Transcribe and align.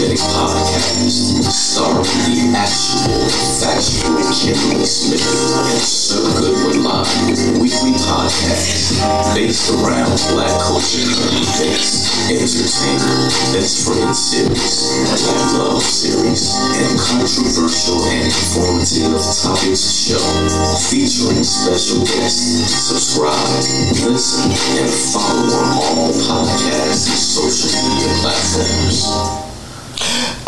Unapologetic 0.00 0.32
Podcast, 0.32 1.44
starring 1.52 2.08
the 2.24 2.56
actual, 2.56 3.20
factual 3.60 4.16
Kimberly 4.32 4.86
Smith 4.88 5.20
and 5.20 5.82
Sir 5.84 6.24
Goodwin 6.40 6.84
Live, 6.84 7.04
weekly 7.60 7.92
podcast 8.00 8.96
based 9.36 9.68
around 9.76 10.16
black 10.32 10.56
culture, 10.64 11.04
events, 11.04 12.32
entertainment, 12.32 13.28
best 13.52 13.84
friend 13.84 14.16
series, 14.16 14.88
black 15.20 15.52
love 15.60 15.84
series, 15.84 16.48
and 16.80 16.96
controversial 16.96 18.00
and 18.08 18.24
informative 18.24 19.20
topics 19.20 19.84
show, 19.84 20.24
featuring 20.88 21.44
special 21.44 22.00
guests. 22.08 22.72
Subscribe, 22.88 24.08
listen, 24.08 24.48
and 24.48 24.88
follow 25.12 25.60
on 25.60 25.76
all 25.76 26.08
podcasts 26.24 27.04
and 27.04 27.20
social 27.20 27.68
media 27.84 28.16
platforms. 28.24 29.49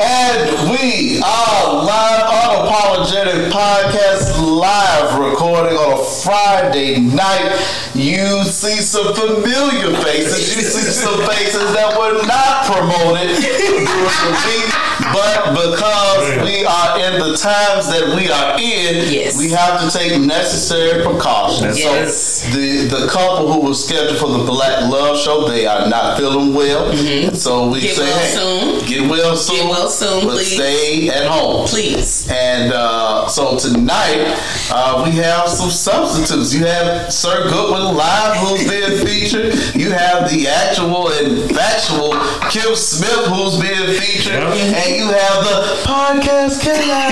And 0.03 0.71
we 0.71 1.21
are 1.23 1.85
live 1.85 2.27
unapologetic 2.27 3.51
podcast 3.53 4.35
live 4.43 5.17
recording 5.21 5.79
on 5.79 6.01
a 6.01 6.05
Friday 6.05 6.99
night. 6.99 7.55
You 7.95 8.43
see 8.43 8.83
some 8.83 9.15
familiar 9.15 9.95
faces. 10.03 10.57
You 10.57 10.63
see 10.63 10.91
some 10.91 11.21
faces 11.31 11.73
that 11.75 11.95
were 11.97 12.19
not 12.27 12.67
promoted 12.67 13.31
during 13.47 13.85
the 13.87 14.31
week, 14.43 14.75
but 15.13 15.53
because 15.55 16.45
we 16.45 16.65
are 16.65 16.99
in 16.99 17.19
the 17.21 17.37
times 17.37 17.89
that 17.93 18.15
we 18.17 18.31
are 18.31 18.55
in, 18.59 19.13
Yes. 19.13 19.37
we 19.39 19.51
have 19.51 19.81
to 19.81 19.91
take 19.99 20.19
necessary 20.21 21.03
precautions. 21.05 21.79
Yes. 21.79 22.17
So 22.17 22.57
the 22.57 22.87
the 22.89 23.09
couple 23.09 23.53
who 23.53 23.61
was 23.61 23.85
scheduled 23.87 24.19
for 24.19 24.29
the 24.29 24.45
Black 24.45 24.89
Love 24.91 25.19
Show, 25.19 25.49
they 25.49 25.67
are 25.67 25.89
not 25.89 26.17
feeling 26.19 26.55
well. 26.55 26.91
And 26.91 27.37
so 27.37 27.69
we 27.69 27.81
Mm-hmm. 27.83 27.87
Get 27.87 27.97
say, 27.97 28.03
well 28.05 28.19
hey, 28.19 28.79
soon. 28.79 28.89
get 28.89 29.11
well 29.11 29.37
soon. 29.37 29.57
Get 29.57 29.69
well 29.69 29.89
soon, 29.91 30.25
but 30.25 30.35
please. 30.37 30.55
stay 30.55 31.09
at 31.09 31.27
home. 31.27 31.67
Please. 31.67 32.29
And 32.31 32.73
uh, 32.73 33.27
so 33.29 33.59
tonight 33.59 34.23
uh, 34.71 35.03
we 35.05 35.11
have 35.19 35.49
some 35.49 35.71
substitutes. 35.71 36.55
You 36.55 36.65
have 36.67 37.13
Sir 37.13 37.49
Goodwin 37.51 37.97
live, 37.97 38.37
who's 38.39 38.69
being 38.69 39.05
featured. 39.07 39.55
You 39.75 39.91
have 39.91 40.31
the 40.31 40.47
actual 40.49 41.09
and 41.11 41.51
factual 41.55 42.13
Kim 42.51 42.75
Smith, 42.77 43.27
who's 43.27 43.59
being 43.61 43.99
featured, 44.01 44.33
Yep. 44.33 44.55
and 44.55 44.71
you 45.03 45.09
have 45.11 45.43
the 45.43 45.83
podcast 45.83 46.63
killer, 46.63 46.79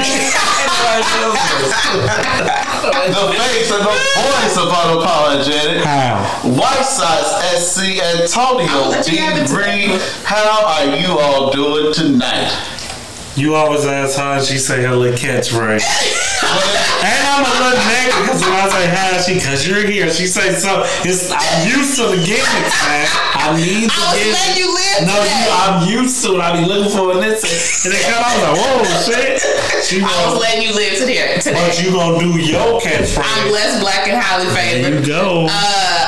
the 3.10 3.24
face 3.34 3.70
and 3.72 3.82
the 3.82 3.90
voice 3.90 4.56
of 4.56 4.68
unapologetic. 4.70 5.82
How? 5.82 6.22
White 6.50 6.84
Sox 6.86 7.34
SC 7.58 7.98
Antonio 8.00 8.66
I'll 8.68 8.90
let 8.90 9.06
you 9.08 9.12
D. 9.14 9.18
have. 9.18 9.50
Reed. 9.52 10.00
How 10.22 10.66
are 10.66 10.96
you 10.96 11.18
all 11.18 11.50
doing 11.50 11.92
tonight? 11.92 12.79
You 13.36 13.54
always 13.54 13.86
ask 13.86 14.18
and 14.18 14.42
she 14.44 14.58
say 14.58 14.82
her 14.82 14.94
little 14.94 15.16
catchphrase. 15.16 15.80
and 15.80 17.22
I'm 17.30 17.46
a 17.46 17.52
little 17.62 17.78
negative 17.88 18.20
because 18.26 18.42
when 18.42 18.52
I 18.52 18.68
say 18.68 18.84
hi, 18.90 19.16
she, 19.22 19.40
cause 19.40 19.64
you're 19.66 19.86
here, 19.86 20.10
she 20.10 20.26
say 20.26 20.52
so. 20.52 20.82
It's, 21.06 21.30
I'm 21.30 21.62
used 21.64 21.94
to 21.96 22.10
the 22.10 22.18
gimmicks, 22.20 22.76
man. 22.84 23.06
I 23.38 23.54
need 23.56 23.86
the 23.88 23.96
I 23.96 24.18
gimmicks. 24.18 24.34
letting 24.34 24.58
you 24.60 24.68
live 24.74 24.98
No, 25.08 25.14
today. 25.22 25.40
you, 25.40 25.48
I'm 25.56 25.76
used 25.88 26.18
to 26.26 26.28
it. 26.36 26.40
I 26.42 26.48
be 26.58 26.66
looking 26.66 26.90
for. 26.92 27.12
And, 27.16 27.22
this, 27.22 27.86
and 27.86 27.94
they 27.94 28.02
come 28.02 28.18
out 28.20 28.34
like, 28.44 28.56
whoa, 28.60 28.82
shit. 29.08 29.40
She 29.86 30.02
I 30.02 30.10
was 30.26 30.36
letting 30.36 30.60
you 30.66 30.74
live 30.74 30.98
today. 30.98 31.38
but 31.54 31.80
you 31.80 31.92
gonna 31.94 32.18
do 32.18 32.34
your 32.36 32.60
I'm 32.60 32.80
catchphrase. 32.82 33.48
blessed, 33.48 33.80
black, 33.80 34.08
and 34.10 34.18
highly 34.20 34.50
favored. 34.52 34.84
There 34.84 35.00
you 35.00 35.06
go. 35.06 35.46
Uh, 35.48 35.54
I 35.54 35.54
want 35.54 35.96
to 35.96 35.99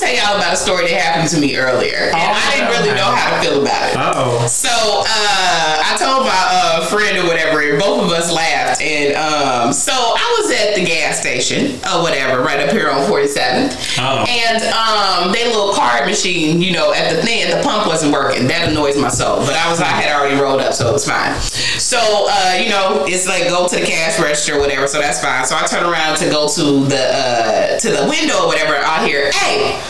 tell 0.00 0.12
y'all 0.14 0.36
about 0.36 0.52
a 0.54 0.56
story 0.56 0.88
that 0.88 1.00
happened 1.00 1.28
to 1.30 1.40
me 1.40 1.56
earlier, 1.56 2.10
and 2.10 2.16
Oh, 2.16 2.32
I 2.34 2.56
didn't 2.56 2.70
really 2.72 2.94
know 2.96 3.10
how 3.12 3.36
to 3.36 3.46
feel 3.46 3.62
about 3.62 3.90
it. 3.90 3.96
Uh 3.96 4.12
oh. 4.16 4.46
So 4.46 4.68
uh, 4.70 5.82
I 5.84 5.96
told 5.98 6.24
my 6.26 6.42
uh, 6.50 6.86
friend 6.86 7.18
or 7.18 7.28
whatever, 7.28 7.60
and 7.60 7.78
both 7.78 8.04
of 8.04 8.10
us 8.10 8.32
laughed. 8.32 8.80
And 8.80 9.14
um, 9.16 9.72
so 9.72 9.92
I 9.92 10.36
was 10.40 10.50
at 10.50 10.74
the 10.74 10.84
gas 10.84 11.20
station 11.20 11.76
or 11.92 12.02
whatever, 12.02 12.42
right 12.42 12.60
up 12.60 12.70
here 12.70 12.90
on 12.90 13.02
47th. 13.08 13.98
Oh. 14.00 14.24
And 14.28 14.62
um, 14.72 15.32
they 15.32 15.46
little 15.46 15.72
card 15.74 16.06
machine, 16.06 16.60
you 16.62 16.72
know, 16.72 16.92
at 16.94 17.14
the 17.14 17.22
thing, 17.22 17.50
the 17.50 17.62
pump 17.62 17.86
wasn't 17.86 18.12
working. 18.12 18.46
That 18.46 18.68
annoys 18.68 18.96
my 18.96 19.08
soul. 19.08 19.38
But 19.44 19.54
I 19.54 19.68
was, 19.70 19.80
I 19.80 19.86
had 19.86 20.10
already 20.16 20.40
rolled 20.40 20.60
up, 20.60 20.72
so 20.72 20.88
it 20.88 20.92
was 20.92 21.06
fine. 21.06 21.38
So 21.40 21.98
uh, 22.30 22.54
you 22.62 22.68
know, 22.70 23.04
it's 23.06 23.26
like 23.28 23.48
go 23.48 23.68
to 23.68 23.76
the 23.76 23.84
cash 23.86 24.18
register 24.18 24.56
or 24.56 24.60
whatever, 24.60 24.86
so 24.86 25.00
that's 25.00 25.20
fine. 25.20 25.44
So 25.44 25.56
I 25.56 25.66
turn 25.66 25.84
around 25.84 26.16
to 26.18 26.30
go 26.30 26.48
to 26.48 26.84
the 26.86 27.04
uh, 27.12 27.78
to 27.78 27.88
the 27.90 28.06
window 28.08 28.42
or 28.42 28.46
whatever. 28.46 28.76
I 28.76 29.06
hear, 29.06 29.30
hey, 29.32 29.80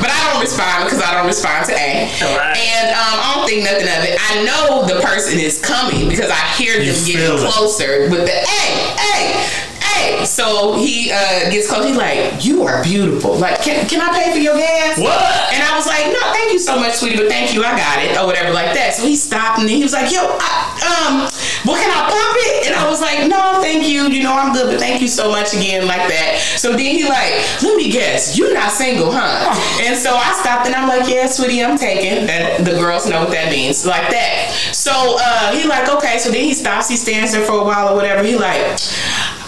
but 0.00 0.10
I 0.10 0.32
don't 0.32 0.40
respond 0.42 0.84
because 0.84 1.00
I 1.02 1.14
don't 1.14 1.26
respond 1.26 1.66
to 1.66 1.72
A. 1.72 2.08
Right. 2.36 2.56
And 2.56 2.88
um, 2.92 3.16
I 3.20 3.32
don't 3.36 3.46
think 3.48 3.64
nothing 3.64 3.88
of 3.88 4.02
it. 4.04 4.18
I 4.20 4.44
know 4.44 4.84
the 4.86 5.00
person 5.00 5.38
is 5.38 5.60
coming 5.60 6.08
because 6.08 6.30
I 6.30 6.40
hear 6.60 6.74
them 6.78 6.86
You 6.86 6.92
getting 7.06 7.16
feel 7.16 7.36
it. 7.44 7.52
closer 7.52 8.08
with 8.10 8.26
the 8.28 8.36
A, 8.36 8.62
A, 9.00 10.20
A. 10.20 10.26
So 10.26 10.76
he 10.76 11.10
uh, 11.12 11.50
gets 11.50 11.68
close. 11.68 11.84
He's 11.86 11.96
like, 11.96 12.44
"You 12.44 12.62
are 12.64 12.82
beautiful. 12.82 13.34
Like, 13.36 13.60
can, 13.62 13.86
can 13.88 14.00
I 14.00 14.12
pay 14.12 14.32
for 14.32 14.38
your 14.38 14.56
gas?" 14.56 14.98
What? 14.98 15.18
And 15.52 15.62
I 15.62 15.74
was 15.76 15.86
like, 15.86 16.06
"No, 16.06 16.20
thank 16.32 16.52
you 16.52 16.58
so 16.58 16.78
much, 16.78 16.94
sweetie, 16.94 17.16
but 17.16 17.28
thank 17.28 17.52
you, 17.54 17.64
I 17.64 17.76
got 17.76 18.02
it, 18.04 18.16
or 18.16 18.26
whatever 18.26 18.52
like 18.52 18.72
that." 18.74 18.94
So 18.94 19.04
he 19.06 19.16
stopped 19.16 19.58
and 19.60 19.68
he 19.68 19.82
was 19.82 19.92
like, 19.92 20.12
"Yo, 20.12 20.20
I, 20.22 20.48
um, 20.86 21.28
well, 21.64 21.76
can 21.76 21.90
I 21.90 22.08
pump 22.10 22.36
it?" 22.38 22.66
And 22.68 22.74
I 22.76 22.88
was 22.88 23.00
like, 23.00 23.28
"No, 23.28 23.60
thank 23.60 23.86
you. 23.86 24.08
You 24.08 24.22
know, 24.22 24.34
I'm 24.34 24.52
good, 24.52 24.70
but 24.70 24.80
thank 24.80 25.00
you 25.00 25.08
so 25.08 25.30
much 25.30 25.54
again, 25.54 25.86
like 25.86 26.08
that." 26.08 26.38
So 26.56 26.72
then 26.72 26.80
he 26.80 27.04
like, 27.04 27.44
"Let 27.62 27.76
me 27.76 27.90
guess, 27.90 28.36
you're 28.36 28.54
not 28.54 28.72
single, 28.72 29.12
huh?" 29.12 29.50
And 29.82 29.96
so 29.96 30.14
I 30.14 30.32
stopped 30.40 30.66
and 30.66 30.74
I'm 30.74 30.88
like, 30.88 31.08
"Yeah, 31.08 31.26
sweetie, 31.26 31.62
I'm 31.62 31.78
taken." 31.78 32.26
That 32.26 32.64
the 32.64 32.72
girls 32.72 33.08
know 33.08 33.20
what 33.20 33.30
that 33.30 33.50
means, 33.50 33.86
like 33.86 34.10
that. 34.10 34.52
So 34.72 35.16
uh, 35.20 35.52
he 35.52 35.66
like, 35.68 35.88
okay. 35.88 36.18
So 36.18 36.30
then 36.30 36.44
he 36.44 36.54
stops. 36.54 36.88
He 36.88 36.96
stands 36.96 37.32
there 37.32 37.44
for 37.44 37.60
a 37.60 37.64
while 37.64 37.92
or 37.92 37.96
whatever. 37.96 38.22
He 38.24 38.36
like. 38.36 38.78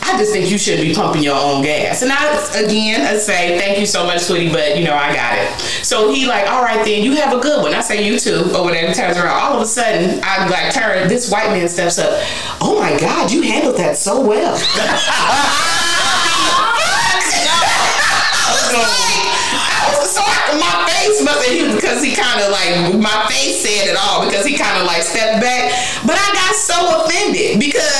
I 0.04 0.18
just 0.18 0.32
think 0.32 0.50
you 0.50 0.58
shouldn't 0.58 0.82
be 0.82 0.92
pumping 0.94 1.22
your 1.22 1.36
own 1.36 1.62
gas. 1.62 2.02
And 2.02 2.12
I, 2.12 2.26
again, 2.58 3.00
I 3.00 3.16
say, 3.16 3.56
thank 3.58 3.78
you 3.78 3.86
so 3.86 4.04
much, 4.04 4.20
sweetie, 4.20 4.52
but 4.52 4.76
you 4.76 4.84
know, 4.84 4.94
I 4.94 5.14
got 5.14 5.38
it. 5.38 5.48
So 5.92 6.10
he 6.10 6.26
like, 6.26 6.48
all 6.48 6.62
right 6.62 6.82
then, 6.86 7.04
you 7.04 7.12
have 7.16 7.36
a 7.36 7.38
good 7.38 7.60
one. 7.60 7.74
I 7.74 7.82
say, 7.82 8.02
you 8.02 8.18
too, 8.18 8.50
or 8.56 8.64
whatever. 8.64 8.94
Turns 8.94 9.18
around. 9.18 9.38
All 9.38 9.56
of 9.56 9.60
a 9.60 9.66
sudden, 9.66 10.20
I 10.24 10.48
like 10.48 10.72
turn, 10.72 11.06
this 11.06 11.30
white 11.30 11.50
man 11.50 11.68
steps 11.68 11.98
up. 11.98 12.18
Oh 12.62 12.80
my 12.80 12.98
God, 12.98 13.30
you 13.30 13.42
handled 13.42 13.76
that 13.76 13.98
so 13.98 14.18
well. 14.26 14.56
My 20.52 20.84
face 20.88 21.24
must 21.24 21.48
have 21.48 21.74
because 21.76 22.02
he 22.04 22.14
kind 22.14 22.40
of 22.40 22.52
like 22.52 22.94
my 23.00 23.26
face 23.28 23.60
said 23.60 23.88
it 23.88 23.96
all 23.96 24.24
because 24.24 24.44
he 24.44 24.56
kind 24.56 24.78
of 24.78 24.86
like 24.86 25.02
stepped 25.02 25.40
back. 25.40 25.72
But 26.06 26.16
I 26.16 26.28
got 26.32 26.54
so 26.54 27.04
offended 27.04 27.58
because 27.58 27.91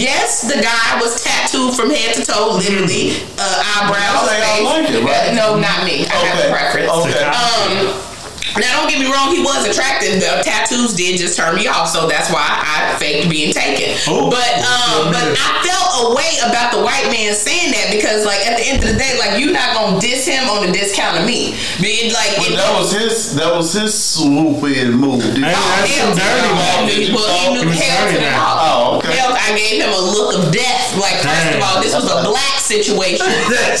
yes, 0.00 0.42
the 0.42 0.56
guy 0.56 1.00
was 1.00 1.22
tattooed 1.22 1.76
from 1.76 1.90
head 1.90 2.16
to 2.16 2.24
toe, 2.24 2.56
literally 2.56 3.20
uh, 3.36 3.62
eyebrows, 3.76 4.24
face. 4.32 4.64
like 4.64 4.88
it, 4.88 5.04
right? 5.04 5.34
No, 5.36 5.60
not 5.60 5.84
me. 5.84 6.08
I 6.08 6.16
have 6.24 6.40
a 6.40 6.48
preference. 6.48 6.90
Okay. 7.04 7.24
Um, 7.28 8.09
now 8.58 8.80
don't 8.80 8.88
get 8.90 8.98
me 8.98 9.06
wrong, 9.12 9.30
he 9.34 9.42
was 9.42 9.66
attractive. 9.66 10.20
The 10.20 10.42
tattoos 10.42 10.94
did 10.94 11.18
just 11.18 11.36
turn 11.36 11.54
me 11.54 11.66
off, 11.68 11.88
so 11.88 12.08
that's 12.08 12.30
why 12.32 12.42
I 12.42 12.96
faked 12.98 13.30
being 13.30 13.52
taken. 13.52 13.94
Oh. 14.08 14.30
but 14.30 14.50
um, 14.64 15.12
but 15.12 15.22
I 15.38 15.50
felt 15.62 16.10
a 16.10 16.14
way 16.16 16.30
about 16.48 16.72
the 16.72 16.80
white 16.82 17.06
man 17.12 17.34
saying 17.34 17.70
that 17.72 17.92
because 17.92 18.24
like 18.24 18.40
at 18.46 18.56
the 18.58 18.64
end 18.66 18.82
of 18.82 18.88
the 18.90 18.98
day, 18.98 19.18
like 19.18 19.38
you're 19.38 19.52
not 19.52 19.74
gonna 19.74 20.00
diss 20.00 20.26
him 20.26 20.48
on 20.48 20.66
the 20.66 20.72
discount 20.72 21.18
of 21.20 21.26
me. 21.26 21.54
Be 21.80 22.08
it 22.08 22.12
like 22.14 22.36
But 22.36 22.50
it- 22.52 22.56
that 22.56 22.72
was 22.78 22.92
his. 22.92 23.34
That 23.36 23.52
was 23.54 23.72
his 23.72 23.92
swoop 23.94 24.64
in 24.64 24.92
move. 24.96 25.22
Did 25.22 25.44
Hey, 25.44 25.52
you- 25.52 25.54
that's 25.54 25.94
hell 25.94 26.10
some 26.10 26.18
dirty 26.18 26.48
the 26.48 26.54
man. 26.54 26.88
you 26.88 27.14
Well, 27.14 27.28
he 27.30 27.46
knew 27.54 27.70
He 27.70 27.78
hell 27.78 28.06
to 28.08 28.14
the 28.14 28.20
man. 28.20 28.34
Oh, 28.40 28.98
okay. 28.98 29.12
Hell, 29.16 29.32
I 29.36 29.48
gave 29.56 29.82
him 29.82 29.92
a 29.92 30.00
look 30.02 30.34
of 30.34 30.52
death. 30.52 30.96
Like, 30.98 31.20
first 31.22 31.54
of 31.54 31.62
all, 31.62 31.78
this 31.82 31.94
was 31.94 32.08
a 32.10 32.24
black 32.28 32.56
situation. 32.58 33.26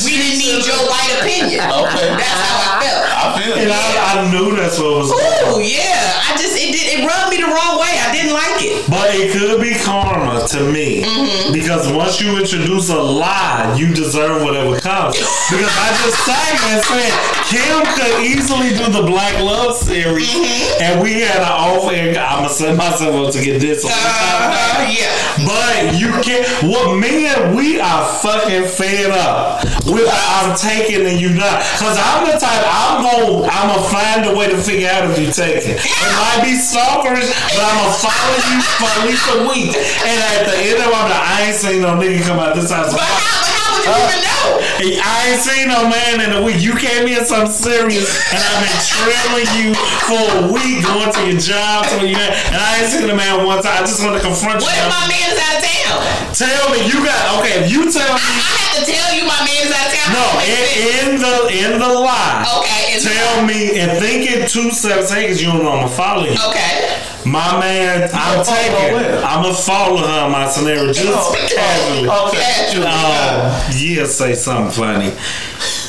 we 0.06 0.12
didn't 0.16 0.38
need 0.38 0.62
your 0.66 0.78
white 0.86 1.10
opinion. 1.20 1.60
Okay. 1.66 2.08
That's 2.14 2.40
how 2.46 2.78
I 2.78 2.84
felt. 2.84 2.99
I 3.20 3.40
feel 3.40 3.54
And. 3.54 3.70
I, 3.72 4.24
I 4.24 4.30
knew 4.32 4.56
that's 4.56 4.78
what 4.78 4.96
was 5.04 5.10
going 5.12 5.22
on. 5.22 5.60
Ooh, 5.60 5.62
yeah. 5.62 6.24
I 6.26 6.36
just 6.40 6.56
it 6.56 6.72
did 6.72 7.00
it 7.00 7.06
rubbed 7.06 7.30
me 7.30 7.36
the 7.38 7.48
wrong 7.50 7.76
way. 7.78 7.92
I 8.00 8.08
didn't 8.12 8.32
like 8.32 8.58
it. 8.64 8.88
But 8.88 9.12
it 9.14 9.30
could 9.36 9.60
be 9.60 9.74
karma 9.84 10.46
to 10.56 10.60
me 10.72 11.02
Mm-hmm. 11.04 11.52
because 11.52 11.90
once 11.92 12.20
you 12.20 12.38
introduce 12.38 12.88
a 12.90 12.98
lie, 13.00 13.74
you 13.78 13.92
deserve 13.94 14.42
whatever 14.42 14.78
comes. 14.80 15.16
Because 15.50 15.70
I 15.70 15.88
just 16.02 16.18
sang 16.24 16.56
and 16.72 16.80
said 16.82 17.12
Kim 17.50 17.78
could 17.94 18.14
easily 18.24 18.70
do 18.74 18.86
the 18.90 19.06
Black 19.06 19.34
Love 19.42 19.76
series, 19.76 20.28
Mm-hmm. 20.30 20.82
and 20.82 21.02
we 21.02 21.20
had 21.20 21.38
an 21.42 21.50
off 21.52 21.90
air. 21.92 22.10
I'm 22.18 22.42
gonna 22.42 22.48
set 22.48 22.76
myself 22.76 23.14
up 23.14 23.32
to 23.34 23.42
get 23.42 23.60
this. 23.60 23.84
one. 23.84 23.92
Uh, 23.94 24.86
yeah. 24.90 25.10
But 25.46 25.94
you 25.98 26.10
can't. 26.22 26.46
What 26.64 26.96
men, 26.98 27.54
we 27.56 27.80
are 27.80 28.04
fucking 28.20 28.64
fed 28.68 29.10
up 29.12 29.64
with 29.86 30.08
I'm 30.12 30.56
taking 30.56 31.06
and 31.06 31.18
you 31.20 31.32
not. 31.34 31.62
Cause 31.80 31.96
I'm 31.98 32.26
the 32.26 32.36
type 32.38 32.62
I'm 32.66 33.02
I'm 33.10 33.66
gonna 33.74 33.88
find 33.90 34.26
a 34.26 34.34
way 34.36 34.48
to 34.50 34.56
figure 34.56 34.88
out 34.88 35.10
if 35.10 35.18
you 35.18 35.32
take 35.32 35.66
it. 35.66 35.82
It 35.82 36.12
might 36.14 36.46
be 36.46 36.54
stalkerish, 36.54 37.26
but 37.26 37.62
I'm 37.62 37.76
gonna 37.82 37.98
follow 37.98 38.38
you 38.38 38.58
for 38.78 38.86
at 38.86 39.02
least 39.06 39.26
a 39.34 39.38
week. 39.50 39.74
And 39.74 40.16
at 40.38 40.46
the 40.46 40.56
end 40.56 40.78
of 40.78 40.90
it, 40.94 40.94
I 40.94 41.50
ain't 41.50 41.56
seen 41.56 41.82
no 41.82 41.98
nigga 41.98 42.22
come 42.22 42.38
out 42.38 42.54
this 42.54 42.70
house. 42.70 42.92
But 42.94 43.02
how, 43.02 43.59
but 43.84 43.90
how 43.90 43.96
you 43.96 44.06
even 44.06 44.20
uh, 44.20 44.28
know? 44.28 44.48
Hey, 44.80 44.92
I 45.00 45.16
ain't 45.32 45.40
seen 45.42 45.66
no 45.68 45.88
man 45.88 46.20
in 46.24 46.30
a 46.36 46.40
week. 46.44 46.60
You 46.60 46.76
came 46.76 47.08
in 47.08 47.24
something 47.24 47.52
serious, 47.52 48.08
and 48.32 48.40
I've 48.40 48.60
been 48.64 48.80
trailing 48.84 49.48
you 49.60 49.68
for 50.08 50.22
a 50.40 50.42
week, 50.52 50.84
going 50.84 51.10
to 51.12 51.22
your 51.28 51.40
job, 51.40 51.88
to 51.92 52.04
your, 52.06 52.18
and 52.20 52.58
I 52.60 52.80
ain't 52.80 52.90
seen 52.92 53.06
the 53.08 53.16
man 53.16 53.44
one 53.44 53.60
time. 53.62 53.82
I 53.82 53.86
just 53.86 54.00
want 54.04 54.16
to 54.16 54.22
confront 54.24 54.60
What 54.64 54.72
you. 54.72 54.82
if 54.84 54.88
my 54.92 55.04
man 55.08 55.26
is 55.32 55.38
out 55.40 55.54
of 55.56 55.62
town? 55.64 55.98
Tell 56.36 56.64
me, 56.72 56.78
you 56.86 56.98
got 57.04 57.20
okay. 57.40 57.64
If 57.64 57.72
you 57.72 57.90
tell 57.90 58.06
me, 58.14 58.22
I 58.22 58.52
have 58.64 58.72
to 58.80 58.82
tell 58.86 59.10
you 59.16 59.24
my 59.26 59.40
man 59.44 59.60
is 59.66 59.72
out 59.74 59.88
of 59.88 59.94
town. 59.96 60.08
no, 60.14 60.26
in, 60.46 60.64
in 60.80 61.08
the 61.20 61.34
in 61.50 61.72
the 61.80 61.90
lie. 61.90 62.46
Okay, 62.60 63.00
Tell 63.02 63.44
me 63.46 63.78
and 63.80 63.98
think 63.98 64.30
it 64.30 64.48
two 64.48 64.70
steps 64.70 65.10
ahead 65.10 65.24
because 65.24 65.42
you 65.42 65.48
don't 65.48 65.62
know 65.64 65.72
I'm 65.72 65.84
gonna 65.86 65.96
follow 65.96 66.24
you. 66.24 66.36
Okay. 66.48 66.96
My 67.26 67.60
man, 67.60 68.08
I'm 68.12 68.44
taking. 68.44 68.96
I'm 69.24 69.42
gonna 69.42 69.54
follow 69.54 69.98
her 69.98 70.26
in 70.26 70.32
my 70.32 70.48
scenario 70.48 70.92
just 70.92 71.08
Oh, 71.08 71.34
casually. 71.54 72.08
Okay. 72.08 72.82
Oh, 72.86 73.70
yeah, 73.76 74.06
say 74.06 74.34
something 74.34 74.72
funny. 74.72 75.12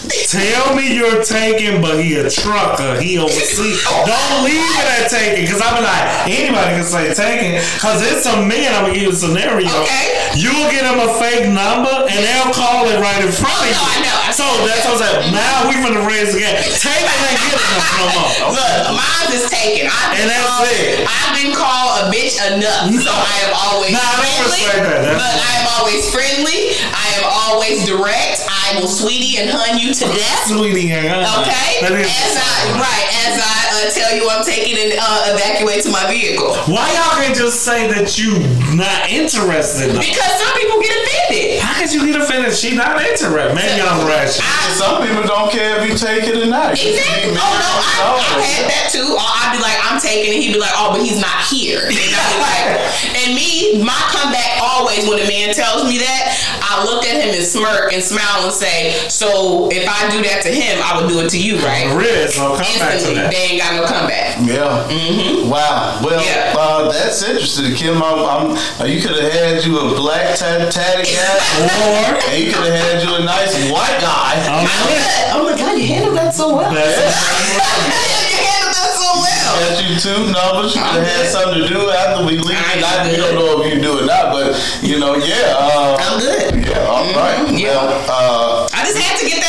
Tell 0.10 0.76
me 0.76 0.96
you're 0.96 1.24
taking, 1.24 1.82
but 1.82 2.02
he 2.02 2.16
a 2.18 2.30
trucker. 2.30 3.00
He 3.00 3.20
overseas. 3.20 3.84
Don't 3.86 4.44
leave 4.44 4.58
it 4.58 4.88
at 4.98 5.12
taking, 5.12 5.46
cause 5.46 5.62
I'm 5.62 5.78
like 5.84 6.26
anybody 6.26 6.82
can 6.82 6.84
say 6.84 7.14
taking, 7.14 7.62
cause 7.78 8.02
it's 8.02 8.26
a 8.26 8.42
man. 8.42 8.74
I'm 8.74 8.90
gonna 8.90 8.94
give 8.94 9.04
you 9.04 9.14
a 9.14 9.16
scenario. 9.16 9.70
Okay. 9.70 10.34
You'll 10.34 10.72
get 10.74 10.88
him 10.88 10.98
a 10.98 11.14
fake 11.22 11.46
number, 11.52 11.92
and 11.92 12.18
they'll 12.18 12.54
call 12.56 12.88
it 12.90 12.98
right 12.98 13.22
in 13.22 13.32
front 13.32 13.54
of 13.62 13.68
you. 13.68 13.76
no, 13.78 13.84
I 13.84 13.98
know. 14.02 14.18
I 14.26 14.32
So 14.32 14.46
that's 14.66 14.86
what 14.90 14.98
I'm 14.98 15.00
saying. 15.06 15.22
Mm-hmm. 15.30 15.36
Now 15.38 15.70
we 15.70 15.82
raise 16.22 16.34
the 16.34 16.40
game. 16.44 16.54
again. 16.54 16.70
it 16.70 16.86
ain't 16.86 17.42
get 17.42 17.56
enough 17.58 17.90
no 17.98 18.06
more. 18.14 18.30
Look, 18.58 18.76
mine 18.94 19.30
is 19.34 19.50
taken. 19.50 19.90
I've 19.90 20.20
And 20.22 20.28
that's 20.30 20.46
called, 20.46 20.70
it. 20.70 21.08
I've 21.08 21.34
been 21.34 21.54
called 21.56 21.92
a 21.98 22.04
bitch 22.14 22.38
enough, 22.38 22.86
so 22.94 23.12
I 23.12 23.36
am 23.50 23.54
always 23.58 23.92
Nah, 23.96 24.04
I 24.04 24.22
friendly. 24.22 24.62
respect 24.62 24.84
that. 24.86 25.18
But 25.18 25.36
I 25.42 25.52
am 25.64 25.68
always 25.80 26.02
friendly. 26.14 26.62
I 26.94 27.08
am 27.18 27.26
always 27.26 27.88
direct. 27.90 28.46
I 28.46 28.78
will 28.80 28.88
sweetie 28.88 29.42
and 29.42 29.50
hun 29.50 29.80
you 29.82 29.91
to 29.94 30.06
death. 30.06 30.48
Sweetie, 30.48 30.92
uh, 30.94 31.42
Okay, 31.42 31.82
that 31.82 31.92
is- 31.94 32.08
as 32.08 32.34
I 32.38 32.80
right 32.80 33.08
as 33.28 33.36
I 33.42 33.60
uh, 33.72 33.90
tell 33.92 34.12
you, 34.16 34.30
I'm 34.30 34.44
taking 34.46 34.78
and 34.78 34.94
uh, 35.00 35.34
evacuate 35.36 35.84
to 35.84 35.90
my 35.92 36.06
vehicle 36.10 36.54
Why 36.68 36.86
y'all 36.94 37.18
can't 37.22 37.36
just 37.36 37.62
say 37.62 37.88
that 37.92 38.18
you 38.18 38.40
not 38.76 39.10
interested? 39.10 39.90
in 39.92 39.98
because 39.98 40.32
some 40.40 40.54
people 40.58 40.80
get 40.82 40.94
offended. 40.96 41.60
How 41.62 41.74
could 41.80 41.92
you 41.94 42.06
get 42.06 42.20
offended? 42.22 42.54
She 42.54 42.76
not 42.76 43.02
interested. 43.02 43.56
Maybe 43.56 43.82
I'm 43.82 44.06
rational. 44.08 44.46
I, 44.48 44.76
Some 44.78 44.96
people 45.08 45.24
don't 45.24 45.52
care 45.52 45.82
if 45.82 45.90
you 45.90 45.96
take 45.98 46.24
it 46.28 46.36
or 46.38 46.48
not. 46.50 46.78
You 46.82 46.94
Exactly. 46.94 47.32
can 47.34 47.40
Oh 47.40 47.54
no, 47.58 47.72
I, 47.80 47.94
married, 47.98 48.38
I've 48.38 48.46
had 48.46 48.66
that 48.70 48.86
too. 48.92 49.08
Or 49.16 49.22
I'd 49.24 49.56
be 49.56 49.60
like, 49.64 49.78
I'm 49.88 49.98
taking 50.02 50.34
it. 50.36 50.42
He'd 50.44 50.54
be 50.54 50.60
like, 50.62 50.74
oh, 50.76 50.92
but 50.96 51.02
he's 51.02 51.20
not 51.20 51.42
here. 51.48 51.82
And 51.88 52.38
like, 52.42 52.68
and 53.26 53.36
me, 53.36 53.82
my 53.84 53.98
comeback 54.12 54.60
always 54.62 55.08
when 55.08 55.20
a 55.20 55.28
man 55.28 55.54
tells 55.56 55.88
me 55.88 55.98
that, 56.00 56.22
I 56.62 56.84
look 56.86 57.04
at 57.06 57.20
him 57.24 57.34
and 57.36 57.44
smirk 57.46 57.94
and 57.94 58.04
smile 58.04 58.46
and 58.46 58.54
say, 58.54 58.94
so 59.10 59.70
if 59.72 59.81
I 59.88 60.10
do 60.12 60.22
that 60.24 60.42
to 60.44 60.52
him, 60.52 60.80
I 60.84 61.00
would 61.00 61.10
do 61.10 61.20
it 61.22 61.30
to 61.32 61.40
you, 61.40 61.58
right? 61.60 61.88
Riz, 61.96 62.38
I'll 62.38 62.56
come 62.56 62.66
back 62.80 63.00
to 63.00 63.14
that. 63.16 63.32
they 63.32 63.56
ain't 63.56 63.62
got 63.62 63.76
no 63.76 63.86
comeback. 63.86 64.38
Yeah. 64.42 65.48
Wow. 65.48 66.02
Well, 66.04 66.24
Yeah. 66.24 66.54
uh, 66.58 66.92
that's 66.92 67.22
interesting, 67.24 67.74
Kim. 67.76 68.02
I'm, 68.02 68.20
I'm, 68.26 68.46
uh, 68.80 68.86
you 68.86 69.02
could 69.02 69.18
have 69.22 69.32
had 69.34 69.64
you 69.66 69.78
a 69.80 69.96
black 69.96 70.38
tat 70.38 70.72
tatted 70.72 71.06
guy, 71.06 71.38
Or 71.62 72.18
and 72.32 72.44
you 72.44 72.52
could 72.54 72.66
have 72.72 72.80
had 72.82 73.04
you 73.04 73.16
a 73.16 73.24
nice 73.24 73.54
white 73.70 73.98
guy. 74.02 74.34
I'm 74.50 74.66
good. 74.66 75.02
Oh 75.36 75.44
my 75.52 75.58
god, 75.58 75.78
you 75.78 75.88
handled 75.88 76.18
that 76.18 76.34
so 76.34 76.56
well. 76.56 76.72
That's 76.74 76.98
you 78.32 78.38
handled 78.42 78.76
that 78.76 78.94
so 78.98 79.10
well. 79.20 79.54
Had 79.62 79.78
you 79.84 79.92
two 80.00 80.32
numbers, 80.32 80.76
you 80.76 80.82
could 80.82 81.04
have 81.04 81.08
had 81.08 81.28
something 81.30 81.62
to 81.62 81.68
do 81.68 81.90
after 81.92 82.26
we 82.26 82.38
leave. 82.38 82.58
I'm 82.58 82.80
Not, 82.82 83.06
don't 83.12 83.36
know 83.36 83.62
if 83.62 83.74
you 83.74 83.82
do 83.82 84.00
it 84.00 84.06
not, 84.06 84.32
but 84.34 84.56
you 84.82 85.00
know, 85.00 85.16
yeah. 85.16 85.54
Uh, 85.58 85.98
I'm 86.00 86.20
good. 86.20 86.66
yeah. 86.66 86.80
All 86.88 87.06
right. 87.14 87.52
yeah. 87.54 87.76
Well, 87.76 88.66
uh, 88.66 88.70
I 88.74 88.84
just 88.86 88.98
had 88.98 89.20
to 89.20 89.26
get 89.28 89.41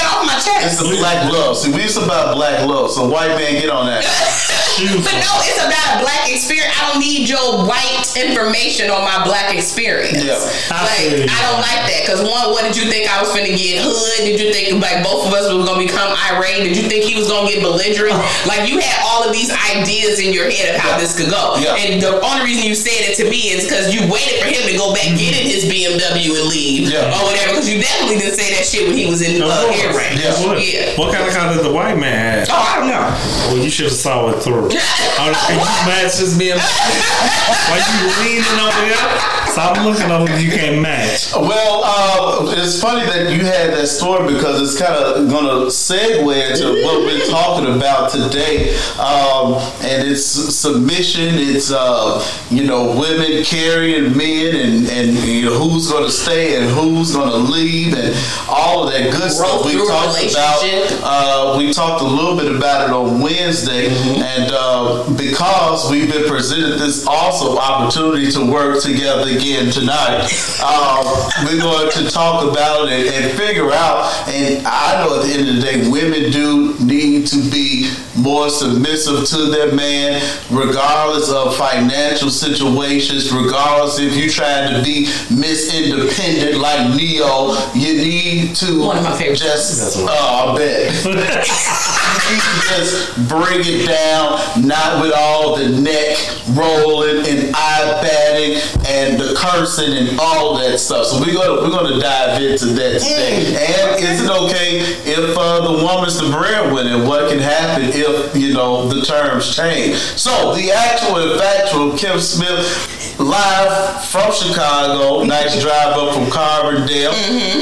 that 0.45 0.63
it's 0.65 0.83
the 0.83 0.97
black 0.97 1.33
love. 1.33 1.57
See, 1.57 1.73
we 1.73 1.83
used 1.83 1.97
to 1.99 2.05
about 2.05 2.35
black 2.35 2.67
love. 2.67 2.91
So 2.91 3.09
white 3.09 3.37
man, 3.37 3.61
get 3.61 3.71
on 3.71 3.87
that. 3.87 4.59
But 5.05 5.17
no, 5.21 5.33
it's 5.45 5.61
about 5.61 6.01
a 6.01 6.03
black 6.03 6.31
experience. 6.33 6.73
I 6.81 6.91
don't 6.91 7.01
need 7.01 7.29
your 7.29 7.65
white 7.69 8.05
information 8.17 8.89
on 8.91 9.05
my 9.05 9.21
black 9.25 9.55
experience. 9.55 10.23
Yeah. 10.25 10.41
I 10.73 10.83
Like. 10.89 11.29
I 11.29 11.39
don't 11.51 11.61
like 11.61 11.83
that 11.93 12.01
because 12.05 12.21
one, 12.25 12.51
what 12.57 12.65
did 12.65 12.77
you 12.77 12.89
think 12.89 13.05
I 13.11 13.21
was 13.21 13.31
finna 13.37 13.53
get 13.53 13.85
hood? 13.85 14.25
Did 14.25 14.41
you 14.41 14.53
think 14.53 14.81
like 14.83 15.05
both 15.05 15.27
of 15.29 15.33
us 15.37 15.53
was 15.53 15.69
gonna 15.69 15.79
become 15.85 16.09
irate? 16.33 16.65
Did 16.65 16.77
you 16.77 16.89
think 16.89 17.05
he 17.05 17.15
was 17.15 17.29
gonna 17.29 17.49
get 17.49 17.61
belligerent? 17.63 18.17
Like 18.49 18.69
you 18.69 18.81
had 18.81 18.99
all 19.07 19.23
of 19.25 19.33
these 19.33 19.49
ideas 19.73 20.19
in 20.19 20.33
your 20.35 20.51
head 20.51 20.75
of 20.75 20.81
how 20.81 20.99
this 20.99 21.17
could 21.17 21.31
go, 21.31 21.57
Yeah. 21.63 21.77
and 21.79 22.03
the 22.03 22.21
only 22.21 22.45
reason 22.45 22.67
you 22.67 22.75
said 22.75 23.07
it 23.09 23.15
to 23.23 23.25
me 23.31 23.55
is 23.55 23.65
because 23.65 23.95
you 23.95 24.01
waited 24.11 24.41
for 24.43 24.49
him 24.51 24.67
to 24.69 24.75
go 24.77 24.93
back 24.93 25.05
get 25.17 25.33
in 25.39 25.47
his 25.47 25.65
BMW 25.71 26.35
and 26.37 26.49
leave 26.51 26.91
Yeah. 26.91 27.07
or 27.17 27.25
whatever. 27.31 27.55
Because 27.55 27.71
you 27.71 27.81
definitely 27.81 28.19
didn't 28.19 28.35
say 28.37 28.51
that 28.57 28.65
shit 28.67 28.89
when 28.89 28.97
he 28.97 29.07
was 29.07 29.23
in 29.23 29.41
Of 29.41 29.49
uh, 29.49 29.71
air 29.73 29.95
range. 29.97 30.21
Yeah. 30.21 30.35
What? 30.45 30.59
Yeah. 30.61 30.97
What 30.99 31.15
kind 31.15 31.29
of 31.29 31.33
car 31.35 31.55
did 31.55 31.65
the 31.65 31.73
white 31.73 31.97
man 31.97 32.41
have? 32.45 32.49
Oh, 32.51 32.57
I 32.57 32.81
don't 32.81 32.89
know. 32.91 33.07
Well, 33.55 33.63
you 33.65 33.71
should 33.71 33.87
have 33.87 33.95
saw 33.95 34.29
it 34.31 34.43
through. 34.43 34.62
Can 34.71 35.59
you 35.59 35.65
match 35.87 36.19
this 36.19 36.39
being? 36.39 36.59
Why 36.59 37.79
you 37.79 38.09
leaning 38.23 38.61
over 38.61 38.85
here? 38.87 39.33
Stop 39.53 39.85
looking 39.85 40.11
over 40.11 40.33
if 40.33 40.43
you 40.43 40.51
can't 40.51 40.81
match. 40.81 41.31
Well, 41.35 41.83
uh, 41.85 42.55
it's 42.57 42.81
funny 42.81 43.05
that 43.05 43.31
you 43.37 43.45
had 43.45 43.75
that 43.75 43.87
story 43.87 44.33
because 44.33 44.63
it's 44.63 44.81
kind 44.81 44.95
of 44.95 45.29
going 45.29 45.45
to 45.45 45.69
segue 45.69 46.51
into 46.51 46.83
what 46.83 47.05
we're 47.05 47.27
talking 47.27 47.75
about 47.77 48.11
today, 48.11 48.75
um, 48.97 49.61
and 49.83 50.09
it's 50.09 50.25
submission. 50.25 51.35
It's 51.35 51.71
uh, 51.71 52.25
you 52.51 52.65
know 52.65 52.99
women 52.99 53.45
carrying 53.45 54.17
men, 54.17 54.57
and 54.57 54.89
and 54.89 55.19
you 55.29 55.45
know 55.45 55.59
who's 55.59 55.91
going 55.91 56.05
to 56.05 56.13
stay 56.13 56.57
and 56.57 56.71
who's 56.71 57.15
going 57.15 57.29
to 57.29 57.37
leave, 57.37 57.93
and 57.95 58.17
all 58.49 58.87
of 58.87 58.93
that 58.93 59.13
good 59.13 59.31
stuff. 59.31 59.67
We 59.67 59.77
talked 59.77 60.23
about. 60.31 60.63
Uh, 61.05 61.59
we 61.59 61.73
talked 61.75 62.03
a 62.03 62.07
little 62.07 62.37
bit 62.37 62.55
about 62.55 62.89
it 62.89 62.95
on 62.95 63.21
Wednesday, 63.21 63.89
and 63.89 64.52
uh, 64.53 65.05
because 65.17 65.91
we've 65.91 66.11
been 66.11 66.29
presented 66.29 66.79
this 66.79 67.07
awesome 67.07 67.57
opportunity 67.59 68.31
to 68.33 68.51
work 68.51 68.83
together 68.83 69.31
again 69.31 69.71
tonight, 69.71 70.25
um, 70.63 71.05
we're 71.45 71.61
going 71.61 71.91
to 71.93 72.11
talk 72.11 72.51
about 72.51 72.89
it 72.91 73.13
and 73.13 73.37
figure 73.39 73.71
out. 73.73 74.11
And 74.29 74.67
I 74.67 75.05
know 75.05 75.21
at 75.21 75.27
the 75.27 75.33
end 75.33 75.49
of 75.49 75.57
the 75.57 75.63
day, 75.63 75.91
women 75.91 76.31
do 76.31 76.75
need 76.85 77.27
to 77.29 77.51
be 77.51 77.93
more 78.17 78.49
submissive 78.51 79.27
to 79.29 79.51
their 79.51 79.75
man, 79.75 80.21
regardless 80.51 81.31
of 81.31 81.57
financial 81.57 82.31
situations, 82.31 83.33
regardless 83.33 83.99
if 83.99 84.17
you're 84.17 84.29
trying 84.29 84.75
to 84.75 84.83
be 84.83 85.07
Miss 85.35 85.73
Independent 85.75 86.59
like 86.59 86.95
Ne-Yo, 86.95 87.57
you 87.75 87.95
need 87.95 88.55
to 88.57 88.81
One 88.81 88.99
of 88.99 89.05
my 89.05 89.17
favorite 89.17 89.39
just. 89.39 89.97
Oh, 89.99 90.55
I 90.55 90.59
bet. 90.59 90.93
You 92.13 92.37
need 92.37 92.43
to 92.43 92.61
just 92.77 93.29
bring 93.29 93.61
it 93.65 93.87
down, 93.87 94.39
not 94.67 95.03
with 95.03 95.13
all 95.15 95.57
the 95.57 95.69
neck 95.81 96.17
rolling 96.55 97.27
and 97.27 97.55
eye 97.55 97.99
batting 98.03 98.61
and 98.87 99.19
the 99.21 99.35
cursing 99.37 99.93
and 99.97 100.21
all 100.21 100.57
that 100.59 100.79
stuff. 100.79 101.07
So 101.07 101.21
we're 101.21 101.33
gonna 101.35 101.63
we're 101.63 101.71
gonna 101.71 102.01
dive 102.01 102.41
into 102.41 102.67
that 102.67 103.01
today. 103.01 103.57
And 103.57 104.05
is 104.05 104.23
it 104.23 104.31
okay 104.31 104.81
if 105.09 105.37
uh, 105.37 105.61
the 105.73 105.85
woman's 105.85 106.19
the 106.21 106.31
breadwinner? 106.31 107.07
What 107.07 107.31
can 107.31 107.39
happen 107.39 107.91
if 108.03 108.37
you 108.37 108.53
know 108.55 108.89
the 108.89 109.03
terms 109.05 109.55
change? 109.55 109.97
So 109.97 110.55
the 110.55 110.73
actual 110.73 111.33
and 111.33 111.41
factual 111.41 111.97
Kim 111.97 112.21
Smith 112.21 113.19
live 113.19 114.05
from 114.07 114.33
Chicago. 114.33 115.25
Nice 115.25 115.61
drive 115.61 115.97
up 115.97 116.15
from 116.15 116.27
Carbondale, 116.27 117.13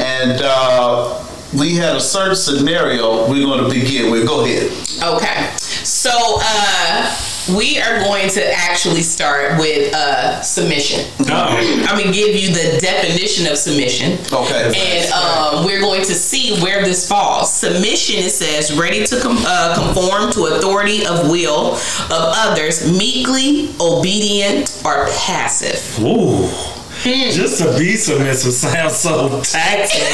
and. 0.01 0.41
Uh, 0.43 1.17
we 1.53 1.75
had 1.75 1.97
a 1.97 2.01
certain 2.01 2.37
scenario 2.37 3.29
we're 3.29 3.45
going 3.45 3.65
to 3.65 3.69
begin 3.69 4.13
with. 4.13 4.25
Go 4.25 4.45
ahead. 4.45 4.71
Okay. 5.03 5.51
So 5.57 6.11
uh 6.13 7.30
we 7.57 7.79
are 7.81 8.01
going 8.01 8.29
to 8.31 8.53
actually 8.53 9.03
start 9.03 9.59
with 9.59 9.93
uh 9.95 10.41
submission. 10.43 11.01
Uh-oh. 11.21 11.87
I'm 11.89 11.99
gonna 11.99 12.13
give 12.13 12.35
you 12.35 12.49
the 12.49 12.79
definition 12.81 13.47
of 13.51 13.57
submission. 13.59 14.19
Okay. 14.33 14.73
And 14.77 15.13
um, 15.13 15.65
we're 15.65 15.81
going 15.81 16.03
to 16.03 16.15
see 16.15 16.61
where 16.63 16.83
this 16.85 17.09
falls. 17.09 17.53
Submission, 17.53 18.17
it 18.19 18.31
says, 18.31 18.77
ready 18.79 19.05
to 19.07 19.21
com- 19.21 19.39
uh, 19.47 19.75
conform 19.75 20.31
to 20.33 20.57
authority 20.57 21.07
of 21.07 21.29
will 21.31 21.75
of 21.75 22.11
others, 22.11 22.91
meekly, 22.91 23.71
obedient, 23.81 24.81
or 24.85 25.07
passive. 25.19 25.81
Ooh. 26.05 26.49
Just 27.03 27.63
to 27.63 27.79
be 27.79 27.97
submissive 27.97 28.53
sounds 28.53 28.97
so 28.97 29.41
taxing, 29.41 30.03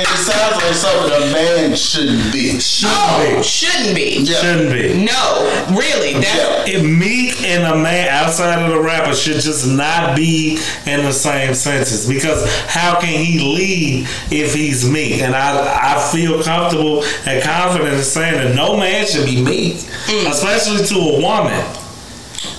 it 0.00 0.06
sounds 0.16 0.56
like 0.56 0.74
something 0.74 1.12
a 1.12 1.32
man 1.32 1.76
shouldn't 1.76 2.32
be. 2.32 2.58
Oh, 2.84 3.42
shouldn't 3.42 3.94
be. 3.94 4.20
Yeah. 4.22 4.40
Shouldn't 4.40 4.72
be. 4.72 5.04
No, 5.04 5.76
really. 5.76 6.14
That's, 6.14 6.34
Yeah. 6.34 6.78
If 6.78 6.82
Meek 6.82 7.42
and 7.42 7.64
a 7.64 7.76
man 7.76 8.08
outside 8.08 8.62
of 8.62 8.72
the 8.72 8.80
rapper 8.80 9.14
should 9.14 9.40
just 9.40 9.66
not 9.68 10.16
be 10.16 10.58
in 10.86 11.04
the 11.04 11.12
same 11.12 11.52
sentence 11.52 12.06
because 12.06 12.50
how 12.66 12.98
can 12.98 13.22
he 13.22 13.38
lead 13.38 14.08
if 14.30 14.54
he's 14.54 14.88
Meek? 14.88 15.20
And 15.20 15.34
I 15.36 15.96
I 15.96 16.10
feel 16.10 16.42
comfortable 16.42 17.04
and 17.26 17.42
confident 17.44 17.96
in 17.96 18.02
saying 18.02 18.36
that 18.36 18.54
no 18.54 18.78
man 18.78 19.06
should 19.06 19.26
be 19.26 19.42
Meek, 19.42 19.74
mm. 19.74 20.30
especially 20.30 20.86
to 20.86 20.94
a 20.94 21.20
woman. 21.20 21.85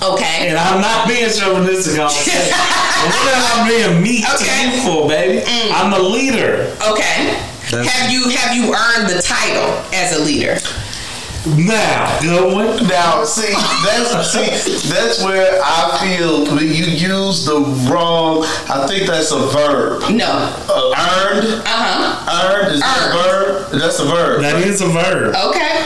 Okay. 0.03 0.49
And 0.49 0.57
I'm 0.57 0.81
not 0.81 1.07
being 1.07 1.29
chauvinistic. 1.29 1.99
I'm 1.99 2.09
saying, 2.13 2.51
what 2.51 3.33
am 3.33 3.43
I 3.43 3.67
being 3.69 4.01
meat 4.03 4.25
Okay. 4.35 4.71
to 4.71 4.75
you 4.77 4.81
for, 4.83 5.07
baby? 5.07 5.43
I'm 5.73 5.91
the 5.91 5.99
leader. 6.01 6.75
Okay. 6.87 7.35
That's- 7.71 7.89
have 7.89 8.11
you 8.11 8.29
have 8.29 8.55
you 8.55 8.73
earned 8.73 9.09
the 9.09 9.21
title 9.21 9.67
as 9.93 10.15
a 10.17 10.23
leader? 10.23 10.57
Now, 11.55 12.19
good 12.21 12.53
one. 12.53 12.87
Now, 12.87 13.23
see, 13.23 13.53
that's 13.85 14.31
see, 14.31 14.89
that's 14.89 15.23
where 15.23 15.59
I 15.63 15.97
feel 16.01 16.45
you 16.61 16.85
use 16.85 17.45
the 17.45 17.59
wrong. 17.89 18.43
I 18.69 18.85
think 18.87 19.07
that's 19.07 19.31
a 19.31 19.39
verb. 19.47 20.01
No. 20.13 20.25
Uh, 20.69 20.93
earned, 20.97 21.47
Uh 21.61 21.63
huh. 21.65 22.53
earned 22.53 22.73
is 22.75 22.81
that 22.81 23.09
a 23.09 23.17
verb? 23.17 23.71
That's 23.79 23.99
a 23.99 24.05
verb. 24.05 24.41
That 24.41 24.55
is 24.61 24.81
a 24.81 24.87
verb. 24.87 25.35
Okay. 25.35 25.85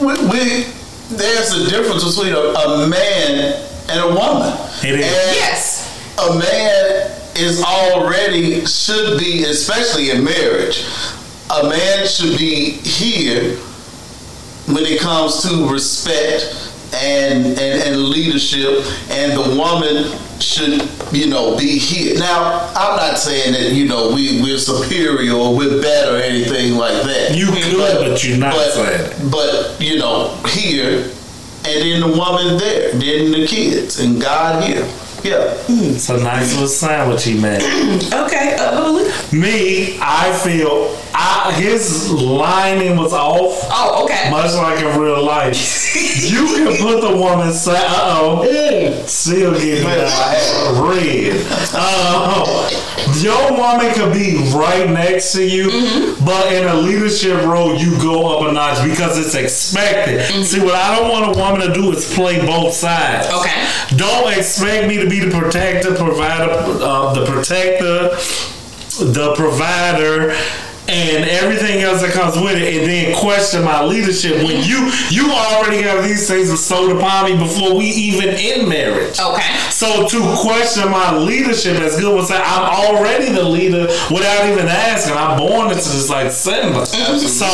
we, 0.00 0.14
we 0.30 0.66
there's 1.10 1.52
a 1.52 1.70
difference 1.70 2.04
between 2.16 2.32
a, 2.34 2.38
a 2.38 2.86
man 2.88 3.62
and 3.88 4.00
a 4.00 4.08
woman. 4.08 4.52
It 4.82 5.00
is. 5.00 5.06
And 5.06 5.36
Yes. 5.36 6.16
a 6.18 6.38
man 6.38 7.12
is 7.36 7.62
already 7.62 8.64
should 8.66 9.18
be, 9.18 9.44
especially 9.44 10.10
in 10.10 10.24
marriage, 10.24 10.84
a 11.50 11.68
man 11.68 12.06
should 12.08 12.36
be 12.38 12.70
here 12.70 13.56
when 14.66 14.84
it 14.84 15.00
comes 15.00 15.42
to 15.42 15.68
respect 15.72 16.72
and, 16.94 17.46
and, 17.46 17.82
and 17.82 18.04
leadership, 18.08 18.84
and 19.10 19.32
the 19.32 19.56
woman 19.56 20.10
should, 20.40 20.88
you 21.12 21.28
know, 21.28 21.56
be 21.56 21.78
here. 21.78 22.18
Now, 22.18 22.70
I'm 22.74 22.96
not 22.96 23.18
saying 23.18 23.52
that, 23.52 23.72
you 23.72 23.86
know, 23.88 24.14
we, 24.14 24.42
we're 24.42 24.58
superior 24.58 25.32
or 25.32 25.56
we're 25.56 25.80
better 25.80 26.16
or 26.16 26.20
anything 26.20 26.76
like 26.76 27.02
that. 27.04 27.36
You 27.36 27.46
could, 27.46 27.76
but 27.76 28.24
you're 28.24 28.38
not 28.38 28.54
but, 28.54 28.70
saying 28.70 29.30
But, 29.30 29.76
you 29.80 29.98
know, 29.98 30.34
here, 30.48 31.10
and 31.64 31.82
then 31.82 32.00
the 32.00 32.16
woman 32.16 32.58
there, 32.58 32.92
then 32.92 33.32
the 33.32 33.46
kids, 33.46 33.98
and 34.00 34.20
God 34.20 34.64
here. 34.64 34.86
Yeah. 35.24 35.56
It's 35.68 36.08
a 36.08 36.18
nice 36.18 36.52
little 36.52 36.68
sandwich 36.68 37.24
he 37.24 37.40
made. 37.40 37.62
Okay. 38.12 38.54
Uh, 38.60 38.84
Huli. 38.84 39.32
Me, 39.32 39.98
I 40.00 40.32
feel 40.44 40.96
I, 41.18 41.52
his 41.58 42.10
lining 42.12 42.96
was 42.96 43.12
off, 43.14 43.58
Oh, 43.70 44.04
okay. 44.04 44.30
much 44.30 44.52
like 44.54 44.80
in 44.84 45.00
real 45.00 45.24
life. 45.24 45.56
you 45.96 46.46
can 46.54 46.76
put 46.76 47.00
the 47.00 47.16
woman 47.16 47.52
say, 47.52 47.74
"Uh 47.76 48.18
oh," 48.20 49.02
still 49.06 49.52
getting 49.54 49.84
that 49.84 50.76
red. 50.82 51.46
Uh, 51.72 52.68
your 53.20 53.52
woman 53.52 53.92
could 53.94 54.12
be 54.12 54.36
right 54.54 54.88
next 54.90 55.32
to 55.32 55.42
you, 55.44 55.68
Mm-hmm. 55.70 56.24
but 56.24 56.52
in 56.52 56.66
a 56.68 56.74
leadership 56.74 57.42
role, 57.44 57.74
you 57.74 57.96
go 58.00 58.36
up 58.38 58.48
a 58.48 58.52
notch 58.52 58.82
because 58.88 59.16
it's 59.18 59.34
expected. 59.34 60.22
See, 60.44 60.60
what 60.60 60.74
I 60.74 60.96
don't 60.98 61.10
want 61.10 61.36
a 61.36 61.40
woman 61.40 61.66
to 61.66 61.72
do 61.72 61.92
is 61.92 62.12
play 62.14 62.44
both 62.44 62.74
sides. 62.74 63.26
Okay. 63.32 63.96
Don't 63.96 64.32
expect 64.36 64.86
me 64.88 64.96
to 64.98 65.08
be 65.08 65.20
the 65.20 65.30
protector, 65.38 65.94
provider, 65.94 66.50
uh, 66.82 67.14
the 67.14 67.24
protector, 67.24 68.16
the 69.12 69.34
provider, 69.36 70.34
and 70.88 71.28
everything 71.28 71.82
else 71.82 72.00
that 72.00 72.12
comes 72.12 72.36
with 72.36 72.54
it, 72.56 72.76
and 72.76 72.88
then 72.88 73.16
question 73.16 73.64
my 73.64 73.82
leadership 73.82 74.36
when 74.36 74.62
you 74.62 74.90
you 75.10 75.30
already 75.32 75.82
have 75.82 76.04
these 76.04 76.28
things 76.28 76.50
bestowed 76.50 76.96
upon 76.96 77.24
me 77.24 77.36
before 77.36 77.76
we 77.76 77.86
even 77.86 78.28
in 78.36 78.68
marriage. 78.68 79.18
Okay. 79.18 79.56
So 79.70 80.06
to 80.06 80.36
question 80.40 80.90
my 80.90 81.16
leadership, 81.16 81.80
as 81.80 81.98
good 81.98 82.14
was 82.14 82.28
say, 82.28 82.36
I'm 82.36 82.94
already 82.94 83.32
the 83.32 83.42
leader 83.42 83.86
without 84.10 84.48
even 84.48 84.66
asking. 84.68 85.16
I'm 85.16 85.38
born 85.38 85.68
into 85.68 85.88
this 85.90 86.08
like 86.08 86.30
Simba. 86.30 86.80
Mm-hmm. 86.80 87.26
So 87.26 87.46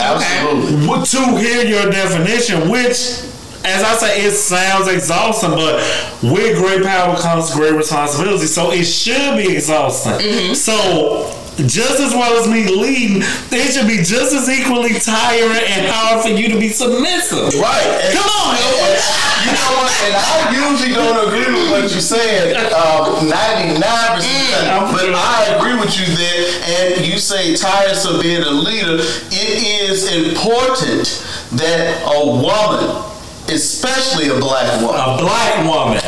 Absolutely. 0.00 1.04
to 1.06 1.38
hear 1.38 1.64
your 1.64 1.90
definition, 1.90 2.70
which, 2.70 3.22
as 3.64 3.82
I 3.82 3.94
say, 3.96 4.24
it 4.26 4.32
sounds 4.32 4.88
exhausting, 4.88 5.50
but 5.50 5.82
with 6.22 6.56
great 6.56 6.84
power 6.84 7.16
comes 7.16 7.52
great 7.52 7.74
responsibility. 7.74 8.46
So 8.46 8.70
it 8.72 8.84
should 8.84 9.36
be 9.36 9.54
exhausting. 9.54 10.12
Mm-hmm. 10.12 10.54
So. 10.54 11.42
Just 11.64 12.00
as 12.00 12.12
well 12.12 12.36
as 12.38 12.46
me 12.48 12.68
leading, 12.68 13.22
it 13.24 13.72
should 13.72 13.88
be 13.88 13.96
just 14.04 14.34
as 14.36 14.44
equally 14.48 14.92
tiring 15.00 15.64
and 15.72 15.86
hard 15.88 16.20
for 16.20 16.28
you 16.28 16.48
to 16.52 16.58
be 16.60 16.68
submissive. 16.68 17.48
Right. 17.58 17.80
And- 18.04 18.12
Come 18.12 18.28
on, 18.28 18.56
Hilbert. 18.56 19.00
and 19.00 19.46
you 19.48 19.52
know 19.56 19.72
what? 19.80 19.92
And 20.04 20.14
I 20.20 20.52
usually 20.52 20.92
don't 20.92 21.16
agree 21.26 21.48
with 21.48 21.70
what 21.72 21.82
you 21.94 22.00
said, 22.00 22.56
um, 22.74 23.24
99%. 23.24 24.92
But. 24.92 25.14
I 25.16 25.56
agree 25.56 25.80
with 25.80 25.96
you 25.98 26.04
there. 26.14 26.94
And 26.96 27.06
you 27.06 27.18
say 27.18 27.56
tired 27.56 27.96
of 28.04 28.20
being 28.20 28.42
a 28.42 28.50
leader. 28.50 28.98
It 29.00 29.88
is 29.90 30.12
important 30.12 31.24
that 31.52 32.02
a 32.04 32.26
woman, 32.26 33.02
especially 33.48 34.28
a 34.28 34.38
black 34.38 34.80
woman, 34.82 35.00
A 35.00 35.16
black 35.16 35.64
woman. 35.64 36.02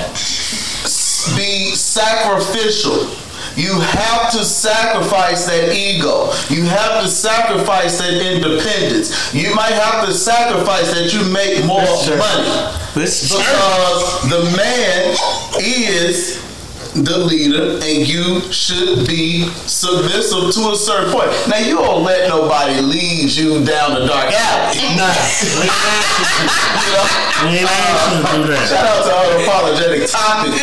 be 1.36 1.72
sacrificial. 1.74 3.08
You 3.58 3.80
have 3.80 4.30
to 4.38 4.44
sacrifice 4.44 5.46
that 5.46 5.74
ego. 5.74 6.30
You 6.48 6.62
have 6.62 7.02
to 7.02 7.08
sacrifice 7.10 7.98
that 7.98 8.14
independence. 8.14 9.34
You 9.34 9.52
might 9.52 9.72
have 9.72 10.06
to 10.06 10.14
sacrifice 10.14 10.92
that 10.94 11.12
you 11.12 11.26
make 11.32 11.66
more 11.66 11.82
true. 12.06 12.18
money. 12.18 12.46
This 12.94 13.28
church. 13.28 13.38
Because 13.42 14.30
the 14.30 14.56
man 14.56 15.16
is 15.58 16.38
the 16.94 17.18
leader 17.18 17.82
and 17.82 18.06
you 18.06 18.40
should 18.52 19.06
be 19.08 19.50
submissive 19.66 20.54
to 20.54 20.70
a 20.70 20.76
certain 20.76 21.10
point. 21.10 21.30
Now 21.48 21.58
you 21.58 21.76
don't 21.78 22.04
let 22.04 22.28
nobody 22.28 22.80
lead 22.80 23.30
you 23.30 23.64
down 23.64 23.98
the 23.98 24.06
dark 24.06 24.30
alley. 24.30 24.78
Nah, 24.94 25.10
we 25.58 25.66
ain't 25.66 25.82
asking 25.98 26.46
you. 26.46 26.94
Know? 26.94 27.06
We 27.42 27.58
ain't 27.58 27.70
asking 27.70 28.18
you 28.18 28.22
to 28.22 28.38
do 28.38 28.54
that. 28.54 28.70
Shout 28.70 28.86
out 28.86 29.02
to 29.02 29.12
unapologetic 29.18 30.06
topic. 30.06 30.54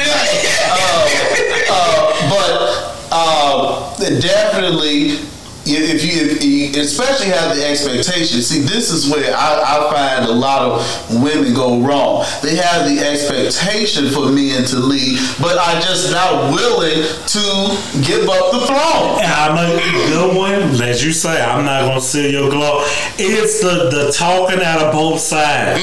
uh, 0.72 1.12
uh, 1.68 2.30
but 2.32 2.65
uh, 3.26 3.98
definitely, 4.20 5.18
if 5.68 6.04
you, 6.06 6.30
if 6.30 6.44
you, 6.44 6.80
especially 6.80 7.28
have 7.28 7.56
the 7.56 7.66
expectation. 7.66 8.42
See, 8.42 8.60
this 8.62 8.92
is 8.92 9.10
where 9.10 9.34
I, 9.36 9.62
I 9.66 9.94
find 9.94 10.30
a 10.30 10.32
lot 10.32 10.62
of 10.62 11.22
women 11.24 11.54
go 11.56 11.82
wrong. 11.82 12.24
They 12.44 12.56
have 12.56 12.88
the 12.88 13.00
expectation 13.00 14.10
for 14.12 14.30
men 14.30 14.64
to 14.66 14.78
lead, 14.78 15.18
but 15.42 15.58
are 15.58 15.82
just 15.82 16.12
not 16.12 16.54
willing 16.54 17.02
to 17.02 17.44
give 18.06 18.30
up 18.30 18.52
the 18.54 18.62
throne. 18.68 19.18
I'm 19.26 19.58
a 19.58 19.76
good 20.10 20.38
one. 20.38 20.82
As 20.88 21.04
you 21.04 21.12
say, 21.12 21.42
I'm 21.42 21.66
not 21.66 21.82
gonna 21.88 22.02
steal 22.02 22.30
your 22.30 22.52
glow. 22.52 22.82
It's 23.18 23.60
the 23.62 23.90
the 23.90 24.12
talking 24.12 24.62
out 24.62 24.82
of 24.82 24.94
both 24.94 25.20
sides. 25.20 25.82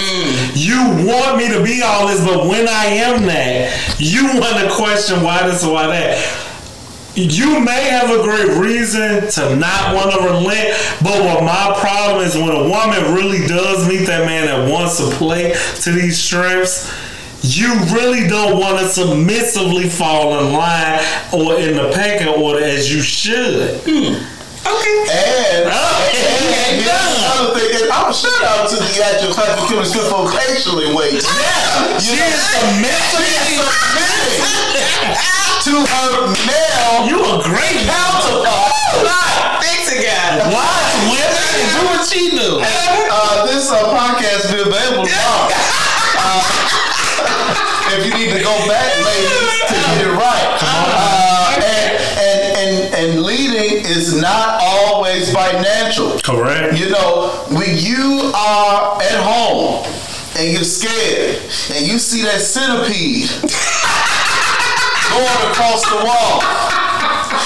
You 0.54 0.78
want 1.06 1.38
me 1.38 1.48
to 1.48 1.62
be 1.62 1.82
all 1.82 2.06
this, 2.06 2.24
but 2.24 2.46
when 2.46 2.68
I 2.68 2.84
am 3.02 3.26
that, 3.26 3.96
you 3.98 4.26
want 4.38 4.58
to 4.58 4.70
question 4.72 5.22
why 5.24 5.44
this 5.46 5.64
or 5.64 5.72
why 5.72 5.88
that. 5.88 6.48
You 7.14 7.60
may 7.60 7.90
have 7.90 8.10
a 8.10 8.22
great 8.22 8.56
reason 8.56 9.30
to 9.32 9.56
not 9.56 9.94
want 9.94 10.14
to 10.14 10.22
relent, 10.22 10.78
but 11.02 11.20
what 11.20 11.44
my 11.44 11.76
problem 11.78 12.24
is 12.24 12.34
when 12.34 12.48
a 12.48 12.68
woman 12.68 13.14
really 13.14 13.46
does 13.46 13.86
meet 13.86 14.06
that 14.06 14.24
man 14.24 14.46
that 14.46 14.70
wants 14.70 14.96
to 14.96 15.10
play 15.16 15.54
to 15.82 15.92
these 15.92 16.18
strengths, 16.18 16.90
you 17.42 17.74
really 17.92 18.26
don't 18.28 18.58
want 18.58 18.78
to 18.78 18.88
submissively 18.88 19.90
fall 19.90 20.38
in 20.38 20.54
line 20.54 21.00
or 21.34 21.58
in 21.60 21.76
the 21.76 21.90
pecking 21.92 22.28
order 22.28 22.64
as 22.64 22.92
you 22.92 23.02
should. 23.02 23.80
Hmm. 23.84 24.14
Okay. 24.64 25.06
And, 25.12 25.68
and 25.68 26.82
here's. 26.82 27.11
And 27.11 27.11
I'm 27.92 28.08
shout 28.12 28.32
out 28.48 28.68
to 28.72 28.76
the 28.80 28.92
actual 29.04 29.32
type 29.36 29.52
of 29.60 29.68
chemistry 29.68 30.00
for 30.08 30.24
patiently 30.32 30.94
waiting. 30.96 31.20
Yeah, 31.20 31.98
She 32.00 32.16
is 32.16 32.40
submissive. 32.40 33.20
to 35.62 35.74
her 35.78 36.26
male 36.48 37.06
You 37.06 37.18
a 37.20 37.36
great 37.44 37.78
counterpart. 37.84 38.72
Thanks 39.60 39.92
again. 39.92 40.40
Watch 40.50 40.92
women 41.12 41.52
and 41.52 41.68
do 41.76 41.80
what 41.92 42.02
she 42.08 42.30
do. 42.32 42.58
Uh, 42.64 43.46
this 43.46 43.70
uh, 43.70 43.84
podcast 43.92 44.48
will 44.56 44.64
be 44.64 44.70
available 44.72 45.04
tomorrow. 45.06 45.52
Uh, 46.16 46.48
if 47.94 48.06
you 48.08 48.12
need 48.16 48.32
to 48.32 48.42
go 48.42 48.54
back, 48.66 48.88
ladies, 49.04 49.68
to 49.68 49.74
get 49.76 50.00
it 50.08 50.12
right. 50.16 50.48
Uh, 50.64 51.60
and, 51.60 51.92
and, 52.18 52.40
and, 52.56 52.74
and 53.14 53.22
is 53.84 54.14
not 54.20 54.60
always 54.62 55.32
financial. 55.32 56.18
Correct. 56.20 56.78
You 56.78 56.90
know, 56.90 57.28
when 57.50 57.76
you 57.76 58.32
are 58.34 59.02
at 59.02 59.20
home 59.22 59.84
and 60.38 60.52
you're 60.52 60.64
scared 60.64 61.36
and 61.76 61.86
you 61.86 61.98
see 61.98 62.22
that 62.22 62.40
centipede 62.40 63.28
going 65.12 65.50
across 65.52 65.84
the 65.88 66.00
wall 66.04 66.71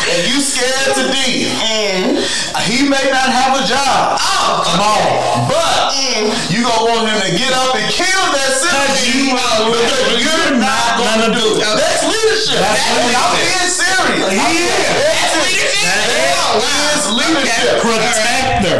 and 0.06 0.22
you 0.30 0.38
scared 0.38 0.94
to 0.94 1.02
death, 1.10 1.26
mm-hmm. 1.26 2.22
he 2.70 2.86
may 2.86 3.06
not 3.10 3.28
have 3.30 3.58
a 3.58 3.64
job. 3.66 4.18
Oh, 4.22 4.62
Come 4.62 4.80
on. 4.82 5.02
But 5.50 5.98
mm. 5.98 6.30
you 6.50 6.62
gonna 6.62 6.86
want 6.86 7.10
him 7.10 7.18
to 7.26 7.32
get 7.34 7.50
up 7.50 7.75
and 7.75 7.86
kill 7.90 8.22
that 8.32 8.50
centipede 8.62 9.26
you- 9.26 9.34
because 9.34 10.22
you're 10.22 10.54
not 10.62 10.86
gonna 10.98 11.34
do 11.34 11.58
it. 11.58 11.66
That's 11.66 12.06
leadership. 12.06 12.62
That's 12.62 12.86
And 12.86 13.14
I'm 13.18 13.34
being 13.34 13.70
serious. 13.70 14.30
He 14.30 14.70
is. 14.70 14.86
That's 14.94 15.34
leadership? 15.42 15.82
That 15.82 16.94
is 16.94 17.02
leadership. 17.10 17.72
Protector. 17.82 18.78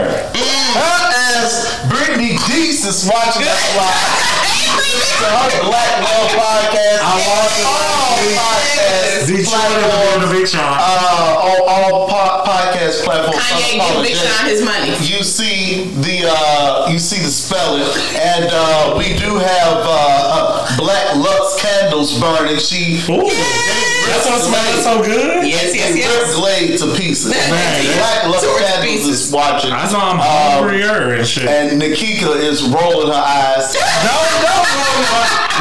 Her 0.79 1.01
as 1.43 1.83
Brittany 1.91 2.39
Deese 2.47 2.87
is 2.87 3.09
watching 3.11 3.43
that 3.43 3.63
live. 3.79 4.56
To 4.77 5.25
her 5.25 5.63
Black 5.65 5.93
Love 6.05 6.29
podcast. 6.37 7.01
I 7.01 7.17
watched 7.17 7.57
it 7.57 7.65
last 7.65 7.97
all 7.97 8.17
week. 8.21 8.37
podcasts 8.37 9.27
Detroit 9.27 9.27
is 9.27 9.27
doing 9.27 9.43
the 9.43 9.49
platforms, 9.49 10.33
big 10.37 10.47
shot. 10.49 10.77
uh, 10.77 11.49
all, 11.49 11.63
all 11.67 12.09
po- 12.09 12.45
podcast 12.45 13.03
platforms. 13.05 13.41
Kanye 13.41 13.81
give 13.81 14.03
Big 14.05 14.13
Unapologetic. 14.13 14.37
Sean 14.37 14.47
his 14.49 14.63
money. 14.65 14.91
You 15.01 15.21
see 15.25 15.89
the 16.05 16.29
uh, 16.29 16.89
you 16.93 16.99
see 16.99 17.19
the 17.25 17.33
spelling, 17.33 17.89
and 18.21 18.47
uh, 18.53 18.95
we 18.99 19.17
do 19.17 19.41
have 19.41 19.79
uh, 19.83 20.69
uh, 20.69 20.77
Black 20.77 21.17
Lux 21.17 21.57
candles 21.61 22.21
burning. 22.21 22.59
She 22.61 23.01
Ooh, 23.11 23.25
that's 24.07 24.29
what 24.29 24.41
smells 24.45 24.85
so 24.85 25.03
good. 25.03 25.47
Yes, 25.47 25.75
yes, 25.75 25.95
Ripped 25.95 26.05
yes. 26.07 26.37
Glade 26.37 26.79
to 26.79 26.87
pieces. 26.95 27.33
Man, 27.33 27.97
Black 27.99 28.27
Lux 28.29 28.43
to 28.45 28.53
candles 28.63 28.85
pieces. 28.87 29.27
is 29.27 29.33
watching. 29.33 29.71
That's 29.71 29.93
why 29.95 30.01
I'm 30.13 30.21
Um, 30.21 30.27
hungrier 30.63 31.15
and 31.17 31.27
shit. 31.27 31.49
and 31.49 31.79
Nikita 31.79 32.33
is 32.39 32.63
rolling 32.69 33.09
her 33.09 33.25
eyes. 33.25 33.75
No, 33.75 33.81
no, 33.83 34.45
no, 34.45 34.63
no. 34.63 34.66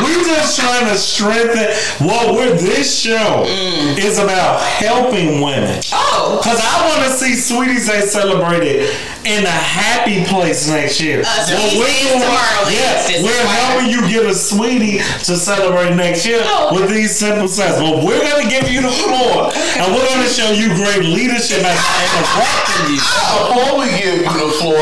We 0.03 0.13
just 0.25 0.59
trying 0.59 0.87
to 0.87 0.97
strengthen. 0.97 1.67
what 2.05 2.33
we're 2.33 2.55
this 2.57 2.99
show 2.99 3.43
is 3.47 4.17
about 4.19 4.61
helping 4.61 5.41
women. 5.41 5.81
Oh. 5.93 6.04
Cause 6.41 6.59
I 6.61 6.87
want 6.89 7.03
to 7.11 7.17
see 7.17 7.33
Sweetest 7.35 7.89
Day 7.89 8.01
celebrated 8.01 8.89
in 9.25 9.43
a 9.45 9.49
happy 9.49 10.23
place 10.25 10.67
next 10.69 10.99
year. 11.01 11.21
Uh, 11.25 11.45
Sweetest 11.45 11.77
we're 11.77 11.85
Day 11.85 11.91
is 11.91 12.07
doing- 12.09 12.21
tomorrow, 12.21 12.63
ladies. 12.65 12.79
Yeah, 12.79 13.07
Just 13.09 13.23
we're 13.23 13.47
helping 13.47 13.89
you 13.89 14.01
get 14.09 14.25
a 14.25 14.33
sweetie 14.35 14.97
to 15.25 15.35
celebrate 15.37 15.95
next 15.95 16.25
year 16.25 16.41
Oh. 16.45 16.73
with 16.73 16.89
these 16.89 17.15
simple 17.17 17.47
steps. 17.47 17.79
But 17.79 18.03
we're 18.03 18.21
gonna 18.21 18.49
give 18.49 18.69
you 18.69 18.81
the 18.81 18.91
floor, 18.91 19.51
and 19.55 19.93
we're 19.93 20.07
gonna 20.09 20.29
show 20.29 20.51
you 20.51 20.69
great 20.75 21.03
leadership 21.05 21.63
and, 21.63 21.79
and 21.79 22.89
you. 22.89 22.99
Before 22.99 23.79
we 23.79 23.85
give 23.97 24.17
you 24.21 24.33
the 24.45 24.51
floor, 24.61 24.77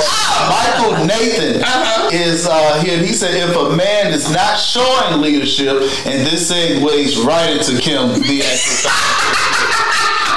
Michael 0.50 1.06
Nathan 1.06 1.64
Uh-huh. 1.64 2.10
is 2.12 2.46
uh, 2.48 2.82
here. 2.84 2.98
And 2.98 3.06
he 3.06 3.14
said, 3.14 3.34
if 3.36 3.56
a 3.56 3.70
man 3.76 4.12
is 4.14 4.30
not 4.32 4.60
showing 4.60 5.22
leadership, 5.22 5.82
and 6.06 6.26
this 6.28 6.52
segues 6.52 7.24
right 7.24 7.52
into 7.52 7.82
Kim, 7.82 8.14
the 8.22 8.44
actress. 8.44 8.88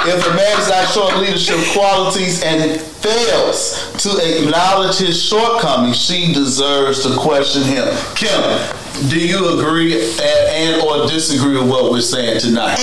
If 0.07 0.25
a 0.25 0.33
man 0.35 0.59
is 0.61 0.69
not 0.69 0.87
showing 0.87 1.21
leadership 1.21 1.59
qualities 1.73 2.41
and 2.41 2.79
fails 2.79 3.91
to 4.03 4.39
acknowledge 4.39 4.97
his 4.97 5.21
shortcomings, 5.21 5.97
she 5.97 6.33
deserves 6.33 7.03
to 7.03 7.13
question 7.17 7.63
him. 7.63 7.85
Kim, 8.15 8.41
do 9.09 9.19
you 9.19 9.59
agree 9.59 9.93
and, 9.93 10.81
and 10.81 10.81
or 10.81 11.07
disagree 11.07 11.59
with 11.59 11.69
what 11.69 11.91
we're 11.91 12.01
saying 12.01 12.39
tonight? 12.39 12.79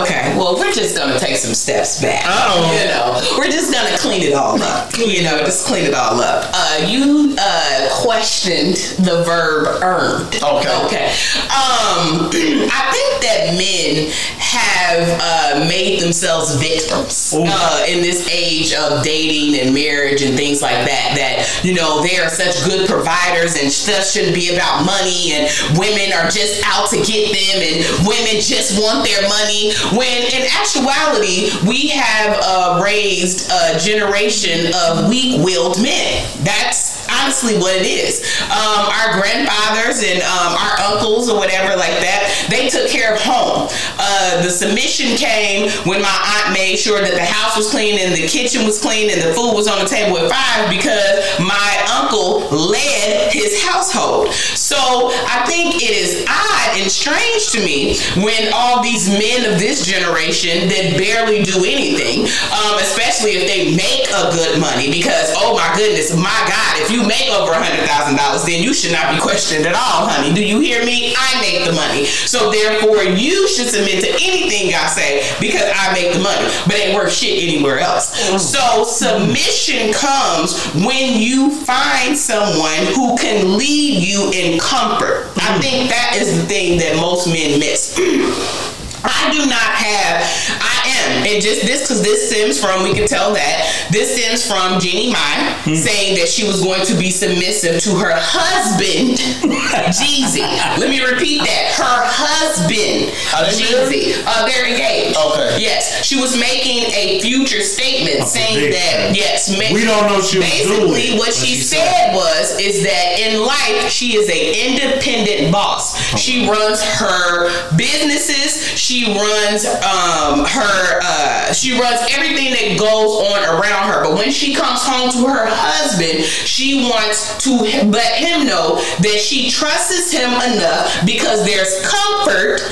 Okay, 0.00 0.34
well, 0.36 0.56
we're 0.56 0.72
just 0.72 0.96
gonna 0.96 1.18
take 1.18 1.36
some 1.36 1.54
steps 1.54 2.02
back. 2.02 2.24
Uh-oh. 2.24 2.72
You 2.72 2.88
know, 2.88 3.38
we're 3.38 3.50
just 3.50 3.72
gonna 3.72 3.96
clean 3.98 4.22
it 4.22 4.34
all 4.34 4.60
up. 4.60 4.90
You 4.96 5.22
know, 5.22 5.38
just 5.40 5.66
clean 5.66 5.84
it 5.84 5.94
all 5.94 6.20
up. 6.20 6.50
Uh, 6.52 6.86
you 6.88 7.36
uh, 7.38 7.88
questioned 8.02 8.76
the 9.04 9.22
verb 9.24 9.82
earned. 9.82 10.34
Okay. 10.36 10.86
Okay. 10.86 11.06
Um, 11.52 12.26
I 12.72 12.90
think 12.90 13.22
that 13.22 13.54
men 13.56 14.10
have 14.46 15.02
uh, 15.20 15.64
made 15.66 16.00
themselves 16.00 16.54
victims 16.56 17.34
uh, 17.36 17.84
in 17.88 18.02
this 18.02 18.28
age 18.30 18.72
of 18.74 19.02
dating 19.02 19.60
and 19.60 19.74
marriage 19.74 20.22
and 20.22 20.36
things 20.36 20.62
like 20.62 20.86
that. 20.86 21.14
That 21.18 21.64
you 21.64 21.74
know 21.74 22.02
they 22.02 22.18
are 22.18 22.28
such 22.28 22.64
good 22.64 22.88
providers 22.88 23.58
and 23.60 23.70
stuff 23.70 24.06
shouldn't 24.06 24.34
be 24.34 24.54
about 24.54 24.86
money 24.86 25.34
and 25.34 25.50
women 25.78 26.12
are 26.14 26.30
just 26.30 26.62
out 26.64 26.88
to 26.90 26.98
get 27.02 27.34
them 27.34 27.58
and 27.58 28.06
women 28.06 28.38
just 28.38 28.80
want 28.80 29.04
their 29.04 29.22
money. 29.28 29.74
When 29.92 30.22
in 30.30 30.46
actuality 30.54 31.50
we 31.66 31.88
have 31.88 32.38
uh, 32.42 32.80
raised 32.82 33.50
a 33.50 33.78
generation 33.78 34.72
of 34.74 35.08
weak-willed 35.08 35.82
men. 35.82 36.26
That's 36.44 36.95
honestly 37.08 37.58
what 37.58 37.76
it 37.76 37.86
is. 37.86 38.24
Um, 38.50 38.90
our 38.90 39.20
grandfathers 39.20 40.02
and 40.02 40.20
um, 40.26 40.52
our 40.58 40.74
uncles 40.92 41.28
or 41.30 41.36
whatever 41.36 41.76
like 41.76 41.96
that, 42.02 42.26
they 42.50 42.68
took 42.68 42.88
care 42.90 43.14
of 43.14 43.20
home. 43.20 43.68
Uh, 43.98 44.42
the 44.42 44.50
submission 44.50 45.16
came 45.16 45.70
when 45.86 46.02
my 46.02 46.16
aunt 46.42 46.52
made 46.52 46.76
sure 46.76 47.00
that 47.00 47.14
the 47.14 47.24
house 47.24 47.56
was 47.56 47.70
clean 47.70 47.98
and 47.98 48.14
the 48.14 48.26
kitchen 48.26 48.66
was 48.66 48.80
clean 48.80 49.10
and 49.10 49.22
the 49.22 49.32
food 49.34 49.54
was 49.54 49.68
on 49.68 49.78
the 49.78 49.88
table 49.88 50.18
at 50.18 50.26
five 50.30 50.66
because 50.66 51.22
my 51.38 51.70
uncle 52.02 52.48
led 52.50 53.32
his 53.32 53.62
household. 53.62 54.32
So 54.34 54.65
I 54.74 55.46
think 55.46 55.76
it 55.78 55.94
is 55.94 56.26
odd 56.26 56.80
and 56.80 56.90
strange 56.90 57.52
to 57.54 57.62
me 57.62 57.94
when 58.18 58.50
all 58.52 58.82
these 58.82 59.08
men 59.08 59.52
of 59.52 59.60
this 59.60 59.86
generation 59.86 60.66
that 60.68 60.98
barely 60.98 61.42
do 61.46 61.62
anything, 61.62 62.26
um, 62.50 62.74
especially 62.82 63.38
if 63.38 63.46
they 63.46 63.76
make 63.76 64.10
a 64.10 64.34
good 64.34 64.58
money, 64.60 64.90
because 64.90 65.30
oh 65.38 65.54
my 65.54 65.70
goodness, 65.76 66.10
my 66.16 66.40
God, 66.50 66.72
if 66.82 66.90
you 66.90 67.06
make 67.06 67.30
over 67.30 67.52
a 67.52 67.62
hundred 67.62 67.86
thousand 67.86 68.16
dollars, 68.16 68.44
then 68.44 68.62
you 68.62 68.74
should 68.74 68.92
not 68.92 69.14
be 69.14 69.20
questioned 69.20 69.66
at 69.66 69.74
all, 69.74 70.10
honey. 70.10 70.34
Do 70.34 70.42
you 70.44 70.58
hear 70.60 70.84
me? 70.84 71.14
I 71.16 71.40
make 71.40 71.64
the 71.64 71.72
money, 71.72 72.06
so 72.06 72.50
therefore 72.50 73.04
you 73.04 73.46
should 73.48 73.68
submit 73.68 74.02
to 74.02 74.10
anything 74.18 74.74
I 74.74 74.86
say 74.86 75.22
because 75.40 75.70
I 75.74 75.92
make 75.92 76.12
the 76.12 76.20
money, 76.20 76.42
but 76.66 76.74
ain't 76.74 76.94
worth 76.94 77.12
shit 77.12 77.42
anywhere 77.42 77.78
else. 77.78 78.10
So 78.42 78.84
submission 78.84 79.92
comes 79.92 80.58
when 80.74 81.20
you 81.20 81.50
find 81.50 82.16
someone 82.16 82.90
who 82.94 83.16
can 83.16 83.56
lead 83.56 84.02
you 84.02 84.30
in 84.34 84.55
comfort. 84.58 85.28
I 85.36 85.58
think 85.60 85.90
that 85.90 86.16
is 86.16 86.40
the 86.40 86.46
thing 86.46 86.78
that 86.78 86.96
most 86.96 87.26
men 87.26 87.58
miss. 87.58 87.96
I 89.06 89.30
do 89.32 89.46
not 89.46 89.70
have. 89.78 90.22
I 90.60 90.76
am, 90.86 91.26
and 91.26 91.42
just 91.42 91.62
this 91.66 91.82
because 91.82 92.02
this 92.02 92.28
stems 92.28 92.60
from. 92.60 92.82
We 92.82 92.94
can 92.94 93.06
tell 93.06 93.32
that 93.34 93.86
this 93.90 94.14
stems 94.16 94.46
from 94.46 94.80
Jeannie 94.80 95.12
Mai 95.12 95.54
saying 95.74 96.18
that 96.18 96.28
she 96.28 96.46
was 96.46 96.62
going 96.62 96.84
to 96.86 96.94
be 96.94 97.10
submissive 97.10 97.80
to 97.82 97.96
her 97.98 98.12
husband, 98.14 99.18
Jeezy. 99.94 100.42
Let 100.78 100.90
me 100.90 101.00
repeat 101.02 101.40
that. 101.42 101.74
Her 101.76 102.02
husband, 102.06 103.10
Jeezy. 103.54 104.14
Uh, 104.26 104.46
they're 104.46 104.66
engaged. 104.68 105.16
Okay. 105.16 105.58
Yes, 105.60 106.04
she 106.04 106.20
was 106.20 106.38
making 106.38 106.90
a 106.94 107.20
future 107.20 107.60
statement 107.62 108.26
saying 108.28 108.70
that 108.70 109.14
yes, 109.14 109.50
ma- 109.50 109.72
We 109.74 109.84
don't 109.84 110.06
know 110.10 110.20
she 110.20 110.40
basically 110.40 111.16
what 111.18 111.26
but 111.26 111.34
she 111.34 111.54
she 111.54 111.62
said 111.62 112.14
was 112.14 112.58
is 112.60 112.82
that 112.84 113.18
in 113.18 113.40
life 113.42 113.90
she 113.90 114.16
is 114.16 114.28
a 114.30 114.68
independent 114.70 115.52
boss. 115.52 115.96
She 116.18 116.48
runs 116.48 116.82
her 116.82 117.48
businesses. 117.76 118.76
She 118.96 119.04
runs 119.12 119.66
um, 119.66 120.46
her. 120.46 121.00
Uh, 121.04 121.52
she 121.52 121.78
runs 121.78 122.00
everything 122.16 122.48
that 122.52 122.78
goes 122.78 123.28
on 123.28 123.44
around 123.44 123.92
her. 123.92 124.04
But 124.04 124.14
when 124.16 124.30
she 124.30 124.54
comes 124.54 124.80
home 124.82 125.10
to 125.10 125.28
her 125.28 125.44
husband, 125.46 126.24
she 126.24 126.88
wants 126.88 127.36
to 127.44 127.50
let 127.90 128.14
him 128.16 128.46
know 128.46 128.76
that 129.00 129.20
she 129.20 129.50
trusts 129.50 130.10
him 130.10 130.30
enough 130.30 131.04
because 131.04 131.44
there's 131.44 131.76
comfort. 131.84 132.62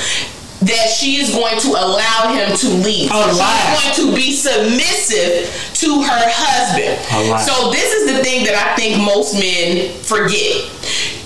That 0.65 0.89
she 0.89 1.17
is 1.21 1.29
going 1.29 1.61
to 1.61 1.69
allow 1.77 2.33
him 2.33 2.49
to. 2.57 2.57
So 2.57 2.71
Allow. 3.13 3.77
She's 3.77 3.99
going 3.99 4.09
to 4.09 4.17
be 4.17 4.33
submissive 4.33 5.53
to 5.75 6.01
her 6.01 6.25
husband. 6.25 6.97
So 7.45 7.71
this 7.71 7.93
is 7.93 8.17
the 8.17 8.25
thing 8.25 8.47
that 8.47 8.57
I 8.57 8.75
think 8.75 8.97
most 8.97 9.35
men 9.35 9.93
forget. 10.01 10.65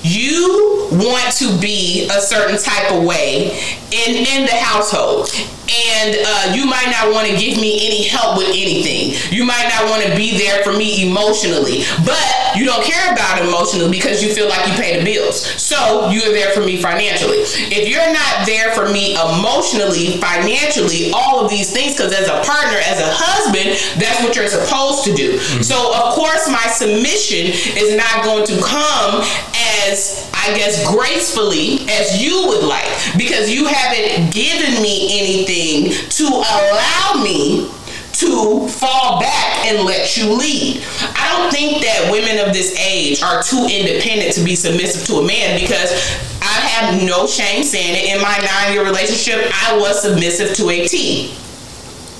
You 0.02 0.88
want 0.92 1.34
to 1.36 1.58
be 1.60 2.08
a 2.08 2.20
certain 2.20 2.58
type 2.58 2.92
of 2.92 3.04
way 3.04 3.58
in 3.92 4.16
in 4.16 4.46
the 4.46 4.56
household. 4.56 5.30
And 5.68 6.16
uh, 6.16 6.56
you 6.56 6.64
might 6.64 6.88
not 6.88 7.12
want 7.12 7.28
to 7.28 7.36
give 7.36 7.60
me 7.60 7.84
any 7.84 8.08
help 8.08 8.38
with 8.38 8.48
anything. 8.48 9.12
You 9.28 9.44
might 9.44 9.68
not 9.68 9.90
want 9.90 10.02
to 10.02 10.16
be 10.16 10.32
there 10.38 10.64
for 10.64 10.72
me 10.72 11.04
emotionally, 11.06 11.84
but 12.08 12.24
you 12.56 12.64
don't 12.64 12.82
care 12.82 13.12
about 13.12 13.44
emotionally 13.44 13.90
because 13.90 14.24
you 14.24 14.32
feel 14.32 14.48
like 14.48 14.66
you 14.66 14.72
pay 14.80 14.98
the 14.98 15.04
bills. 15.04 15.44
So 15.44 16.08
you're 16.08 16.32
there 16.32 16.52
for 16.52 16.60
me 16.64 16.80
financially. 16.80 17.44
If 17.68 17.86
you're 17.86 18.12
not 18.12 18.46
there 18.46 18.72
for 18.72 18.88
me 18.88 19.12
emotionally, 19.12 20.16
financially, 20.16 21.12
all 21.12 21.44
of 21.44 21.50
these 21.50 21.70
things, 21.70 21.92
because 21.92 22.16
as 22.16 22.28
a 22.28 22.40
partner, 22.48 22.80
as 22.88 23.04
a 23.04 23.12
husband, 23.12 23.76
that's 24.00 24.24
what 24.24 24.36
you're 24.36 24.48
supposed 24.48 25.04
to 25.04 25.12
do. 25.12 25.36
So 25.60 25.76
of 25.92 26.14
course, 26.14 26.48
my 26.48 26.64
submission 26.72 27.52
is 27.76 27.92
not 27.92 28.24
going 28.24 28.46
to 28.48 28.56
come 28.64 29.20
as 29.86 30.30
I 30.34 30.56
guess 30.56 30.86
gracefully 30.86 31.80
as 31.88 32.22
you 32.22 32.46
would 32.48 32.64
like 32.64 32.88
because 33.16 33.50
you 33.50 33.66
haven't 33.66 34.32
given 34.32 34.82
me 34.82 35.18
anything 35.18 35.92
to 36.10 36.24
allow 36.24 37.22
me 37.22 37.70
to 38.18 38.66
fall 38.66 39.20
back 39.20 39.66
and 39.66 39.86
let 39.86 40.16
you 40.16 40.34
lead. 40.34 40.82
I 41.14 41.38
don't 41.38 41.52
think 41.52 41.82
that 41.82 42.10
women 42.10 42.44
of 42.44 42.52
this 42.52 42.76
age 42.78 43.22
are 43.22 43.42
too 43.42 43.68
independent 43.70 44.34
to 44.34 44.44
be 44.44 44.56
submissive 44.56 45.06
to 45.06 45.20
a 45.20 45.26
man 45.26 45.60
because 45.60 45.92
I 46.42 46.60
have 46.66 47.02
no 47.02 47.26
shame 47.28 47.62
saying 47.62 47.94
it. 47.94 48.16
In 48.16 48.20
my 48.20 48.36
nine 48.38 48.72
year 48.72 48.84
relationship, 48.84 49.50
I 49.54 49.78
was 49.78 50.02
submissive 50.02 50.56
to 50.56 50.70
a 50.70 50.88
T. 50.88 51.34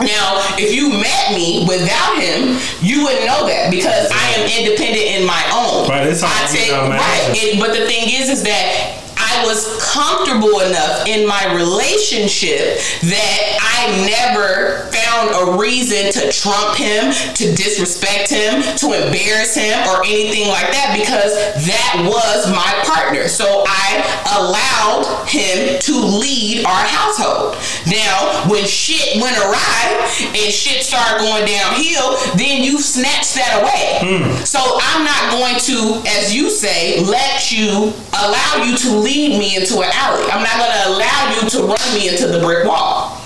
Now, 0.00 0.38
if 0.58 0.70
you 0.74 0.90
met 0.90 1.34
me 1.34 1.66
without 1.66 2.22
him, 2.22 2.58
you 2.80 3.02
wouldn't 3.02 3.26
know 3.26 3.46
that 3.46 3.70
because 3.70 4.11
I 4.12 4.38
am 4.38 4.46
independent 4.46 5.02
in 5.02 5.26
my 5.26 5.42
own. 5.50 5.88
Right, 5.88 6.06
it's 6.06 6.22
I 6.22 6.46
take 6.46 6.70
get 6.70 6.74
out 6.74 6.84
of 6.84 6.90
right. 6.90 7.34
It, 7.34 7.58
but 7.58 7.74
the 7.74 7.84
thing 7.87 8.06
is, 8.06 8.30
is 8.30 8.44
that 8.44 9.08
I 9.29 9.45
was 9.45 9.77
comfortable 9.93 10.61
enough 10.61 11.07
in 11.07 11.27
my 11.27 11.55
relationship 11.55 12.81
that 13.05 13.41
I 13.61 14.09
never 14.09 14.88
found 14.88 15.31
a 15.37 15.59
reason 15.59 16.12
to 16.12 16.33
trump 16.33 16.77
him, 16.77 17.12
to 17.35 17.45
disrespect 17.55 18.31
him, 18.31 18.62
to 18.79 18.87
embarrass 18.97 19.55
him, 19.55 19.77
or 19.88 20.01
anything 20.05 20.49
like 20.49 20.73
that 20.73 20.97
because 20.97 21.33
that 21.67 21.93
was 22.09 22.49
my 22.51 22.73
partner. 22.88 23.29
So 23.29 23.64
I 23.67 24.01
allowed 24.38 25.29
him 25.29 25.79
to 25.81 25.95
lead 25.95 26.64
our 26.64 26.85
household. 26.88 27.57
Now, 27.87 28.49
when 28.49 28.64
shit 28.64 29.21
went 29.21 29.37
awry 29.37 30.09
and 30.21 30.53
shit 30.53 30.83
started 30.85 31.21
going 31.21 31.45
downhill, 31.45 32.17
then 32.37 32.62
you 32.62 32.81
snatched 32.81 33.35
that 33.37 33.61
away. 33.61 34.01
Hmm. 34.01 34.45
So 34.45 34.61
I'm 34.61 35.05
not 35.05 35.37
going 35.37 35.59
to, 35.69 36.03
as 36.19 36.35
you 36.35 36.51
say, 36.51 37.05
let 37.05 37.53
you 37.53 37.93
allow 38.12 38.64
you 38.64 38.77
to 38.77 38.91
lead 38.97 39.17
me 39.26 39.57
into 39.57 39.81
an 39.81 39.90
alley. 39.92 40.24
I'm 40.31 40.42
not 40.42 40.54
to 40.54 40.88
allow 40.88 41.40
you 41.42 41.50
to 41.50 41.59
run 41.66 41.94
me 41.94 42.09
into 42.09 42.28
the 42.28 42.38
brick 42.38 42.64
wall. 42.64 43.20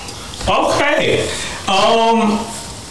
Okay. 0.49 1.29
Um, 1.69 2.41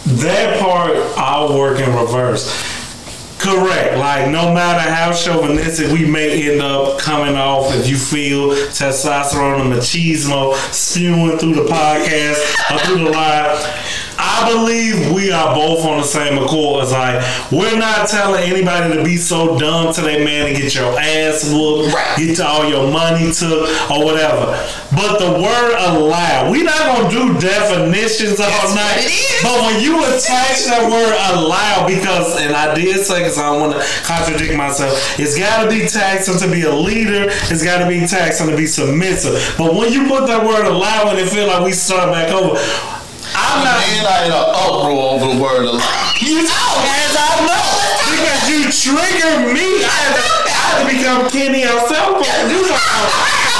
that 0.06 0.60
part 0.60 0.96
I'll 1.16 1.58
work 1.58 1.80
in 1.80 1.94
reverse. 1.94 2.46
Correct. 3.38 3.98
Like 3.98 4.30
no 4.30 4.54
matter 4.54 4.88
how 4.88 5.12
chauvinistic 5.12 5.88
we 5.88 6.08
may 6.08 6.52
end 6.52 6.62
up 6.62 7.00
coming 7.00 7.34
off, 7.34 7.74
if 7.74 7.88
you 7.88 7.96
feel 7.96 8.50
testosterone 8.50 9.62
and 9.62 9.72
machismo 9.72 10.54
spewing 10.72 11.38
through 11.38 11.54
the 11.54 11.64
podcast 11.64 12.70
or 12.70 12.78
through 12.86 13.04
the 13.04 13.10
live. 13.10 14.11
I 14.24 14.48
believe 14.52 15.10
we 15.12 15.32
are 15.32 15.54
both 15.54 15.84
on 15.84 15.98
the 16.00 16.06
same 16.06 16.38
accord. 16.38 16.84
It's 16.84 16.92
like 16.92 17.18
we're 17.50 17.76
not 17.78 18.08
telling 18.08 18.42
anybody 18.44 18.96
to 18.96 19.02
be 19.02 19.16
so 19.16 19.58
dumb 19.58 19.92
to 19.94 20.00
their 20.00 20.24
man 20.24 20.46
to 20.46 20.54
get 20.60 20.74
your 20.74 20.96
ass 20.98 21.50
whooped, 21.52 21.92
Right. 21.94 22.16
get 22.18 22.40
all 22.40 22.64
your 22.68 22.90
money 22.90 23.32
took, 23.32 23.68
or 23.90 24.04
whatever. 24.04 24.46
But 24.94 25.18
the 25.18 25.32
word 25.42 25.74
allow, 25.78 26.50
we 26.50 26.62
not 26.62 26.78
gonna 26.78 27.10
do 27.10 27.34
definitions 27.40 28.38
all 28.40 28.46
That's 28.46 28.74
night. 28.74 28.96
what 28.96 29.04
it 29.04 29.10
is. 29.10 29.42
But 29.42 29.60
when 29.66 29.80
you 29.82 29.98
attach 30.04 30.64
that 30.66 30.88
word 30.90 31.14
allow, 31.34 31.86
because 31.88 32.40
and 32.40 32.54
I 32.54 32.74
did 32.74 33.04
say 33.04 33.18
because 33.20 33.38
I 33.38 33.50
don't 33.50 33.60
want 33.60 33.72
to 33.74 34.02
contradict 34.04 34.54
myself, 34.54 35.18
it's 35.18 35.36
got 35.38 35.64
to 35.64 35.68
be 35.70 35.88
taxing 35.88 36.38
to 36.38 36.48
be 36.48 36.62
a 36.62 36.74
leader. 36.74 37.26
It's 37.50 37.64
got 37.64 37.78
to 37.78 37.88
be 37.88 38.06
taxing 38.06 38.48
to 38.48 38.56
be 38.56 38.66
submissive. 38.66 39.54
But 39.58 39.74
when 39.74 39.92
you 39.92 40.06
put 40.06 40.26
that 40.28 40.44
word 40.46 40.66
allow 40.66 41.08
and 41.10 41.18
it 41.18 41.28
feel 41.28 41.46
like 41.48 41.64
we 41.64 41.72
start 41.72 42.12
back 42.12 42.28
over, 42.30 42.56
I'm 43.34 43.64
not. 43.64 43.78
Man, 43.82 44.04
I 44.06 44.16
in 44.26 44.32
an 44.32 44.46
uproar 44.52 45.16
over 45.16 45.26
the 45.34 45.38
word 45.40 45.64
allow. 45.64 46.12
You 46.20 46.42
know, 46.44 46.68
as 46.86 47.12
I 47.16 47.30
know, 47.48 47.68
because 48.12 48.42
you 48.48 48.58
trigger 48.70 49.50
me. 49.52 49.82
I 49.82 49.96
have 50.06 50.14
to, 50.16 50.22
I 50.22 50.54
had 50.54 50.74
to 50.80 50.84
become 50.88 51.20
Kenny 51.30 51.62
himself. 51.66 52.22
You 52.48 52.62
know, 52.62 52.76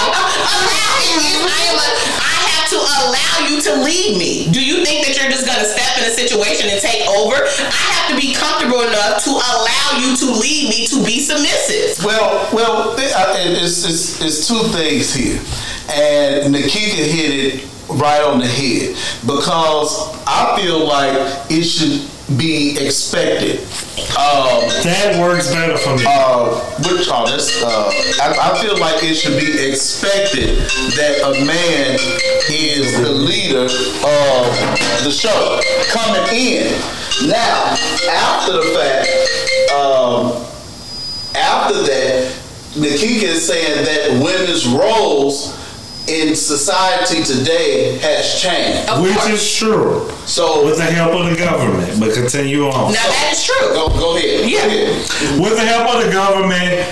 Allow 0.03 0.93
is 1.03 1.43
I 1.43 1.61
am 1.71 1.77
a, 1.79 1.89
I 2.23 2.41
have 2.55 2.67
to 2.71 2.79
allow 2.79 3.35
you 3.49 3.57
to 3.63 3.73
lead 3.85 4.19
me. 4.19 4.51
Do 4.53 4.63
you 4.65 4.85
think 4.85 5.07
that 5.07 5.17
you're 5.19 5.31
just 5.31 5.47
gonna 5.47 5.65
step 5.65 5.99
in 5.99 6.05
a 6.11 6.13
situation 6.15 6.69
and 6.71 6.81
take 6.81 7.07
over? 7.09 7.35
I 7.37 7.87
have 7.97 8.07
to 8.11 8.17
be 8.19 8.35
comfortable 8.35 8.83
enough 8.83 9.23
to 9.25 9.31
allow 9.31 9.87
you 9.99 10.17
to 10.17 10.27
lead 10.39 10.69
me 10.71 10.87
to 10.91 11.03
be 11.05 11.21
submissive. 11.21 12.05
Well, 12.05 12.49
well, 12.53 12.95
it, 12.99 13.13
I- 13.15 13.39
it- 13.41 13.63
it's, 13.63 13.85
it's, 13.85 14.21
it's 14.23 14.49
two 14.49 14.63
things 14.75 15.15
here, 15.15 15.39
and 15.91 16.53
Nikita 16.53 17.03
hit 17.03 17.55
it 17.55 17.69
right 17.89 18.23
on 18.23 18.39
the 18.39 18.47
head 18.47 18.97
because 19.27 20.13
I 20.27 20.59
feel 20.61 20.87
like 20.87 21.15
it 21.51 21.65
should 21.65 22.09
be 22.39 22.77
expected. 22.79 23.61
Um, 24.17 24.69
that 24.85 25.19
works 25.21 25.53
better 25.53 25.77
for 25.77 25.97
me. 25.97 26.05
uh, 26.07 26.61
which 26.79 27.09
oh, 27.11 27.27
that's 27.27 27.63
uh, 27.63 27.91
I, 28.23 28.53
I 28.53 28.63
feel 28.63 28.79
like 28.79 29.03
it 29.05 29.15
should 29.15 29.39
be 29.39 29.69
expected 29.69 30.59
that 30.97 31.21
a 31.25 31.45
man 31.45 31.99
is 32.49 32.99
the 33.01 33.11
leader 33.13 33.65
of 33.65 35.05
the 35.05 35.11
show 35.11 35.61
coming 35.91 36.23
in. 36.33 36.73
Now, 37.29 37.77
after 38.11 38.53
the 38.53 38.63
fact, 38.75 39.09
um, 39.73 40.33
after 41.37 41.83
that, 41.83 42.39
Nikita 42.77 43.27
is 43.27 43.47
saying 43.47 43.85
that 43.85 44.23
women's 44.23 44.67
roles 44.67 45.59
in 46.13 46.37
society 46.37 47.23
today 47.25 47.97
has 47.99 48.41
changed. 48.41 48.89
Of 48.91 49.01
Which 49.03 49.17
course. 49.17 49.29
is 49.33 49.57
true. 49.57 50.09
So 50.27 50.65
With 50.65 50.77
the 50.77 50.85
help 50.85 51.13
of 51.15 51.31
the 51.31 51.37
government. 51.37 51.99
But 51.99 52.13
continue 52.15 52.65
on. 52.69 52.93
Now 52.93 53.01
that 53.09 53.31
is 53.33 53.43
true. 53.45 53.69
go, 53.75 53.89
go 53.89 54.17
ahead. 54.17 54.49
Yeah. 54.49 54.61
Go 54.61 54.69
ahead. 54.69 55.41
With 55.41 55.57
the 55.57 55.65
help 55.65 55.95
of 55.97 56.05
the 56.05 56.13
government, 56.13 56.87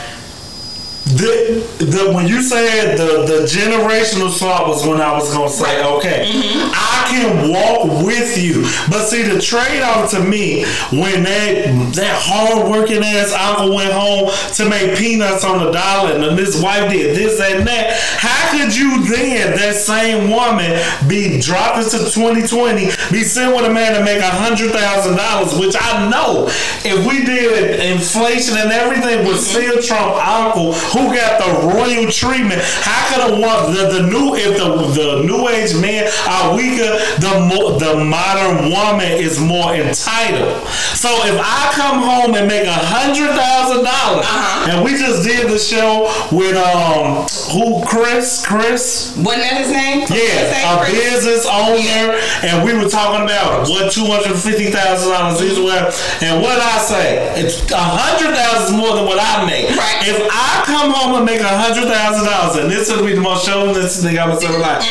the, 1.16 1.85
the 1.85 2.12
when 2.12 2.27
you 2.27 2.42
said 2.42 2.96
the, 2.96 3.27
the 3.27 3.46
generational 3.46 4.31
swap 4.31 4.68
was 4.68 4.87
when 4.87 5.01
I 5.01 5.12
was 5.12 5.33
gonna 5.33 5.49
say, 5.49 5.85
okay, 5.85 6.27
mm-hmm. 6.31 6.70
I 6.73 7.07
can 7.11 7.51
walk 7.51 8.05
with 8.05 8.38
you. 8.38 8.62
But 8.88 9.07
see 9.07 9.23
the 9.23 9.40
trade-off 9.40 10.11
to 10.12 10.20
me, 10.20 10.64
when 10.92 11.25
that 11.25 11.92
that 11.94 12.16
hard 12.20 12.70
working 12.70 13.03
ass 13.03 13.33
uncle 13.33 13.75
went 13.75 13.92
home 13.92 14.31
to 14.55 14.68
make 14.68 14.96
peanuts 14.96 15.44
on 15.44 15.64
the 15.64 15.70
dollar 15.70 16.14
and 16.14 16.38
this 16.38 16.61
wife 16.62 16.90
did 16.90 17.16
this 17.16 17.38
that, 17.38 17.59
and 17.59 17.66
that, 17.66 17.96
how 18.18 18.53
could 18.53 18.75
you 18.75 19.03
then, 19.05 19.57
that 19.57 19.75
same 19.75 20.31
woman, 20.31 20.79
be 21.09 21.40
dropping 21.40 21.85
to 21.90 21.99
2020, 22.11 22.87
be 23.11 23.23
sitting 23.25 23.55
with 23.55 23.64
a 23.64 23.73
man 23.73 23.94
to 23.94 24.05
make 24.05 24.20
a 24.20 24.31
hundred 24.31 24.73
thousand 24.73 25.16
dollars, 25.16 25.59
which 25.59 25.75
I 25.79 26.09
know 26.09 26.46
if 26.85 27.07
we 27.07 27.25
did 27.25 27.81
inflation 27.81 28.57
and 28.57 28.70
everything 28.70 29.27
would 29.27 29.37
mm-hmm. 29.37 29.59
still 29.59 29.83
trump 29.83 30.16
uncle 30.20 30.73
who 30.92 30.99
got 31.08 31.40
the 31.40 31.50
royal 31.72 32.10
treatment. 32.10 32.60
How 32.84 33.00
could 33.08 33.22
a 33.32 33.40
one 33.40 33.72
the, 33.74 34.00
the 34.00 34.02
new 34.10 34.34
if 34.36 34.56
the 34.56 34.68
the 34.92 35.22
new 35.24 35.48
age 35.48 35.74
men 35.80 36.10
are 36.28 36.54
weaker, 36.56 36.98
the 37.20 37.32
more 37.48 37.78
the 37.80 38.04
modern 38.04 38.70
woman 38.70 39.10
is 39.12 39.40
more 39.40 39.74
entitled. 39.74 40.66
So 40.96 41.08
if 41.24 41.36
I 41.40 41.72
come 41.74 42.02
home 42.02 42.34
and 42.34 42.46
make 42.48 42.66
a 42.66 42.72
hundred 42.72 43.30
thousand 43.36 43.84
dollars, 43.84 44.26
Uh-huh. 44.26 44.70
and 44.70 44.84
we 44.84 44.92
just 44.98 45.22
did 45.24 45.48
the 45.50 45.58
show 45.58 46.10
with 46.32 46.56
um 46.56 47.26
who 47.52 47.82
Chris 47.86 48.44
Chris 48.46 49.14
Wasn't 49.16 49.42
that 49.42 49.64
his 49.64 49.70
name? 49.72 50.04
Yeah, 50.10 50.50
name, 50.50 50.78
a 50.78 50.84
Chris? 50.84 51.24
business 51.24 51.46
owner, 51.46 52.18
and 52.46 52.64
we 52.64 52.74
were 52.74 52.88
talking 52.88 53.24
about 53.24 53.68
what 53.68 53.90
two 53.92 54.04
hundred 54.06 54.36
fifty 54.38 54.70
thousand 54.70 55.10
dollars 55.12 55.40
is 55.40 55.58
worth, 55.58 55.94
and 56.22 56.42
what 56.42 56.58
I 56.60 56.78
say, 56.78 57.32
it's 57.40 57.64
a 57.70 57.76
hundred 57.78 58.34
thousand 58.36 58.74
is 58.74 58.80
more 58.80 58.94
than 58.96 59.06
what 59.06 59.18
I 59.20 59.46
make. 59.46 59.70
Right. 59.70 60.04
If 60.06 60.18
I 60.30 60.62
come 60.66 60.89
home 60.92 61.16
and 61.16 61.24
make 61.24 61.40
a 61.40 61.48
hundred 61.48 61.88
thousand 61.88 62.26
dollars, 62.26 62.57
and 62.57 62.70
this 62.70 62.90
will 62.90 63.05
be 63.05 63.14
the 63.14 63.20
most 63.20 63.46
chauvinistic 63.46 64.05
thing 64.05 64.18
I've 64.18 64.31
ever 64.31 64.59
like, 64.59 64.83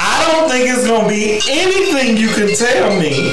I 0.00 0.14
don't 0.32 0.50
think 0.50 0.68
it's 0.68 0.86
gonna 0.86 1.08
be 1.08 1.40
anything 1.48 2.16
you 2.16 2.28
can 2.28 2.54
tell 2.54 2.90
me. 2.98 3.32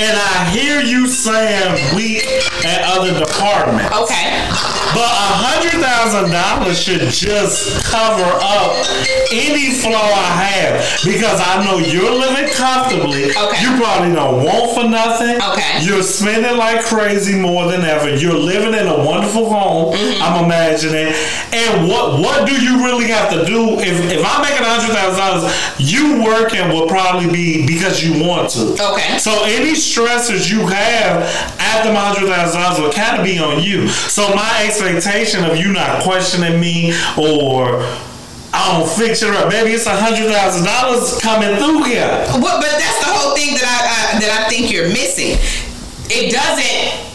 And 0.00 0.16
I 0.16 0.50
hear 0.50 0.80
you 0.80 1.08
saying 1.08 1.94
weak 1.94 2.24
at 2.64 2.80
other 2.84 3.18
departments. 3.18 3.94
Okay. 3.96 4.79
But 4.94 5.06
a 5.06 5.30
hundred 5.46 5.78
thousand 5.80 6.30
dollars 6.30 6.78
should 6.80 7.06
just 7.10 7.84
cover 7.86 8.26
up 8.42 8.74
any 9.30 9.70
flaw 9.70 10.02
I 10.02 10.30
have 10.50 10.74
because 11.04 11.38
I 11.38 11.64
know 11.64 11.78
you're 11.78 12.10
living 12.10 12.50
comfortably. 12.54 13.30
Okay. 13.30 13.62
You 13.62 13.76
probably 13.78 14.14
don't 14.14 14.44
want 14.44 14.74
for 14.74 14.88
nothing. 14.88 15.38
Okay. 15.40 15.84
You're 15.86 16.02
spending 16.02 16.56
like 16.56 16.84
crazy 16.84 17.38
more 17.38 17.70
than 17.70 17.82
ever. 17.82 18.14
You're 18.14 18.38
living 18.38 18.74
in 18.74 18.86
a 18.86 18.98
wonderful 19.04 19.48
home. 19.48 19.94
Mm-hmm. 19.94 20.22
I'm 20.22 20.44
imagining. 20.44 21.14
And 21.52 21.88
what 21.88 22.18
what 22.20 22.46
do 22.48 22.54
you 22.60 22.84
really 22.84 23.06
have 23.08 23.30
to 23.30 23.44
do 23.44 23.78
if 23.78 23.96
if 24.10 24.22
I'm 24.26 24.42
making 24.42 24.64
a 24.64 24.70
hundred 24.70 24.94
thousand 24.94 25.18
dollars? 25.18 25.44
You 25.78 26.22
working 26.22 26.68
will 26.68 26.88
probably 26.88 27.30
be 27.30 27.66
because 27.66 28.02
you 28.02 28.26
want 28.26 28.50
to. 28.50 28.74
Okay. 28.74 29.18
So 29.18 29.44
any 29.44 29.72
stressors 29.72 30.50
you 30.50 30.66
have 30.66 31.22
after 31.58 31.92
my 31.92 32.00
hundred 32.10 32.28
thousand 32.28 32.60
dollars 32.60 32.80
will 32.80 32.92
kind 32.92 33.18
of 33.18 33.24
be 33.24 33.38
on 33.38 33.62
you. 33.62 33.88
So 33.88 34.34
my 34.34 34.50
expectation 34.80 35.44
of 35.44 35.56
you 35.56 35.72
not 35.72 36.02
questioning 36.02 36.60
me 36.60 36.92
or 37.16 37.82
I 38.52 38.78
don't 38.78 38.88
fix 38.88 39.22
it 39.22 39.30
up. 39.34 39.48
Maybe 39.48 39.70
it's 39.72 39.86
a 39.86 39.94
hundred 39.94 40.32
thousand 40.32 40.64
dollars 40.64 41.20
coming 41.20 41.56
through 41.56 41.84
here. 41.84 42.08
Well, 42.40 42.60
but 42.60 42.70
that's 42.70 42.98
the 43.04 43.12
whole 43.12 43.34
thing 43.36 43.54
that 43.54 43.62
I, 43.62 44.16
I 44.16 44.20
that 44.20 44.44
I 44.46 44.48
think 44.48 44.72
you're 44.72 44.88
missing. 44.88 45.38
It 46.10 46.32
doesn't. 46.32 47.06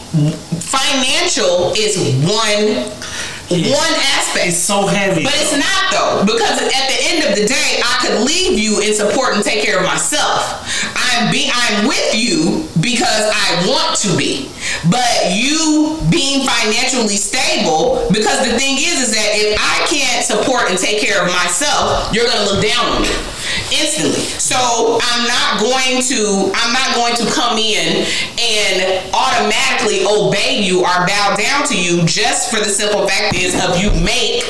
Financial 0.63 1.73
is 1.75 1.97
one 2.23 2.87
one 3.49 3.93
aspect. 4.17 4.47
It's 4.47 4.57
so 4.57 4.87
heavy. 4.87 5.23
But 5.23 5.33
it's 5.37 5.53
not 5.53 5.81
though, 5.93 6.25
because 6.25 6.57
at 6.61 6.85
the 6.89 6.99
end 7.13 7.29
of 7.29 7.37
the 7.37 7.45
day, 7.45 7.81
I 7.83 7.93
could 8.01 8.25
leave 8.25 8.57
you 8.57 8.81
and 8.81 8.93
support 8.95 9.35
and 9.35 9.43
take 9.43 9.63
care 9.63 9.77
of 9.77 9.85
myself. 9.85 10.65
I'm 10.95 11.31
be 11.31 11.49
I'm 11.53 11.87
with 11.87 12.15
you 12.15 12.67
because 12.81 13.29
I 13.29 13.65
want 13.69 13.97
to 14.01 14.17
be. 14.17 14.49
But 14.89 15.31
you 15.31 15.97
being 16.09 16.45
financially 16.45 17.17
stable, 17.17 18.07
because 18.11 18.41
the 18.49 18.57
thing 18.57 18.77
is, 18.77 19.09
is 19.09 19.11
that 19.13 19.29
if 19.37 19.57
I 19.59 19.85
can't 19.87 20.25
support 20.25 20.69
and 20.69 20.77
take 20.77 21.01
care 21.01 21.21
of 21.21 21.29
myself, 21.31 22.13
you're 22.13 22.25
gonna 22.25 22.45
look 22.49 22.65
down 22.65 22.97
on 22.97 23.01
me 23.01 23.13
instantly. 23.71 24.21
So 24.37 24.99
I'm 25.01 25.27
not 25.27 25.59
going 25.59 26.01
to 26.01 26.51
I'm 26.55 26.73
not 26.73 26.95
going 26.95 27.15
to 27.15 27.25
come 27.33 27.57
in 27.57 28.05
and 28.39 29.13
automatically 29.13 30.05
obey 30.05 30.61
you 30.61 30.81
or 30.81 31.05
bow 31.05 31.35
down 31.37 31.67
to 31.67 31.75
you 31.77 32.05
just 32.05 32.49
for 32.49 32.57
the 32.57 32.69
simple 32.69 33.07
fact 33.07 33.35
is 33.35 33.55
of 33.63 33.77
you 33.77 33.91
make 34.03 34.43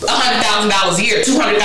$100,000 0.00 0.98
a 0.98 1.04
year, 1.04 1.20
$200,000 1.20 1.60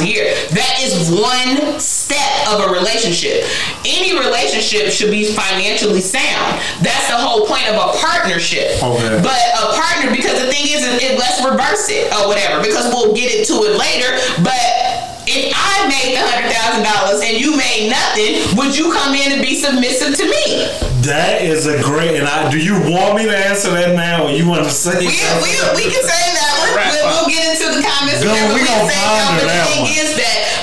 a 0.00 0.06
year. 0.06 0.24
That 0.52 0.76
is 0.84 1.08
one 1.08 1.80
step 1.80 2.48
of 2.52 2.68
a 2.68 2.72
relationship. 2.72 3.48
Any 3.86 4.12
relationship 4.12 4.92
should 4.92 5.10
be 5.10 5.32
financially 5.32 6.00
sound. 6.00 6.60
That's 6.84 7.08
the 7.08 7.16
whole 7.16 7.46
point 7.46 7.64
of 7.68 7.76
a 7.80 7.96
partnership. 7.96 8.76
Okay. 8.82 9.20
But 9.24 9.40
a 9.56 9.72
partner, 9.72 10.12
because 10.12 10.36
the 10.36 10.52
thing 10.52 10.68
is, 10.68 10.84
it, 10.84 11.18
let's 11.18 11.40
reverse 11.40 11.88
it 11.88 12.12
or 12.12 12.28
whatever, 12.28 12.60
because 12.60 12.92
we'll 12.92 13.14
get 13.16 13.32
into 13.32 13.64
it 13.64 13.78
later. 13.80 14.12
But 14.44 14.97
if 15.28 15.52
I 15.52 15.84
made 15.88 16.16
the 16.16 16.22
hundred 16.24 16.48
thousand 16.52 16.82
dollars 16.88 17.20
and 17.24 17.36
you 17.36 17.52
made 17.56 17.92
nothing, 17.92 18.40
would 18.56 18.72
you 18.76 18.92
come 18.92 19.12
in 19.14 19.32
and 19.36 19.42
be 19.44 19.54
submissive 19.54 20.16
to 20.16 20.24
me? 20.24 20.72
That 21.04 21.40
is 21.44 21.66
a 21.68 21.80
great. 21.80 22.18
And 22.18 22.26
I 22.28 22.50
do 22.50 22.58
you 22.58 22.74
want 22.90 23.16
me 23.16 23.24
to 23.28 23.36
answer 23.36 23.70
that 23.72 23.94
now, 23.94 24.26
or 24.26 24.30
you 24.32 24.48
want 24.48 24.64
to 24.64 24.72
say? 24.72 24.98
We, 24.98 25.08
we, 25.08 25.52
we 25.78 25.84
can 25.88 26.02
say 26.04 26.24
that 26.36 26.52
one. 26.60 26.72
We'll, 26.74 27.06
we'll 27.12 27.30
get 27.30 27.44
into 27.48 27.66
the 27.76 27.80
comments. 27.84 28.20
Go- 28.24 28.32
whenever 28.34 28.54
we 28.56 28.64
can 28.64 28.72
gonna 28.76 28.92
say 28.92 28.98
ponder 28.98 29.44
But 29.44 29.52
that 29.52 29.64
the 29.64 29.72
thing 29.72 29.82
one. 29.84 29.92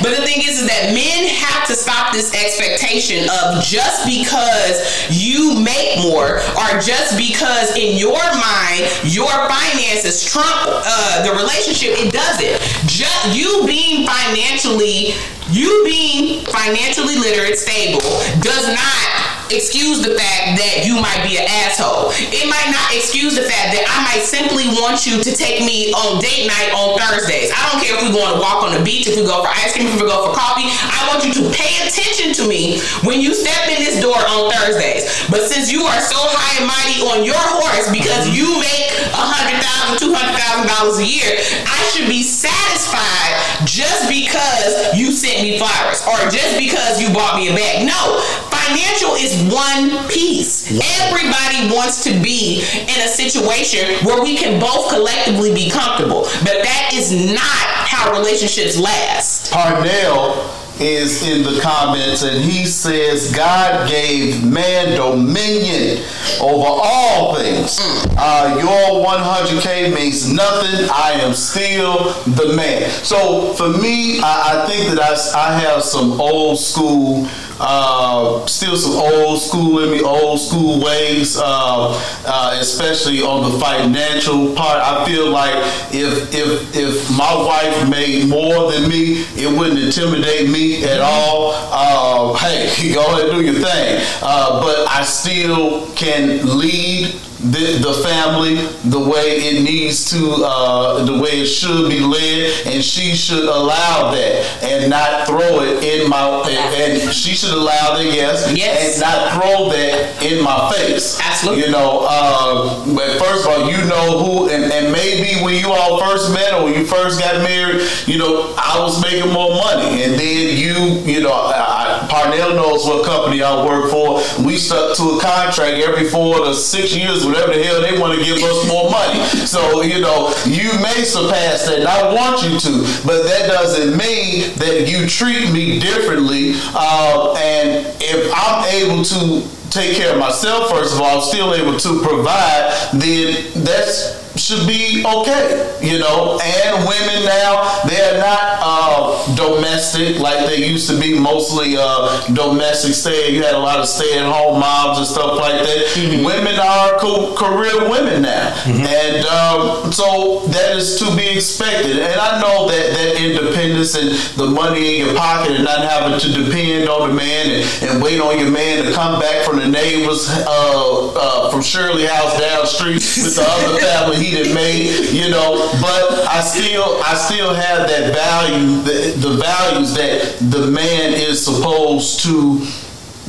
But 0.02 0.16
the 0.16 0.24
thing 0.26 0.42
is, 0.44 0.62
is 0.62 0.68
that 0.68 0.92
men 0.94 1.28
have 1.36 1.68
to 1.68 1.76
stop 1.76 2.14
this 2.14 2.34
expectation 2.34 3.30
of 3.30 3.64
just 3.64 4.06
because 4.06 4.84
you 5.10 5.60
make 5.60 6.00
more, 6.02 6.40
or 6.56 6.70
just 6.80 7.18
because 7.18 7.76
in 7.76 7.98
your 7.98 8.20
mind 8.36 8.88
your 9.04 9.32
finances 9.48 10.24
trump 10.24 10.68
uh, 10.68 11.24
the 11.24 11.32
relationship. 11.32 11.96
It 11.98 12.14
doesn't. 12.14 12.60
Just 12.88 13.36
you 13.36 13.64
being 13.66 14.08
financially, 14.08 15.14
you 15.50 15.84
being 15.86 16.46
financially 16.46 17.16
literate, 17.16 17.58
stable, 17.58 18.02
does 18.42 18.68
not 18.68 19.15
excuse 19.52 20.02
the 20.02 20.16
fact 20.18 20.58
that 20.58 20.86
you 20.86 20.98
might 20.98 21.22
be 21.22 21.38
an 21.38 21.46
asshole. 21.66 22.10
It 22.34 22.46
might 22.50 22.70
not 22.74 22.88
excuse 22.94 23.36
the 23.38 23.46
fact 23.46 23.78
that 23.78 23.86
I 23.86 23.98
might 24.06 24.24
simply 24.26 24.70
want 24.82 25.06
you 25.06 25.22
to 25.22 25.32
take 25.36 25.62
me 25.62 25.94
on 25.94 26.22
date 26.22 26.50
night 26.50 26.74
on 26.74 26.98
Thursdays. 26.98 27.54
I 27.54 27.60
don't 27.70 27.82
care 27.82 27.98
if 27.98 28.02
we 28.02 28.10
go 28.10 28.26
on 28.26 28.38
a 28.38 28.40
walk 28.42 28.66
on 28.66 28.74
the 28.74 28.82
beach, 28.82 29.06
if 29.06 29.18
we 29.18 29.24
go 29.24 29.44
for 29.46 29.52
ice 29.52 29.74
cream, 29.74 29.88
if 29.90 29.98
we 30.02 30.08
go 30.08 30.30
for 30.30 30.34
coffee. 30.34 30.66
I 30.70 31.06
want 31.12 31.26
you 31.26 31.34
to 31.42 31.44
pay 31.54 31.86
attention 31.86 32.34
to 32.42 32.44
me 32.50 32.82
when 33.06 33.22
you 33.22 33.34
step 33.34 33.70
in 33.70 33.82
this 33.82 34.02
door 34.02 34.18
on 34.18 34.50
Thursdays. 34.52 35.06
But 35.30 35.46
since 35.46 35.70
you 35.70 35.86
are 35.86 36.02
so 36.02 36.18
high 36.18 36.62
and 36.62 36.68
mighty 36.68 37.02
on 37.06 37.26
your 37.26 37.40
horse 37.40 37.90
because 37.92 38.26
mm-hmm. 38.26 38.40
you 38.40 38.50
make 38.62 38.90
a 39.14 39.26
hundred 39.26 39.62
thousand, 39.62 40.02
two 40.02 40.12
hundred 40.14 40.38
thousand 40.42 40.68
dollars 40.70 40.98
a 41.02 41.08
year, 41.08 41.38
I 41.66 41.80
should 41.94 42.10
be 42.10 42.26
satisfied 42.26 43.66
just 43.66 44.10
because 44.10 44.96
you 44.98 45.12
sent 45.12 45.42
me 45.42 45.58
flowers 45.58 46.02
or 46.06 46.18
just 46.30 46.58
because 46.58 47.02
you 47.02 47.14
bought 47.14 47.38
me 47.38 47.50
a 47.50 47.56
bag. 47.56 47.86
No, 47.86 48.22
financial 48.66 49.16
is 49.16 49.42
one 49.54 50.08
piece. 50.10 50.72
Everybody 51.02 51.74
wants 51.74 52.04
to 52.04 52.12
be 52.22 52.62
in 52.74 53.02
a 53.02 53.08
situation 53.08 54.04
where 54.06 54.22
we 54.22 54.36
can 54.36 54.60
both 54.60 54.90
collectively 54.90 55.54
be 55.54 55.70
comfortable, 55.70 56.24
but 56.44 56.64
that 56.64 56.92
is 56.94 57.12
not 57.34 57.66
how 57.88 58.12
relationships 58.12 58.78
last. 58.78 59.52
Parnell 59.52 60.52
is 60.80 61.24
in 61.26 61.44
the 61.44 61.60
comments 61.62 62.22
and 62.24 62.44
he 62.44 62.66
says 62.66 63.34
God 63.34 63.90
gave 63.90 64.44
man 64.44 64.98
dominion 64.98 66.04
over 66.42 66.68
all 66.68 67.36
things. 67.36 67.80
Uh, 68.18 68.58
your 68.60 69.06
100k 69.06 69.96
means 69.96 70.32
nothing. 70.32 70.90
I 70.92 71.14
am 71.22 71.34
still 71.34 72.12
the 72.24 72.54
man. 72.56 72.90
So 72.90 73.54
for 73.54 73.70
me, 73.70 74.20
I, 74.20 74.64
I 74.66 74.68
think 74.70 74.90
that 74.96 75.00
I, 75.00 75.50
I 75.50 75.60
have 75.60 75.82
some 75.84 76.20
old 76.20 76.60
school. 76.60 77.26
Uh, 77.60 78.46
still 78.48 78.76
some 78.76 78.94
old 78.94 79.42
school 79.42 79.84
in 79.84 79.92
me, 79.92 80.02
old 80.02 80.40
school 80.40 80.84
ways, 80.84 81.38
uh, 81.38 81.94
uh, 82.26 82.58
especially 82.60 83.22
on 83.22 83.52
the 83.52 83.60
financial 83.60 84.54
part. 84.56 84.80
I 84.82 85.06
feel 85.06 85.30
like 85.30 85.56
if 85.94 86.34
if 86.34 86.76
if 86.76 87.18
my 87.18 87.34
wife 87.34 87.90
made 87.90 88.28
more 88.28 88.72
than 88.72 88.90
me, 88.90 89.24
it 89.36 89.48
wouldn't 89.58 89.80
intimidate 89.80 90.50
me 90.50 90.84
at 90.84 91.00
all. 91.00 91.54
Uh, 91.72 92.34
hey, 92.38 92.94
go 92.94 93.06
ahead 93.06 93.30
and 93.30 93.32
do 93.32 93.42
your 93.44 93.54
thing. 93.54 94.06
Uh, 94.22 94.62
but 94.62 94.88
I 94.90 95.04
still 95.04 95.88
can 95.96 96.60
lead 96.60 97.16
the, 97.52 97.78
the 97.82 97.94
family 98.04 98.56
the 98.90 99.00
way 99.00 99.38
it 99.50 99.62
needs 99.64 100.10
to, 100.12 100.42
uh, 100.44 101.04
the 101.06 101.14
way 101.22 101.42
it 101.42 101.46
should 101.46 101.90
be 101.90 102.00
led, 102.00 102.66
and 102.68 102.84
she 102.84 103.14
should 103.16 103.44
allow 103.44 104.12
that 104.12 104.64
and 104.64 104.90
not 104.90 105.28
throw 105.28 105.62
it 105.62 105.84
in 105.84 106.10
my, 106.10 106.42
and, 106.50 107.02
and 107.02 107.14
she 107.14 107.34
should 107.36 107.54
allow 107.54 107.96
that, 107.98 108.06
yes, 108.06 108.52
Yes. 108.56 108.94
and 108.94 109.02
not 109.02 109.34
throw 109.34 109.70
that 109.70 110.24
in 110.24 110.44
my 110.44 110.72
face. 110.74 111.20
Absolutely. 111.22 111.66
You 111.66 111.72
know, 111.72 112.06
uh, 112.10 112.86
but 112.96 113.20
first 113.24 113.46
of 113.46 113.52
all, 113.54 113.70
you 113.70 113.78
know 113.86 114.20
who, 114.24 114.50
and, 114.50 114.72
and 114.72 114.92
maybe 114.92 115.44
when 115.44 115.56
you 115.56 115.72
all 115.72 116.00
first 116.00 116.34
met 116.34 116.54
or 116.54 116.64
when 116.66 116.74
you 116.74 116.86
first 116.86 117.20
got 117.20 117.42
married, 117.44 117.82
you 118.08 118.18
know, 118.18 118.54
I 118.58 118.80
was 118.80 119.02
making 119.02 119.32
more 119.32 119.50
money, 119.50 120.04
and 120.04 120.14
then 120.14 120.58
you, 120.58 121.00
you 121.06 121.22
know, 121.22 121.32
I, 121.32 121.54
I, 122.02 122.08
Parnell 122.10 122.56
knows 122.56 122.86
what 122.86 123.06
company 123.06 123.42
I 123.44 123.66
work 123.66 123.90
for. 123.92 124.22
We 124.44 124.58
stuck 124.58 124.96
to 124.98 125.04
a 125.18 125.22
contract 125.22 125.78
every 125.82 126.06
four 126.10 126.40
to 126.46 126.54
six 126.54 126.96
years, 126.96 127.26
whatever 127.36 127.54
the 127.54 127.64
hell 127.64 127.82
they 127.82 128.00
want 128.00 128.18
to 128.18 128.24
give 128.24 128.38
us 128.42 128.68
more 128.68 128.90
money. 128.90 129.20
So 129.46 129.82
you 129.82 130.00
know, 130.00 130.34
you 130.46 130.72
may 130.80 131.04
surpass 131.04 131.68
that, 131.68 131.80
and 131.80 131.88
I 131.88 132.14
want 132.14 132.44
you 132.44 132.58
to, 132.60 132.72
but 133.06 133.24
that 133.24 133.48
doesn't 133.48 133.98
mean 133.98 134.56
that 134.56 134.88
you 134.88 135.08
treat 135.08 135.52
me 135.52 135.80
differently. 135.80 136.54
Uh, 136.74 137.34
and 137.38 137.86
if 138.00 138.32
I'm 138.34 138.64
able 138.74 139.04
to 139.04 139.48
take 139.76 139.98
care 139.98 140.14
of 140.14 140.20
myself, 140.20 140.70
first 140.72 140.96
of 140.96 141.02
all, 141.02 141.18
I'm 141.20 141.22
still 141.22 141.54
able 141.54 141.78
to 141.78 142.02
provide, 142.02 142.72
then 142.94 143.64
that's 143.64 144.26
should 144.38 144.68
be 144.68 145.04
okay, 145.06 145.80
you 145.82 145.98
know. 146.00 146.40
And 146.44 146.86
women 146.88 147.26
now, 147.26 147.84
they're 147.88 148.20
not 148.20 148.60
uh, 148.62 149.36
domestic 149.36 150.20
like 150.20 150.46
they 150.46 150.68
used 150.68 150.90
to 150.90 151.00
be, 151.00 151.18
mostly 151.18 151.76
uh, 151.78 152.26
domestic 152.34 152.94
stay. 152.94 153.30
You 153.30 153.44
had 153.44 153.56
a 153.56 153.60
lot 153.60 153.80
of 153.80 153.88
stay 153.88 154.18
at 154.20 154.26
home 154.26 154.60
moms 154.60 154.98
and 154.98 155.08
stuff 155.08 155.40
like 155.40 155.64
that. 155.64 156.22
Women 156.26 156.60
are 156.60 157.00
co- 157.00 157.34
career 157.36 157.90
women 157.90 158.24
now. 158.24 158.54
And 158.66 159.26
um, 159.26 159.92
so 159.92 160.46
that 160.48 160.76
is 160.76 161.00
to 161.00 161.16
be 161.16 161.30
expected. 161.30 162.00
And 162.00 162.20
I 162.20 162.42
know 162.42 162.68
that 162.68 162.92
that 162.92 163.22
independence 163.22 163.96
and 163.96 164.12
the 164.38 164.48
money 164.48 165.00
in 165.00 165.06
your 165.08 165.16
pocket 165.16 165.56
and 165.56 165.64
not 165.64 165.80
having 165.80 166.20
to 166.20 166.44
depend 166.44 166.90
on 166.90 167.10
the 167.10 167.16
man 167.16 167.50
and, 167.52 167.90
and 167.90 168.04
wait 168.04 168.20
on 168.20 168.38
your 168.38 168.52
man 168.52 168.84
to 168.86 168.92
come 168.92 169.20
back 169.20 169.46
from 169.46 169.60
the 169.60 169.65
neighbors 169.68 170.28
uh, 170.30 170.46
uh, 170.48 171.52
from 171.52 171.62
Shirley 171.62 172.06
House 172.06 172.40
down 172.40 172.62
the 172.62 172.66
street 172.66 172.96
with 172.96 173.36
the 173.36 173.46
other 173.48 173.80
family 173.86 174.18
he 174.18 174.44
done 174.44 174.54
made, 174.54 175.10
you 175.12 175.30
know. 175.30 175.70
But 175.82 176.28
I 176.28 176.42
still, 176.42 177.02
I 177.04 177.16
still 177.16 177.54
have 177.54 177.88
that 177.88 178.14
value, 178.14 178.82
the, 178.84 179.28
the 179.28 179.38
values 179.38 179.94
that 179.96 180.38
the 180.52 180.68
man 180.72 181.14
is 181.14 181.44
supposed 181.44 182.24
to 182.24 182.66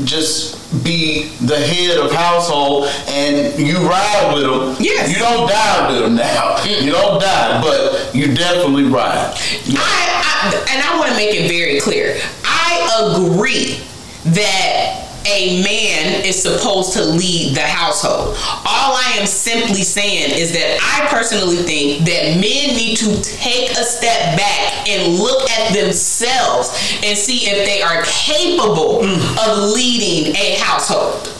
just 0.04 0.56
be 0.84 1.28
the 1.46 1.56
head 1.56 1.98
of 1.98 2.12
household 2.12 2.86
and 3.08 3.58
you 3.58 3.78
ride 3.78 4.32
with 4.34 4.44
him. 4.44 4.76
Yes. 4.78 5.10
You 5.10 5.18
don't 5.18 5.48
die 5.48 5.90
with 5.92 6.04
him 6.04 6.16
now. 6.16 6.62
You 6.64 6.92
don't 6.92 7.20
die, 7.20 7.62
but 7.62 8.14
you 8.14 8.34
definitely 8.34 8.84
ride. 8.84 9.34
I, 9.34 9.72
I 9.76 10.66
and 10.70 10.82
I 10.82 10.98
want 10.98 11.10
to 11.10 11.16
make 11.16 11.34
it 11.34 11.48
very 11.48 11.80
clear. 11.80 12.20
I 12.44 13.14
agree 13.16 13.80
that 14.26 15.06
a 15.26 15.62
man 15.62 16.24
is 16.24 16.40
supposed 16.42 16.92
to 16.94 17.04
lead 17.04 17.54
the 17.54 17.62
household. 17.62 18.36
All 18.64 18.94
I 18.96 19.16
am 19.18 19.26
simply 19.26 19.82
saying 19.82 20.32
is 20.38 20.52
that 20.52 20.78
I 20.82 21.06
personally 21.08 21.56
think 21.56 22.06
that 22.06 22.38
men 22.40 22.76
need 22.76 22.96
to 22.98 23.22
take 23.22 23.70
a 23.72 23.84
step 23.84 24.36
back 24.36 24.88
and 24.88 25.14
look 25.14 25.50
at 25.50 25.74
themselves 25.74 26.98
and 27.02 27.16
see 27.16 27.48
if 27.48 27.66
they 27.66 27.82
are 27.82 28.02
capable 28.04 29.04
of 29.04 29.74
leading 29.74 30.34
a 30.36 30.58
household. 30.60 31.32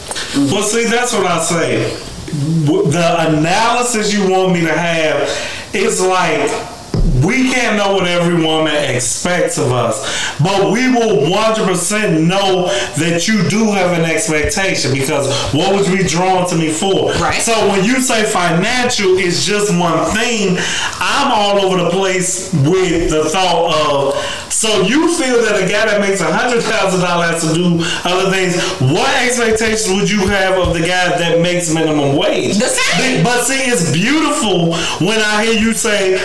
Well, 0.51 0.63
see, 0.63 0.85
that's 0.85 1.13
what 1.13 1.25
I 1.25 1.41
say. 1.41 1.95
The 2.27 3.15
analysis 3.29 4.13
you 4.13 4.29
want 4.29 4.53
me 4.53 4.61
to 4.61 4.73
have 4.73 5.29
is 5.73 6.01
like 6.01 6.49
we 7.25 7.51
can't 7.51 7.77
know 7.77 7.93
what 7.93 8.07
every 8.07 8.43
woman 8.43 8.75
expects 8.75 9.57
of 9.57 9.71
us, 9.71 10.01
but 10.39 10.71
we 10.71 10.91
will 10.91 11.27
100% 11.29 12.27
know 12.27 12.67
that 12.97 13.27
you 13.27 13.47
do 13.49 13.71
have 13.71 13.97
an 13.97 14.05
expectation 14.05 14.93
because 14.93 15.27
what 15.53 15.73
was 15.73 15.89
we 15.89 16.03
drawn 16.03 16.47
to 16.49 16.55
me 16.55 16.71
for? 16.71 17.11
Right. 17.13 17.41
So 17.41 17.53
when 17.69 17.83
you 17.83 18.01
say 18.01 18.23
financial 18.23 19.17
is 19.17 19.45
just 19.45 19.71
one 19.77 20.05
thing, 20.11 20.57
I'm 20.99 21.31
all 21.31 21.65
over 21.65 21.83
the 21.83 21.89
place 21.89 22.53
with 22.53 23.09
the 23.09 23.25
thought 23.29 23.73
of. 23.89 24.47
So 24.51 24.81
you 24.81 25.13
feel 25.13 25.43
that 25.43 25.63
a 25.63 25.69
guy 25.69 25.85
that 25.85 26.01
makes 26.01 26.19
a 26.19 26.33
hundred 26.33 26.63
thousand 26.63 27.01
dollars 27.01 27.43
has 27.43 27.47
to 27.47 27.53
do 27.53 27.77
other 28.03 28.31
things? 28.31 28.57
What 28.81 29.07
expectations 29.23 29.93
would 29.93 30.09
you 30.09 30.25
have 30.27 30.57
of 30.57 30.73
the 30.73 30.79
guy 30.79 31.15
that 31.17 31.41
makes 31.41 31.71
minimum 31.71 32.15
wage? 32.15 32.57
The 32.57 32.65
same. 32.65 33.23
But 33.23 33.43
see, 33.43 33.69
it's 33.69 33.91
beautiful 33.91 34.73
when 35.05 35.19
I 35.19 35.45
hear 35.45 35.61
you 35.61 35.73
say 35.73 36.17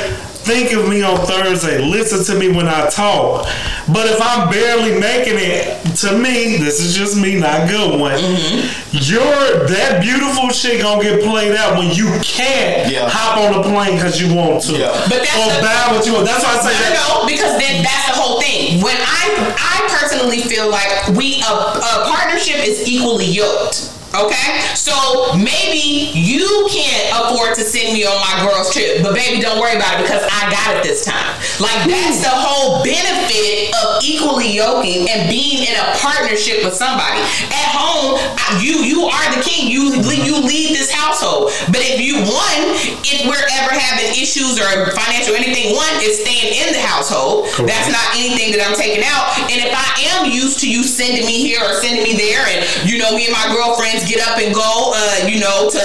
think 0.42 0.72
of 0.72 0.88
me 0.88 1.02
on 1.02 1.18
Thursday, 1.26 1.78
listen 1.82 2.24
to 2.24 2.38
me 2.38 2.48
when 2.54 2.66
I 2.68 2.88
talk. 2.90 3.46
But 3.88 4.06
if 4.10 4.18
I'm 4.20 4.50
barely 4.50 4.98
making 4.98 5.34
it, 5.38 5.78
to 6.02 6.16
me, 6.18 6.56
this 6.58 6.80
is 6.80 6.94
just 6.96 7.16
me, 7.16 7.38
not 7.38 7.68
good 7.68 7.98
one. 8.00 8.12
Mm-hmm. 8.18 8.98
You're 9.02 9.66
that 9.68 10.02
beautiful 10.02 10.50
shit 10.50 10.82
gonna 10.82 11.02
get 11.02 11.22
played 11.22 11.54
out 11.56 11.78
when 11.78 11.90
you 11.94 12.06
can't 12.22 12.90
Yeah. 12.90 13.08
hop 13.08 13.38
on 13.38 13.52
the 13.54 13.62
plane 13.62 13.96
because 13.96 14.20
you 14.20 14.34
want 14.34 14.62
to, 14.64 14.72
Yeah. 14.78 14.90
But 15.08 15.22
that's 15.22 15.36
or 15.38 15.54
the- 15.56 15.62
buy 15.62 15.94
what 15.94 16.06
you 16.06 16.12
want. 16.14 16.26
That's 16.26 16.42
why 16.44 16.58
I 16.58 16.62
say 16.62 16.74
that. 16.74 16.92
No, 17.08 17.22
no, 17.22 17.26
because 17.26 17.58
then 17.58 17.82
that's 17.82 18.06
the 18.08 18.14
whole 18.20 18.40
thing. 18.40 18.80
When 18.82 18.96
I 18.98 19.54
I 19.58 19.76
personally 19.88 20.40
feel 20.42 20.68
like 20.70 20.90
we 21.16 21.42
a, 21.42 21.52
a 21.54 21.92
partnership 22.10 22.58
is 22.66 22.86
equally 22.88 23.26
yoked. 23.26 23.90
Okay, 24.12 24.60
so 24.76 25.32
maybe 25.32 26.12
you 26.12 26.68
can't 26.68 27.16
afford 27.16 27.54
to 27.56 27.64
send 27.64 27.94
me 27.96 28.04
on 28.04 28.20
my 28.20 28.44
girls 28.44 28.68
trip, 28.68 29.00
but 29.02 29.14
baby, 29.14 29.40
don't 29.40 29.56
worry 29.58 29.72
about 29.72 30.00
it 30.00 30.04
because 30.04 30.20
I 30.28 30.52
got 30.52 30.76
it 30.76 30.82
this 30.84 31.04
time. 31.04 31.32
Like 31.56 31.88
hmm. 31.88 31.96
that's 31.96 32.20
the 32.20 32.28
whole 32.28 32.84
benefit 32.84 33.72
of 33.72 34.04
equally 34.04 34.52
yoking 34.52 35.08
and 35.08 35.32
being 35.32 35.64
in 35.64 35.72
a 35.80 35.96
partnership 35.96 36.60
with 36.60 36.76
somebody. 36.76 37.24
At 37.48 37.72
home, 37.72 38.20
I- 38.36 38.60
you 38.60 38.84
you 38.84 39.08
are 39.08 39.26
the 39.32 39.40
king. 39.40 39.72
You 39.72 39.96
hmm. 39.96 40.04
lead- 40.04 40.28
you 40.28 40.36
lead 40.44 40.76
this 40.76 40.92
household. 40.92 41.48
But 41.72 41.80
if 41.80 41.96
you 41.96 42.20
one, 42.20 42.62
if 43.00 43.24
we're 43.24 43.48
ever 43.64 43.72
having 43.72 44.12
issues 44.12 44.60
or 44.60 44.68
financial 44.92 45.32
anything, 45.32 45.72
one 45.72 45.96
is 46.04 46.20
staying 46.20 46.52
in 46.52 46.76
the 46.76 46.84
household. 46.84 47.48
Correct. 47.56 47.72
That's 47.72 47.88
not 47.88 48.12
anything 48.12 48.52
that 48.52 48.60
I'm 48.60 48.76
taking 48.76 49.00
out. 49.08 49.32
And 49.48 49.56
if 49.56 49.72
I 49.72 49.88
am 50.12 50.28
used 50.28 50.60
to 50.60 50.68
you 50.68 50.84
sending 50.84 51.24
me 51.24 51.40
here 51.40 51.64
or 51.64 51.72
sending 51.80 52.04
me 52.04 52.12
there, 52.12 52.44
and 52.44 52.60
you 52.84 53.00
know 53.00 53.16
me 53.16 53.24
and 53.24 53.32
my 53.32 53.48
girlfriends 53.56 54.01
get 54.08 54.20
up 54.26 54.38
and 54.38 54.54
go, 54.54 54.92
uh, 54.94 55.26
you 55.26 55.40
know, 55.40 55.68
to 55.70 55.82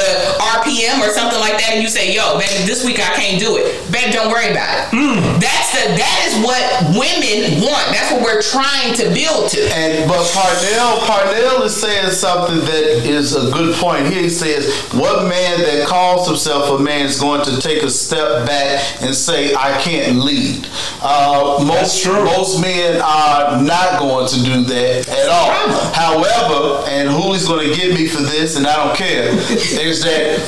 RPM 0.60 0.99
or 1.01 1.10
something 1.13 1.39
like 1.39 1.58
that, 1.60 1.73
and 1.73 1.82
you 1.82 1.89
say, 1.89 2.13
"Yo, 2.13 2.38
baby, 2.39 2.65
this 2.65 2.86
week 2.86 2.99
I 2.99 3.13
can't 3.15 3.39
do 3.39 3.58
it." 3.58 3.73
Baby, 3.91 4.12
don't 4.13 4.32
worry 4.32 4.51
about 4.51 4.69
it. 4.69 5.41
That's 5.41 5.69
the 5.73 5.95
that 5.95 6.17
is 6.27 6.34
what 6.43 6.62
women 6.97 7.62
want. 7.63 7.86
That's 7.93 8.12
what 8.12 8.21
we're 8.23 8.41
trying 8.41 8.93
to 8.95 9.10
build 9.13 9.49
to. 9.51 9.62
And 9.73 10.08
but 10.08 10.23
Parnell, 10.34 11.06
Parnell 11.06 11.63
is 11.63 11.75
saying 11.75 12.12
something 12.12 12.60
that 12.65 13.06
is 13.06 13.36
a 13.36 13.51
good 13.51 13.75
point 13.75 14.08
here. 14.08 14.23
He 14.23 14.30
says, 14.30 14.67
"What 14.93 15.27
man 15.27 15.62
that 15.62 15.88
calls 15.88 16.27
himself 16.27 16.80
a 16.80 16.84
man 16.84 17.06
is 17.06 17.19
going 17.19 17.43
to 17.45 17.60
take 17.62 17.84
a 17.84 17.89
step 17.89 18.45
back 18.45 18.84
and 19.01 19.13
say, 19.15 19.53
I 19.56 19.80
can't 19.82 20.19
lead?" 20.19 20.67
Uh, 21.01 21.63
most 21.65 21.69
That's 21.69 22.01
true. 22.03 22.23
most 22.25 22.62
men 22.62 23.01
are 23.01 23.62
not 23.62 23.99
going 23.99 24.27
to 24.27 24.43
do 24.43 24.63
that 24.63 25.08
at 25.08 25.30
all. 25.30 25.93
However, 25.93 26.84
and 26.89 27.10
Hooley's 27.10 27.47
going 27.47 27.67
to 27.69 27.75
get 27.75 27.93
me 27.93 28.06
for 28.07 28.21
this, 28.21 28.55
and 28.57 28.65
I 28.67 28.75
don't 28.85 28.95
care. 28.97 29.29
Is 29.29 30.03
that 30.03 30.39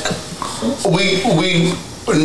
we 0.90 1.22
we 1.38 1.74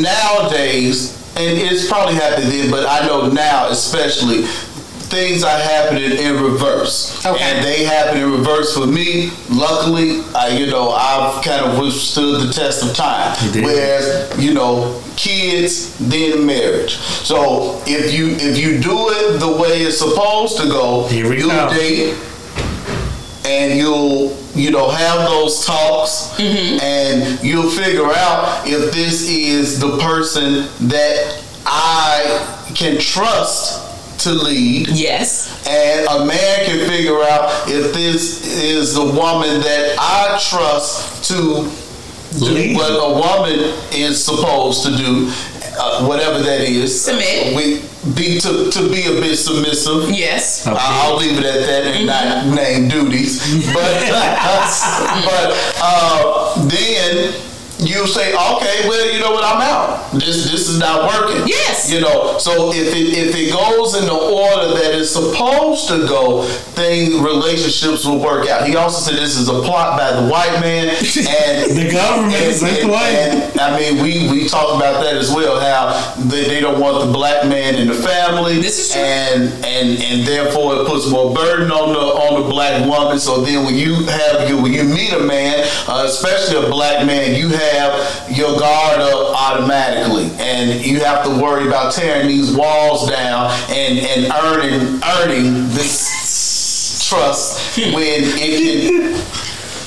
nowadays, 0.03 1.17
and 1.37 1.59
it's 1.59 1.89
probably 1.89 2.15
happened 2.15 2.51
then, 2.51 2.71
but 2.71 2.87
I 2.89 3.07
know 3.07 3.29
now 3.31 3.69
especially, 3.69 4.43
things 4.43 5.45
are 5.45 5.59
happening 5.59 6.13
in 6.13 6.43
reverse, 6.43 7.25
Okay. 7.25 7.43
and 7.43 7.65
they 7.65 7.85
happen 7.85 8.21
in 8.21 8.31
reverse 8.33 8.75
for 8.77 8.87
me. 8.87 9.31
Luckily, 9.51 10.23
I 10.35 10.49
you 10.49 10.67
know 10.67 10.91
I've 10.91 11.45
kind 11.45 11.65
of 11.65 11.79
withstood 11.79 12.49
the 12.49 12.53
test 12.53 12.83
of 12.85 12.95
time. 12.97 13.37
You. 13.55 13.63
Whereas 13.65 14.35
you 14.39 14.55
know 14.55 15.01
kids, 15.17 15.97
then 15.99 16.45
marriage. 16.47 16.97
So 16.97 17.81
if 17.87 18.13
you 18.13 18.31
if 18.31 18.59
you 18.59 18.81
do 18.81 19.11
it 19.11 19.39
the 19.39 19.53
way 19.61 19.83
it's 19.83 19.99
supposed 19.99 20.57
to 20.59 20.65
go, 20.69 21.07
Here 21.09 21.29
we 21.29 21.39
you 21.39 21.49
go. 21.49 21.69
date 21.71 22.15
and 23.45 23.79
you'll 23.79 24.31
you 24.55 24.71
know 24.71 24.89
have 24.89 25.29
those 25.29 25.65
talks 25.67 26.39
and 26.39 27.43
you'll 27.43 27.71
figure 27.71 28.07
out 28.07 28.63
if 28.67 28.93
this 28.93 29.29
is 29.29 29.81
the 29.81 29.99
person 29.99 30.67
that 30.89 31.43
I 31.67 32.71
can 32.75 32.99
trust 33.01 33.83
to 34.25 34.33
lead 34.33 34.89
Yes. 34.89 35.67
and 35.69 36.07
a 36.09 36.25
man 36.25 36.65
can 36.67 36.89
figure 36.89 37.21
out 37.23 37.51
if 37.69 37.93
this 37.93 38.47
is 38.63 38.95
the 38.95 39.05
woman 39.05 39.61
that 39.61 39.97
I 39.99 40.39
trust 40.51 41.25
to 41.31 41.35
do 42.39 42.75
what 42.75 42.91
a 42.91 43.13
woman 43.15 43.75
is 43.93 44.25
supposed 44.25 44.85
to 44.85 44.97
do, 44.97 45.31
uh, 45.79 46.05
whatever 46.07 46.39
that 46.43 46.63
is. 46.63 47.05
Submit. 47.05 47.55
We 47.55 47.81
be 48.15 48.39
to, 48.41 48.71
to 48.71 48.89
be 48.91 49.07
a 49.07 49.13
bit 49.21 49.37
submissive. 49.37 50.11
Yes. 50.11 50.67
Okay. 50.67 50.77
I- 50.77 51.03
I'll 51.07 51.17
leave 51.17 51.39
it 51.39 51.45
at 51.45 51.67
that 51.67 51.85
and 51.97 52.07
not 52.07 52.47
name 52.55 52.89
duties. 52.89 53.41
But 53.73 54.11
but 55.25 55.75
uh, 55.81 56.67
then 56.69 57.33
you 57.79 58.07
say, 58.07 58.33
okay, 58.33 58.89
well, 58.89 59.13
you 59.13 59.19
know 59.21 59.33
what, 59.33 59.45
I'm 59.45 59.61
out. 59.61 60.13
This 60.13 60.51
this 60.51 60.69
is 60.69 60.79
not 60.79 61.09
working. 61.11 61.47
Yes. 61.49 61.91
You 61.91 62.01
know, 62.01 62.39
so 62.39 62.73
if 62.73 62.95
it 62.95 63.19
if 63.19 63.35
it 63.35 63.53
goes 63.53 63.95
in 63.97 64.05
the 64.07 64.15
order 64.15 64.75
that 64.79 64.95
it's 64.95 65.11
supposed 65.11 65.89
to 65.89 66.07
go, 66.07 66.47
then 66.77 67.23
relationships 67.23 68.05
will 68.07 68.21
work 68.21 68.49
out. 68.49 68.67
He 68.69 68.77
also 68.77 69.01
said 69.11 69.19
this 69.19 69.37
is 69.37 69.49
a 69.49 69.61
plot 69.63 69.99
by 69.99 70.13
the 70.21 70.29
white 70.29 70.61
man 70.61 70.89
and 70.95 71.71
The 71.77 71.91
government 71.93 72.35
is 72.35 72.63
in 72.63 72.69
and- 72.91 72.95
and, 72.95 73.61
I 73.61 73.79
mean, 73.79 74.03
we 74.03 74.29
we 74.31 74.49
talked 74.49 74.77
about 74.77 75.03
that 75.03 75.15
as 75.17 75.33
well. 75.33 75.59
How 75.61 76.15
they, 76.31 76.45
they 76.45 76.61
don't 76.61 76.79
want 76.81 77.05
the 77.05 77.13
black 77.13 77.47
man 77.49 77.75
in 77.75 77.89
the 77.89 77.95
family, 77.95 78.61
This 78.61 78.79
is 78.79 78.93
true. 78.93 79.03
and 79.03 79.43
and 79.65 79.99
and 80.03 80.27
therefore 80.27 80.77
it 80.81 80.87
puts 80.87 81.11
more 81.11 81.35
burden 81.35 81.71
on 81.73 81.93
the 81.93 81.99
on 82.01 82.43
the 82.43 82.49
black 82.49 82.87
woman. 82.87 83.19
So 83.19 83.41
then 83.43 83.65
when 83.65 83.75
you 83.75 83.95
have 84.07 84.49
you 84.49 84.61
when 84.63 84.73
you 84.73 84.85
meet 84.85 85.13
a 85.13 85.21
man, 85.21 85.67
uh, 85.89 86.05
especially 86.07 86.65
a 86.65 86.71
black 86.71 87.05
man, 87.07 87.35
you 87.35 87.49
have 87.49 87.64
your 88.29 88.59
guard 88.59 89.01
up 89.01 89.35
automatically, 89.35 90.31
and 90.39 90.85
you 90.85 91.01
have 91.01 91.25
to 91.25 91.31
worry 91.43 91.67
about 91.67 91.93
tearing 91.93 92.29
these 92.29 92.55
walls 92.57 93.09
down 93.09 93.51
and 93.71 93.99
and 93.99 94.33
earning 94.45 95.01
earning 95.21 95.69
this 95.71 97.07
trust 97.09 97.79
when 97.79 98.03
it 98.03 98.37
can 98.37 99.15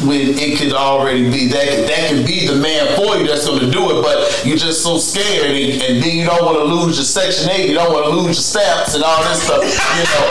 when 0.06 0.38
it 0.38 0.60
could 0.60 0.74
already 0.74 1.30
be 1.32 1.48
that 1.48 1.88
that 1.88 2.10
could 2.10 2.26
be 2.26 2.46
the 2.46 2.56
man 2.56 2.86
for 2.96 3.18
you 3.18 3.26
that's 3.26 3.48
going 3.48 3.60
to 3.60 3.72
do 3.72 3.98
it, 3.98 4.04
but 4.04 4.46
you're 4.46 4.58
just 4.58 4.84
so 4.84 4.98
scared, 4.98 5.50
and, 5.50 5.82
and 5.82 6.04
then 6.04 6.18
you 6.18 6.26
don't 6.26 6.46
want 6.46 6.58
to 6.58 6.64
lose 6.64 6.98
your 6.98 7.06
Section 7.06 7.50
Eight, 7.50 7.70
you 7.70 7.76
don't 7.76 7.92
want 7.92 8.06
to 8.06 8.12
lose 8.12 8.38
your 8.38 8.46
stamps 8.46 8.94
and 8.94 9.04
all 9.04 9.24
this 9.24 9.42
stuff, 9.42 9.64
you 9.64 10.06
know. 10.06 10.26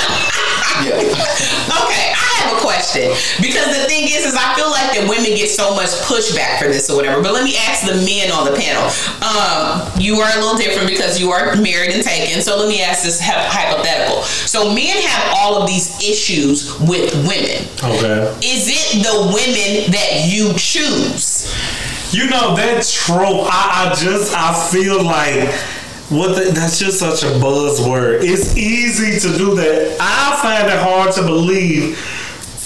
Yeah. 0.87 1.03
Okay, 1.67 2.06
have 2.47 2.57
a 2.57 2.61
question 2.61 3.11
because 3.43 3.75
the 3.75 3.85
thing 3.91 4.07
is, 4.07 4.25
is 4.27 4.35
I 4.39 4.55
feel 4.55 4.71
like 4.71 4.95
that 4.95 5.07
women 5.09 5.35
get 5.35 5.51
so 5.51 5.75
much 5.75 5.91
pushback 6.07 6.59
for 6.59 6.69
this 6.71 6.89
or 6.91 6.97
whatever. 6.97 7.23
But 7.23 7.33
let 7.35 7.45
me 7.45 7.57
ask 7.67 7.87
the 7.87 7.99
men 8.07 8.31
on 8.31 8.47
the 8.47 8.55
panel. 8.55 8.87
Um, 9.23 9.83
you 9.99 10.23
are 10.23 10.31
a 10.31 10.41
little 10.41 10.57
different 10.57 10.89
because 10.89 11.21
you 11.21 11.31
are 11.31 11.57
married 11.57 11.91
and 11.91 12.03
taken. 12.03 12.41
So 12.43 12.57
let 12.57 12.69
me 12.69 12.83
ask 12.83 13.03
this 13.03 13.21
hypothetical. 13.21 14.23
So 14.23 14.73
men 14.73 14.97
have 15.03 15.35
all 15.37 15.61
of 15.63 15.69
these 15.69 15.99
issues 16.03 16.79
with 16.81 17.11
women. 17.27 17.67
Okay. 17.83 18.31
Is 18.43 18.71
it 18.71 19.03
the 19.03 19.35
women 19.35 19.91
that 19.93 20.31
you 20.31 20.55
choose? 20.55 21.53
You 22.15 22.31
know 22.31 22.55
that 22.55 22.87
trope. 22.87 23.47
I, 23.51 23.91
I 23.91 23.95
just 23.95 24.33
I 24.35 24.55
feel 24.71 25.03
like 25.03 25.51
what 26.09 26.37
the, 26.37 26.53
that's 26.53 26.79
just 26.79 27.01
such 27.01 27.25
a 27.25 27.35
buzzword. 27.39 28.21
It's 28.23 28.57
easy 28.57 29.19
to 29.19 29.37
do 29.37 29.57
that. 29.57 29.97
I 30.01 30.39
find 30.41 30.69
it 30.69 30.79
hard 30.79 31.13
to 31.15 31.23
believe. 31.23 31.99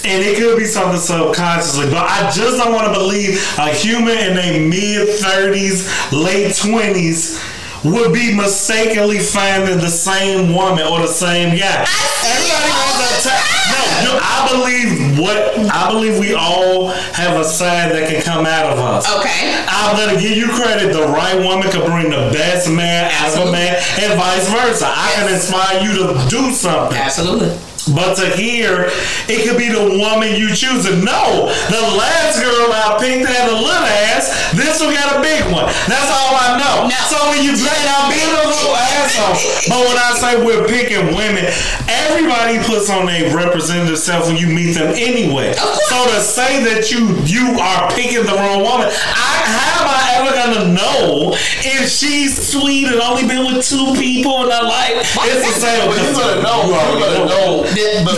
And 0.03 0.23
it 0.23 0.37
could 0.37 0.57
be 0.57 0.65
something 0.65 0.99
subconsciously, 0.99 1.85
but 1.85 2.09
I 2.09 2.31
just 2.31 2.57
don't 2.57 2.73
want 2.73 2.87
to 2.87 2.93
believe 2.93 3.37
a 3.59 3.69
human 3.69 4.17
in 4.17 4.35
their 4.35 4.59
mid 4.59 5.07
30s, 5.21 6.11
late 6.11 6.51
20s 6.51 7.39
would 7.83 8.13
be 8.13 8.35
mistakenly 8.35 9.19
finding 9.19 9.77
the 9.77 9.89
same 9.89 10.53
woman 10.55 10.85
or 10.85 10.99
the 10.99 11.07
same 11.07 11.57
guy. 11.57 11.85
Everybody 12.25 12.71
a 13.01 13.21
time. 13.21 13.61
No, 14.05 14.19
I 14.21 14.47
believe 14.51 15.19
what 15.19 15.57
I 15.71 15.91
believe 15.91 16.19
we 16.19 16.33
all 16.33 16.89
have 16.89 17.39
a 17.39 17.43
side 17.43 17.91
that 17.91 18.09
can 18.09 18.21
come 18.21 18.45
out 18.45 18.71
of 18.71 18.79
us. 18.79 19.05
Okay. 19.19 19.53
I'm 19.67 19.95
gonna 19.97 20.19
give 20.19 20.37
you 20.37 20.49
credit. 20.49 20.93
The 20.93 21.07
right 21.07 21.37
woman 21.37 21.69
can 21.71 21.85
bring 21.85 22.09
the 22.09 22.29
best 22.33 22.69
man 22.69 23.09
out 23.21 23.33
of 23.37 23.49
a 23.49 23.51
man, 23.51 23.75
and 23.99 24.13
vice 24.19 24.49
versa. 24.49 24.85
I 24.87 25.11
can 25.15 25.33
inspire 25.33 25.81
you 25.81 25.93
to 26.05 26.29
do 26.29 26.51
something. 26.51 26.97
Absolutely. 26.97 27.57
But 27.89 28.15
to 28.17 28.29
hear, 28.37 28.89
it 29.25 29.47
could 29.47 29.57
be 29.57 29.69
the 29.69 29.97
woman 29.97 30.35
you 30.35 30.53
choose. 30.53 30.85
And 30.85 31.01
no, 31.03 31.49
the 31.71 31.83
last 31.97 32.37
girl 32.41 32.69
I 32.69 32.97
picked 32.99 33.25
had 33.25 33.49
a 33.49 33.57
little 33.57 33.87
ass. 34.13 34.29
This 34.53 34.81
one 34.81 34.93
got 34.93 35.17
a 35.17 35.21
big 35.21 35.41
one. 35.49 35.65
That's 35.89 36.09
all 36.11 36.35
I 36.37 36.59
know. 36.59 36.87
No. 36.87 36.99
So 37.09 37.17
when 37.31 37.41
you 37.43 37.55
say 37.55 37.73
I'm 37.73 38.11
being 38.11 38.33
a 38.33 38.45
little 38.47 38.75
asshole, 38.75 39.37
but 39.71 39.79
when 39.87 39.97
I 39.97 40.11
say 40.19 40.31
we're 40.43 40.67
picking 40.67 41.15
women, 41.15 41.47
everybody 41.89 42.59
puts 42.63 42.89
on 42.89 43.09
a 43.09 43.33
representative 43.33 43.97
self 43.97 44.27
when 44.27 44.37
you 44.37 44.47
meet 44.47 44.73
them 44.73 44.93
anyway. 44.95 45.53
So 45.53 45.97
to 46.05 46.19
say 46.21 46.63
that 46.65 46.91
you 46.91 47.17
you 47.25 47.59
are 47.59 47.89
picking 47.91 48.23
the 48.23 48.35
wrong 48.35 48.61
woman, 48.61 48.87
I, 48.89 49.31
how 49.47 49.83
am 49.83 49.89
I 49.89 50.01
ever 50.19 50.31
gonna 50.35 50.73
know 50.73 51.33
if 51.33 51.89
she's 51.89 52.35
sweet 52.35 52.87
and 52.87 52.99
only 53.01 53.27
been 53.27 53.45
with 53.45 53.65
two 53.65 53.93
people 53.95 54.43
in 54.45 54.51
her 54.51 54.63
life? 54.63 55.17
It's 55.25 55.43
the 55.47 55.55
same. 55.59 55.89
Well, 55.89 55.97
you're 55.97 56.13
gonna 56.13 56.41
know. 56.41 56.63
You 56.63 56.71
You're 56.71 56.79
already 56.79 57.01
gonna 57.01 57.25
know. 57.25 57.63
The- 57.73 58.01
But, 58.05 58.17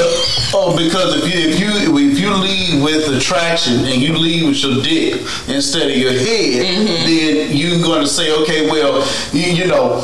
oh, 0.54 0.76
because 0.78 1.24
if 1.24 1.34
you 1.34 1.40
if 1.50 1.60
you 1.60 1.98
if 2.12 2.20
you 2.20 2.34
lead 2.34 2.84
with 2.84 3.08
attraction 3.10 3.86
and 3.86 4.02
you 4.02 4.18
leave 4.18 4.48
with 4.48 4.58
your 4.64 4.82
dick 4.82 5.22
instead 5.48 5.90
of 5.90 5.96
your 5.98 6.12
head, 6.12 6.66
mm-hmm. 6.66 7.06
then 7.06 7.56
you're 7.56 7.82
gonna 7.82 8.08
say, 8.08 8.32
okay, 8.42 8.70
well, 8.70 9.06
you, 9.32 9.52
you 9.54 9.68
know, 9.68 10.02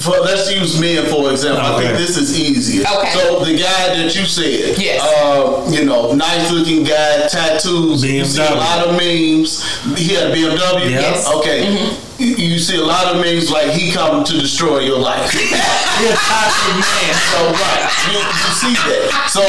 for, 0.00 0.18
let's 0.22 0.50
use 0.52 0.80
men 0.80 1.06
for 1.10 1.30
example. 1.30 1.62
I 1.64 1.78
think 1.78 1.90
Okay. 1.90 1.98
this 1.98 2.16
is 2.16 2.38
easier. 2.38 2.84
Okay. 2.86 3.10
So 3.12 3.44
the 3.44 3.52
guy 3.58 3.94
that 3.96 4.14
you 4.14 4.24
said, 4.24 4.78
Yes. 4.78 5.02
uh, 5.02 5.66
you 5.70 5.84
know, 5.84 6.12
nice 6.14 6.50
looking 6.52 6.84
guy, 6.84 7.26
tattoos. 7.28 8.04
You 8.04 8.24
see 8.24 8.40
a 8.42 8.54
lot 8.54 8.86
of 8.86 8.92
memes. 8.96 9.62
He 9.98 10.14
had 10.14 10.30
a 10.30 10.34
BMW. 10.34 10.90
Yeah. 10.90 11.00
Yes. 11.00 11.26
Okay. 11.34 11.66
Mm-hmm. 11.66 12.02
You, 12.22 12.34
you 12.56 12.58
see 12.58 12.76
a 12.80 12.84
lot 12.84 13.12
of 13.14 13.20
memes 13.20 13.50
like 13.50 13.70
he 13.72 13.92
come 13.92 14.24
to 14.24 14.32
destroy 14.38 14.78
your 14.80 14.98
life. 14.98 15.34
You're 15.34 16.12
a 16.12 16.16
toxic 16.16 16.74
man. 16.80 17.12
So 17.28 17.38
right, 17.52 17.84
you, 18.08 18.18
you 18.18 18.50
see 18.56 18.74
that. 18.88 19.28
So 19.28 19.42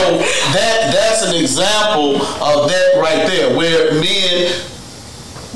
that 0.51 0.91
that's 0.91 1.24
an 1.24 1.36
example 1.36 2.18
of 2.43 2.68
that 2.68 2.99
right 2.99 3.26
there, 3.28 3.55
where 3.55 3.93
men 4.01 4.51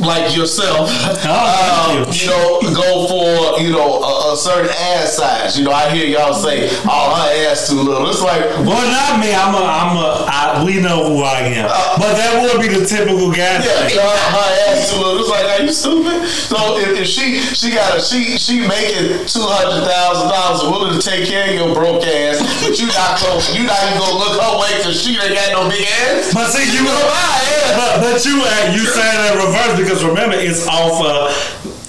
like 0.01 0.35
yourself, 0.35 0.89
thank 1.21 1.29
um, 1.29 2.09
you. 2.09 2.21
you 2.21 2.27
know, 2.27 2.59
go 2.73 3.07
for 3.07 3.61
you 3.61 3.71
know 3.71 4.01
a, 4.01 4.33
a 4.33 4.37
certain 4.37 4.69
ass 4.69 5.17
size. 5.17 5.57
You 5.57 5.65
know, 5.65 5.71
I 5.71 5.89
hear 5.89 6.05
y'all 6.05 6.33
say, 6.33 6.69
"Oh, 6.85 7.15
her 7.15 7.49
ass 7.49 7.69
too 7.69 7.81
little." 7.81 8.09
It's 8.09 8.21
like, 8.21 8.41
Well, 8.65 8.81
not 8.81 9.19
me. 9.19 9.33
I'm 9.33 9.53
a. 9.53 9.63
I'm 9.63 9.93
a. 9.97 10.07
I, 10.27 10.63
we 10.65 10.81
know 10.81 11.07
who 11.09 11.23
I 11.23 11.41
am. 11.53 11.69
But 11.97 12.17
that 12.17 12.41
would 12.41 12.61
be 12.61 12.67
the 12.67 12.85
typical 12.85 13.29
guy. 13.31 13.61
yeah, 13.61 13.87
thing. 13.87 13.97
her, 13.99 14.15
her 14.31 14.49
ass 14.71 14.91
too 14.91 14.97
little. 14.97 15.19
It's 15.19 15.29
like, 15.29 15.45
are 15.45 15.63
you 15.63 15.73
stupid? 15.73 16.27
So 16.27 16.57
if, 16.79 16.99
if 16.99 17.07
she 17.07 17.39
she 17.41 17.71
got 17.75 17.97
a 17.97 18.01
she 18.01 18.37
she 18.37 18.61
making 18.63 19.25
two 19.27 19.43
hundred 19.43 19.83
thousand 19.87 20.29
dollars, 20.31 20.63
willing 20.63 20.93
to 20.95 21.01
take 21.01 21.27
care 21.27 21.49
of 21.49 21.55
your 21.55 21.71
broke 21.75 22.03
ass, 22.03 22.39
but 22.63 22.77
you 22.79 22.87
not 22.91 23.19
going 23.19 23.41
you 23.55 23.63
not 23.67 23.79
even 23.87 23.99
gonna 23.99 24.19
look 24.19 24.35
her 24.39 24.53
way 24.59 24.71
because 24.79 24.95
she 24.95 25.15
ain't 25.17 25.35
got 25.35 25.51
no 25.51 25.67
big 25.67 25.83
ass. 26.07 26.33
But 26.33 26.51
see, 26.51 26.65
you. 26.71 26.83
gonna 26.83 27.07
buy 27.07 27.39
ass. 27.51 27.71
But, 27.75 27.93
but 28.03 28.17
you 28.23 28.35
uh, 28.39 28.75
you 28.75 28.83
saying 28.87 29.19
that 29.27 29.35
reverse 29.35 29.73
because 29.75 29.90
remember 29.99 30.35
it's 30.37 30.65
off 30.67 31.03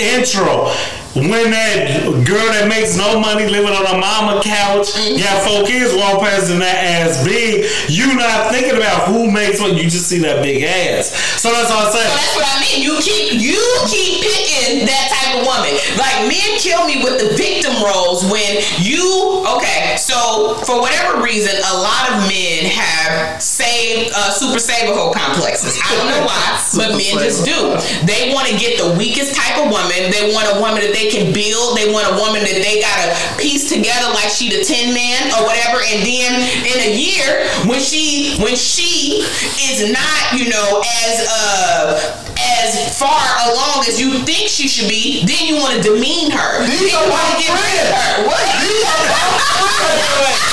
intro. 0.01 0.73
When 1.13 1.53
that 1.53 2.01
girl 2.25 2.49
that 2.57 2.73
makes 2.73 2.97
no 2.97 3.21
money 3.21 3.45
living 3.45 3.69
on 3.69 3.85
a 3.85 4.01
mama 4.01 4.41
couch, 4.41 4.97
got 5.21 5.45
four 5.45 5.61
kids 5.69 5.93
walk 5.93 6.25
past 6.25 6.49
and 6.49 6.65
that 6.65 6.81
ass 7.05 7.21
big, 7.21 7.69
you 7.93 8.17
not 8.17 8.49
thinking 8.49 8.81
about 8.81 9.13
who 9.13 9.29
makes 9.29 9.61
what. 9.61 9.77
You 9.77 9.93
just 9.93 10.09
see 10.09 10.25
that 10.25 10.41
big 10.41 10.65
ass. 10.65 11.13
So 11.37 11.53
that's 11.53 11.69
all 11.69 11.85
I'm 11.85 11.93
So 11.93 12.01
saying. 12.01 12.17
that's 12.17 12.33
what 12.33 12.49
I 12.49 12.57
mean. 12.65 12.81
You 12.81 12.97
keep 13.05 13.37
you 13.45 13.61
keep 13.93 14.25
picking 14.25 14.89
that 14.89 15.07
type 15.13 15.37
of 15.37 15.45
woman. 15.45 15.77
Like 16.01 16.33
men 16.33 16.49
kill 16.57 16.89
me 16.89 17.05
with 17.05 17.21
the 17.21 17.37
victim 17.37 17.77
roles 17.85 18.25
when 18.33 18.65
you 18.81 19.45
okay. 19.61 20.01
So 20.01 20.57
for 20.65 20.81
whatever 20.81 21.21
reason, 21.21 21.53
a 21.61 21.75
lot 21.77 22.09
of 22.09 22.25
men 22.25 22.73
have 22.73 23.37
saved 23.37 24.17
uh, 24.17 24.33
super 24.33 24.57
saver 24.59 24.97
hole 24.97 25.13
complexes. 25.13 25.77
I 25.77 25.93
don't 25.93 26.09
know 26.09 26.25
why, 26.25 26.57
but 26.73 26.97
men 26.97 27.21
just 27.21 27.45
do. 27.45 27.77
They 28.09 28.33
want 28.33 28.49
to 28.49 28.57
get 28.57 28.81
the 28.81 28.97
weakest 28.97 29.37
type 29.37 29.61
of 29.61 29.69
woman. 29.69 30.09
They 30.09 30.33
want 30.33 30.49
a 30.49 30.57
woman 30.57 30.81
that 30.81 30.97
they 30.97 31.02
can 31.11 31.33
build. 31.33 31.79
They 31.79 31.91
want 31.91 32.07
a 32.11 32.15
woman 32.19 32.43
that 32.45 32.59
they 32.61 32.79
gotta 32.83 33.15
piece 33.41 33.69
together 33.69 34.13
like 34.13 34.29
she 34.29 34.51
the 34.53 34.63
tin 34.63 34.95
man 34.95 35.33
or 35.35 35.47
whatever. 35.49 35.81
And 35.83 36.05
then 36.05 36.31
in 36.67 36.79
a 36.87 36.93
year, 36.95 37.49
when 37.67 37.81
she 37.81 38.37
when 38.43 38.55
she 38.55 39.25
is 39.59 39.91
not, 39.91 40.37
you 40.37 40.51
know, 40.51 40.83
as 41.07 41.27
uh 41.27 42.23
as 42.63 42.99
far 42.99 43.23
along 43.51 43.85
as 43.87 44.01
you 44.01 44.19
think 44.23 44.49
she 44.49 44.69
should 44.69 44.89
be, 44.89 45.25
then 45.27 45.47
you 45.47 45.57
want 45.57 45.75
to 45.77 45.83
demean 45.83 46.31
her. 46.31 46.67
These 46.67 46.93
then 46.93 47.03
are 47.03 47.09
my 47.09 47.23
rid 47.39 47.87
her. 47.91 48.27
What? 48.27 48.43
These 48.63 48.85
are 48.87 49.03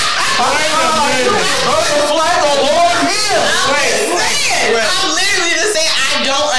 Wait 0.40 0.72
a 0.72 0.88
minute. 0.96 1.28
Brother 1.68 2.00
Flack 2.08 2.40
on 2.40 2.58
Lord 2.64 2.98
Hill. 3.04 3.42
I'm 3.60 3.76
just 3.84 4.08
saying. 4.16 4.72
I'm 4.80 5.19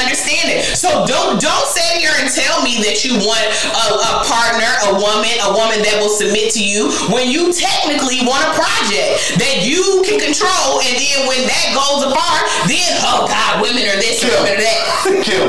understand 0.01 0.49
it. 0.51 0.65
So 0.77 1.05
don't 1.05 1.37
don't 1.39 1.67
sit 1.69 2.01
here 2.01 2.11
and 2.19 2.27
tell 2.29 2.61
me 2.65 2.81
that 2.85 3.05
you 3.05 3.17
want 3.21 3.45
a, 3.71 3.85
a 4.01 4.13
partner, 4.25 4.69
a 4.89 4.97
woman, 4.97 5.31
a 5.45 5.51
woman 5.53 5.79
that 5.85 5.95
will 6.01 6.11
submit 6.11 6.51
to 6.57 6.61
you 6.63 6.89
when 7.13 7.29
you 7.29 7.53
technically 7.53 8.21
want 8.25 8.41
a 8.45 8.51
project 8.57 9.37
that 9.37 9.61
you 9.63 10.01
can 10.05 10.17
control, 10.19 10.81
and 10.83 10.93
then 10.97 11.17
when 11.29 11.41
that 11.45 11.67
goes 11.77 12.05
apart, 12.09 12.41
then 12.67 12.89
oh 13.07 13.25
God, 13.29 13.61
women 13.61 13.85
are 13.85 13.99
this, 14.01 14.21
and 14.25 14.31
women 14.41 14.57
are 14.57 14.61
that. 14.65 14.79
Kim, 15.25 15.43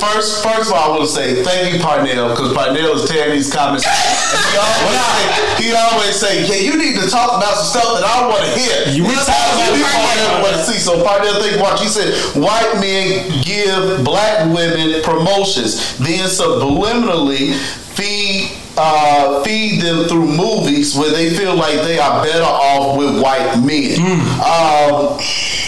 first, 0.00 0.42
first 0.44 0.70
of 0.70 0.76
all, 0.76 0.84
I 0.84 0.88
want 0.96 1.04
to 1.08 1.12
say 1.12 1.42
thank 1.44 1.74
you, 1.74 1.80
Parnell, 1.80 2.30
because 2.32 2.52
Parnell 2.52 2.96
is 2.96 3.08
tearing 3.08 3.32
these 3.36 3.52
comments. 3.52 3.84
He 4.38 4.56
always 4.56 5.00
say, 5.00 5.64
he 5.64 5.72
always 5.74 6.16
say, 6.16 6.34
"Yeah, 6.46 6.60
you 6.72 6.76
need 6.78 6.94
to 7.00 7.08
talk 7.08 7.36
about 7.36 7.56
some 7.56 7.80
stuff 7.80 8.00
that 8.00 8.04
I 8.04 8.26
want 8.28 8.44
to 8.44 8.52
hear." 8.58 8.92
You- 8.94 9.04
we 9.04 9.14
That's 9.14 9.26
talk 9.26 9.36
what 9.56 9.68
about 9.68 9.72
we 9.74 9.82
Parnell. 9.82 10.42
want 10.42 10.54
to 10.56 10.64
see. 10.64 10.78
So 10.78 11.02
Parnell, 11.04 11.40
think 11.42 11.60
watch. 11.62 11.80
He 11.80 11.88
said, 11.88 12.12
"White 12.36 12.76
men 12.80 13.24
give 13.42 13.97
black 14.04 14.46
women 14.54 15.02
promotions, 15.02 15.98
then 15.98 16.28
subliminally 16.28 17.54
feed." 17.94 18.50
Uh, 18.80 19.42
feed 19.42 19.80
them 19.82 20.04
through 20.06 20.24
movies 20.24 20.94
where 20.94 21.10
they 21.10 21.30
feel 21.30 21.56
like 21.56 21.74
they 21.82 21.98
are 21.98 22.22
better 22.22 22.44
off 22.44 22.96
with 22.96 23.20
white 23.20 23.56
men. 23.58 23.98
Um, 24.38 25.18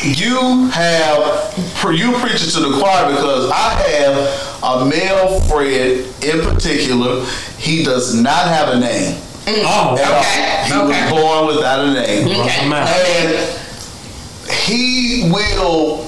you 0.05 0.69
have 0.69 1.53
you 1.93 2.13
preach 2.21 2.41
it 2.47 2.51
to 2.53 2.61
the 2.61 2.79
choir 2.79 3.11
because 3.11 3.51
I 3.51 3.73
have 3.83 4.15
a 4.63 4.85
male 4.89 5.41
friend 5.41 6.07
in 6.23 6.41
particular. 6.55 7.27
He 7.59 7.83
does 7.83 8.15
not 8.15 8.47
have 8.47 8.77
a 8.77 8.79
name. 8.79 9.21
Oh. 9.49 9.95
Okay, 9.95 10.67
He 10.67 10.73
okay. 10.73 10.87
was 10.87 11.11
born 11.11 11.47
without 11.57 11.81
a 11.85 11.93
name. 11.93 12.29
Okay. 12.29 12.71
And 12.71 14.51
he 14.69 15.29
will 15.33 16.07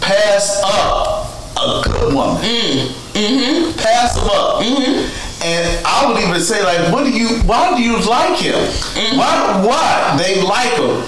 pass 0.00 0.60
up 0.64 1.29
a 1.60 1.82
good 1.84 2.14
woman. 2.14 2.42
Mm-hmm. 2.42 3.78
Pass 3.78 4.16
him 4.16 4.28
up. 4.30 4.62
And 5.42 5.86
I 5.86 6.04
would 6.06 6.20
even 6.22 6.40
say, 6.40 6.62
like, 6.62 6.92
what 6.92 7.04
do 7.04 7.10
you? 7.10 7.40
Why 7.48 7.76
do 7.76 7.82
you 7.82 7.98
like 8.00 8.38
him? 8.38 8.54
Mm-hmm. 8.54 9.16
Why? 9.16 9.64
Why 9.66 10.16
they 10.18 10.42
like 10.42 10.72
him? 10.76 11.04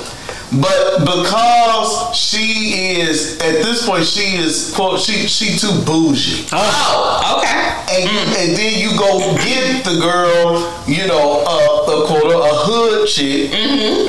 But 0.60 1.00
because 1.00 2.14
she 2.14 3.00
is 3.00 3.40
at 3.40 3.62
this 3.64 3.86
point, 3.86 4.04
she 4.04 4.36
is 4.36 4.72
quote 4.74 5.00
she 5.00 5.26
she 5.26 5.56
too 5.56 5.72
bougie. 5.86 6.46
Oh, 6.52 7.38
okay. 7.38 7.72
And, 7.92 8.08
and 8.36 8.56
then 8.56 8.78
you 8.78 8.90
go 8.98 9.34
get 9.36 9.84
the 9.84 9.98
girl, 10.00 10.60
you 10.86 11.06
know, 11.06 11.40
a, 11.40 12.04
a 12.04 12.06
quote 12.06 12.32
a 12.32 12.54
hood 12.64 13.08
chick 13.08 13.50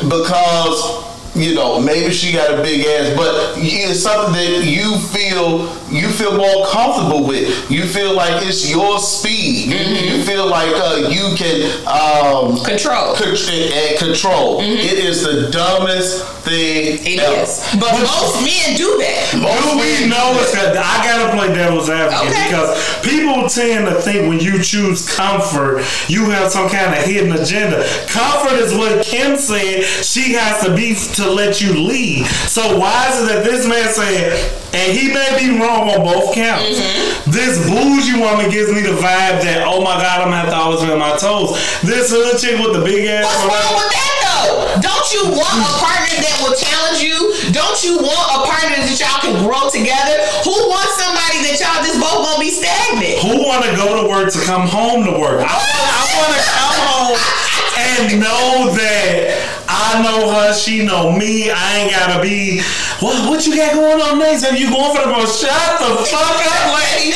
because 0.03 1.02
you 1.35 1.55
know 1.55 1.79
maybe 1.79 2.13
she 2.13 2.31
got 2.31 2.51
a 2.53 2.61
big 2.61 2.85
ass, 2.85 3.15
but 3.17 3.33
it's 3.57 4.01
something 4.01 4.33
that 4.33 4.63
you 4.65 4.97
feel 4.99 5.67
you 5.91 6.09
feel 6.09 6.37
more 6.37 6.65
comfortable 6.67 7.25
with. 7.27 7.69
You 7.71 7.83
feel 7.85 8.13
like 8.15 8.45
it's 8.45 8.69
your 8.69 8.99
speed. 8.99 9.67
You- 9.69 10.03
You 10.13 10.23
feel 10.23 10.47
like 10.47 10.69
uh, 10.75 11.09
you 11.09 11.35
can 11.35 11.61
um, 11.87 12.57
Control. 12.63 13.15
con- 13.15 13.33
and 13.35 13.97
control. 13.99 14.59
It 14.61 14.97
is 14.99 15.23
the 15.23 15.49
dumbest 15.51 16.25
thing. 16.45 16.99
It 17.05 17.19
ever. 17.19 17.41
is. 17.41 17.59
But 17.79 17.91
most 17.99 18.41
men 18.43 18.75
do 18.77 18.97
that. 18.99 19.31
Do 19.33 19.79
we 19.79 20.07
know 20.09 20.35
it's 20.41 20.51
that 20.53 20.75
I 20.77 21.03
gotta 21.05 21.35
play 21.37 21.53
devil's 21.53 21.89
advocate 21.89 22.29
Okay. 22.31 22.47
because 22.47 22.99
people 23.03 23.47
tend 23.49 23.85
to 23.87 23.95
think 24.01 24.27
when 24.29 24.39
you 24.39 24.61
choose 24.61 25.07
comfort, 25.15 25.83
you 26.07 26.29
have 26.29 26.51
some 26.51 26.69
kind 26.69 26.93
of 26.93 27.03
hidden 27.03 27.31
agenda. 27.33 27.85
Comfort 28.07 28.57
is 28.59 28.73
what 28.73 29.03
Kim 29.05 29.37
said 29.37 29.83
she 29.83 30.33
has 30.33 30.63
to 30.65 30.75
be 30.75 30.95
to 31.15 31.22
let 31.31 31.61
you 31.61 31.73
lead. 31.73 32.25
So 32.47 32.77
why 32.77 33.09
is 33.11 33.23
it 33.23 33.33
that 33.33 33.43
this 33.43 33.67
man 33.67 33.87
said, 33.93 34.35
and 34.73 34.89
he 34.89 35.13
may 35.13 35.29
be 35.37 35.53
wrong 35.61 35.85
on 35.93 36.01
both 36.01 36.33
counts. 36.33 36.81
Mm-hmm. 36.81 37.29
This 37.29 37.61
bougie 37.69 38.17
woman 38.17 38.49
gives 38.49 38.73
me 38.73 38.81
the 38.81 38.97
vibe 38.97 39.45
that 39.45 39.63
oh 39.69 39.85
my 39.85 40.01
god, 40.01 40.25
I'm 40.25 40.33
gonna 40.33 40.41
have 40.41 40.49
to 40.49 40.57
always 40.57 40.81
be 40.81 40.89
on 40.89 40.97
my 40.97 41.13
toes. 41.15 41.53
This 41.85 42.09
hood 42.09 42.41
chick 42.41 42.57
with 42.57 42.73
the 42.73 42.81
big 42.81 43.05
ass. 43.05 43.29
What's 43.29 43.45
wrong 43.45 43.73
with 43.77 43.91
that 43.93 44.13
though? 44.25 44.81
Don't 44.81 45.07
you 45.13 45.21
want 45.29 45.55
a 45.61 45.69
partner 45.77 46.17
that 46.17 46.35
will 46.41 46.57
challenge 46.57 47.05
you? 47.05 47.17
Don't 47.53 47.79
you 47.85 48.01
want 48.01 48.27
a 48.33 48.39
partner 48.49 48.81
that 48.81 48.97
y'all 48.97 49.21
can 49.21 49.37
grow 49.45 49.69
together? 49.69 50.25
Who 50.41 50.57
wants 50.73 50.97
somebody 50.97 51.45
that 51.45 51.61
y'all 51.61 51.85
just 51.85 52.01
both 52.01 52.25
gonna 52.25 52.41
be 52.41 52.49
stagnant? 52.49 53.21
Who 53.21 53.45
want 53.45 53.69
to 53.69 53.77
go 53.77 54.01
to 54.01 54.09
work 54.09 54.33
to 54.33 54.41
come 54.41 54.65
home 54.65 55.05
to 55.05 55.13
work? 55.13 55.45
I 55.45 55.53
I 55.53 56.01
want 56.17 56.33
to 56.33 56.41
come 56.49 56.77
home 56.81 57.42
and 57.99 58.19
know 58.19 58.73
that 58.73 59.53
I 59.69 60.01
know 60.01 60.29
her, 60.31 60.53
she 60.53 60.85
know 60.85 61.11
me. 61.11 61.51
I 61.51 61.77
ain't 61.77 61.91
gotta 61.91 62.21
be. 62.21 62.61
What? 62.99 63.29
What 63.29 63.45
you 63.45 63.55
got 63.55 63.73
going 63.73 64.01
on 64.01 64.19
next? 64.19 64.45
Are 64.45 64.55
you 64.55 64.69
going 64.69 64.95
for 64.95 65.05
the 65.05 65.11
most? 65.11 65.41
Shut 65.41 65.79
the 65.79 66.01
fuck 66.05 66.41
up, 66.41 66.65
lady. 66.77 67.13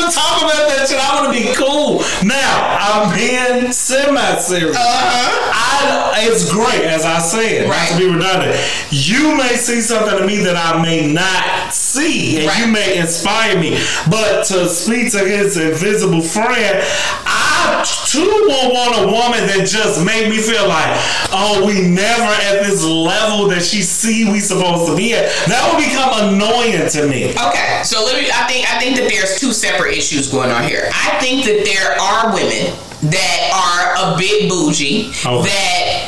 Want 0.00 0.12
to 0.12 0.18
talk 0.18 0.42
about 0.42 0.68
that 0.68 0.88
shit. 0.88 0.98
I 0.98 1.20
want 1.20 1.28
to 1.28 1.36
be 1.36 1.52
cool. 1.54 2.00
Now 2.24 2.48
I'm 2.80 3.12
being 3.12 3.70
semi-serious. 3.70 4.76
Uh-huh. 4.76 5.50
I, 5.52 6.24
it's 6.24 6.50
great, 6.50 6.84
as 6.88 7.04
I 7.04 7.18
said, 7.18 7.68
not 7.68 7.88
to 7.88 7.98
be 7.98 8.06
redundant. 8.06 8.56
You 8.90 9.36
may 9.36 9.56
see 9.56 9.80
something 9.80 10.18
to 10.18 10.26
me 10.26 10.38
that 10.38 10.56
I 10.56 10.80
may 10.80 11.12
not 11.12 11.72
see, 11.72 12.46
and 12.46 12.58
you 12.58 12.72
may 12.72 12.98
inspire 12.98 13.60
me. 13.60 13.78
But 14.08 14.44
to 14.46 14.68
speak 14.68 15.12
to 15.12 15.18
his 15.18 15.56
invisible 15.56 16.22
friend, 16.22 16.82
I 17.26 17.84
two 18.10 18.24
will 18.24 18.72
want 18.72 18.96
a 18.98 19.06
woman 19.06 19.46
that 19.46 19.66
just 19.68 20.04
made 20.04 20.28
me 20.28 20.38
feel 20.38 20.66
like, 20.66 20.90
oh, 21.30 21.62
we 21.64 21.86
never 21.86 22.26
at 22.50 22.64
this 22.64 22.84
level 22.84 23.48
that 23.48 23.62
she 23.62 23.82
see 23.82 24.30
we 24.30 24.40
supposed 24.40 24.86
to 24.90 24.96
be 24.96 25.14
at. 25.14 25.30
That 25.46 25.62
would 25.70 25.80
become 25.84 26.34
annoying 26.34 26.88
to 26.90 27.06
me. 27.06 27.30
Okay, 27.36 27.82
so 27.84 28.04
let 28.04 28.20
me. 28.20 28.28
I 28.32 28.46
think 28.48 28.66
I 28.68 28.78
think 28.80 28.96
that 28.96 29.08
there's 29.08 29.38
two 29.38 29.52
separate 29.52 29.89
issues 29.90 30.30
going 30.30 30.50
on 30.50 30.64
here. 30.64 30.88
I 30.94 31.18
think 31.20 31.44
that 31.44 31.64
there 31.64 31.92
are 32.00 32.32
women 32.34 32.72
that 33.10 33.40
are 33.54 34.14
a 34.14 34.18
bit 34.18 34.48
bougie 34.48 35.10
Okay. 35.26 35.48
that. 35.48 36.06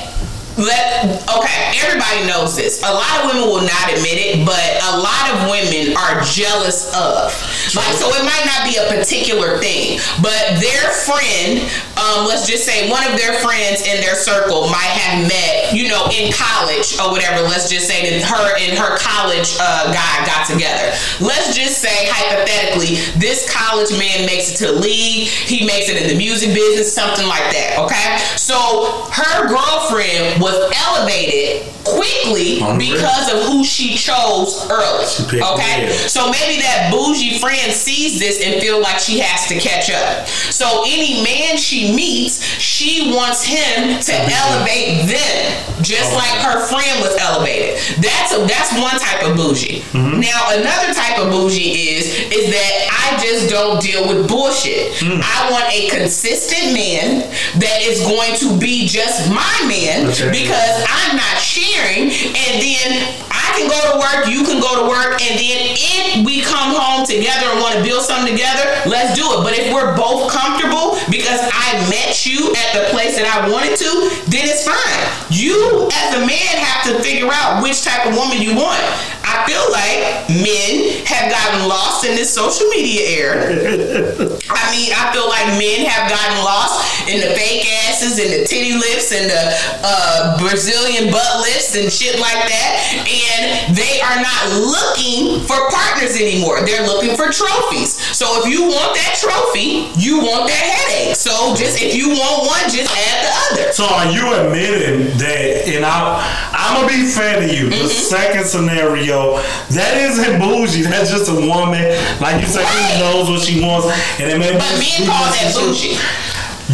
Let 0.59 1.09
okay, 1.33 1.73
everybody 1.81 2.29
knows 2.29 2.55
this. 2.55 2.83
A 2.85 2.93
lot 2.93 3.25
of 3.25 3.33
women 3.33 3.49
will 3.49 3.65
not 3.65 3.89
admit 3.89 4.21
it, 4.21 4.45
but 4.45 4.61
a 4.85 5.01
lot 5.01 5.33
of 5.33 5.49
women 5.49 5.97
are 5.97 6.21
jealous 6.29 6.93
of. 6.93 7.33
Like, 7.73 7.97
so 7.97 8.13
it 8.13 8.21
might 8.21 8.45
not 8.45 8.69
be 8.69 8.77
a 8.77 8.85
particular 8.93 9.57
thing, 9.57 9.97
but 10.21 10.61
their 10.61 10.93
friend, 10.93 11.65
um, 12.03 12.27
let's 12.27 12.47
just 12.47 12.67
say 12.67 12.91
one 12.91 13.07
of 13.07 13.17
their 13.17 13.39
friends 13.39 13.87
in 13.87 14.01
their 14.03 14.15
circle 14.15 14.67
might 14.69 14.91
have 14.99 15.23
met, 15.29 15.73
you 15.73 15.89
know, 15.89 16.11
in 16.11 16.33
college 16.35 16.99
or 16.99 17.11
whatever. 17.15 17.47
Let's 17.47 17.71
just 17.71 17.87
say 17.87 18.03
that 18.11 18.27
her 18.27 18.59
and 18.59 18.77
her 18.77 18.99
college 18.99 19.55
uh, 19.63 19.95
guy 19.95 20.27
got 20.27 20.47
together. 20.51 20.91
Let's 21.23 21.55
just 21.55 21.79
say 21.79 22.11
hypothetically, 22.11 22.99
this 23.19 23.47
college 23.47 23.91
man 23.95 24.27
makes 24.27 24.53
it 24.53 24.57
to 24.67 24.75
the 24.75 24.81
league, 24.81 25.29
he 25.29 25.65
makes 25.67 25.89
it 25.89 26.03
in 26.03 26.09
the 26.09 26.17
music 26.19 26.55
business, 26.55 26.93
something 26.93 27.27
like 27.27 27.47
that. 27.55 27.79
Okay, 27.79 28.19
so 28.37 29.07
her 29.13 29.47
girlfriend 29.47 30.43
was 30.43 30.59
elevated 30.91 31.63
quickly 31.85 32.63
because 32.79 33.33
of 33.33 33.43
who 33.51 33.65
she 33.65 33.95
chose 33.95 34.67
early. 34.71 35.07
Okay, 35.31 35.91
so 36.07 36.31
maybe 36.31 36.63
that 36.63 36.91
bougie 36.93 37.39
friend 37.39 37.73
sees 37.73 38.19
this 38.19 38.45
and 38.45 38.61
feel 38.61 38.81
like 38.81 38.99
she 38.99 39.19
has 39.19 39.47
to 39.49 39.59
catch 39.59 39.91
up. 39.91 40.27
So 40.27 40.85
any 40.87 41.23
man 41.23 41.57
she 41.57 41.92
meets, 41.95 42.43
she 42.59 43.13
wants 43.15 43.45
him 43.45 44.01
to 44.01 44.15
elevate 44.15 45.07
them, 45.09 45.83
just 45.83 46.13
like 46.15 46.33
her 46.43 46.61
friend 46.67 47.01
was 47.01 47.17
elevated. 47.21 47.79
That's 48.03 48.33
a, 48.35 48.45
that's 48.47 48.73
one 48.79 48.99
type 48.99 49.23
of 49.29 49.37
bougie. 49.37 49.81
Mm-hmm. 49.93 50.21
Now 50.21 50.51
another 50.53 50.93
type 50.95 51.19
of 51.19 51.31
bougie 51.31 51.95
is 51.97 52.07
is 52.33 52.51
that 52.53 52.75
I 52.91 53.23
just 53.23 53.49
don't 53.51 53.81
deal 53.81 54.07
with 54.09 54.29
bullshit. 54.29 54.93
Mm. 55.05 55.21
I 55.23 55.51
want 55.51 55.67
a 55.73 55.89
consistent 55.89 56.73
man 56.75 57.29
that 57.61 57.81
is 57.83 58.01
going 58.03 58.35
to 58.41 58.59
be 58.59 58.87
just 58.87 59.29
my 59.31 59.57
man 59.69 60.07
Okay. 60.13 60.31
because 60.31 60.77
I'm 60.89 61.17
not 61.17 61.37
sharing, 61.39 62.13
and 62.13 62.53
then 62.61 62.89
I 63.33 63.47
can 63.57 63.69
go 63.69 63.81
to 63.93 63.95
work, 63.99 64.29
you 64.29 64.45
can 64.45 64.61
go 64.61 64.85
to 64.85 64.89
work, 64.89 65.21
and 65.21 65.35
then 65.41 65.59
if 65.73 66.25
we 66.25 66.43
come 66.43 66.75
home 66.77 66.92
together 67.07 67.47
and 67.51 67.61
want 67.61 67.75
to 67.77 67.83
build 67.83 68.03
something 68.03 68.33
together, 68.33 68.65
let's 68.87 69.15
do 69.15 69.25
it. 69.25 69.41
But 69.43 69.59
if 69.59 69.73
we're 69.73 69.97
both 69.97 70.31
comfortable 70.31 70.99
because 71.11 71.41
I 71.53 71.79
met 71.91 72.27
you 72.27 72.53
at 72.53 72.69
the 72.75 72.85
place 72.91 73.17
that 73.19 73.27
I 73.29 73.49
wanted 73.51 73.77
to, 73.79 73.91
then 74.31 74.49
it's 74.49 74.65
fine. 74.65 75.01
You, 75.33 75.89
as 75.89 76.17
a 76.17 76.23
man, 76.27 76.53
have 76.61 76.93
to 76.93 77.03
figure 77.03 77.31
out 77.31 77.63
which 77.63 77.83
type 77.85 78.07
of 78.07 78.15
woman 78.15 78.41
you 78.41 78.55
want. 78.55 78.83
I 79.25 79.47
feel 79.49 79.65
like 79.73 80.29
men 80.29 81.03
have 81.09 81.31
gotten 81.33 81.69
lost 81.69 82.05
in 82.05 82.15
this 82.15 82.29
social 82.29 82.69
media 82.69 83.01
era. 83.17 83.41
I 84.53 84.63
mean, 84.75 84.93
I 84.93 85.09
feel 85.15 85.25
like 85.31 85.47
men 85.57 85.89
have 85.89 86.11
gotten 86.11 86.45
lost 86.45 87.09
in 87.09 87.23
the 87.23 87.33
fake 87.35 87.65
asses 87.89 88.19
and 88.19 88.29
the 88.29 88.45
titty 88.45 88.75
lips 88.75 89.13
and 89.15 89.31
the 89.31 89.45
uh, 89.83 90.39
Brazilian 90.39 91.11
butt 91.11 91.41
lifts 91.41 91.75
and 91.75 91.89
shit 91.89 92.21
like 92.21 92.45
that. 92.45 92.73
And 93.09 93.73
they 93.73 94.05
are 94.05 94.21
not 94.21 94.43
looking 94.61 95.41
for 95.49 95.57
partners 95.71 96.19
anymore. 96.19 96.61
They're 96.63 96.85
looking 96.93 97.17
for 97.17 97.33
trophies. 97.33 97.97
So 98.13 98.27
if 98.43 98.47
you 98.53 98.63
want 98.69 98.93
that 98.95 99.17
trophy, 99.17 99.89
you 99.97 100.21
want 100.21 100.49
that 100.53 100.61
headache. 100.61 101.17
So 101.17 101.55
just 101.57 101.81
if 101.81 101.97
you 101.97 102.13
want 102.13 102.47
one, 102.47 102.65
just 102.69 102.93
add 102.93 103.19
the 103.25 103.33
other. 103.49 103.73
So 103.73 103.85
are 103.89 104.09
you 104.13 104.29
admitting 104.37 105.17
that? 105.19 105.65
And 105.73 105.85
I, 105.85 106.21
I'm 106.53 106.77
gonna 106.85 106.93
be 106.93 107.09
fair 107.09 107.41
to 107.41 107.47
you. 107.49 107.69
Mm-hmm. 107.73 107.83
The 107.83 107.89
second 107.89 108.45
scenario, 108.45 109.39
that 109.73 109.97
isn't 109.97 110.39
bougie. 110.39 110.83
That's 110.85 111.11
just 111.11 111.31
a 111.31 111.35
woman, 111.35 111.97
like 112.21 112.41
you 112.41 112.49
said, 112.49 112.63
Right. 112.63 112.95
who 112.95 113.05
knows 113.05 113.31
what 113.31 113.41
she 113.41 113.61
wants, 113.65 113.89
and 114.21 114.29
it 114.31 114.39
may 114.39 114.53
be. 114.53 114.59
But 114.59 114.77
men 114.79 115.09
call 115.09 115.25
that 115.33 115.51
bougie. 115.57 115.97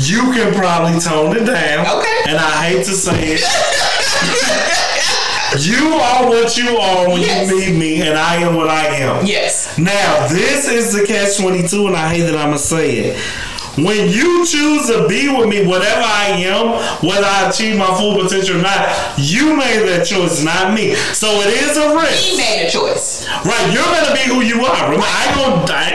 You 0.01 0.31
can 0.33 0.55
probably 0.55 1.01
tone 1.01 1.37
it 1.37 1.45
down. 1.45 1.87
Okay. 1.99 2.19
And 2.31 2.37
I 2.39 2.69
hate 2.69 2.85
to 2.87 2.93
say 2.93 3.35
it. 3.39 3.43
you 5.59 5.88
are 5.94 6.26
what 6.28 6.57
you 6.57 6.76
are 6.76 7.09
when 7.09 7.20
Yes. 7.22 7.51
you 7.51 7.57
meet 7.59 7.78
me, 7.78 8.03
and 8.03 8.18
I 8.18 8.36
am 8.36 8.55
what 8.55 8.68
I 8.68 8.86
am. 8.96 9.24
Yes. 9.26 9.76
Now, 9.78 10.26
this 10.28 10.68
is 10.68 10.92
the 10.92 11.07
catch 11.07 11.38
22, 11.38 11.86
and 11.86 11.96
I 11.96 12.09
hate 12.14 12.22
that 12.22 12.34
I'm 12.36 12.49
going 12.49 12.53
to 12.53 12.59
say 12.59 12.90
it. 12.99 13.16
When 13.85 14.09
you 14.09 14.45
choose 14.47 14.87
to 14.89 15.07
be 15.09 15.29
with 15.29 15.49
me, 15.49 15.66
whatever 15.66 16.03
I 16.03 16.35
am, 16.45 16.79
whether 17.07 17.26
I 17.26 17.49
achieve 17.49 17.79
my 17.79 17.91
full 17.99 18.20
potential 18.20 18.59
or 18.59 18.62
not, 18.62 18.89
you 19.16 19.57
made 19.57 19.87
that 19.89 20.07
choice, 20.07 20.43
not 20.43 20.74
me. 20.74 20.95
So 21.14 21.29
it 21.43 21.55
is 21.55 21.76
a 21.76 21.95
risk. 21.95 22.24
He 22.24 22.37
made 22.37 22.66
a 22.66 22.70
choice. 22.70 23.26
Right, 23.45 23.72
you're 23.72 23.83
gonna 23.83 24.14
be 24.14 24.24
who 24.26 24.43
you 24.43 24.64
are. 24.64 24.91
Remember, 24.91 25.07
I 25.07 25.26
ain't 25.26 25.37
gonna, 25.37 25.72
I 25.72 25.89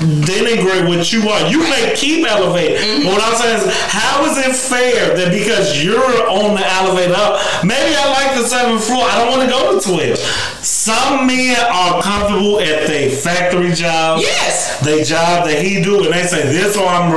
denigrate 0.00 0.88
what 0.88 1.12
you 1.12 1.28
are. 1.28 1.50
You 1.50 1.60
may 1.60 1.92
keep 1.94 2.26
elevating. 2.26 2.76
But 2.76 2.84
mm-hmm. 2.84 3.06
what 3.06 3.22
I'm 3.22 3.36
saying 3.36 3.68
is, 3.68 3.74
how 3.88 4.24
is 4.26 4.38
it 4.38 4.54
fair 4.56 5.16
that 5.16 5.30
because 5.30 5.82
you're 5.82 6.28
on 6.28 6.54
the 6.54 6.66
elevator 6.66 7.14
up, 7.16 7.40
maybe 7.64 7.94
I 7.96 8.08
like 8.10 8.36
the 8.36 8.46
seventh 8.46 8.84
floor, 8.84 9.04
I 9.04 9.24
don't 9.24 9.38
want 9.38 9.42
to 9.42 9.48
go 9.48 9.78
to 9.78 10.14
12. 10.14 10.18
Some 10.64 11.26
men 11.26 11.56
are 11.72 12.02
comfortable 12.02 12.60
at 12.60 12.86
their 12.86 13.10
factory 13.10 13.72
job. 13.72 14.20
Yes. 14.20 14.80
They 14.80 15.02
job 15.04 15.46
that 15.46 15.62
he 15.62 15.82
do, 15.82 16.04
and 16.04 16.12
they 16.12 16.24
say 16.24 16.42
this 16.42 16.76
or 16.76 16.86
I'm 16.86 17.12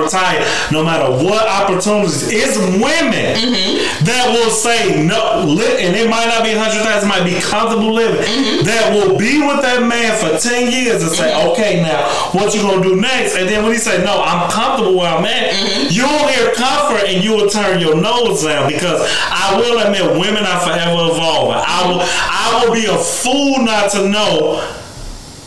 No 0.72 0.84
matter 0.84 1.10
what 1.24 1.48
opportunities, 1.48 2.30
it's 2.30 2.58
women 2.58 3.34
that 4.06 4.30
will 4.34 4.50
say 4.52 5.04
no, 5.06 5.41
and 5.58 5.95
it 5.95 6.10
might 6.10 6.28
not 6.28 6.43
be 6.43 6.52
hundred 6.54 6.84
thousand, 6.84 7.10
might 7.10 7.24
be 7.26 7.39
comfortable 7.41 7.93
living. 7.93 8.22
That 8.66 8.93
will 8.93 9.18
be 9.18 9.41
with 9.41 9.62
that 9.62 9.84
man 9.84 10.14
for 10.20 10.38
ten 10.38 10.72
years 10.72 11.02
and 11.04 11.12
say, 11.12 11.34
okay, 11.52 11.82
now 11.82 12.08
what 12.32 12.54
you 12.54 12.62
gonna 12.62 12.84
do 12.84 12.95
next? 12.95 13.36
And 13.36 13.48
then 13.50 13.64
when 13.64 13.74
he 13.74 13.80
say 13.80 14.04
no, 14.04 14.22
I'm 14.22 14.50
comfortable 14.52 14.98
where 14.98 15.10
I'm 15.10 15.26
at, 15.26 15.54
you'll 15.91 16.28
hear 16.30 16.54
comfort 16.54 17.08
and 17.10 17.24
you 17.24 17.32
will 17.34 17.50
turn 17.50 17.80
your 17.80 17.95
nose 18.00 18.43
down 18.43 18.68
because 18.70 19.02
I 19.32 19.58
will 19.60 19.80
admit, 19.80 20.04
women 20.20 20.43
are 20.45 20.62
forever 20.62 21.12
evolving. 21.14 21.62
I 21.66 21.80
will, 21.88 22.02
I 22.04 22.64
will 22.66 22.74
be 22.74 22.86
a 22.86 22.98
fool 22.98 23.64
not 23.64 23.91
to 23.91 24.08
know 24.10 24.62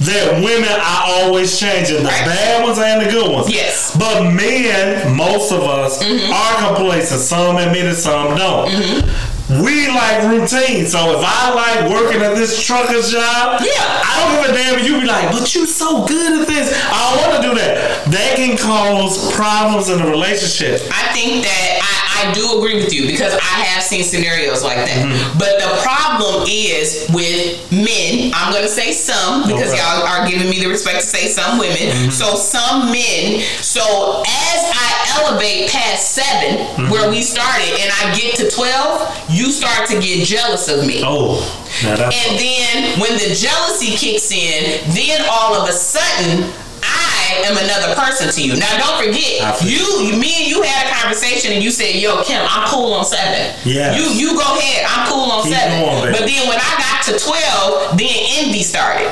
that 0.00 0.42
women 0.42 0.68
are 0.70 1.02
always 1.24 1.58
changing, 1.60 1.98
the 1.98 2.04
Right. 2.04 2.24
bad 2.24 2.64
ones 2.64 2.78
and 2.78 3.04
the 3.04 3.10
good 3.10 3.30
ones. 3.30 3.50
Yes. 3.50 3.94
But 3.98 4.22
men, 4.30 5.14
most 5.14 5.52
of 5.52 5.60
us, 5.60 6.02
Mm-hmm. 6.02 6.32
are 6.32 6.68
complacent. 6.68 7.20
Some 7.20 7.56
admit 7.58 7.84
it, 7.84 7.96
some 7.96 8.34
don't. 8.36 8.70
We 9.50 9.88
like 9.88 10.22
routine. 10.30 10.86
So 10.86 11.18
if 11.18 11.24
I 11.26 11.50
like 11.54 11.90
working 11.90 12.22
at 12.22 12.36
this 12.36 12.64
trucker's 12.64 13.10
job, 13.10 13.60
Yeah. 13.62 13.72
I 13.82 14.14
don't 14.22 14.46
give 14.46 14.54
a 14.54 14.58
damn 14.58 14.78
if 14.78 14.86
you 14.86 15.00
be 15.00 15.06
like, 15.06 15.32
but 15.32 15.52
you 15.54 15.66
so 15.66 16.06
good 16.06 16.42
at 16.42 16.46
this. 16.46 16.70
I 16.86 16.98
don't 17.10 17.18
want 17.32 17.42
to 17.42 17.48
do 17.50 17.54
that. 17.56 18.06
That 18.12 18.36
can 18.36 18.56
cause 18.56 19.32
problems 19.34 19.88
in 19.88 20.00
a 20.00 20.06
relationship. 20.06 20.82
I 20.92 21.10
think 21.12 21.42
that 21.44 21.80
I, 21.82 22.30
I 22.30 22.32
do 22.32 22.58
agree 22.58 22.76
with 22.76 22.92
you 22.92 23.06
because 23.10 23.34
I 23.34 23.64
have 23.74 23.82
seen 23.82 24.04
scenarios 24.04 24.62
like 24.62 24.76
that. 24.76 25.02
Mm-hmm. 25.06 25.38
But 25.38 25.58
the 25.58 25.70
problem 25.82 26.46
is 26.46 27.08
with 27.12 27.58
men. 27.72 28.30
I'm 28.34 28.52
gonna 28.52 28.68
say 28.68 28.92
some 28.92 29.48
because 29.48 29.72
Okay. 29.72 29.80
y'all 29.82 30.06
are 30.06 30.28
giving 30.28 30.48
me 30.50 30.60
the 30.60 30.68
respect 30.68 31.00
to 31.00 31.06
say 31.06 31.26
some 31.28 31.58
women. 31.58 31.90
Mm-hmm. 31.90 32.10
So 32.10 32.36
some 32.36 32.92
men. 32.92 33.40
So 33.62 33.82
as 34.22 34.60
I 34.70 34.89
elevate 35.20 35.70
past 35.70 36.12
7 36.12 36.58
Mm-hmm. 36.80 36.90
where 36.90 37.10
we 37.10 37.20
started, 37.22 37.68
and 37.80 37.90
I 38.00 38.14
get 38.16 38.36
to 38.36 38.48
twelve, 38.50 39.04
you 39.28 39.50
start 39.52 39.88
to 39.90 40.00
get 40.00 40.24
jealous 40.26 40.68
of 40.68 40.86
me. 40.86 41.02
Oh, 41.04 41.42
now 41.84 41.96
that's 41.96 42.16
And 42.16 42.38
then 42.40 43.00
when 43.00 43.12
the 43.18 43.34
jealousy 43.34 43.96
kicks 43.96 44.30
in, 44.32 44.80
then 44.94 45.26
all 45.30 45.54
of 45.54 45.68
a 45.68 45.72
sudden 45.72 46.48
I 46.82 47.42
am 47.44 47.56
another 47.58 47.94
person 47.94 48.30
to 48.32 48.40
you. 48.42 48.56
Now 48.56 48.72
don't 48.78 49.04
forget, 49.04 49.60
you, 49.62 49.84
you 50.08 50.16
me 50.16 50.32
and 50.40 50.46
you 50.48 50.62
had 50.62 50.88
a 50.88 50.94
conversation 51.02 51.52
and 51.52 51.62
you 51.62 51.70
said, 51.70 51.96
"Yo, 51.96 52.22
Kim, 52.24 52.40
I'm 52.48 52.68
cool 52.70 52.94
on 52.94 53.04
seven. 53.04 53.54
Yeah. 53.64 53.94
You 53.96 54.04
you 54.14 54.32
go 54.38 54.56
ahead, 54.56 54.86
I'm 54.88 55.06
cool 55.10 55.30
on 55.30 55.42
Keep 55.44 55.54
seven. 55.54 55.80
going, 55.84 56.12
but 56.12 56.24
then 56.24 56.48
when 56.48 56.58
I 56.58 56.72
got 56.80 57.04
to 57.12 57.18
twelve, 57.18 57.98
then 57.98 58.14
envy 58.40 58.62
started. 58.62 59.10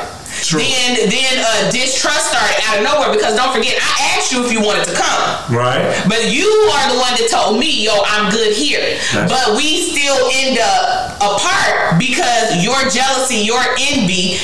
True. 0.49 0.65
Then 0.65 1.13
then 1.13 1.45
uh, 1.45 1.69
distrust 1.71 2.33
started 2.33 2.57
out 2.65 2.81
of 2.81 2.83
nowhere 2.89 3.13
because 3.13 3.37
don't 3.37 3.53
forget, 3.53 3.77
I 3.77 4.17
asked 4.17 4.33
you 4.33 4.41
if 4.41 4.49
you 4.51 4.65
wanted 4.65 4.89
to 4.89 4.95
come. 4.97 5.53
right. 5.53 5.85
But 6.09 6.33
you 6.33 6.49
are 6.73 6.85
the 6.89 6.97
one 6.97 7.13
that 7.21 7.29
told 7.29 7.61
me, 7.61 7.85
yo, 7.85 7.93
I'm 8.09 8.33
good 8.33 8.57
here. 8.57 8.97
But 9.13 9.53
we 9.61 9.93
still 9.93 10.17
end 10.33 10.57
up 10.57 11.21
apart 11.21 12.01
because 12.01 12.65
your 12.65 12.81
jealousy, 12.89 13.45
your 13.45 13.61
envy 13.93 14.41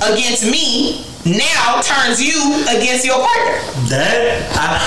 against 0.00 0.48
me 0.48 1.04
now 1.28 1.80
turns 1.84 2.24
you 2.24 2.64
against 2.72 3.04
your 3.04 3.20
partner. 3.20 3.60
That 3.92 4.48
I, 4.56 4.80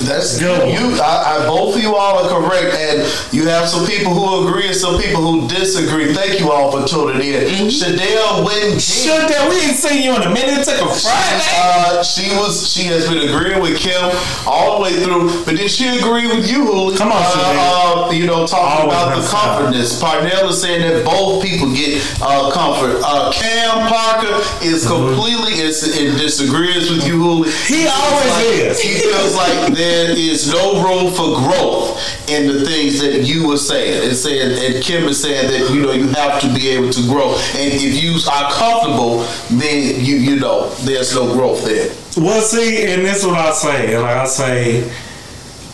That's 0.00 0.38
good. 0.38 0.72
you. 0.72 0.96
I, 1.00 1.44
I, 1.44 1.46
both 1.46 1.76
of 1.76 1.82
you 1.82 1.94
all 1.94 2.24
are 2.24 2.28
correct, 2.28 2.74
and 2.74 3.04
you 3.32 3.46
have 3.48 3.68
some 3.68 3.86
people 3.86 4.14
who 4.14 4.48
agree 4.48 4.66
and 4.66 4.76
some 4.76 5.00
people 5.00 5.20
who 5.20 5.48
disagree. 5.48 6.14
Thank 6.14 6.40
you 6.40 6.50
all 6.50 6.72
for 6.72 6.86
tuning 6.88 7.20
in. 7.20 7.44
Mm-hmm. 7.44 7.68
Shadell. 7.68 8.40
Should 8.80 9.28
that 9.28 9.48
we 9.48 9.60
ain't 9.60 9.76
seen 9.76 10.02
you 10.02 10.16
in 10.16 10.22
a 10.22 10.32
minute. 10.32 10.60
It 10.60 10.64
took 10.64 10.80
a 10.80 10.88
Friday. 10.88 11.52
Uh, 11.56 12.02
she 12.02 12.32
was. 12.36 12.72
She 12.72 12.84
has 12.88 13.08
been 13.08 13.28
agreeing 13.28 13.60
with 13.60 13.78
Kim 13.78 14.10
all 14.46 14.78
the 14.78 14.82
way 14.84 14.92
through, 15.02 15.44
but 15.44 15.56
did 15.56 15.70
she 15.70 15.88
agree 15.88 16.26
with 16.26 16.48
you? 16.48 16.64
Come 16.96 17.12
on, 17.12 17.20
uh, 17.20 18.08
uh, 18.08 18.10
You 18.10 18.26
know, 18.26 18.46
talking 18.46 18.88
Always 18.88 18.96
about 18.96 19.20
the 19.20 19.26
comfortness. 19.28 20.00
Parnell 20.00 20.48
is 20.48 20.60
saying 20.60 20.80
that 20.82 21.04
both 21.04 21.42
people 21.42 21.72
get 21.72 22.00
uh, 22.22 22.50
comfort. 22.50 23.00
Uh, 23.04 23.32
Cam 23.32 23.88
Parker 23.88 24.40
is 24.64 24.86
completely 24.86 25.60
is, 25.60 25.84
it 25.84 26.16
disagrees 26.18 26.90
with 26.90 27.06
you, 27.06 27.20
Huli. 27.20 27.52
He 27.68 27.86
always 27.86 28.34
is. 28.48 28.80
He 28.80 29.00
feels 29.00 29.36
like 29.36 29.72
there 29.90 30.16
is 30.16 30.52
no 30.52 30.82
room 30.82 31.12
for 31.12 31.36
growth 31.42 31.98
in 32.28 32.46
the 32.46 32.64
things 32.64 33.00
that 33.00 33.24
you 33.24 33.48
were 33.48 33.56
saying. 33.56 34.08
And 34.08 34.16
saying, 34.16 34.74
and 34.74 34.84
Kim 34.84 35.04
is 35.04 35.20
saying 35.20 35.50
that 35.50 35.74
you 35.74 35.82
know 35.82 35.92
you 35.92 36.08
have 36.08 36.40
to 36.42 36.54
be 36.54 36.68
able 36.68 36.90
to 36.90 37.02
grow, 37.08 37.34
and 37.56 37.72
if 37.74 38.02
you 38.02 38.18
are 38.30 38.52
comfortable, 38.52 39.24
then 39.50 40.04
you 40.04 40.16
you 40.16 40.36
know 40.38 40.70
there's 40.86 41.14
no 41.14 41.32
growth 41.32 41.64
there. 41.64 41.90
Well, 42.16 42.40
see, 42.40 42.86
and 42.92 43.04
this 43.04 43.18
is 43.18 43.26
what 43.26 43.38
I 43.38 43.52
say. 43.52 43.94
And 43.94 44.02
like 44.02 44.16
I 44.16 44.26
say, 44.26 44.92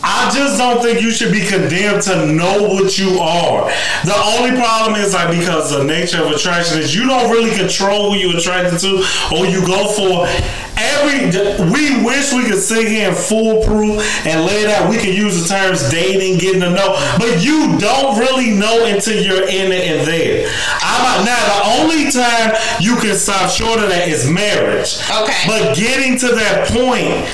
I 0.07 0.31
just 0.33 0.57
don't 0.57 0.81
think 0.81 1.01
you 1.01 1.11
should 1.11 1.33
be 1.33 1.45
condemned 1.45 2.01
to 2.03 2.25
know 2.31 2.63
what 2.63 2.97
you 2.97 3.19
are. 3.19 3.67
The 4.05 4.15
only 4.39 4.55
problem 4.55 4.95
is 4.95 5.13
like 5.13 5.37
because 5.37 5.71
the 5.71 5.83
nature 5.83 6.23
of 6.23 6.31
attraction 6.31 6.79
is 6.79 6.95
you 6.95 7.05
don't 7.05 7.29
really 7.29 7.51
control 7.51 8.13
who 8.13 8.17
you're 8.17 8.37
attracted 8.37 8.79
to 8.79 9.03
or 9.35 9.45
you 9.45 9.65
go 9.67 9.87
for. 9.91 10.25
Every 10.79 11.27
we 11.73 12.05
wish 12.05 12.31
we 12.31 12.45
could 12.45 12.61
sit 12.61 12.87
here 12.87 13.09
and 13.09 13.17
foolproof 13.17 13.99
and 14.25 14.45
lay 14.45 14.63
it 14.63 14.69
out. 14.69 14.89
We 14.89 14.95
could 14.95 15.13
use 15.13 15.41
the 15.41 15.47
terms 15.47 15.89
dating, 15.89 16.37
getting 16.37 16.61
to 16.61 16.69
know, 16.69 16.95
but 17.17 17.43
you 17.43 17.77
don't 17.77 18.17
really 18.17 18.51
know 18.51 18.85
until 18.85 19.21
you're 19.21 19.43
in 19.43 19.71
it 19.73 19.91
and 19.91 20.07
there. 20.07 20.47
I'm 20.79 21.25
now 21.25 21.43
the 21.51 21.81
only 21.81 22.11
time 22.11 22.55
you 22.79 22.95
can 22.97 23.15
stop 23.15 23.51
short 23.51 23.79
of 23.79 23.89
that 23.89 24.07
is 24.07 24.29
marriage. 24.29 24.99
Okay. 25.11 25.47
But 25.47 25.75
getting 25.75 26.17
to 26.19 26.27
that 26.35 26.69
point, 26.69 27.27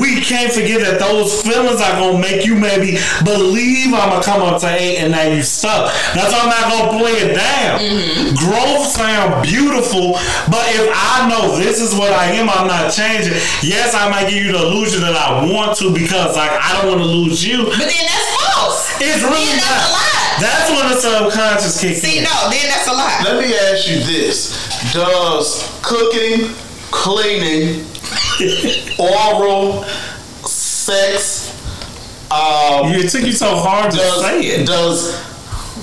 we 0.00 0.20
can't 0.20 0.52
forget 0.52 0.80
that 0.80 0.98
those 0.98 1.42
feelings 1.42 1.80
are 1.80 1.94
gonna 1.98 2.18
make 2.18 2.46
you 2.46 2.54
maybe 2.56 2.98
believe 3.24 3.92
I'm 3.94 4.10
gonna 4.10 4.24
come 4.24 4.42
up 4.42 4.60
to 4.62 4.68
eight 4.68 4.98
and 4.98 5.12
now 5.12 5.22
you 5.28 5.42
stuck. 5.42 5.92
That's 6.14 6.32
why 6.32 6.40
I'm 6.42 6.52
not 6.52 6.64
gonna 6.70 6.98
play 6.98 7.14
it 7.22 7.34
down. 7.34 7.80
Mm-hmm. 7.80 8.34
Growth 8.38 8.86
sound 8.90 9.42
beautiful, 9.44 10.18
but 10.50 10.64
if 10.74 10.90
I 10.90 11.28
know 11.28 11.56
this 11.58 11.80
is 11.80 11.94
what 11.94 12.12
I 12.12 12.32
am, 12.34 12.48
I'm 12.50 12.66
not 12.66 12.92
changing. 12.92 13.34
Yes, 13.62 13.94
I 13.94 14.08
might 14.10 14.28
give 14.30 14.42
you 14.44 14.52
the 14.52 14.62
illusion 14.62 15.00
that 15.02 15.14
I 15.14 15.44
want 15.50 15.76
to 15.78 15.92
because 15.92 16.36
like 16.36 16.50
I 16.50 16.80
don't 16.80 16.88
want 16.88 17.00
to 17.00 17.08
lose 17.08 17.44
you. 17.44 17.64
But 17.64 17.86
then 17.86 18.04
that's 18.06 18.30
false. 18.40 18.94
It's 19.00 19.22
really 19.22 19.46
then 19.46 19.58
that's 19.58 19.70
not. 19.70 19.90
a 19.90 19.94
lie. 19.94 20.20
That's 20.40 20.66
when 20.70 20.84
the 20.90 20.98
subconscious 20.98 21.80
kicks 21.80 22.02
See, 22.02 22.18
in. 22.18 22.24
no, 22.24 22.34
then 22.50 22.66
that's 22.66 22.88
a 22.88 22.92
lie. 22.92 23.22
Let 23.24 23.38
me 23.38 23.54
ask 23.54 23.86
you 23.86 24.00
this: 24.02 24.58
Does 24.92 25.62
cooking, 25.82 26.50
cleaning, 26.90 27.84
oral 28.98 29.84
sex, 30.44 31.50
um, 32.30 32.92
It 32.92 33.10
took 33.10 33.22
you 33.22 33.32
so 33.32 33.54
hard 33.56 33.92
to 33.92 33.98
say 33.98 34.40
it. 34.40 34.66
does 34.66 35.12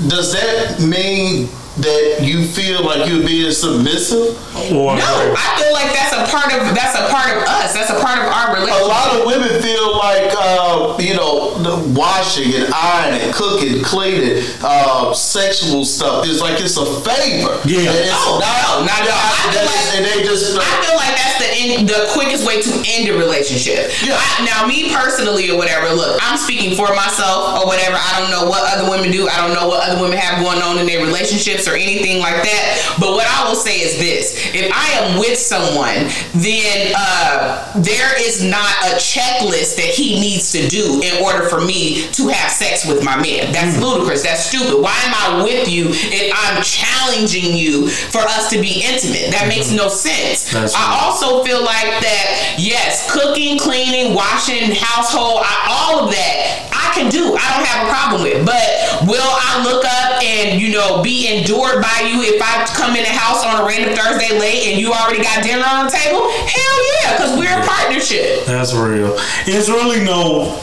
does 0.08 0.34
that 0.34 0.80
mean 0.80 1.47
that 1.78 2.19
you 2.22 2.43
feel 2.45 2.84
like 2.84 3.07
you're 3.09 3.26
being 3.26 3.51
submissive? 3.51 4.36
Or 4.76 4.95
No, 4.99 5.34
I 5.38 5.55
feel 5.55 5.72
like 5.72 5.88
that's 5.95 6.11
a 6.11 6.28
part 6.28 6.51
of 6.51 6.76
that's 6.76 6.95
a 6.99 7.07
part 7.07 7.32
of 7.32 7.43
us. 7.47 7.74
That's 7.74 7.89
a 7.89 7.99
part 8.03 8.19
of 8.19 8.28
our 8.28 8.53
relationship. 8.59 8.84
A 8.84 8.91
lot 8.91 9.07
of 9.15 9.26
women 9.26 9.49
feel 9.63 9.95
like 9.97 10.28
uh, 10.36 10.97
you 10.99 11.15
know 11.15 11.55
the 11.63 11.80
washing 11.97 12.51
and 12.59 12.67
ironing, 12.74 13.32
cooking, 13.32 13.82
cleaning, 13.84 14.43
uh, 14.61 15.13
sexual 15.13 15.86
stuff 15.86 16.28
is 16.28 16.41
like 16.41 16.59
it's 16.59 16.76
a 16.78 16.86
favor. 17.07 17.55
Yeah. 17.63 17.88
And 17.88 18.03
it's 18.03 18.19
Oh, 18.22 18.38
no, 18.43 18.86
not 18.86 19.01
at 19.01 19.09
all. 19.09 19.15
I 19.15 19.32
feel 19.55 19.63
like- 19.65 19.95
and 19.95 20.03
they 20.05 20.24
just 20.28 20.57
I 20.59 20.67
feel 20.84 20.95
like 20.99 21.15
that's 21.15 21.38
the 21.39 21.49
end, 21.55 21.88
the 21.89 22.07
quickest 22.11 22.45
way 22.45 22.61
to 22.61 22.72
end 22.86 23.07
a 23.09 23.15
relationship. 23.17 23.89
Yeah. 24.03 24.19
I, 24.19 24.43
now, 24.45 24.67
me 24.67 24.93
personally 24.93 25.49
or 25.49 25.57
whatever, 25.57 25.89
look, 25.95 26.19
I'm 26.22 26.38
speaking 26.38 26.76
for 26.76 26.93
myself 26.95 27.63
or 27.63 27.65
whatever. 27.65 27.95
I 27.97 28.19
don't 28.19 28.30
know 28.32 28.49
what 28.49 28.61
other 28.76 28.89
women 28.89 29.11
do. 29.11 29.28
I 29.28 29.38
don't 29.39 29.53
know 29.55 29.67
what 29.67 29.88
other 29.88 29.99
women 30.01 30.17
have 30.17 30.43
going 30.43 30.61
on 30.61 30.78
in 30.78 30.86
their 30.86 30.99
relationships 31.03 31.61
or 31.68 31.76
anything 31.76 32.20
like 32.20 32.41
that. 32.43 32.95
But 32.99 33.12
what 33.12 33.28
I 33.28 33.47
will 33.47 33.55
say 33.55 33.80
is 33.82 33.97
this: 33.97 34.34
if 34.53 34.72
I 34.74 34.88
am 35.03 35.20
with 35.20 35.38
someone, 35.38 36.09
then 36.34 36.93
uh, 36.97 37.72
there 37.82 38.14
is 38.20 38.43
not 38.43 38.72
a 38.91 38.95
checklist 38.97 39.76
that 39.78 39.91
he 39.93 40.20
needs 40.20 40.51
to 40.53 40.68
do 40.68 41.01
in 41.03 41.24
order 41.24 41.47
for 41.49 41.62
me 41.62 42.07
to 42.14 42.28
have 42.30 42.51
sex 42.51 42.86
with 42.88 43.03
my 43.03 43.16
man. 43.22 43.51
That's 43.51 43.76
Hmm. 43.78 43.84
ludicrous. 43.84 44.24
That's 44.24 44.45
stupid. 44.45 44.82
Why 44.82 44.95
am 45.05 45.14
I 45.39 45.43
with 45.43 45.68
you 45.70 45.88
if 45.91 46.34
I'm 46.36 46.62
challenging 46.64 47.55
you 47.57 47.88
for 47.89 48.20
us 48.22 48.49
to 48.49 48.62
be 48.62 48.84
intimate? 48.86 49.32
That 49.32 49.47
makes 49.47 49.72
no 49.72 49.88
sense. 49.88 50.51
That's 50.51 50.74
I 50.76 50.80
right. 50.80 51.03
also 51.03 51.43
feel 51.43 51.64
like 51.64 52.01
that. 52.01 52.55
Yes, 52.57 53.09
cooking, 53.12 53.57
cleaning, 53.59 54.14
washing, 54.14 54.72
household, 54.76 55.41
I, 55.43 55.68
all 55.70 56.05
of 56.05 56.12
that. 56.12 56.68
I 56.74 56.93
can 56.93 57.09
do. 57.09 57.36
I 57.39 57.45
don't 57.55 57.66
have 57.66 57.88
a 57.88 57.89
problem 57.89 58.24
with. 58.24 58.45
But 58.45 59.07
will 59.07 59.22
I 59.24 59.64
look 59.64 59.86
up 59.86 60.22
and 60.24 60.59
you 60.62 60.70
know 60.72 61.01
be 61.01 61.28
by 61.60 62.08
you 62.08 62.22
if 62.24 62.41
I 62.41 62.66
come 62.76 62.95
in 62.95 63.04
the 63.04 63.12
house 63.12 63.43
on 63.43 63.62
a 63.62 63.66
random 63.66 63.95
Thursday 63.95 64.38
late 64.39 64.72
and 64.72 64.80
you 64.80 64.93
already 64.93 65.24
got 65.24 65.43
dinner 65.43 65.66
on 65.68 65.86
the 65.86 65.91
table? 65.91 66.30
Hell 66.30 66.78
yeah, 67.02 67.18
because 67.18 67.38
we're 67.38 67.52
a 67.52 67.66
partnership. 67.66 68.45
That's 68.45 68.74
real. 68.74 69.16
It's 69.47 69.70
really 69.70 70.04
no 70.04 70.60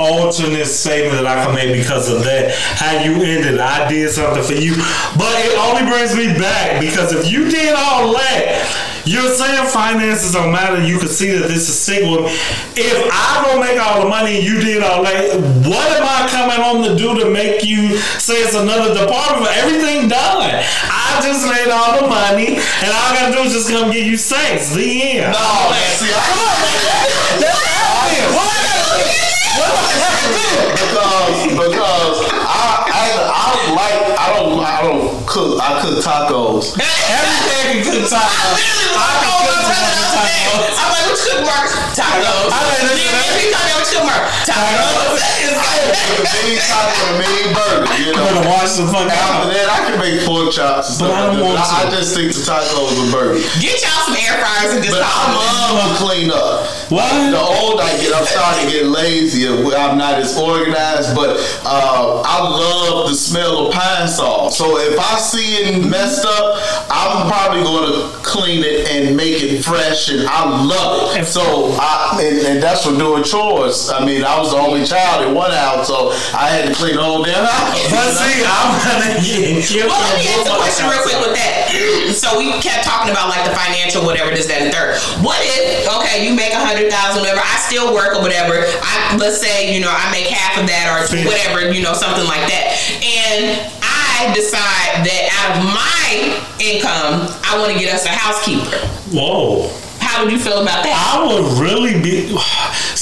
alternate 0.00 0.66
statement 0.66 1.20
that 1.20 1.26
I 1.26 1.44
can 1.44 1.54
make 1.54 1.76
because 1.76 2.08
of 2.08 2.24
that. 2.24 2.56
How 2.80 2.98
you 3.04 3.20
ended, 3.22 3.60
I 3.60 3.88
did 3.88 4.10
something 4.10 4.42
for 4.42 4.56
you, 4.56 4.74
but 5.14 5.30
it 5.44 5.52
only 5.60 5.84
brings 5.84 6.16
me 6.16 6.32
back 6.40 6.80
because 6.80 7.12
if 7.12 7.30
you 7.30 7.50
did 7.50 7.74
all 7.76 8.12
that, 8.14 8.64
you're 9.04 9.32
saying 9.34 9.66
finances 9.68 10.32
don't 10.32 10.52
matter. 10.52 10.82
You 10.82 10.98
can 10.98 11.08
see 11.08 11.30
that 11.30 11.48
this 11.48 11.68
is 11.68 11.78
single. 11.78 12.26
If 12.76 12.96
I 13.12 13.42
don't 13.44 13.60
make 13.60 13.80
all 13.80 14.02
the 14.02 14.08
money 14.08 14.36
and 14.38 14.44
you 14.44 14.60
did 14.60 14.82
all 14.82 15.02
that, 15.04 15.36
what 15.66 15.88
am 15.96 16.04
I 16.04 16.28
coming 16.28 16.60
home 16.60 16.84
to 16.84 16.96
do 16.96 17.18
to 17.20 17.30
make 17.30 17.64
you 17.64 17.96
say 18.18 18.34
it's 18.42 18.54
another 18.54 18.94
department? 18.94 19.50
Everything 19.56 20.08
done. 20.08 20.50
I 20.50 21.20
just 21.22 21.46
made 21.46 21.70
all 21.72 22.00
the 22.00 22.08
money, 22.08 22.56
and 22.56 22.90
all 22.90 23.06
I 23.08 23.16
gotta 23.16 23.34
do 23.34 23.42
is 23.42 23.52
just 23.52 23.70
come 23.70 23.90
get 23.90 24.06
you 24.06 24.16
sex. 24.16 24.74
The 24.74 25.20
end. 25.20 25.32
No, 25.32 25.72
see, 25.98 26.12
I, 26.12 27.10
because 30.80 31.44
because 31.54 32.16
I, 32.32 32.84
I 32.88 33.04
I 33.30 33.46
don't 33.56 33.74
like 33.76 33.98
I 34.18 34.26
don't 34.36 34.60
I 34.60 34.82
don't 34.82 35.09
cook 35.30 35.60
I 35.62 35.80
cook 35.80 36.02
tacos. 36.02 36.74
Everything 36.74 37.84
can 37.86 38.02
cook 38.02 38.10
I 38.10 38.18
tacos. 38.18 38.58
literally 38.58 38.98
I 38.98 39.14
was 39.14 39.30
can 39.30 39.39
I'm 39.70 40.90
like, 40.90 41.06
what's 41.06 41.24
good, 41.24 41.42
Mark? 41.46 41.68
Tacos. 41.94 42.50
I 42.50 42.58
Then 42.70 42.90
listen, 42.90 43.14
every 43.30 43.46
time 43.54 43.66
they 43.66 43.74
were 43.78 44.06
Mark, 44.06 44.24
tacos. 44.46 45.20
Mean 46.20 46.58
taco, 46.58 47.06
mean 47.18 47.46
burger, 47.54 47.86
you 48.00 48.12
I'm 48.12 48.16
know. 48.16 48.40
gonna 48.40 48.48
wash 48.48 48.76
the 48.76 48.86
fuck 48.86 49.08
After 49.10 49.52
that, 49.52 49.66
I 49.70 49.78
can 49.88 49.98
make 49.98 50.24
pork 50.26 50.52
chops 50.52 50.98
But. 50.98 51.10
I 51.10 51.26
don't 51.26 51.40
like 51.40 51.44
want 51.44 51.56
that. 51.58 51.86
I, 51.86 51.90
just 51.90 52.12
stick 52.14 52.30
to 52.32 52.40
tacos 52.44 52.96
and 53.02 53.12
burgers. 53.12 53.44
Get 53.60 53.80
y'all 53.82 54.04
some 54.06 54.16
air 54.16 54.36
fryers 54.40 54.74
and 54.74 54.82
just 54.84 54.94
But 54.94 55.04
I 55.04 55.34
love 55.34 55.76
to 55.80 56.04
clean 56.04 56.30
up. 56.30 56.66
What? 56.90 57.06
The 57.30 57.38
older 57.38 57.82
I 57.82 57.92
get, 58.02 58.12
I'm 58.14 58.26
starting 58.26 58.66
to 58.66 58.72
get 58.72 58.86
lazier. 58.86 59.54
I'm 59.76 59.96
not 59.96 60.18
as 60.18 60.36
organized, 60.38 61.14
but 61.14 61.38
uh, 61.64 62.22
I 62.24 62.36
love 62.42 63.08
the 63.10 63.14
smell 63.14 63.66
of 63.68 63.74
Pine-Sol. 63.74 64.50
So 64.50 64.78
if 64.78 64.98
I 64.98 65.18
see 65.18 65.62
it 65.62 65.86
messed 65.86 66.24
up, 66.26 66.58
I'm 66.90 67.30
probably 67.30 67.62
going 67.62 67.86
to 67.92 68.08
clean 68.26 68.62
it 68.64 68.88
and 68.90 69.16
make 69.16 69.42
it 69.42 69.59
fresh, 69.62 70.10
and 70.10 70.26
I 70.26 70.64
love 70.64 71.12
it. 71.12 71.18
and 71.18 71.26
So 71.26 71.76
I 71.78 72.20
and, 72.22 72.38
and 72.46 72.62
that's 72.62 72.84
for 72.84 72.96
doing 72.96 73.22
chores. 73.24 73.90
I 73.90 74.04
mean, 74.04 74.24
I 74.24 74.38
was 74.38 74.50
the 74.52 74.58
only 74.58 74.84
child 74.84 75.26
in 75.26 75.34
one 75.34 75.52
house, 75.52 75.88
so 75.88 76.10
I 76.36 76.48
had 76.50 76.68
to 76.68 76.74
clean 76.74 76.96
the 76.96 77.02
whole 77.04 77.22
damn 77.22 77.44
house. 77.44 77.78
But 77.90 78.16
see, 78.16 78.42
I'm 78.46 78.70
gonna 78.80 79.20
get. 79.20 79.86
Well, 79.86 80.00
let 80.00 80.16
me 80.18 80.26
ask 80.30 80.46
a 80.46 80.56
question 80.56 80.84
real 80.88 81.02
quick 81.02 81.20
with 81.20 81.34
that. 81.36 81.68
So 82.16 82.38
we 82.38 82.52
kept 82.60 82.84
talking 82.84 83.12
about 83.12 83.28
like 83.28 83.44
the 83.44 83.54
financial, 83.54 84.04
whatever 84.04 84.30
this, 84.30 84.46
that, 84.46 84.62
and 84.62 84.72
third. 84.72 84.98
What 85.22 85.38
if, 85.42 85.86
okay, 86.00 86.26
you 86.26 86.34
make 86.34 86.52
a 86.52 86.60
hundred 86.60 86.90
thousand, 86.90 87.22
whatever. 87.22 87.40
I 87.42 87.56
still 87.66 87.94
work 87.94 88.16
or 88.16 88.22
whatever. 88.22 88.66
I 88.82 89.16
let's 89.18 89.38
say 89.40 89.74
you 89.74 89.80
know 89.80 89.90
I 89.90 90.10
make 90.10 90.26
half 90.26 90.58
of 90.58 90.66
that 90.66 90.90
or 90.90 91.06
whatever, 91.26 91.72
you 91.72 91.82
know, 91.82 91.94
something 91.94 92.26
like 92.26 92.46
that, 92.50 92.76
and 93.02 93.79
I 94.20 94.34
decide 94.34 95.00
that 95.08 95.32
out 95.40 95.56
of 95.56 95.64
my 95.64 96.36
income, 96.60 97.24
I 97.40 97.56
want 97.56 97.72
to 97.72 97.78
get 97.78 97.88
us 97.94 98.04
a 98.04 98.10
housekeeper. 98.10 98.76
Whoa. 99.16 99.72
How 99.98 100.22
would 100.22 100.30
you 100.30 100.38
feel 100.38 100.60
about 100.60 100.84
that? 100.84 100.92
I 100.92 101.24
would 101.24 101.56
really 101.56 101.96
be. 102.02 102.28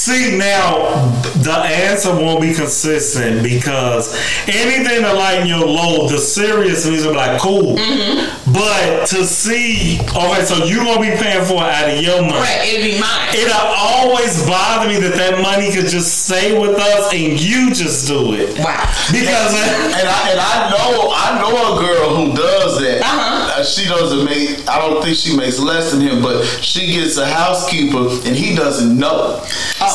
See 0.09 0.39
now, 0.39 1.13
the 1.45 1.53
answer 1.53 2.09
won't 2.11 2.41
be 2.41 2.55
consistent 2.55 3.43
because 3.43 4.17
anything 4.49 5.03
to 5.03 5.13
lighten 5.13 5.47
your 5.47 5.67
load, 5.67 6.09
the 6.09 6.17
seriousness 6.17 7.05
will 7.05 7.13
be 7.13 7.19
like 7.19 7.39
cool. 7.39 7.77
Mm-hmm. 7.77 8.53
But 8.53 9.05
to 9.09 9.27
see, 9.27 10.01
okay, 10.01 10.45
so 10.47 10.65
you 10.65 10.77
gonna 10.79 11.03
be 11.03 11.15
paying 11.23 11.45
for 11.45 11.61
it 11.61 11.69
out 11.69 11.91
of 11.91 12.01
your 12.01 12.23
money. 12.23 12.33
Right, 12.41 12.65
it'd 12.65 12.91
be 12.91 12.99
mine. 12.99 13.37
It'll 13.37 13.53
always 13.77 14.47
bother 14.47 14.89
me 14.89 14.99
that 14.99 15.13
that 15.17 15.43
money 15.43 15.71
could 15.71 15.89
just 15.89 16.25
stay 16.25 16.59
with 16.59 16.79
us 16.79 17.13
and 17.13 17.39
you 17.39 17.75
just 17.75 18.09
do 18.09 18.33
it. 18.33 18.57
Wow. 18.65 18.81
Because 19.13 19.53
And 19.99 20.09
I 20.09 20.31
and 20.33 20.41
I 20.41 20.71
know 20.73 21.13
I 21.13 21.39
know 21.39 21.53
a 21.53 21.81
girl 21.85 22.17
who 22.17 22.35
does 22.35 22.81
that. 22.81 23.03
Uh-huh. 23.03 23.61
Uh, 23.61 23.65
She 23.65 23.85
doesn't 23.85 24.25
make. 24.25 24.67
I 24.69 24.79
don't 24.79 25.03
think 25.05 25.17
she 25.19 25.37
makes 25.37 25.59
less 25.59 25.93
than 25.93 26.01
him, 26.01 26.23
but 26.23 26.43
she 26.63 26.87
gets 26.93 27.19
a 27.19 27.27
housekeeper 27.27 28.09
and 28.27 28.35
he 28.35 28.55
doesn't 28.57 28.97
know. 28.99 29.45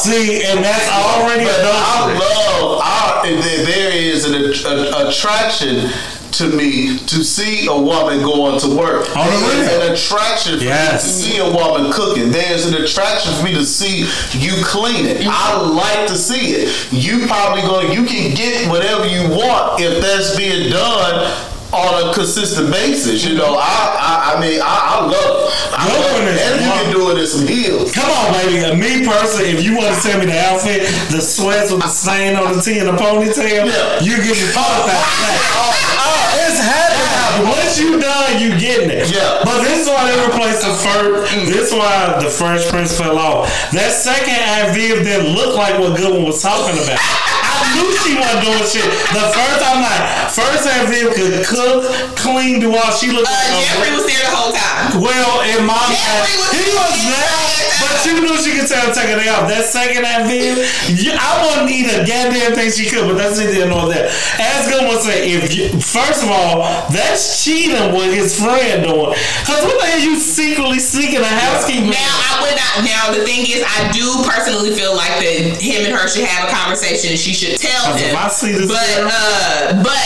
See, 0.04 0.44
and 0.46 0.64
that's 0.64 0.90
already 0.92 1.46
But 1.46 1.62
I 1.64 2.14
love. 2.14 2.82
I, 2.84 3.22
there 3.42 3.66
there 3.66 3.92
is 3.92 4.26
an 4.26 4.36
att- 4.36 4.66
a- 4.66 5.08
attraction. 5.10 5.90
To 6.38 6.48
me, 6.48 6.98
to 6.98 7.24
see 7.24 7.68
a 7.68 7.78
woman 7.80 8.24
going 8.24 8.60
to 8.62 8.76
work, 8.76 9.06
On 9.16 9.24
the 9.28 9.32
There's 9.54 9.70
real. 9.72 9.82
an 9.84 9.94
attraction 9.94 10.58
for 10.58 10.64
Yes. 10.66 11.06
me 11.06 11.12
to 11.12 11.30
see 11.30 11.38
a 11.38 11.46
woman 11.46 11.92
cooking. 11.94 12.32
There's 12.32 12.66
an 12.66 12.74
attraction 12.74 13.32
for 13.36 13.44
me 13.44 13.54
to 13.54 13.64
see 13.64 14.08
you 14.34 14.54
cleaning. 14.64 15.28
I 15.30 15.62
like 15.62 16.08
to 16.08 16.16
see 16.18 16.54
it. 16.56 16.92
You 16.92 17.28
probably 17.28 17.62
go. 17.62 17.82
You 17.82 18.04
can 18.08 18.34
get 18.34 18.68
whatever 18.68 19.06
you 19.06 19.30
want 19.30 19.80
if 19.80 20.02
that's 20.02 20.36
being 20.36 20.72
done 20.72 21.32
on 21.74 22.10
a 22.10 22.14
consistent 22.14 22.70
basis. 22.72 23.26
You 23.26 23.36
know, 23.36 23.58
I 23.58 23.74
I, 23.98 24.14
I 24.38 24.42
mean, 24.42 24.62
I, 24.62 24.78
I 24.94 24.98
love 25.10 25.14
it. 25.18 25.74
I 25.74 25.84
love 25.90 26.22
it. 26.30 26.38
And 26.38 26.54
you 26.62 26.70
can 26.72 26.88
do 26.94 27.02
it 27.12 27.18
in 27.20 27.28
some 27.28 27.48
heels. 27.48 27.92
Come 27.92 28.10
on, 28.10 28.34
baby. 28.38 28.62
Uh, 28.64 28.76
Me 28.78 29.02
personally, 29.06 29.50
if 29.52 29.64
you 29.64 29.76
want 29.76 29.90
to 29.96 30.00
tell 30.02 30.20
me 30.20 30.26
the 30.28 30.38
outfit, 30.40 30.86
the 31.12 31.20
sweats 31.22 31.72
with 31.72 31.82
the 31.82 31.90
stain 31.90 32.36
on 32.36 32.54
the 32.56 32.62
tee 32.62 32.78
and 32.80 32.88
the 32.88 32.94
ponytail, 32.98 33.66
Yeah. 33.66 34.00
you 34.06 34.16
give 34.22 34.38
me 34.38 34.48
five 34.54 34.86
thousand. 34.86 35.82
Oh, 36.06 36.20
it's 36.36 36.60
happening. 36.60 37.48
Once 37.48 37.80
you 37.80 37.98
done, 37.98 38.38
you 38.42 38.60
getting 38.60 38.90
it. 38.92 39.08
Yeah. 39.10 39.40
But 39.46 39.64
this 39.64 39.84
is 39.84 39.88
why 39.88 40.12
they 40.12 40.20
replaced 40.28 40.62
the 40.68 40.74
first. 40.76 41.32
This 41.48 41.72
is 41.72 41.74
why 41.74 42.20
the 42.22 42.30
Fresh 42.30 42.68
Prince 42.70 42.98
fell 42.98 43.18
off. 43.18 43.48
That 43.72 43.90
second 43.94 44.36
Aunt 44.36 44.76
Viv 44.76 45.02
didn't 45.06 45.34
look 45.34 45.56
like 45.56 45.80
what 45.80 45.96
Goodwin 45.98 46.24
was 46.26 46.42
talking 46.42 46.76
about. 46.84 47.00
Knew 47.76 47.90
she 48.04 48.14
wasn't 48.20 48.42
doing 48.44 48.66
shit. 48.68 48.88
The 49.16 49.26
first 49.32 49.58
time, 49.64 49.80
like, 49.82 50.04
first 50.32 50.64
Viv 50.90 51.14
could 51.16 51.46
cook, 51.48 51.88
clean, 52.16 52.60
do 52.60 52.76
all. 52.76 52.92
She 52.92 53.12
looked 53.12 53.28
Uh, 53.28 53.34
like 53.34 53.64
Geoffrey 53.64 53.92
was 53.96 54.06
there 54.06 54.24
the 54.24 54.34
whole 54.36 54.52
time. 54.52 55.02
well, 55.02 55.32
my 55.64 55.80
Geoffrey 55.90 56.36
was 56.40 56.52
he 56.54 56.66
was 56.76 56.94
there, 57.08 57.40
but 57.80 57.96
you 58.06 58.14
knew 58.22 58.36
she 58.42 58.52
could 58.60 58.68
tell 58.68 58.94
take 58.94 59.10
it 59.10 59.28
off. 59.30 59.48
That 59.48 59.66
second 59.66 60.04
that 60.04 60.28
you, 60.28 61.12
I 61.16 61.32
wouldn't 61.46 61.72
eat 61.72 61.88
a 61.88 62.04
goddamn 62.06 62.54
thing 62.54 62.72
she 62.72 62.90
could, 62.90 63.08
but 63.08 63.18
that's 63.18 63.40
neither 63.40 63.54
here 63.54 63.68
nor 63.68 63.88
there. 63.92 64.08
As 64.40 64.68
Goodwin 64.70 65.00
said, 65.00 65.24
if 65.24 65.54
you, 65.56 65.70
first 65.80 66.24
of 66.24 66.30
all, 66.30 66.64
that's 66.92 67.44
cheating 67.44 67.94
with 67.94 68.14
his 68.14 68.36
friend 68.40 68.84
doing. 68.84 69.14
Cause 69.48 69.62
what 69.64 69.80
the 69.80 69.86
hell 69.88 70.00
you 70.00 70.16
secretly 70.20 70.80
sneaking 70.80 71.22
a 71.22 71.28
housekeeper? 71.28 71.92
Now 71.92 72.14
I 72.30 72.34
would 72.44 72.56
not. 72.56 72.74
Now 72.86 73.04
the 73.14 73.24
thing 73.26 73.46
is, 73.48 73.64
I 73.64 73.92
do 73.92 74.06
personally 74.28 74.72
feel 74.74 74.96
like 74.96 75.20
that 75.22 75.62
him 75.62 75.86
and 75.86 75.94
her 75.94 76.08
should 76.08 76.26
have 76.26 76.50
a 76.50 76.52
conversation, 76.52 77.12
and 77.12 77.20
she 77.20 77.34
should 77.34 77.53
tell 77.58 77.96
him. 77.96 78.16
I 78.16 78.28
see 78.30 78.52
this 78.52 78.68
But 78.68 78.90
uh, 79.06 79.84
but 79.84 80.04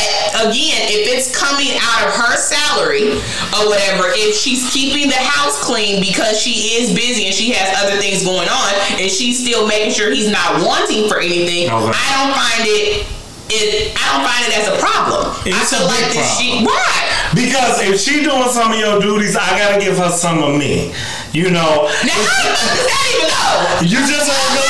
again, 0.47 0.87
if 0.91 1.07
it's 1.11 1.29
coming 1.33 1.75
out 1.79 2.07
of 2.07 2.13
her 2.13 2.35
salary 2.37 3.17
or 3.57 3.69
whatever, 3.69 4.09
if 4.15 4.35
she's 4.35 4.69
keeping 4.71 5.09
the 5.09 5.19
house 5.19 5.63
clean 5.63 5.99
because 6.01 6.39
she 6.39 6.77
is 6.79 6.93
busy 6.93 7.25
and 7.27 7.35
she 7.35 7.51
has 7.51 7.73
other 7.83 7.97
things 7.99 8.23
going 8.23 8.49
on, 8.49 8.71
and 8.99 9.09
she's 9.11 9.39
still 9.41 9.67
making 9.67 9.91
sure 9.93 10.11
he's 10.11 10.31
not 10.31 10.63
wanting 10.65 11.07
for 11.09 11.19
anything, 11.19 11.67
Okay. 11.69 11.93
I 11.93 12.07
don't 12.19 12.33
find 12.35 12.63
it. 12.67 13.07
It, 13.49 13.95
I 13.95 14.03
don't 14.11 14.27
find 14.27 14.43
it 14.43 14.53
as 14.59 14.67
a 14.67 14.75
problem. 14.75 15.31
It's 15.47 15.71
I 15.71 15.79
a 15.79 15.79
feel 15.79 15.87
like 15.87 16.11
that 16.19 16.27
she 16.35 16.67
right. 16.67 17.07
Because 17.31 17.79
if 17.79 17.95
she 17.95 18.19
doing 18.27 18.43
some 18.51 18.75
of 18.75 18.79
your 18.79 18.99
duties, 18.99 19.39
I 19.39 19.55
gotta 19.55 19.79
give 19.79 19.95
her 19.97 20.11
some 20.11 20.43
of 20.43 20.59
me. 20.59 20.91
You 21.31 21.51
know, 21.55 21.87
Now 22.03 22.11
how 22.11 22.43
does 22.43 22.59
that 22.91 23.03
even 23.15 23.31
go? 23.31 23.47
You 23.87 23.99
just 24.03 24.27
don't 24.27 24.51
go 24.51 24.63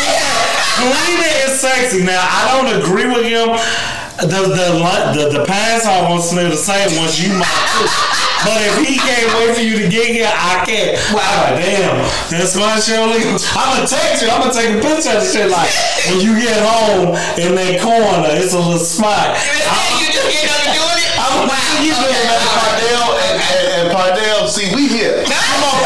Cleaning 0.77 1.33
is 1.49 1.57
sexy. 1.57 2.05
Now 2.05 2.21
I 2.21 2.53
don't 2.53 2.69
agree 2.77 3.09
with 3.09 3.25
him. 3.25 3.49
The 4.21 4.29
the 4.29 4.67
the, 4.77 5.23
the 5.33 5.43
pants 5.45 5.89
are 5.89 6.05
gonna 6.05 6.21
smell 6.21 6.49
the 6.49 6.57
same 6.57 6.93
once 7.01 7.17
you 7.17 7.33
might 7.33 7.61
cook. 7.77 7.89
But 8.45 8.61
if 8.61 8.85
he 8.85 9.01
can't 9.01 9.25
wait 9.41 9.57
for 9.57 9.65
you 9.65 9.81
to 9.81 9.89
get 9.89 10.13
here, 10.13 10.29
I 10.29 10.61
can't. 10.61 10.93
Wow, 11.09 11.57
damn. 11.57 11.97
That's 12.29 12.53
my 12.53 12.77
show. 12.77 13.09
I'm 13.09 13.17
gonna 13.17 13.89
text 13.89 14.21
you. 14.21 14.29
I'm 14.29 14.45
gonna 14.45 14.53
take 14.53 14.77
a 14.77 14.81
picture 14.81 15.17
of 15.17 15.25
the 15.25 15.27
shit. 15.27 15.49
Like 15.49 15.73
when 16.13 16.21
you 16.21 16.37
get 16.37 16.61
home 16.61 17.17
in 17.41 17.57
that 17.57 17.81
corner, 17.81 18.29
it's 18.37 18.53
a 18.53 18.61
little 18.61 18.77
spot. 18.77 19.33
I'm, 19.33 19.97
you 19.97 20.13
just 20.13 20.29
get 20.29 20.45
up 20.45 20.61
and 20.61 20.73
doing 20.77 20.99
it? 21.01 21.09
I'm 21.17 21.49
wow. 21.49 21.57
gonna 21.57 21.81
you 21.81 21.93
okay, 21.97 22.05
doing 22.05 22.29
that. 22.29 22.41
Pardell 22.53 23.09
and, 23.17 23.37
and, 23.41 23.65
and 23.73 23.87
Pardell, 23.89 24.45
see, 24.45 24.69
we 24.77 24.85
here. 24.85 25.25
Come 25.25 25.63
on, 25.65 25.81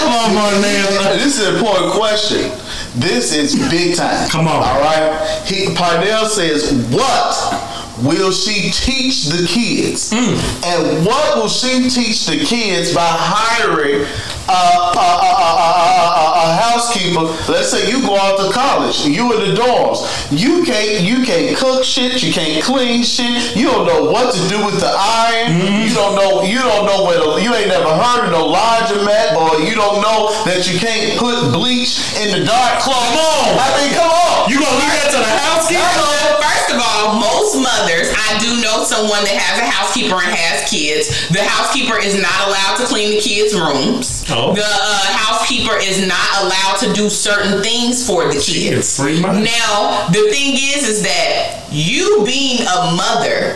Come 0.00 0.12
on, 0.16 0.28
my 0.32 0.52
man. 0.64 0.88
This 1.20 1.36
is 1.36 1.46
an 1.46 1.60
important 1.60 1.92
question. 1.92 2.48
This 2.96 3.34
is 3.34 3.54
big 3.70 3.96
time. 3.96 4.28
Come 4.28 4.48
on. 4.48 4.62
All 4.62 4.80
right. 4.80 5.42
He 5.46 5.72
Pardell 5.74 6.26
says, 6.26 6.72
"What 6.90 7.69
will 8.02 8.32
she 8.32 8.70
teach 8.70 9.26
the 9.26 9.46
kids? 9.46 10.10
Hmm. 10.12 10.36
And 10.64 11.06
what 11.06 11.36
will 11.36 11.48
she 11.48 11.88
teach 11.88 12.26
the 12.26 12.44
kids 12.44 12.94
by 12.94 13.06
hiring 13.06 14.06
a, 14.48 14.52
a, 14.52 14.56
a, 14.96 15.10
a, 15.28 15.50
a, 15.52 15.70
a, 15.70 16.28
a 16.40 16.46
housekeeper? 16.60 17.24
Let's 17.50 17.70
say 17.70 17.90
you 17.90 18.02
go 18.02 18.16
out 18.16 18.38
to 18.38 18.52
college, 18.52 19.06
you 19.06 19.32
in 19.34 19.54
the 19.54 19.60
dorms. 19.60 20.06
You 20.30 20.64
can't 20.64 21.02
you 21.02 21.24
can't 21.24 21.56
cook 21.56 21.84
shit. 21.84 22.22
You 22.22 22.32
can't 22.32 22.62
clean 22.62 23.02
shit. 23.02 23.56
You 23.56 23.66
don't 23.66 23.86
know 23.86 24.10
what 24.10 24.34
to 24.34 24.40
do 24.48 24.64
with 24.64 24.80
the 24.80 24.92
iron. 24.92 25.60
Hmm. 25.60 25.88
You 25.88 25.94
don't 25.94 26.14
know 26.16 26.42
you 26.42 26.58
don't 26.58 26.86
know 26.86 27.04
where 27.04 27.18
the, 27.18 27.42
you 27.42 27.54
ain't 27.54 27.68
never 27.68 27.90
heard 27.90 28.26
of 28.26 28.32
no 28.32 28.52
laundromat, 28.52 29.36
or 29.36 29.60
you 29.60 29.74
don't 29.74 30.00
know 30.00 30.32
that 30.44 30.70
you 30.70 30.78
can't 30.78 31.18
put 31.18 31.52
bleach 31.52 32.00
in 32.16 32.38
the 32.38 32.46
dark 32.46 32.80
clothes. 32.80 32.96
Come 32.96 33.18
on. 33.18 33.58
I 33.58 33.68
mean, 33.80 33.90
come 33.94 34.10
on. 34.10 34.19
You 34.50 34.58
gonna 34.58 34.82
leave 34.82 34.94
that 34.98 35.14
to 35.14 35.20
the 35.22 35.34
housekeeper? 35.46 36.42
First 36.42 36.74
of 36.74 36.82
all, 36.82 37.22
most 37.22 37.54
mothers, 37.62 38.10
I 38.10 38.34
do 38.42 38.58
know 38.58 38.82
someone 38.82 39.22
that 39.22 39.38
has 39.38 39.62
a 39.62 39.68
housekeeper 39.70 40.18
and 40.18 40.34
has 40.34 40.66
kids. 40.66 41.30
The 41.30 41.38
housekeeper 41.38 41.94
is 42.02 42.18
not 42.18 42.50
allowed 42.50 42.82
to 42.82 42.84
clean 42.90 43.14
the 43.14 43.22
kids' 43.22 43.54
rooms. 43.54 44.26
Oh. 44.26 44.50
The 44.58 44.66
uh, 44.66 45.06
housekeeper 45.14 45.78
is 45.78 46.02
not 46.02 46.42
allowed 46.42 46.82
to 46.82 46.92
do 46.92 47.06
certain 47.06 47.62
things 47.62 48.02
for 48.02 48.26
the 48.26 48.42
kids. 48.42 48.98
free 48.98 49.22
money. 49.22 49.46
Now, 49.46 50.10
the 50.10 50.26
thing 50.34 50.58
is, 50.58 50.82
is 50.82 51.02
that 51.06 51.62
you 51.70 52.26
being 52.26 52.66
a 52.66 52.98
mother 52.98 53.54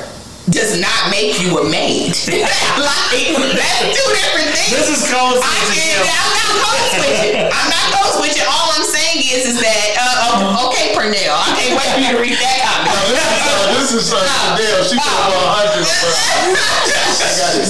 does 0.51 0.76
not 0.80 1.09
make 1.11 1.40
you 1.40 1.57
a 1.59 1.64
maid. 1.64 2.12
like 2.28 3.24
that's 3.32 3.80
two 3.97 4.09
different 4.12 4.49
things. 4.53 4.70
This 4.76 4.88
is 4.92 5.01
code 5.09 5.40
I 5.40 5.49
switching, 5.64 6.05
yeah. 6.05 6.12
I'm 6.12 6.32
not 6.36 6.53
code 6.61 6.84
switching. 6.92 7.36
I'm 7.49 7.68
not 7.72 7.84
code 7.97 8.12
switching. 8.20 8.47
All 8.49 8.68
I'm 8.76 8.84
saying 8.84 9.24
is, 9.24 9.57
is 9.57 9.59
that 9.64 9.88
uh, 9.97 10.68
okay, 10.68 10.92
Pernell. 10.92 11.32
I 11.32 11.49
can't 11.57 11.74
wait 11.80 11.88
for 11.97 12.01
you 12.05 12.11
to 12.12 12.20
read 12.20 12.36
that 12.36 12.57
comment. 12.61 12.92
No, 13.16 13.80
this 13.80 13.92
is 13.97 14.12
uh, 14.12 14.20
Pardell. 14.20 14.84
She 14.84 14.97
put 15.01 15.09
on 15.09 15.49
hundred. 15.57 15.88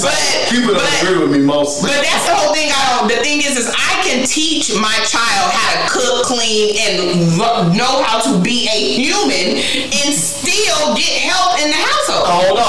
But- 0.02 0.16
People 0.50 0.74
don't 0.74 0.82
but- 0.82 1.02
agree 1.02 1.18
with 1.18 1.30
me 1.30 1.38
mostly. 1.44 1.90
But 1.90 2.02
that's 2.02 2.26
the 2.26 2.34
whole 2.34 2.54
thing. 2.54 2.70
I 2.74 2.98
don't. 2.98 3.08
The 3.08 3.20
thing 3.22 3.38
is, 3.40 3.56
is 3.58 3.68
I 3.70 4.02
can 4.02 4.26
teach 4.26 4.72
my 4.74 4.94
child 5.06 5.50
how 5.52 5.68
to 5.74 5.80
cook, 5.90 6.24
clean, 6.26 6.74
and 6.80 7.38
lo- 7.38 7.68
know 7.72 8.02
how 8.02 8.20
to 8.22 8.40
be 8.42 8.66
a 8.70 8.78
human, 8.98 9.58
and 9.60 10.10
still 10.14 10.94
get 10.96 11.12
help 11.26 11.58
in 11.60 11.70
the 11.70 11.76
household. 11.80 12.26
Hold 12.26 12.58
on. 12.58 12.63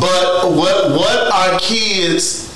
But 0.00 0.52
what 0.52 0.90
what 0.92 1.32
are 1.32 1.58
kids 1.60 2.50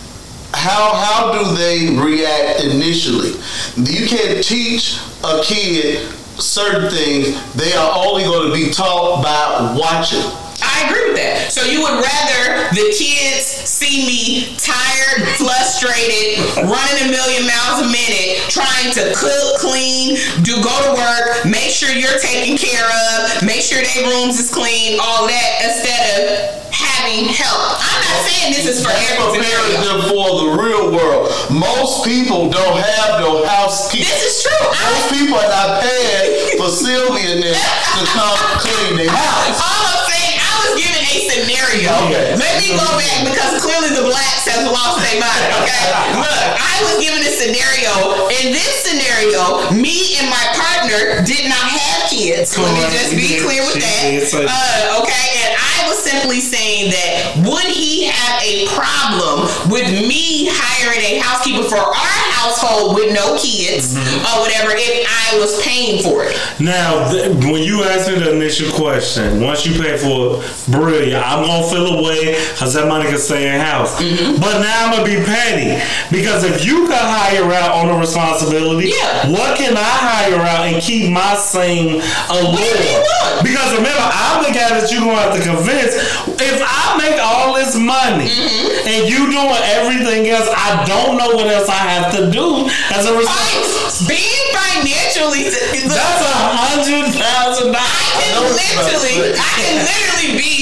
how 0.54 0.94
how 0.94 1.32
do 1.32 1.54
they 1.56 1.96
react 1.98 2.62
initially? 2.62 3.32
You 3.76 4.06
can't 4.06 4.42
teach 4.42 4.98
a 5.24 5.42
kid 5.42 6.08
certain 6.38 6.90
things. 6.90 7.34
They 7.54 7.72
are 7.74 7.92
only 8.06 8.24
going 8.24 8.48
to 8.48 8.54
be 8.54 8.72
taught 8.72 9.22
by 9.22 9.76
watching. 9.78 10.24
I 10.62 10.86
agree 10.86 11.10
with 11.10 11.16
that. 11.18 11.50
So 11.50 11.66
you 11.66 11.82
would 11.82 11.98
rather 11.98 12.70
the 12.70 12.94
kids 12.94 13.44
see 13.44 14.06
me 14.06 14.56
tired, 14.56 15.26
frustrated, 15.36 16.40
running 16.64 16.98
a 17.04 17.10
million 17.10 17.44
miles 17.44 17.84
a 17.84 17.88
minute, 17.90 18.40
trying 18.48 18.94
to 18.94 19.12
cook, 19.12 19.60
clean, 19.60 20.16
do 20.42 20.56
go 20.62 20.74
to 20.88 20.92
work, 20.96 21.44
make 21.44 21.70
sure 21.70 21.90
you're 21.90 22.18
taken 22.22 22.56
care 22.56 22.86
of, 22.86 23.42
make 23.44 23.60
sure 23.60 23.82
their 23.82 24.08
rooms 24.08 24.38
is 24.38 24.48
clean, 24.54 24.98
all 25.02 25.26
that, 25.26 25.50
instead 25.60 26.02
of 26.16 26.63
having 27.04 27.28
help. 27.28 27.76
I'm 27.84 28.00
not 28.00 28.18
saying 28.24 28.56
this 28.56 28.64
is 28.64 28.80
for 28.80 28.88
That's 28.88 29.12
every 29.12 29.36
preparing 29.36 29.76
scenario. 29.76 29.92
them 29.92 30.00
for 30.08 30.26
the 30.40 30.48
real 30.56 30.84
world. 30.88 31.28
Most 31.52 32.04
people 32.04 32.48
don't 32.48 32.80
have 32.80 33.20
no 33.20 33.44
housekeeping. 33.44 34.08
This 34.08 34.24
is 34.24 34.48
true. 34.48 34.64
Most 34.72 35.12
I, 35.12 35.20
people 35.20 35.36
are 35.36 35.52
not 35.52 35.84
paying 35.84 36.56
for 36.56 36.72
Sylvia 36.72 37.36
and 37.36 37.40
them 37.44 37.52
to 37.52 38.02
come 38.08 38.36
clean 38.56 38.96
their 39.04 39.12
house. 39.12 39.60
all 39.60 39.84
I'm 39.84 40.00
saying, 40.08 40.36
I 40.40 40.52
was 40.64 40.72
given 40.80 40.96
a 41.04 41.16
scenario. 41.28 41.92
scenario. 41.92 42.08
Okay. 42.08 42.28
Let 42.40 42.52
me 42.56 42.68
go 42.72 42.88
back 42.96 43.16
because 43.28 43.52
clearly 43.60 43.90
the 43.92 44.04
blacks 44.08 44.48
have 44.48 44.64
lost 44.64 45.04
their 45.04 45.20
mind. 45.20 45.48
Okay, 45.60 45.84
look, 46.24 46.40
I 46.56 46.74
was 46.88 46.96
given 47.04 47.20
a 47.20 47.32
scenario. 47.36 47.92
In 48.40 48.56
this 48.56 48.72
scenario, 48.80 49.68
me 49.76 50.16
and 50.24 50.32
my 50.32 50.44
partner 50.56 51.20
did 51.28 51.52
not 51.52 51.68
have 51.68 52.08
kids. 52.08 52.56
Let 52.56 52.72
me 52.72 52.84
just 52.88 53.12
be 53.12 53.44
clear 53.44 53.60
with 53.68 53.76
that. 53.76 54.08
Uh, 54.32 55.00
okay, 55.04 55.26
and 55.44 55.52
I 55.52 55.68
was 55.68 55.73
simply 56.14 56.40
saying 56.40 56.90
that 56.90 57.42
would 57.46 57.64
he 57.74 58.06
have 58.06 58.42
a 58.42 58.66
problem 58.74 59.48
with 59.70 59.90
me 59.90 60.46
hiring 60.50 61.02
a 61.04 61.18
housekeeper 61.20 61.62
for 61.64 61.76
our 61.78 62.22
household 62.38 62.94
with 62.94 63.12
no 63.14 63.36
kids 63.38 63.94
Mm-hmm. 63.94 64.26
or 64.26 64.42
whatever 64.42 64.70
if 64.74 65.06
I 65.06 65.38
was 65.38 65.60
paying 65.62 66.02
for 66.02 66.24
it? 66.24 66.34
Now, 66.60 67.10
th- 67.10 67.30
when 67.50 67.62
you 67.62 67.84
asked 67.84 68.08
me 68.08 68.18
the 68.18 68.32
initial 68.34 68.70
question, 68.72 69.40
once 69.40 69.66
you 69.66 69.72
pay 69.80 69.96
for 69.98 70.38
it, 70.42 70.66
brilliant. 70.70 71.22
I'm 71.24 71.44
gonna 71.46 71.66
feel 71.68 71.98
away 71.98 72.34
because 72.52 72.74
that 72.74 72.86
money 72.88 73.08
can 73.08 73.18
stay 73.18 73.48
in 73.52 73.60
house. 73.60 74.00
Mm-hmm. 74.00 74.40
But 74.40 74.60
now 74.60 74.86
I'm 74.86 74.90
gonna 74.92 75.04
be 75.04 75.16
petty 75.24 75.80
because 76.10 76.44
if 76.44 76.64
you 76.64 76.86
can 76.86 76.98
hire 76.98 77.50
out 77.52 77.72
on 77.72 77.86
the 77.88 77.94
responsibility, 77.98 78.90
Yeah. 78.94 79.28
what 79.30 79.56
can 79.58 79.76
I 79.76 79.80
hire 79.82 80.40
out 80.40 80.66
and 80.66 80.82
keep 80.82 81.10
my 81.10 81.34
same 81.36 82.00
allure? 82.30 83.42
Because 83.42 83.72
remember, 83.74 84.04
I'm 84.04 84.42
the 84.44 84.50
guy 84.52 84.78
that 84.80 84.90
you're 84.90 85.00
gonna 85.02 85.20
have 85.20 85.34
to 85.36 85.42
convince. 85.42 85.94
If 86.38 86.58
I 86.62 86.98
make 87.00 87.18
all 87.20 87.54
this 87.54 87.74
money 87.76 88.28
Mm-hmm. 88.28 88.88
and 88.88 89.00
you 89.08 89.26
doing 89.32 89.60
everything 89.74 90.28
else, 90.30 90.48
I 90.52 90.84
don't 90.86 91.16
know 91.16 91.32
what 91.36 91.46
else 91.48 91.68
I 91.68 91.80
have 91.96 92.12
to 92.16 92.30
do 92.30 92.68
as 92.92 93.06
a 93.08 93.12
result. 93.16 93.64
Fin- 94.06 94.18
Being 94.18 94.44
financially, 94.52 95.44
look, 95.50 95.96
That's 95.96 96.22
a 96.22 96.34
hundred 96.54 97.10
thousand 97.16 97.72
dollars. 97.72 97.90
I 97.90 98.04
can 98.20 98.28
know 98.36 98.42
what 98.44 98.54
you're 98.60 98.76
about 98.76 98.90
to 98.90 98.98
literally. 99.00 99.34
I 99.34 99.50
can 99.58 99.74
literally 99.82 100.30
be 100.38 100.54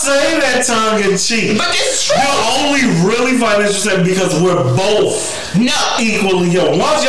say 0.00 0.40
that 0.40 0.64
tongue 0.64 1.04
in 1.04 1.16
cheek. 1.20 1.58
But 1.60 1.72
this 1.76 1.92
is 1.92 2.00
true. 2.08 2.16
You're 2.16 2.44
only 2.64 2.84
really 3.04 3.36
financially 3.36 3.76
stable 3.84 4.04
because 4.04 4.32
we're 4.40 4.56
both 4.76 5.20
No. 5.56 5.76
equally 6.00 6.48
young. 6.48 6.78
Once 6.78 7.04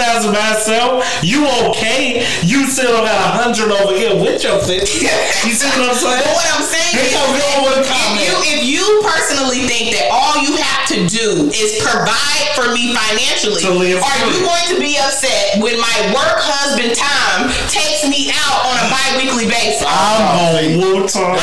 thousand 0.00 0.32
by 0.32 0.40
yourself, 0.56 1.04
you 1.22 1.44
okay. 1.68 2.24
You 2.42 2.64
still 2.66 3.04
got 3.04 3.12
a 3.12 3.28
hundred 3.36 3.68
over 3.70 3.92
here 3.92 4.16
with 4.16 4.42
your 4.42 4.58
fifty. 4.64 5.06
You 5.40 5.56
see 5.56 5.68
what 5.80 5.88
I'm 5.88 5.96
saying? 5.96 6.20
But 6.20 6.36
what 6.36 6.48
I'm 6.52 6.64
saying 6.64 6.94
is, 7.00 7.12
your 7.16 7.56
one 7.64 7.80
if 7.80 8.28
you 8.28 8.36
if 8.44 8.60
you 8.68 8.84
personally 9.00 9.64
think 9.64 9.96
that 9.96 10.12
all 10.12 10.36
you 10.44 10.52
have 10.60 10.84
to 10.92 11.08
do 11.08 11.48
is 11.48 11.80
provide 11.80 12.44
for 12.52 12.68
me 12.76 12.92
financially, 12.92 13.64
are 13.64 14.20
you 14.28 14.44
going 14.44 14.66
to 14.72 14.76
be 14.76 15.00
upset 15.00 15.56
when 15.64 15.80
my 15.80 15.96
work 16.12 16.38
husband 16.44 16.92
time 16.92 17.48
takes 17.72 18.04
me 18.04 18.28
out 18.36 18.68
on 18.68 18.76
a 18.84 18.86
bi-weekly 18.92 19.48
basis? 19.48 19.80
I'm 19.88 20.20
gonna 20.52 20.76
whoop 20.76 21.08
Tom. 21.08 21.40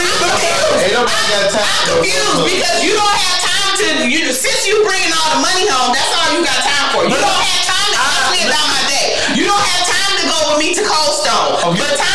I'm. 0.00 0.08
I'm 0.08 0.32
confused. 0.32 0.80
Ain't 0.80 0.94
nobody 0.96 1.24
got 1.28 1.44
time 1.52 1.64
I'm 1.64 2.00
confused 2.00 2.40
because 2.48 2.78
you 2.84 2.92
don't 2.96 3.18
have 3.20 3.38
time 3.44 3.72
to. 3.80 3.86
You 4.08 4.20
since 4.32 4.64
you 4.64 4.80
bringing 4.86 5.12
all 5.12 5.28
the 5.36 5.40
money 5.44 5.66
home, 5.68 5.92
that's 5.92 6.12
all 6.16 6.28
you 6.32 6.40
got 6.44 6.60
time 6.64 6.86
for. 6.94 7.02
You 7.04 7.18
don't 7.18 7.42
have 7.44 7.64
time 7.68 7.90
to 7.92 8.00
ask 8.00 8.26
me 8.32 8.40
about 8.48 8.66
my 8.70 8.82
day. 8.88 9.06
You 9.36 9.44
don't 9.44 9.60
have 9.60 9.84
time 9.84 10.12
to 10.20 10.24
go 10.24 10.38
with 10.52 10.58
me 10.62 10.68
to 10.74 10.82
Cold 10.86 11.14
Stone. 11.20 11.74
Okay. 11.74 11.80
But 11.84 11.92
time 12.00 12.09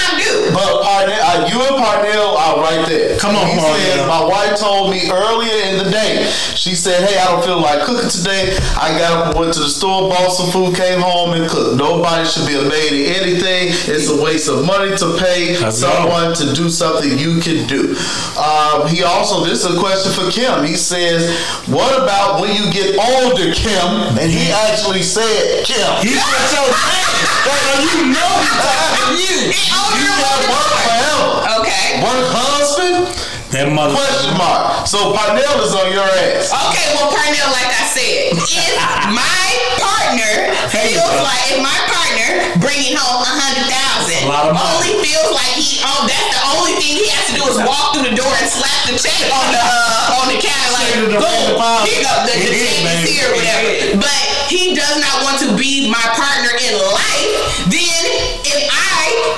Parnell, 1.35 1.49
you 1.49 1.59
and 1.67 1.83
Parnell 1.83 2.37
are 2.37 2.57
right 2.61 2.87
there. 2.87 3.17
Come 3.19 3.35
on, 3.35 3.47
he 3.47 3.57
Parnell. 3.57 3.75
Said, 3.75 4.07
my 4.07 4.23
wife 4.23 4.59
told 4.59 4.91
me 4.91 5.09
earlier 5.11 5.55
in 5.67 5.83
the 5.83 5.89
day. 5.91 6.25
She 6.55 6.75
said, 6.75 7.07
"Hey, 7.07 7.17
I 7.19 7.25
don't 7.31 7.43
feel 7.43 7.59
like 7.61 7.83
cooking 7.83 8.09
today. 8.09 8.55
I 8.79 8.97
got 8.97 9.27
up, 9.27 9.35
went 9.37 9.53
to 9.53 9.59
the 9.59 9.69
store, 9.69 10.09
bought 10.09 10.31
some 10.31 10.49
food, 10.51 10.75
came 10.75 10.99
home 11.01 11.33
and 11.33 11.49
cooked. 11.49 11.77
Nobody 11.77 12.25
should 12.25 12.47
be 12.47 12.55
a 12.55 12.63
maid 12.63 12.93
in 12.93 13.05
anything. 13.21 13.69
It's 13.91 14.09
a 14.09 14.21
waste 14.21 14.49
of 14.49 14.65
money 14.65 14.95
to 14.97 15.17
pay 15.17 15.55
That's 15.55 15.77
someone 15.79 16.33
to 16.35 16.53
do 16.53 16.69
something 16.69 17.17
you 17.17 17.39
can 17.41 17.67
do." 17.67 17.95
Um, 18.39 18.87
he 18.87 19.03
also, 19.03 19.43
this 19.43 19.63
is 19.65 19.75
a 19.75 19.79
question 19.79 20.11
for 20.11 20.31
Kim. 20.31 20.63
He 20.63 20.75
says, 20.75 21.29
"What 21.67 21.91
about 22.01 22.41
when 22.41 22.55
you 22.55 22.71
get 22.71 22.97
older, 22.97 23.53
Kim?" 23.53 24.17
And 24.17 24.31
he 24.31 24.51
actually 24.71 25.03
said, 25.03 25.65
"Kim." 25.65 25.85
He's 26.01 26.17
got 26.17 26.45
your 26.53 26.65
name. 26.71 27.15
So 27.45 27.51
you 27.85 28.09
know 28.13 28.31
he's 28.41 28.57
talking 28.57 29.05
to 29.05 29.21
you. 29.21 29.53
You 29.53 30.09
got 30.17 30.33
older. 30.33 30.49
work 30.49 30.69
forever. 30.81 31.24
Okay. 31.61 32.01
Work 32.01 32.27
husband? 32.33 33.07
That 33.53 33.71
mother. 33.71 33.95
Question 33.95 34.35
mark. 34.35 34.83
So 34.89 35.15
Parnell 35.15 35.63
is 35.63 35.71
on 35.73 35.87
your 35.93 36.03
ass. 36.03 36.51
Okay, 36.51 36.87
well, 36.97 37.07
Parnell, 37.13 37.49
like 37.55 37.71
I 37.71 37.83
said, 37.87 38.35
if 38.35 38.41
my 39.15 39.45
partner 39.79 40.51
Hey, 40.73 40.91
feels 40.97 41.07
bro. 41.07 41.23
like 41.23 41.43
if 41.55 41.59
my 41.63 41.77
partner 41.87 42.27
bringing 42.59 42.97
home 42.99 43.21
a 43.23 43.31
hundred 43.31 43.69
thousand 43.69 44.25
A 44.25 44.29
lot 44.29 44.51
only 44.51 44.97
feels 45.05 45.29
like 45.31 45.55
he 45.55 45.79
oh 45.85 46.03
that's 46.09 46.29
the 46.35 46.41
only 46.57 46.73
thing 46.81 46.97
he 46.99 47.05
has 47.15 47.31
to 47.31 47.33
do 47.37 47.43
is 47.47 47.57
walk 47.63 47.93
through 47.95 48.09
the 48.11 48.15
door 48.17 48.27
and 48.41 48.49
slap 48.49 48.75
the 48.89 48.97
check 48.97 49.23
on 49.31 49.45
the 49.53 49.61
uh, 49.61 50.19
on 50.19 50.25
the 50.33 50.37
counter 50.41 50.71
like 50.75 50.89
Straight 50.91 51.05
to 51.05 51.07
the 51.15 51.19
boom, 51.21 51.43
deposit. 51.55 51.85
here 51.87 52.01
go 52.03 52.11
the, 52.27 52.33
the 52.33 52.49
It 52.49 52.53
is, 52.53 52.65
check 52.65 52.81
is 52.81 53.01
here 53.07 53.25
or 53.29 53.33
whatever. 53.39 53.71
But 54.03 54.19
he 54.51 54.73
does 54.75 54.95
not 54.99 55.15
want 55.23 55.37
to 55.45 55.49
be 55.55 55.87
my 55.87 56.03
partner 56.17 56.51
in 56.59 56.73
life. 56.91 57.31
Then 57.71 58.01
if 58.45 58.61
I 58.67 59.34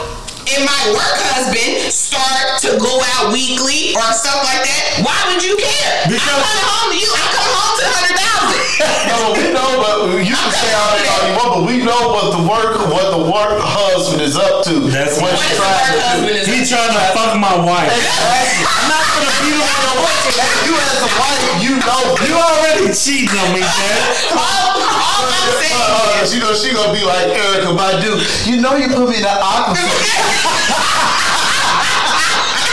and 0.55 0.63
my 0.63 0.81
work 0.95 1.17
husband 1.35 1.91
start 1.91 2.59
to 2.63 2.79
go 2.79 2.93
out 3.17 3.33
weekly 3.35 3.91
or 3.97 4.07
something 4.15 4.47
like 4.47 4.63
that, 4.63 5.03
why 5.03 5.17
would 5.31 5.43
you 5.43 5.55
care? 5.59 6.07
Because- 6.07 6.23
I'm 6.23 6.39
coming 6.39 6.67
home 6.71 6.89
to 6.93 6.97
you. 6.97 7.09
I'm 7.11 7.29
coming 7.35 7.55
home 7.57 7.75
to 7.77 7.83
a 7.83 7.91
hundred 7.91 8.15
thousand. 8.15 8.61
No, 9.07 9.33
we 9.33 9.49
know, 9.49 9.69
but 9.81 9.95
you 10.21 10.35
can 10.37 10.51
say 10.53 10.69
all 10.77 10.93
that 10.93 11.07
all 11.09 11.23
you 11.25 11.33
want, 11.33 11.49
but 11.57 11.63
we 11.65 11.75
know 11.81 12.01
what 12.13 12.27
the 12.37 12.41
work, 12.45 12.77
what 12.93 13.07
the 13.09 13.23
work 13.25 13.57
husband 13.57 14.21
is 14.21 14.37
up 14.37 14.61
to. 14.69 14.85
That's 14.93 15.17
what 15.17 15.33
what 15.33 15.41
she's 15.41 15.57
the 15.57 15.65
trying 15.65 15.81
to 15.81 15.97
do. 15.97 16.37
husband 16.37 16.45
He 16.45 16.57
trying 16.61 16.93
to 16.93 17.03
fuck 17.17 17.33
my 17.41 17.55
wife. 17.57 17.89
I'm 17.89 18.85
not 18.85 19.01
gonna 19.17 19.33
beat 19.41 19.57
him 19.57 19.65
on 19.65 19.81
your 19.81 19.97
wife. 20.05 20.29
You 20.69 20.73
as 20.77 20.99
a 21.01 21.09
wife, 21.17 21.45
you 21.65 21.73
know. 21.81 22.01
You 22.21 22.33
already 22.37 22.85
cheating 22.93 23.33
on 23.33 23.49
me, 23.57 23.65
man. 23.65 23.97
all, 24.37 24.77
all 24.85 25.25
I'm 25.25 25.49
saying 25.57 25.73
Uh, 25.73 26.21
is, 26.21 26.29
she 26.29 26.37
gonna 26.37 26.53
she 26.53 26.69
gonna 26.77 26.93
be 26.93 27.01
like 27.01 27.33
Erykah 27.33 27.73
Badu. 27.73 28.13
You 28.45 28.61
know 28.61 28.77
you 28.77 28.93
put 28.93 29.09
me 29.09 29.17
in 29.17 29.25
the 29.25 29.33
aqua. 29.33 29.73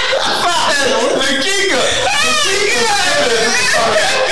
the 0.05 1.31
Kika. 1.41 1.81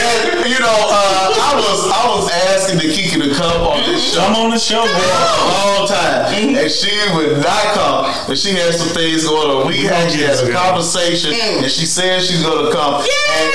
And, 0.03 0.49
you 0.49 0.59
know, 0.61 0.79
uh, 0.91 1.33
I 1.33 1.55
was 1.57 1.81
I 1.91 2.07
was 2.09 2.31
asking 2.53 2.79
the 2.79 2.89
Kika 2.93 3.23
to 3.23 3.35
come 3.35 3.63
on 3.63 3.79
this 3.91 4.15
show. 4.15 4.21
I'm 4.23 4.35
on 4.37 4.51
the 4.51 4.59
show, 4.59 4.83
for 4.83 4.93
boy. 4.93 4.99
a 5.01 5.45
long 5.49 5.89
time, 5.89 6.35
and 6.59 6.71
she 6.71 6.93
would 7.15 7.39
not 7.43 7.65
come. 7.75 8.05
And 8.29 8.39
she 8.39 8.51
had 8.55 8.75
some 8.75 8.89
things 8.89 9.25
going 9.27 9.51
on. 9.51 9.67
We 9.69 9.89
actually 9.89 10.25
had 10.25 10.39
a 10.43 10.47
Yeah. 10.49 10.55
conversation, 10.55 11.33
and 11.35 11.71
she 11.71 11.87
said 11.87 12.23
she's 12.23 12.43
going 12.43 12.67
to 12.67 12.73
come. 12.73 12.95
And 13.03 13.53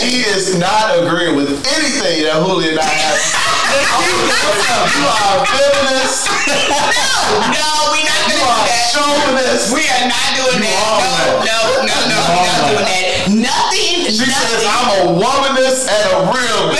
she 0.00 0.22
is 0.30 0.56
not 0.56 0.98
agreeing 0.98 1.36
with 1.36 1.48
anything 1.66 2.24
that 2.24 2.42
Julia 2.44 2.70
and 2.72 2.80
I 2.80 2.84
have. 2.84 3.51
You 3.72 5.06
are 5.08 5.46
feminist. 5.48 6.28
no, 6.28 6.80
no, 7.56 7.68
we're 7.92 8.04
not 8.04 8.20
You 8.28 8.36
gonna 8.36 8.52
are 8.52 8.60
do 8.60 8.68
that. 8.68 8.92
chauvinist. 8.92 9.72
We 9.72 9.82
are 9.88 10.06
not 10.12 10.28
doing 10.36 10.60
You 10.60 10.68
that. 10.68 11.40
No, 11.46 11.56
no, 11.80 11.88
no, 11.88 11.96
no, 12.12 12.18
we're 12.36 12.48
not 12.52 12.60
doing 12.68 12.84
that. 12.84 13.32
Nothing, 13.32 14.12
She 14.12 14.28
nothing. 14.28 14.28
says 14.28 14.64
I'm 14.68 14.88
a 14.92 15.16
womanist 15.16 15.88
and 15.88 16.04
a 16.12 16.28
real. 16.28 16.62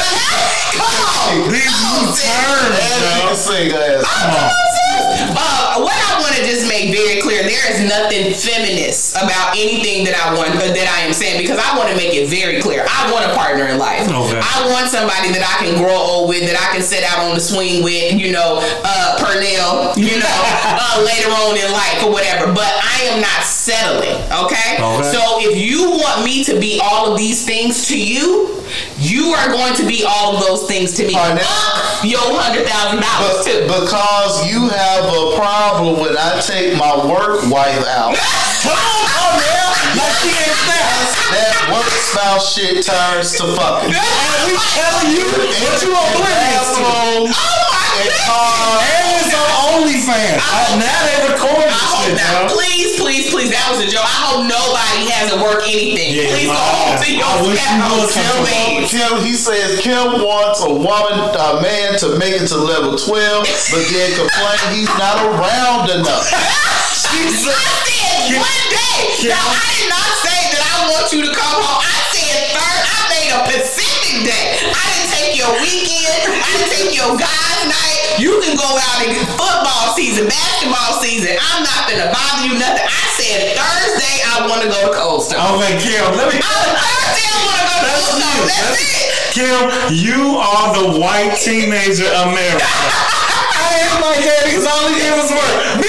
Come 0.77 0.89
on. 0.89 1.53
These 1.53 1.73
new 1.73 2.13
terms, 2.13 2.77
yo. 3.01 3.33
can 3.73 4.72
sing 5.13 5.29
her 5.29 5.33
ass. 5.33 5.37
Come 5.37 5.47
on, 5.47 5.53
sis. 5.53 5.53
Uh, 5.53 5.81
what 5.81 5.97
I 5.97 6.21
want 6.21 6.35
to 6.37 6.43
just 6.45 6.69
make 6.69 6.93
very 6.95 7.21
clear, 7.21 7.43
there 7.43 7.67
is 7.73 7.85
nothing 7.85 8.33
feminist 8.33 9.17
about 9.17 9.57
anything 9.57 10.05
that 10.05 10.17
I 10.17 10.35
want 10.35 10.53
that 10.53 10.89
I 10.89 11.05
am 11.05 11.13
saying 11.13 11.41
because 11.41 11.59
I 11.59 11.77
want 11.77 11.91
to 11.91 11.97
make 11.97 12.15
it 12.15 12.29
very 12.29 12.61
clear. 12.61 12.85
I 12.89 13.13
want 13.13 13.25
a 13.29 13.35
partner 13.35 13.67
in 13.69 13.79
life. 13.79 14.09
Okay. 14.09 14.41
I 14.41 14.57
want 14.69 14.89
somebody 14.89 15.33
that 15.33 15.45
I 15.45 15.65
can 15.65 15.77
grow 15.79 15.95
old 15.95 16.29
with, 16.29 16.45
that 16.49 16.57
I 16.57 16.73
can 16.73 16.83
sit 16.83 17.05
out 17.05 17.25
on 17.25 17.35
the 17.35 17.41
swing 17.41 17.83
with, 17.85 18.15
you 18.19 18.33
know, 18.33 18.61
uh, 18.85 19.19
Pernell, 19.21 19.97
you 19.97 20.19
know, 20.19 20.39
uh, 20.81 21.01
later 21.05 21.31
on 21.33 21.57
in 21.57 21.69
life 21.73 22.05
or 22.05 22.13
whatever. 22.13 22.53
But 22.53 22.73
I 22.83 23.13
am 23.13 23.21
not 23.21 23.43
settling. 23.45 24.21
Okay. 24.47 24.77
Okay. 24.81 25.13
So 25.13 25.21
if 25.41 25.57
you 25.57 25.91
want 25.91 26.25
me 26.25 26.45
to 26.45 26.59
be 26.59 26.81
all 26.83 27.13
of 27.13 27.19
these 27.19 27.45
things 27.45 27.87
to 27.89 27.99
you, 27.99 28.63
you 29.03 29.35
are 29.35 29.51
going 29.51 29.75
to 29.75 29.85
be 29.87 30.05
all 30.07 30.37
of 30.37 30.41
those 30.47 30.67
things 30.71 30.93
to 30.95 31.07
me. 31.07 31.15
Pernell? 31.15 31.43
Fuck 31.43 32.05
your 32.07 32.23
hundred 32.39 32.67
thousand 32.71 33.03
dollars 33.03 33.43
too. 33.43 33.67
because 33.67 34.47
you 34.47 34.71
have 34.71 35.05
a 35.11 35.35
problem 35.35 35.99
when 35.99 36.15
I 36.15 36.39
take 36.43 36.79
my 36.79 36.95
work 37.03 37.43
wife 37.51 37.83
out. 37.91 38.15
Come 38.63 38.79
on, 38.79 39.03
come 39.11 39.37
here. 39.43 39.69
Like 39.99 40.15
she 40.23 40.31
ain't 40.31 40.59
fast. 40.71 41.15
that 41.35 41.55
work 41.75 41.91
spouse 42.15 42.47
shit 42.55 42.83
turns 42.87 43.35
to 43.43 43.51
fucking. 43.59 43.91
And 43.99 44.43
we 44.47 44.55
telling 44.71 45.11
you 45.15 45.27
what 45.63 45.77
you 45.83 45.91
oblivious 45.91 46.69
to. 46.79 46.87
Oh 47.35 47.72
And! 48.01 48.09
And 48.09 49.05
it's 49.21 49.35
on 49.37 49.49
OnlyFans. 49.85 50.41
Uh, 50.41 50.81
now 50.81 50.99
they 51.05 51.19
record 51.33 51.69
I 51.69 51.77
this 51.77 51.93
shit, 52.01 52.17
not. 52.17 52.49
yo. 52.49 52.57
Please, 52.57 52.91
please, 53.01 53.25
please. 53.31 53.51
That 53.53 53.67
was 53.73 53.81
a 53.85 53.89
joke. 53.93 54.05
I 54.09 54.17
hope 54.33 54.49
nobody 54.49 55.09
has 55.13 55.33
to 55.33 55.39
work 55.43 55.63
anything. 55.69 56.17
Yeah, 56.17 56.33
please 56.33 56.49
my 56.49 56.57
go 56.57 56.65
home 56.73 56.97
to 57.05 57.09
your 57.13 57.27
I 57.29 57.37
wish 57.45 57.61
you 57.61 57.79
would 57.93 58.11
come 58.13 58.47
Please. 58.49 58.89
Kim, 58.89 59.13
he 59.25 59.35
says 59.37 59.81
Kim 59.85 60.25
wants 60.25 60.65
a 60.65 60.73
woman, 60.73 61.19
a 61.37 61.61
man 61.61 61.99
to 62.01 62.17
make 62.17 62.33
it 62.37 62.49
to 62.53 62.57
level 62.59 62.97
12, 62.97 63.45
but 63.73 63.83
then 63.93 64.09
complain 64.17 64.61
he's 64.73 64.93
not 64.97 65.21
around 65.29 65.91
enough. 65.93 66.27
I 66.33 67.29
said 67.29 68.41
one 68.41 68.65
day. 68.73 68.99
Kim- 69.21 69.33
Now 69.37 69.45
I 69.53 69.65
did 69.77 69.89
not 69.93 70.09
say 70.25 70.39
that 70.57 70.63
I 70.65 70.77
want 70.89 71.07
you 71.13 71.21
to 71.29 71.33
come 71.33 71.57
home. 71.61 71.81
I 71.85 71.97
said 72.13 72.57
third. 72.57 72.81
I 72.89 72.99
made 73.13 73.31
a 73.37 73.41
Pacific 73.53 74.25
day. 74.25 74.57
I 74.73 74.83
didn't 74.97 75.11
take 75.13 75.33
your 75.37 75.53
weekend. 75.61 76.41
I 76.41 76.49
didn't 76.57 76.71
take 76.73 76.91
your 76.97 77.13
guys 77.21 77.52
night. 77.69 77.99
You 78.19 78.39
can 78.43 78.55
go 78.57 78.67
out 78.67 78.97
and 79.05 79.11
get 79.15 79.25
football 79.39 79.95
season, 79.95 80.27
basketball 80.29 80.99
season. 81.03 81.35
I'm 81.39 81.63
not 81.63 81.89
gonna 81.91 82.09
bother 82.13 82.43
you 82.49 82.55
nothing. 82.59 82.87
I 82.87 83.05
said 83.19 83.55
Thursday 83.57 84.17
I 84.27 84.47
want 84.49 84.63
to 84.65 84.69
go 84.71 84.79
to 84.89 84.93
Cold 84.97 85.23
Stone. 85.27 85.41
Okay, 85.61 85.77
Kim, 85.83 86.03
let 86.17 86.29
me. 86.33 86.39
Oh, 86.41 86.65
Thursday 86.77 87.27
I 87.29 87.39
want 87.47 87.57
to 87.61 87.67
go 87.69 87.75
to 87.79 87.87
Cold 87.89 88.13
Stone. 88.19 88.47
That's, 88.49 88.69
That's- 88.73 88.89
it. 88.89 89.11
Kim, 89.33 89.65
you 89.97 90.37
are 90.37 90.69
the 90.77 91.01
white 91.01 91.33
teenager 91.41 92.05
America. 92.29 92.69
I 92.69 93.81
ain't 93.81 93.97
my 94.05 94.13
daddy 94.21 94.53
because 94.53 94.67
all 94.69 94.85
he 94.93 95.01
did 95.01 95.13
was 95.17 95.31
work. 95.33 95.81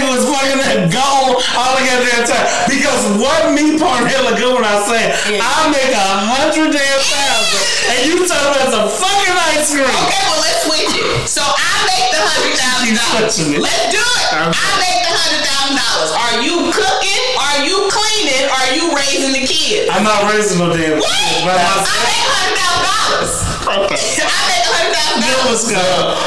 Was 0.00 0.24
fucking 0.24 0.60
that 0.64 0.88
gold 0.88 1.36
all 1.52 1.72
the 1.76 1.84
goddamn 1.84 2.24
time. 2.24 2.46
Because 2.70 3.02
what 3.20 3.52
me 3.52 3.76
part 3.76 4.08
hella 4.08 4.32
good 4.40 4.56
when 4.56 4.64
I 4.64 4.80
say 4.88 5.12
I 5.36 5.68
make 5.68 5.92
a 5.92 6.08
hundred 6.32 6.72
damn 6.72 7.00
thousand 7.04 7.62
and 7.92 7.98
you 8.08 8.14
tell 8.24 8.40
me 8.48 8.56
that's 8.62 8.72
a 8.78 8.84
fucking 8.88 9.36
ice 9.52 9.68
cream. 9.68 9.84
Okay, 9.84 10.22
well 10.32 10.40
let's 10.40 10.60
switch 10.64 10.92
it. 10.96 11.28
So 11.28 11.42
I 11.44 11.72
make 11.84 12.08
the 12.14 12.20
hundred 12.24 12.54
thousand 12.56 12.94
dollars. 12.96 13.36
Let's 13.60 13.84
do 13.92 14.00
it. 14.00 14.26
Uh-huh. 14.32 14.48
I 14.54 14.68
make 14.80 15.00
the 15.04 15.12
hundred 15.12 15.42
thousand 15.44 15.76
dollars. 15.76 16.10
Are 16.16 16.36
you 16.40 16.56
cooking? 16.72 17.22
Are 17.36 17.58
you 17.68 17.76
cleaning? 17.92 18.44
Are 18.48 18.68
you 18.72 18.84
raising 18.96 19.32
the 19.36 19.44
kids? 19.44 19.90
I'm 19.92 20.06
not 20.06 20.24
raising 20.32 20.56
no 20.62 20.72
damn 20.72 20.96
What? 20.96 21.10
kids 21.10 21.44
I 21.44 21.96
make 22.08 22.24
hundred 22.32 22.56
thousand 22.56 22.84
dollars. 22.88 23.51
I 23.80 24.40
make 24.52 24.66
hundred 24.68 24.92
thousand 24.92 25.24
Give 25.24 25.32
dollars. 25.32 25.64
us 25.64 25.72
go. 25.72 25.86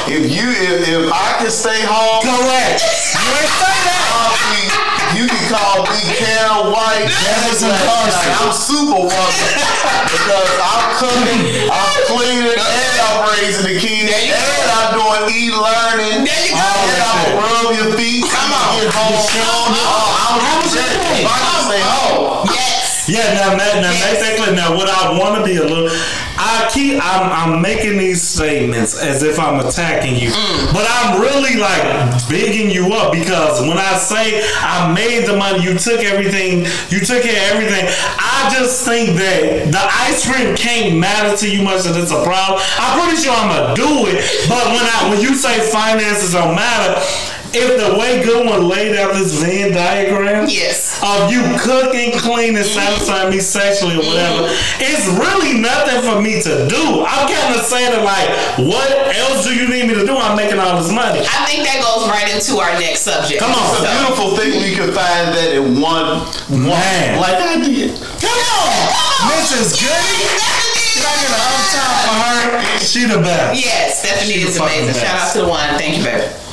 If 0.10 0.24
you 0.34 0.46
if, 0.50 0.78
if 0.90 1.04
I 1.14 1.28
can 1.46 1.52
stay 1.54 1.82
home, 1.86 2.26
Correct. 2.26 2.82
You 2.82 3.30
ain't 3.38 3.54
say 3.54 3.78
that. 3.86 4.02
call 4.10 4.34
you 5.14 5.26
can 5.30 5.44
call 5.54 5.86
me 5.86 6.02
Karen 6.18 6.74
White. 6.74 7.06
Jefferson 7.08 7.70
Like, 7.70 7.86
Carson. 7.86 8.34
I'm 8.42 8.52
superwoman 8.52 9.54
because 10.10 10.52
I'm 10.60 10.84
cooking, 10.98 11.70
I'm 11.70 11.96
cleaning, 12.10 12.50
and 12.58 12.98
I'm 13.06 13.18
raising 13.38 13.66
the 13.70 13.76
kids, 13.80 14.10
There 14.10 14.26
go. 14.26 14.42
and 14.42 14.70
I'm 14.76 14.90
doing 14.98 15.24
e-learning. 15.38 16.26
There 16.26 16.44
you 16.50 16.58
go. 16.58 16.66
And 16.66 17.00
I'm 17.00 17.14
gonna 17.30 17.46
rub 17.46 17.68
your 17.78 17.90
feet. 17.96 18.26
Come 18.28 18.52
on. 18.52 18.82
Get 18.82 18.90
home. 18.90 19.22
Come 19.22 19.54
on. 19.54 19.86
Oh, 19.86 20.10
I'm 20.18 20.36
How 20.42 20.56
was 20.66 20.74
your 20.76 20.84
day? 20.84 21.24
If 21.24 21.30
I 21.30 21.38
can 21.40 21.62
stay 21.70 21.84
home. 21.86 22.50
Yes. 22.52 22.74
Oh, 22.74 22.75
Yeah, 23.08 23.34
now, 23.36 23.50
now, 23.56 23.82
now 23.82 23.92
Yes. 23.92 24.22
make 24.22 24.38
that. 24.46 24.56
Now, 24.56 24.76
what 24.76 24.90
I 24.90 25.18
want 25.18 25.38
to 25.38 25.44
be 25.44 25.58
a 25.58 25.64
little, 25.64 25.90
I 26.38 26.68
keep, 26.74 27.00
I'm, 27.04 27.54
I'm 27.54 27.62
making 27.62 27.98
these 27.98 28.22
statements 28.22 29.00
as 29.00 29.22
if 29.24 29.40
I'm 29.40 29.60
attacking 29.60 30.16
you, 30.16 30.30
Mm. 30.32 30.74
but 30.74 30.86
I'm 30.90 31.22
really 31.22 31.56
like 31.56 31.84
bigging 32.30 32.70
you 32.72 32.94
up 32.94 33.12
because 33.14 33.62
when 33.62 33.78
I 33.78 33.98
say 33.98 34.42
I 34.60 34.92
made 34.94 35.26
the 35.28 35.38
money, 35.38 35.64
you 35.64 35.78
took 35.78 36.02
everything, 36.04 36.66
you 36.90 37.00
took 37.00 37.22
care 37.24 37.36
of 37.36 37.56
everything. 37.62 37.86
I 38.18 38.54
just 38.58 38.84
think 38.86 39.18
that 39.18 39.72
the 39.72 39.84
ice 40.10 40.26
cream 40.30 40.56
can't 40.56 40.98
matter 40.98 41.36
to 41.38 41.50
you 41.50 41.62
much 41.64 41.84
that 41.84 41.96
it's 41.96 42.12
a 42.12 42.24
problem. 42.24 42.60
I'm 42.80 43.00
pretty 43.06 43.22
sure 43.22 43.34
I'm 43.34 43.50
gonna 43.50 43.76
do 43.76 44.08
it, 44.08 44.18
but 44.50 44.66
when 44.68 44.82
I 44.82 45.10
when 45.10 45.22
you 45.22 45.36
say 45.36 45.60
finances 45.70 46.34
don't 46.34 46.56
matter. 46.56 47.02
If 47.58 47.80
the 47.80 47.98
way 47.98 48.22
Goodwin 48.22 48.68
laid 48.68 48.98
out 48.98 49.14
this 49.14 49.32
Venn 49.40 49.72
diagram, 49.72 50.50
Yes. 50.50 50.85
Of 51.04 51.32
you 51.32 51.42
cooking, 51.60 52.16
cleaning, 52.20 52.62
mm-hmm. 52.62 52.78
satisfying 52.78 53.30
me 53.32 53.40
sexually 53.40 53.96
or 53.96 54.06
whatever, 54.06 54.48
mm-hmm. 54.48 54.86
it's 54.86 55.06
really 55.18 55.58
nothing 55.60 56.00
for 56.06 56.22
me 56.22 56.40
to 56.44 56.68
do. 56.70 57.04
I'm 57.04 57.28
kind 57.28 57.56
of 57.56 57.66
saying 57.66 57.92
it 57.92 58.04
like, 58.04 58.30
what 58.62 58.88
else 59.16 59.44
do 59.44 59.56
you 59.56 59.68
need 59.68 59.88
me 59.88 59.96
to 59.96 60.06
do? 60.06 60.16
I'm 60.16 60.38
making 60.38 60.60
all 60.60 60.78
this 60.78 60.92
money. 60.92 61.26
I 61.26 61.46
think 61.50 61.68
that 61.68 61.82
goes 61.84 62.08
right 62.08 62.30
into 62.32 62.62
our 62.62 62.72
next 62.80 63.04
subject. 63.04 63.42
Come 63.42 63.52
on. 63.52 63.64
It's 63.76 63.84
a 63.84 63.92
beautiful 63.92 64.30
thing 64.38 64.52
when 64.56 64.64
you 64.70 64.76
can 64.76 64.92
find 64.94 65.34
that 65.36 65.50
in 65.56 65.82
one, 65.82 66.24
one 66.52 66.72
Man. 66.72 67.20
like 67.20 67.40
I 67.40 67.60
did. 67.60 67.96
Come 68.22 68.40
on, 68.62 68.72
Mrs. 69.34 69.76
Goody. 69.76 70.20
Can 70.96 71.04
I 71.04 71.16
get 71.20 71.32
an 71.32 71.44
up 71.44 71.64
top 71.76 71.96
for 72.08 72.16
her? 72.24 72.80
She 72.80 73.04
the 73.04 73.20
best. 73.20 73.60
Yes, 73.60 74.00
Stephanie 74.00 74.34
She's 74.34 74.46
is 74.46 74.54
the 74.56 74.60
fucking 74.62 74.84
amazing. 74.84 75.02
Shout 75.02 75.20
out 75.20 75.34
to 75.34 75.42
the 75.42 75.48
one. 75.48 75.70
Thank 75.78 75.98
you, 75.98 76.04
baby. 76.04 76.45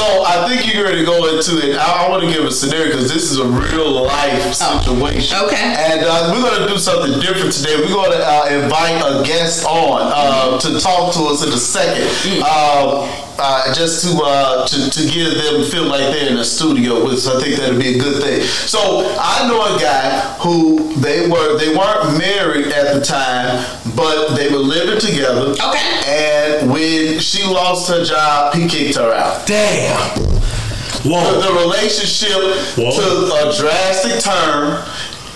So 0.00 0.24
I 0.24 0.48
think 0.48 0.72
you're 0.72 0.84
ready 0.84 1.00
to 1.00 1.04
go 1.04 1.28
into 1.28 1.60
it. 1.60 1.76
I, 1.76 2.06
I 2.06 2.08
want 2.08 2.24
to 2.24 2.32
give 2.32 2.42
a 2.46 2.50
scenario 2.50 2.86
because 2.86 3.12
this 3.12 3.30
is 3.30 3.38
a 3.38 3.44
real 3.44 4.04
life 4.04 4.54
situation. 4.54 5.36
Oh, 5.38 5.46
okay. 5.46 5.76
And 5.76 6.00
uh, 6.02 6.32
we're 6.32 6.40
going 6.40 6.62
to 6.62 6.72
do 6.72 6.78
something 6.78 7.20
different 7.20 7.52
today. 7.52 7.76
We're 7.76 7.92
going 7.92 8.12
to 8.12 8.24
uh, 8.24 8.64
invite 8.64 8.96
a 8.96 9.22
guest 9.22 9.66
on 9.66 10.00
uh, 10.00 10.58
to 10.58 10.80
talk 10.80 11.12
to 11.12 11.20
us 11.24 11.44
in 11.44 11.52
a 11.52 11.58
second. 11.58 12.08
Mm. 12.24 13.29
Uh, 13.38 13.72
just 13.72 14.04
to, 14.04 14.20
uh, 14.22 14.66
to 14.66 14.90
to 14.90 15.08
give 15.10 15.32
them 15.34 15.64
feel 15.64 15.84
like 15.84 16.00
they're 16.12 16.28
in 16.30 16.36
a 16.36 16.44
studio 16.44 17.02
with 17.04 17.14
us. 17.14 17.26
I 17.26 17.40
think 17.40 17.56
that'd 17.56 17.78
be 17.78 17.96
a 17.96 17.98
good 17.98 18.22
thing. 18.22 18.42
So 18.42 18.78
I 19.18 19.48
know 19.48 19.60
a 19.76 19.80
guy 19.80 20.20
who 20.40 20.92
they 21.00 21.26
were 21.28 21.56
they 21.58 21.74
weren't 21.74 22.18
married 22.18 22.66
at 22.66 22.94
the 22.94 23.00
time, 23.00 23.64
but 23.96 24.34
they 24.36 24.50
were 24.50 24.58
living 24.58 25.00
together. 25.00 25.52
Okay. 25.52 26.02
And 26.06 26.70
when 26.70 27.18
she 27.20 27.42
lost 27.44 27.88
her 27.90 28.04
job, 28.04 28.54
he 28.54 28.68
kicked 28.68 28.96
her 28.96 29.12
out 29.14 29.46
Damn. 29.46 30.18
the, 30.18 31.08
Whoa. 31.08 31.40
the 31.40 31.52
relationship 31.64 32.36
Whoa. 32.76 32.90
took 32.92 33.32
a 33.40 33.56
drastic 33.58 34.20
turn 34.22 34.84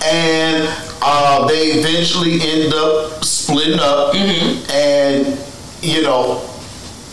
and 0.05 0.69
uh, 1.01 1.47
they 1.49 1.69
eventually 1.81 2.39
end 2.43 2.75
up 2.75 3.25
splitting 3.25 3.81
up 3.81 4.13
Mm-hmm. 4.15 4.71
and 4.71 5.39
you 5.83 6.03
know 6.03 6.51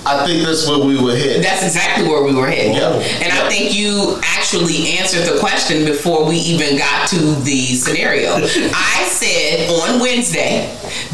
i 0.05 0.25
think 0.25 0.45
that's 0.45 0.67
where 0.67 0.79
we 0.83 1.01
were 1.01 1.15
headed 1.15 1.43
That's 1.43 1.63
exactly 1.63 2.07
where 2.07 2.23
we 2.23 2.33
were 2.33 2.47
headed. 2.47 2.75
Yeah. 2.75 2.93
And 3.23 3.31
I 3.31 3.49
think 3.49 3.73
you 3.75 4.19
actually 4.23 4.97
answered 4.97 5.25
the 5.31 5.39
question 5.39 5.85
before 5.85 6.25
we 6.25 6.35
even 6.37 6.77
got 6.77 7.07
to 7.09 7.17
the 7.17 7.75
scenario. 7.75 8.33
I 8.35 9.07
said 9.09 9.69
on 9.69 9.99
Wednesday 9.99 10.65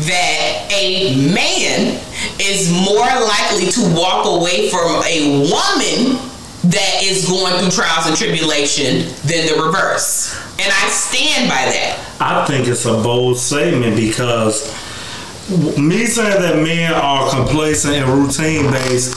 that 0.07 0.67
a 0.71 1.15
man 1.33 1.99
is 2.39 2.71
more 2.71 3.05
likely 3.05 3.71
to 3.71 3.81
walk 3.95 4.25
away 4.25 4.69
from 4.69 5.03
a 5.05 5.39
woman 5.51 6.19
that 6.71 7.01
is 7.03 7.27
going 7.27 7.53
through 7.59 7.71
trials 7.71 8.07
and 8.07 8.15
tribulation 8.17 9.07
than 9.27 9.47
the 9.47 9.61
reverse. 9.63 10.35
And 10.59 10.67
I 10.71 10.89
stand 10.89 11.49
by 11.49 11.63
that. 11.71 11.99
I 12.19 12.45
think 12.45 12.67
it's 12.67 12.85
a 12.85 12.93
bold 12.93 13.37
statement 13.37 13.95
because 13.95 14.71
me 15.49 16.05
saying 16.05 16.41
that 16.41 16.61
men 16.61 16.93
are 16.93 17.29
complacent 17.29 17.95
and 17.95 18.09
routine 18.09 18.69
based, 18.69 19.15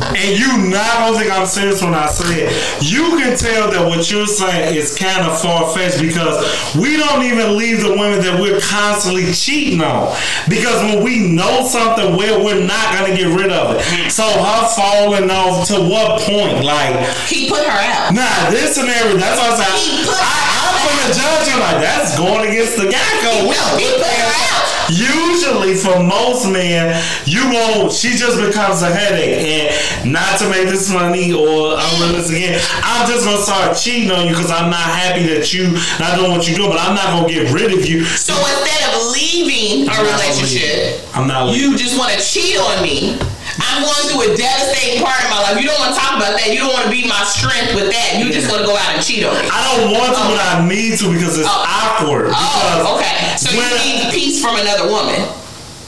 and 0.00 0.38
you 0.38 0.70
not 0.70 1.06
gonna 1.06 1.18
think 1.18 1.30
I'm 1.30 1.46
serious 1.46 1.82
when 1.82 1.94
I 1.94 2.06
say 2.06 2.46
it. 2.46 2.52
You 2.82 3.14
can 3.20 3.36
tell 3.38 3.70
that 3.70 3.86
what 3.86 4.10
you're 4.10 4.26
saying 4.26 4.74
is 4.76 4.96
kind 4.96 5.22
of 5.26 5.40
far 5.40 5.70
fetched 5.74 6.00
because 6.00 6.42
we 6.74 6.96
don't 6.96 7.22
even 7.22 7.56
leave 7.56 7.80
the 7.82 7.90
women 7.90 8.20
that 8.22 8.40
we're 8.40 8.60
constantly 8.60 9.32
cheating 9.32 9.80
on. 9.82 10.14
Because 10.48 10.82
when 10.82 11.02
we 11.04 11.20
know 11.34 11.62
something 11.66 12.16
well, 12.16 12.44
we're 12.44 12.64
not 12.64 12.84
gonna 12.94 13.14
get 13.14 13.30
rid 13.30 13.52
of 13.52 13.76
it. 13.76 13.82
So 14.10 14.24
her 14.26 14.62
falling 14.74 15.30
off 15.30 15.66
to 15.68 15.78
what 15.80 16.20
point? 16.22 16.64
Like 16.64 16.94
He 17.30 17.48
put 17.48 17.62
her 17.62 17.78
out. 17.78 18.14
Nah, 18.14 18.50
this 18.50 18.74
scenario, 18.74 19.16
that's 19.16 19.38
what 19.38 19.54
I'm 19.54 19.62
saying. 19.62 19.78
He 19.78 20.04
put- 20.06 20.18
I, 20.18 20.34
I'm 20.58 20.74
from 20.82 20.96
the 21.06 21.10
judge, 21.14 21.46
I'm 21.54 21.60
like, 21.60 21.80
that's 21.82 22.18
going 22.18 22.48
against 22.50 22.76
the 22.76 22.90
guy 22.90 23.10
code. 23.22 23.48
We 23.48 23.54
he 23.82 23.90
put 23.98 24.06
her 24.10 24.32
out. 24.50 24.62
Usually, 24.90 25.74
for 25.74 25.98
most 26.02 26.46
men, 26.48 26.92
you 27.24 27.40
won't, 27.50 27.90
she 27.92 28.10
just 28.16 28.36
becomes 28.36 28.82
a 28.82 28.92
headache. 28.92 29.40
And 29.40 29.74
not 30.04 30.38
to 30.40 30.48
make 30.50 30.68
this 30.68 30.92
money 30.92 31.32
or 31.32 31.74
I'm 31.76 31.88
doing 31.98 32.10
unrealistic 32.14 32.36
again, 32.44 32.60
I'm 32.84 33.08
just 33.08 33.24
to 33.28 33.36
start 33.38 33.76
cheating 33.76 34.10
on 34.10 34.26
you 34.26 34.32
because 34.34 34.50
I'm 34.50 34.70
not 34.70 34.84
happy 34.84 35.26
that 35.34 35.52
you 35.52 35.72
not 35.98 36.16
doing 36.18 36.30
what 36.32 36.46
you're 36.46 36.56
doing, 36.56 36.70
but 36.70 36.80
I'm 36.80 36.94
not 36.94 37.26
to 37.26 37.32
get 37.32 37.52
rid 37.52 37.72
of 37.72 37.86
you. 37.88 38.04
So 38.04 38.34
instead 38.34 38.82
of 38.94 39.12
leaving 39.12 39.88
a 39.88 39.94
relationship. 40.02 41.00
I'm 41.14 41.26
not 41.28 41.46
Leaving. 41.48 41.72
you 41.72 41.78
just 41.78 41.98
want 41.98 42.12
to 42.12 42.20
cheat 42.20 42.58
on 42.58 42.82
me. 42.82 43.16
I'm 43.54 43.86
going 43.86 44.04
through 44.10 44.34
a 44.34 44.36
devastating 44.36 44.98
part 45.04 45.14
of 45.22 45.30
my 45.30 45.38
life. 45.46 45.60
You 45.62 45.68
don't 45.70 45.78
want 45.78 45.94
to 45.94 46.00
talk 46.00 46.16
about 46.18 46.34
that. 46.34 46.50
You 46.50 46.58
don't 46.58 46.74
want 46.74 46.86
to 46.86 46.90
be 46.90 47.06
my 47.06 47.22
strength 47.22 47.70
with 47.78 47.86
that. 47.94 48.18
You 48.18 48.32
just 48.34 48.50
want 48.50 48.62
to 48.62 48.66
go 48.66 48.74
out 48.74 48.98
and 48.98 49.02
cheat 49.04 49.22
on 49.22 49.30
me. 49.38 49.46
I 49.46 49.60
don't 49.70 49.94
want 49.94 50.10
to, 50.10 50.18
Oh. 50.18 50.34
but 50.34 50.40
I 50.42 50.66
need 50.66 50.98
to 50.98 51.06
because 51.14 51.38
it's 51.38 51.46
Oh. 51.46 51.62
awkward. 51.62 52.34
Oh, 52.34 52.34
because 52.34 52.82
Oh, 52.82 52.98
okay. 52.98 53.14
So 53.38 53.54
you 53.54 53.62
need 53.62 54.10
peace 54.10 54.42
from 54.42 54.58
another 54.58 54.90
woman. 54.90 55.22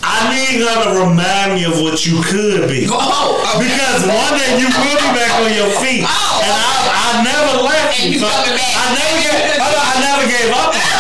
I 0.07 0.31
need 0.31 0.63
her 0.63 0.77
to 0.87 0.91
remind 1.03 1.59
me 1.59 1.67
of 1.67 1.83
what 1.83 2.07
you 2.07 2.23
could 2.23 2.71
be. 2.71 2.87
Oh, 2.87 3.43
okay. 3.43 3.67
Because 3.67 4.07
one 4.07 4.35
day 4.39 4.57
you 4.63 4.71
will 4.71 4.99
be 5.03 5.11
back 5.19 5.33
on 5.43 5.51
your 5.51 5.71
feet, 5.83 6.07
Oh, 6.07 6.47
and 6.47 6.55
I, 6.55 6.73
I 6.87 7.11
never 7.27 7.67
left 7.67 7.99
you. 8.07 8.19
So 8.23 8.27
back. 8.31 8.47
I 8.47 8.87
never 8.95 9.19
gave, 9.19 9.59
I 9.59 9.95
never 9.99 10.25
gave 10.31 10.51
up. 10.55 10.71
on 10.71 10.79
you. 10.79 10.99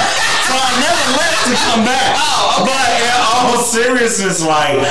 So 0.50 0.54
I 0.58 0.70
never 0.82 1.04
left 1.22 1.40
to 1.46 1.54
come 1.70 1.82
back. 1.86 2.10
Oh, 2.18 2.62
okay. 2.62 2.74
But 2.74 2.88
in 2.98 3.14
all 3.30 3.56
seriousness, 3.62 4.42
like 4.44 4.82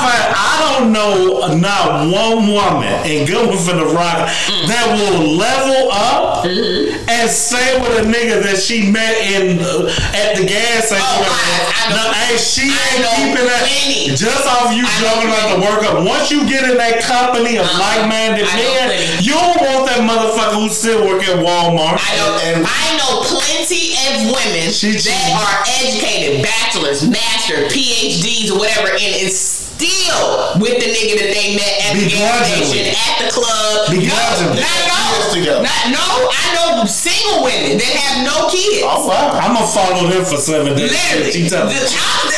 find 0.00 0.24
I 0.34 0.76
don't 0.78 0.92
know 0.92 1.54
not 1.56 2.08
one 2.08 2.48
woman 2.48 2.88
in 3.06 3.26
Good 3.26 3.58
for 3.60 3.74
the 3.76 3.86
Rock 3.86 4.28
that 4.68 4.86
will 4.96 5.36
level 5.36 5.92
up 5.92 6.44
and 6.46 7.28
say 7.30 7.78
with 7.80 8.00
a 8.00 8.06
nigga 8.08 8.42
that 8.42 8.58
she 8.58 8.90
met 8.90 9.12
in 9.28 9.58
uh, 9.60 9.90
at 10.16 10.36
the 10.36 10.44
gas 10.46 10.88
station. 10.88 11.04
Oh, 11.04 11.26
I- 11.28 11.90
I 11.90 11.96
know- 11.96 12.12
hey, 12.12 12.36
she 12.38 12.70
I 12.70 12.80
ain't 12.96 13.06
keeping 13.18 13.46
that 13.46 13.64
plenty. 13.66 14.14
just 14.16 14.46
off 14.46 14.70
you 14.72 14.86
jumping 15.02 15.30
out 15.34 15.46
the 15.54 15.60
work 15.60 15.82
up. 15.84 16.06
Once 16.06 16.30
you 16.30 16.46
get 16.48 16.64
in 16.70 16.76
that 16.78 17.02
company 17.02 17.56
of 17.58 17.66
Uh-huh. 17.66 17.80
like-minded 18.06 18.46
men, 18.46 19.18
you 19.22 19.32
don't 19.34 19.60
want 19.60 19.86
that 19.90 20.00
motherfucker 20.06 20.54
who 20.54 20.68
still 20.70 21.06
work 21.06 21.22
at 21.28 21.36
Walmart. 21.42 21.98
I 21.98 22.16
know, 22.16 22.38
And- 22.44 22.66
I 22.66 22.96
know 22.96 23.22
plenty 23.26 23.94
of 24.08 24.30
women 24.32 24.70
She- 24.72 24.92
that 24.96 25.30
are 25.34 25.64
educated, 25.82 26.42
bachelors, 26.42 27.02
master, 27.02 27.66
PhDs, 27.68 28.50
or 28.52 28.58
whatever, 28.58 28.88
and 28.92 29.00
is 29.18 29.59
still 29.80 30.60
with 30.60 30.76
the 30.76 30.88
nigga 30.92 31.16
that 31.24 31.30
they 31.32 31.56
met 31.56 31.74
at 31.88 31.96
the 31.96 32.04
gas 32.04 32.44
station, 32.52 32.92
at 32.92 33.16
the 33.24 33.28
club. 33.32 33.88
Begrudgingly. 33.88 34.60
No, 34.60 34.68
not 34.92 35.08
no, 35.32 35.62
not, 35.64 35.80
no. 35.88 36.04
I 36.28 36.44
know 36.52 36.84
single 36.84 37.40
women 37.44 37.78
that 37.80 37.92
have 37.96 38.16
no 38.28 38.48
kids. 38.52 38.84
Oh 38.84 39.08
wow. 39.08 39.32
I'm 39.40 39.56
gonna 39.56 39.64
follow 39.66 40.04
them 40.10 40.24
for 40.28 40.36
seven 40.36 40.76
days. 40.76 40.92
Literally, 40.92 41.32
She 41.32 41.48
tell 41.48 41.64
me. 41.66 41.74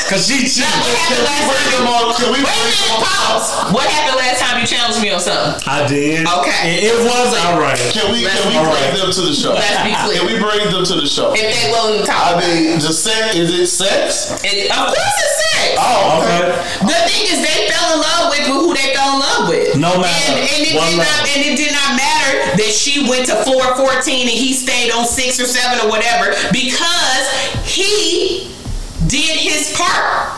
Cause 0.06 0.28
she 0.28 0.44
cheated. 0.46 0.68
What 0.70 0.94
happened 0.94 1.24
last 1.26 1.46
time? 1.50 2.14
can 2.14 2.28
we 2.30 2.40
Wait 2.44 2.46
a 2.46 2.52
bring 2.52 2.68
them 2.68 2.84
minute, 2.92 3.02
pause. 3.02 3.46
What 3.72 3.86
happened 3.88 4.18
last 4.22 4.38
time 4.44 4.54
you 4.60 4.66
challenged 4.68 5.00
me 5.02 5.08
on 5.10 5.20
something? 5.20 5.56
I 5.66 5.86
did. 5.88 6.28
Okay. 6.28 6.84
It, 6.84 6.92
it 6.92 6.96
was 7.02 7.30
alright. 7.48 7.80
Can 7.90 8.12
we 8.12 8.22
Let's- 8.24 8.38
can 8.38 8.52
we 8.52 8.56
all 8.60 8.68
bring 8.70 8.76
right. 8.76 8.94
them 9.02 9.10
to 9.10 9.22
the 9.24 9.32
show? 9.34 9.56
Let's 9.56 9.82
be 9.82 9.92
clear. 9.96 10.20
Can 10.20 10.26
we 10.28 10.36
bring 10.38 10.68
them 10.70 10.84
to 10.84 10.94
the 11.00 11.08
show? 11.08 11.32
If 11.32 11.42
they 11.48 11.70
willing 11.72 12.00
to 12.00 12.06
talk, 12.06 12.36
I 12.36 12.44
mean, 12.44 12.78
the 12.78 12.92
sex 12.92 13.34
is 13.34 13.48
it 13.50 13.66
sex? 13.66 14.36
it. 14.44 14.68
Of 14.70 14.92
course 14.92 15.16
it's 15.24 15.34
sex. 15.40 15.80
Oh, 15.80 16.20
okay. 16.20 16.52
Okay. 16.52 16.86
The 16.86 16.98
thing 17.08 17.22
is, 17.32 17.40
they 17.40 17.68
fell 17.72 17.96
in 17.96 17.98
love 18.04 18.24
with 18.30 18.44
who 18.46 18.74
they 18.76 18.92
fell 18.92 19.16
in 19.16 19.20
love 19.20 19.42
with. 19.48 19.76
No 19.80 19.96
matter. 19.96 20.36
And, 20.36 20.44
and, 20.44 20.62
it 20.68 20.76
did 20.76 20.96
not, 21.00 21.20
and 21.24 21.40
it 21.40 21.56
did 21.56 21.72
not 21.72 21.96
matter 21.96 22.60
that 22.60 22.70
she 22.70 23.08
went 23.08 23.26
to 23.32 23.36
414 23.44 24.28
and 24.28 24.36
he 24.36 24.52
stayed 24.52 24.92
on 24.92 25.04
six 25.04 25.40
or 25.40 25.46
seven 25.48 25.80
or 25.84 25.88
whatever 25.88 26.36
because 26.52 27.24
he 27.64 28.52
did 29.08 29.40
his 29.40 29.72
part. 29.76 30.30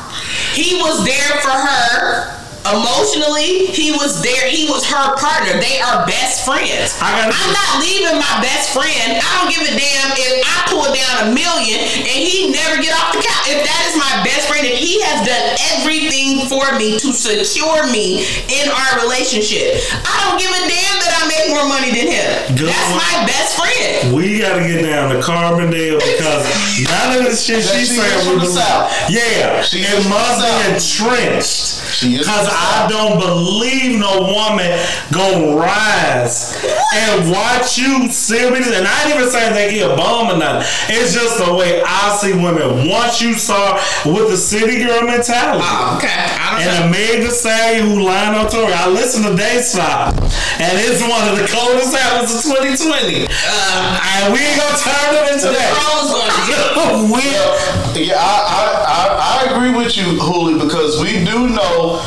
He 0.54 0.78
was 0.78 1.04
there 1.04 1.34
for 1.42 1.50
her 1.50 2.43
emotionally. 2.64 3.66
He 3.72 3.92
was 3.92 4.22
there. 4.22 4.48
He 4.48 4.66
was 4.68 4.84
her 4.88 5.14
partner. 5.16 5.60
They 5.60 5.80
are 5.80 6.06
best 6.06 6.44
friends. 6.44 6.96
I 7.00 7.12
gotta- 7.12 7.36
I'm 7.36 7.52
not 7.52 7.80
leaving 7.84 8.16
my 8.18 8.34
best 8.40 8.70
friend. 8.72 9.20
I 9.20 9.28
don't 9.40 9.50
give 9.52 9.62
a 9.62 9.72
damn 9.76 10.08
if 10.16 10.42
I 10.44 10.56
pull 10.70 10.88
down 10.88 11.28
a 11.28 11.34
million 11.34 11.80
and 11.80 12.08
he 12.24 12.50
never 12.50 12.80
get 12.80 12.92
off 12.96 13.12
the 13.12 13.20
couch. 13.22 13.46
If 13.48 13.60
that 13.64 13.82
is 13.92 13.96
my 14.00 14.12
best 14.24 14.48
friend 14.48 14.66
and 14.66 14.76
he 14.78 15.00
has 15.02 15.26
done 15.26 15.46
everything 15.76 16.48
for 16.48 16.64
me 16.78 16.98
to 16.98 17.12
secure 17.12 17.86
me 17.92 18.24
in 18.48 18.66
our 18.70 19.00
relationship, 19.04 19.80
I 20.04 20.14
don't 20.28 20.38
give 20.40 20.50
a 20.50 20.62
damn 20.64 20.96
that 21.04 21.12
I 21.20 21.28
make 21.28 21.46
more 21.52 21.68
money 21.68 21.90
than 21.92 22.08
him. 22.08 22.56
Good 22.56 22.68
That's 22.72 22.90
one. 22.90 23.00
my 23.04 23.26
best 23.28 23.56
friend. 23.60 24.14
We 24.14 24.40
gotta 24.40 24.60
get 24.64 24.82
down 24.82 25.10
to 25.10 25.20
Carbondale 25.20 26.00
because 26.00 26.42
none 26.88 27.18
of 27.18 27.30
the 27.30 27.36
shit 27.36 27.62
That 27.64 27.74
she 27.76 27.84
she 27.84 27.96
saying 28.00 28.18
is 28.20 28.26
we 28.26 28.32
from 28.32 28.40
the. 28.40 28.52
South. 28.54 28.88
Yeah, 29.10 29.62
She 29.62 29.80
it 29.80 29.90
is 29.92 30.02
from 30.04 30.10
must 30.10 30.40
be 30.40 30.52
entrenched. 30.72 31.94
She 31.94 32.16
is 32.16 32.26
Cause 32.26 32.46
the 32.46 32.53
I 32.54 32.86
don't 32.88 33.18
believe 33.18 33.98
no 33.98 34.22
woman 34.22 34.70
gonna 35.12 35.56
rise 35.58 36.54
and 36.94 37.30
watch 37.30 37.78
you 37.78 38.08
still 38.10 38.50
be 38.50 38.62
and 38.62 38.86
I 38.86 38.94
ain't 39.04 39.16
even 39.18 39.30
saying 39.30 39.54
they 39.54 39.74
get 39.74 39.90
a 39.90 39.96
bum 39.96 40.30
or 40.30 40.38
nothing. 40.38 40.62
It's 40.94 41.12
just 41.12 41.38
the 41.38 41.52
way 41.54 41.82
I 41.84 42.16
see 42.16 42.32
women. 42.32 42.88
Once 42.88 43.20
you 43.20 43.34
saw 43.34 43.74
with 44.06 44.30
the 44.30 44.36
city 44.36 44.82
girl 44.84 45.02
mentality. 45.02 45.62
Oh, 45.62 45.98
okay. 45.98 46.08
I 46.10 46.54
don't 46.54 46.64
know. 46.64 46.70
And 46.70 46.84
a 46.84 46.90
Meg 46.90 47.26
Thee 47.26 47.34
Stallion 47.34 47.90
who 47.90 48.06
lying 48.06 48.34
on 48.38 48.50
Tory. 48.50 48.72
I 48.72 48.88
listen 48.88 49.22
to 49.26 49.36
Daystar, 49.36 50.14
and 50.62 50.72
it's 50.80 51.02
one 51.02 51.22
of 51.28 51.36
the 51.36 51.46
coldest 51.50 51.94
albums 51.94 52.34
of 52.34 52.42
2020. 52.42 53.26
Um, 53.26 53.84
and 54.14 54.32
we 54.32 54.38
ain't 54.40 54.58
gonna 54.58 54.78
turn 54.78 55.10
it 55.18 55.26
into 55.34 55.50
that. 55.50 55.70
Pros 55.74 56.14
gonna 56.14 56.34
get 56.48 56.64
we, 57.10 58.06
Yeah, 58.06 58.16
I, 58.16 58.36
I, 58.48 58.64
I, 58.86 59.48
I 59.48 59.54
agree 59.54 59.76
with 59.76 59.96
you, 59.96 60.04
Huli, 60.18 60.62
because 60.62 61.00
we 61.00 61.24
do 61.24 61.48
know 61.48 62.00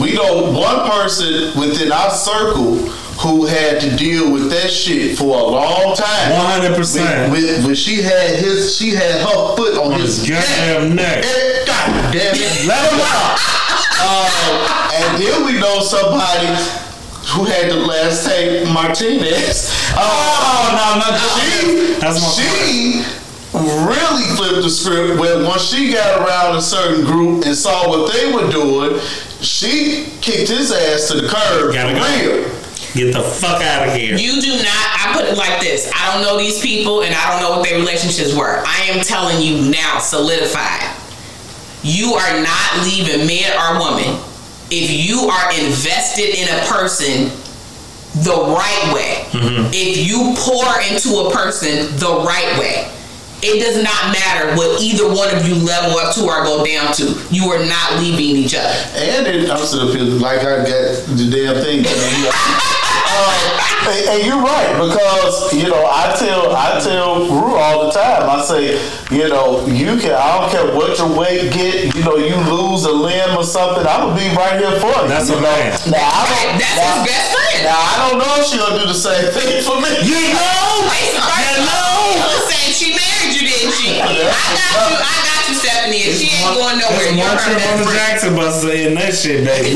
we 0.00 0.14
know 0.14 0.52
one 0.52 0.88
person 0.90 1.58
within 1.58 1.92
our 1.92 2.10
circle 2.10 2.76
who 3.20 3.46
had 3.46 3.80
to 3.80 3.94
deal 3.96 4.32
with 4.32 4.50
that 4.50 4.70
shit 4.70 5.16
for 5.16 5.38
a 5.38 5.44
long 5.44 5.94
time. 5.94 6.32
100%. 6.62 7.30
When, 7.30 7.44
when, 7.44 7.64
when 7.66 7.74
she 7.74 8.02
had 8.02 8.36
his, 8.36 8.76
she 8.76 8.90
had 8.90 9.20
her 9.20 9.56
foot 9.56 9.78
on, 9.78 9.92
on 9.92 10.00
his 10.00 10.26
his 10.26 10.30
goddamn 10.30 10.96
neck. 10.96 11.24
Eh, 11.24 11.64
God 11.66 12.12
damn 12.12 12.34
it. 12.34 12.66
Let 12.66 12.92
him 12.92 13.00
out. 13.00 13.38
Um, 14.02 14.92
and 14.94 15.22
then 15.22 15.46
we 15.46 15.60
know 15.60 15.80
somebody 15.80 16.48
who 17.30 17.44
had 17.44 17.70
the 17.70 17.76
last 17.76 18.26
take 18.26 18.66
Martinez. 18.68 19.70
Oh, 19.94 20.68
no, 20.74 20.98
no, 20.98 21.18
she, 21.38 21.94
That's 22.00 22.20
my 22.20 22.28
she 22.28 23.22
really 23.54 24.24
flipped 24.36 24.62
the 24.62 24.70
script 24.70 25.20
when 25.20 25.44
once 25.44 25.62
she 25.62 25.92
got 25.92 26.20
around 26.20 26.56
a 26.56 26.62
certain 26.62 27.04
group 27.04 27.44
and 27.44 27.54
saw 27.54 27.88
what 27.88 28.12
they 28.12 28.32
were 28.32 28.50
doing, 28.50 28.98
she 29.42 30.06
kicked 30.20 30.48
his 30.48 30.72
ass 30.72 31.08
to 31.08 31.20
the 31.20 31.28
curb. 31.28 31.74
Gotta 31.74 31.94
go. 31.94 32.00
Real. 32.00 32.62
Get 32.94 33.14
the 33.14 33.22
fuck 33.22 33.62
out 33.62 33.88
of 33.88 33.94
here. 33.94 34.16
You 34.16 34.40
do 34.40 34.56
not. 34.56 34.66
I 34.68 35.12
put 35.14 35.24
it 35.24 35.36
like 35.36 35.60
this. 35.60 35.90
I 35.94 36.12
don't 36.12 36.22
know 36.22 36.38
these 36.38 36.60
people, 36.60 37.02
and 37.02 37.14
I 37.14 37.32
don't 37.32 37.42
know 37.42 37.56
what 37.56 37.68
their 37.68 37.78
relationships 37.78 38.36
were. 38.36 38.62
I 38.66 38.82
am 38.90 39.02
telling 39.02 39.40
you 39.40 39.70
now, 39.70 39.98
solidified. 39.98 40.94
You 41.82 42.14
are 42.14 42.42
not 42.42 42.84
leaving 42.84 43.26
man 43.26 43.50
or 43.56 43.78
woman 43.80 44.20
if 44.70 44.90
you 44.90 45.28
are 45.28 45.52
invested 45.52 46.36
in 46.36 46.48
a 46.48 46.64
person 46.66 47.32
the 48.24 48.36
right 48.36 48.92
way. 48.94 49.24
Mm-hmm. 49.32 49.70
If 49.72 50.06
you 50.06 50.34
pour 50.36 50.68
into 50.84 51.28
a 51.28 51.32
person 51.32 51.88
the 51.96 52.22
right 52.24 52.58
way. 52.58 52.88
It 53.42 53.58
does 53.58 53.82
not 53.82 54.14
matter 54.14 54.54
what 54.54 54.80
either 54.80 55.10
one 55.10 55.34
of 55.34 55.42
you 55.46 55.56
level 55.58 55.98
up 55.98 56.14
to 56.14 56.22
or 56.22 56.44
go 56.46 56.62
down 56.64 56.94
to. 56.94 57.10
You 57.34 57.50
are 57.50 57.58
not 57.66 57.98
leaving 57.98 58.38
each 58.38 58.54
other. 58.54 58.70
And 58.94 59.26
then 59.26 59.50
I'm 59.50 59.58
sitting 59.66 59.88
up 59.88 59.94
here 59.94 60.06
like 60.06 60.46
I 60.46 60.62
got 60.62 61.02
the 61.18 61.26
damn 61.26 61.58
thing. 61.58 61.82
coming 61.82 62.14
here. 62.22 62.30
um, 62.30 63.34
and, 63.90 64.02
and 64.14 64.20
you're 64.22 64.38
right 64.38 64.70
because 64.78 65.50
you 65.58 65.66
know 65.66 65.82
I 65.90 66.14
tell 66.14 66.54
I 66.54 66.78
tell 66.78 67.26
Rue 67.26 67.58
all 67.58 67.86
the 67.86 67.90
time. 67.90 68.30
I 68.30 68.38
say 68.46 68.78
you 69.10 69.26
know 69.28 69.66
you 69.66 69.98
can 69.98 70.14
I 70.14 70.38
don't 70.38 70.50
care 70.54 70.70
what 70.78 70.94
your 70.96 71.10
weight 71.10 71.50
get. 71.52 71.90
You 71.98 72.02
know 72.06 72.14
you 72.22 72.38
lose 72.46 72.84
a 72.86 72.92
limb 72.94 73.34
or 73.36 73.42
something. 73.42 73.82
I'm 73.82 74.14
gonna 74.14 74.22
be 74.22 74.30
right 74.38 74.54
here 74.54 74.78
for 74.78 74.86
you. 75.02 75.08
That's 75.10 75.28
you 75.28 75.34
a 75.34 75.40
know? 75.42 75.50
man. 75.50 75.74
Now 75.90 75.98
I 75.98 76.22
Right, 76.30 76.46
don't. 76.46 76.58
That's 76.62 76.78
now, 76.78 76.94
his 76.94 77.10
best 77.10 77.26
friend. 77.34 77.58
now 77.66 77.74
I 77.74 77.94
don't 78.06 78.18
know 78.22 78.32
if 78.38 78.46
she 78.46 78.54
gonna 78.62 78.78
do 78.78 78.86
the 78.86 78.94
same 78.94 79.26
thing 79.34 79.66
for 79.66 79.82
me. 79.82 79.90
You 80.06 80.30
know? 80.30 80.86
First 82.22 82.41
married 83.72 83.80
she? 83.80 84.00
I 84.00 84.12
got 84.12 84.90
you. 84.90 84.96
I 85.00 85.16
got 85.24 85.48
you, 85.48 85.54
Stephanie. 85.56 86.02
and 86.04 86.14
She 86.16 86.28
ain't 86.36 86.54
going 86.56 86.76
nowhere. 86.78 86.98
There's 86.98 87.16
You're 87.16 87.24
one 87.24 87.36
her 87.36 87.44
trip 87.44 87.56
on 87.56 87.62
best 87.62 87.78
the 87.78 87.88
friend. 87.88 87.98
Jackson 87.98 88.34
bus 88.36 88.64
in 88.64 88.94
that 88.94 89.14
shit, 89.14 89.44
baby. 89.44 89.72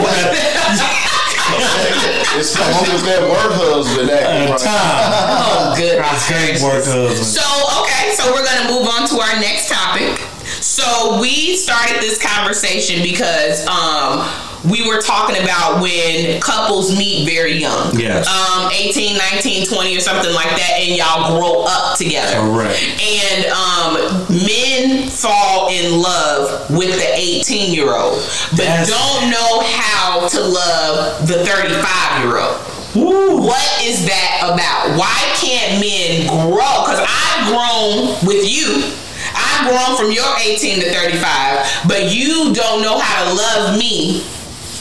it's 2.36 2.52
Especially 2.52 2.92
with 2.92 3.06
that 3.06 3.22
work 3.22 3.52
husband. 3.56 4.08
That, 4.08 4.22
At 4.26 4.48
a 4.48 4.52
right. 4.52 4.60
time. 4.60 5.08
Oh, 5.46 5.74
goodness 5.76 6.28
gracious. 6.28 6.62
Work 6.62 6.84
husband. 6.84 7.24
So, 7.26 7.44
okay, 7.84 8.12
so 8.18 8.28
we're 8.32 8.44
going 8.44 8.60
to 8.66 8.68
move 8.72 8.86
on 8.88 9.08
to 9.08 9.16
our 9.22 9.36
next 9.40 9.70
topic. 9.70 10.18
So, 10.60 11.18
we 11.20 11.56
started 11.56 12.02
this 12.02 12.18
conversation 12.20 13.02
because 13.02 13.64
um, 13.66 14.26
we 14.70 14.86
were 14.88 15.00
talking 15.00 15.36
about 15.42 15.80
when 15.82 16.40
couples 16.40 16.96
meet 16.96 17.28
very 17.28 17.52
young. 17.54 17.94
Yes. 17.98 18.26
Um, 18.26 18.70
18, 18.72 19.16
19, 19.18 19.66
20 19.66 19.96
or 19.96 20.00
something 20.00 20.32
like 20.34 20.50
that, 20.50 20.72
and 20.80 20.96
y'all 20.96 21.38
grow 21.38 21.64
up 21.66 21.96
together. 21.98 22.40
Correct. 22.40 22.78
And 23.00 23.46
um, 23.46 24.26
men 24.28 25.08
fall 25.08 25.68
in 25.70 26.00
love 26.00 26.70
with 26.70 26.94
the 26.94 27.10
18 27.14 27.72
year 27.74 27.94
old, 27.94 28.18
but 28.52 28.64
That's- 28.66 28.88
don't 28.88 29.30
know 29.30 29.60
how 29.64 30.26
to 30.28 30.40
love 30.40 31.26
the 31.26 31.44
35 31.44 32.22
year 32.24 32.38
old. 32.38 32.56
Ooh. 32.96 33.36
What 33.42 33.82
is 33.84 34.06
that 34.06 34.40
about? 34.42 34.96
Why 34.98 35.14
can't 35.36 35.80
men 35.80 36.26
grow? 36.48 36.82
Because 36.82 37.04
I've 37.04 37.46
grown 37.52 38.16
with 38.26 38.48
you. 38.48 38.90
I've 39.36 39.68
grown 39.68 39.98
from 39.98 40.10
your 40.12 40.24
18 40.40 40.80
to 40.80 40.90
35, 40.90 41.84
but 41.86 42.10
you 42.10 42.54
don't 42.54 42.80
know 42.82 42.98
how 42.98 43.28
to 43.28 43.34
love 43.34 43.78
me 43.78 44.24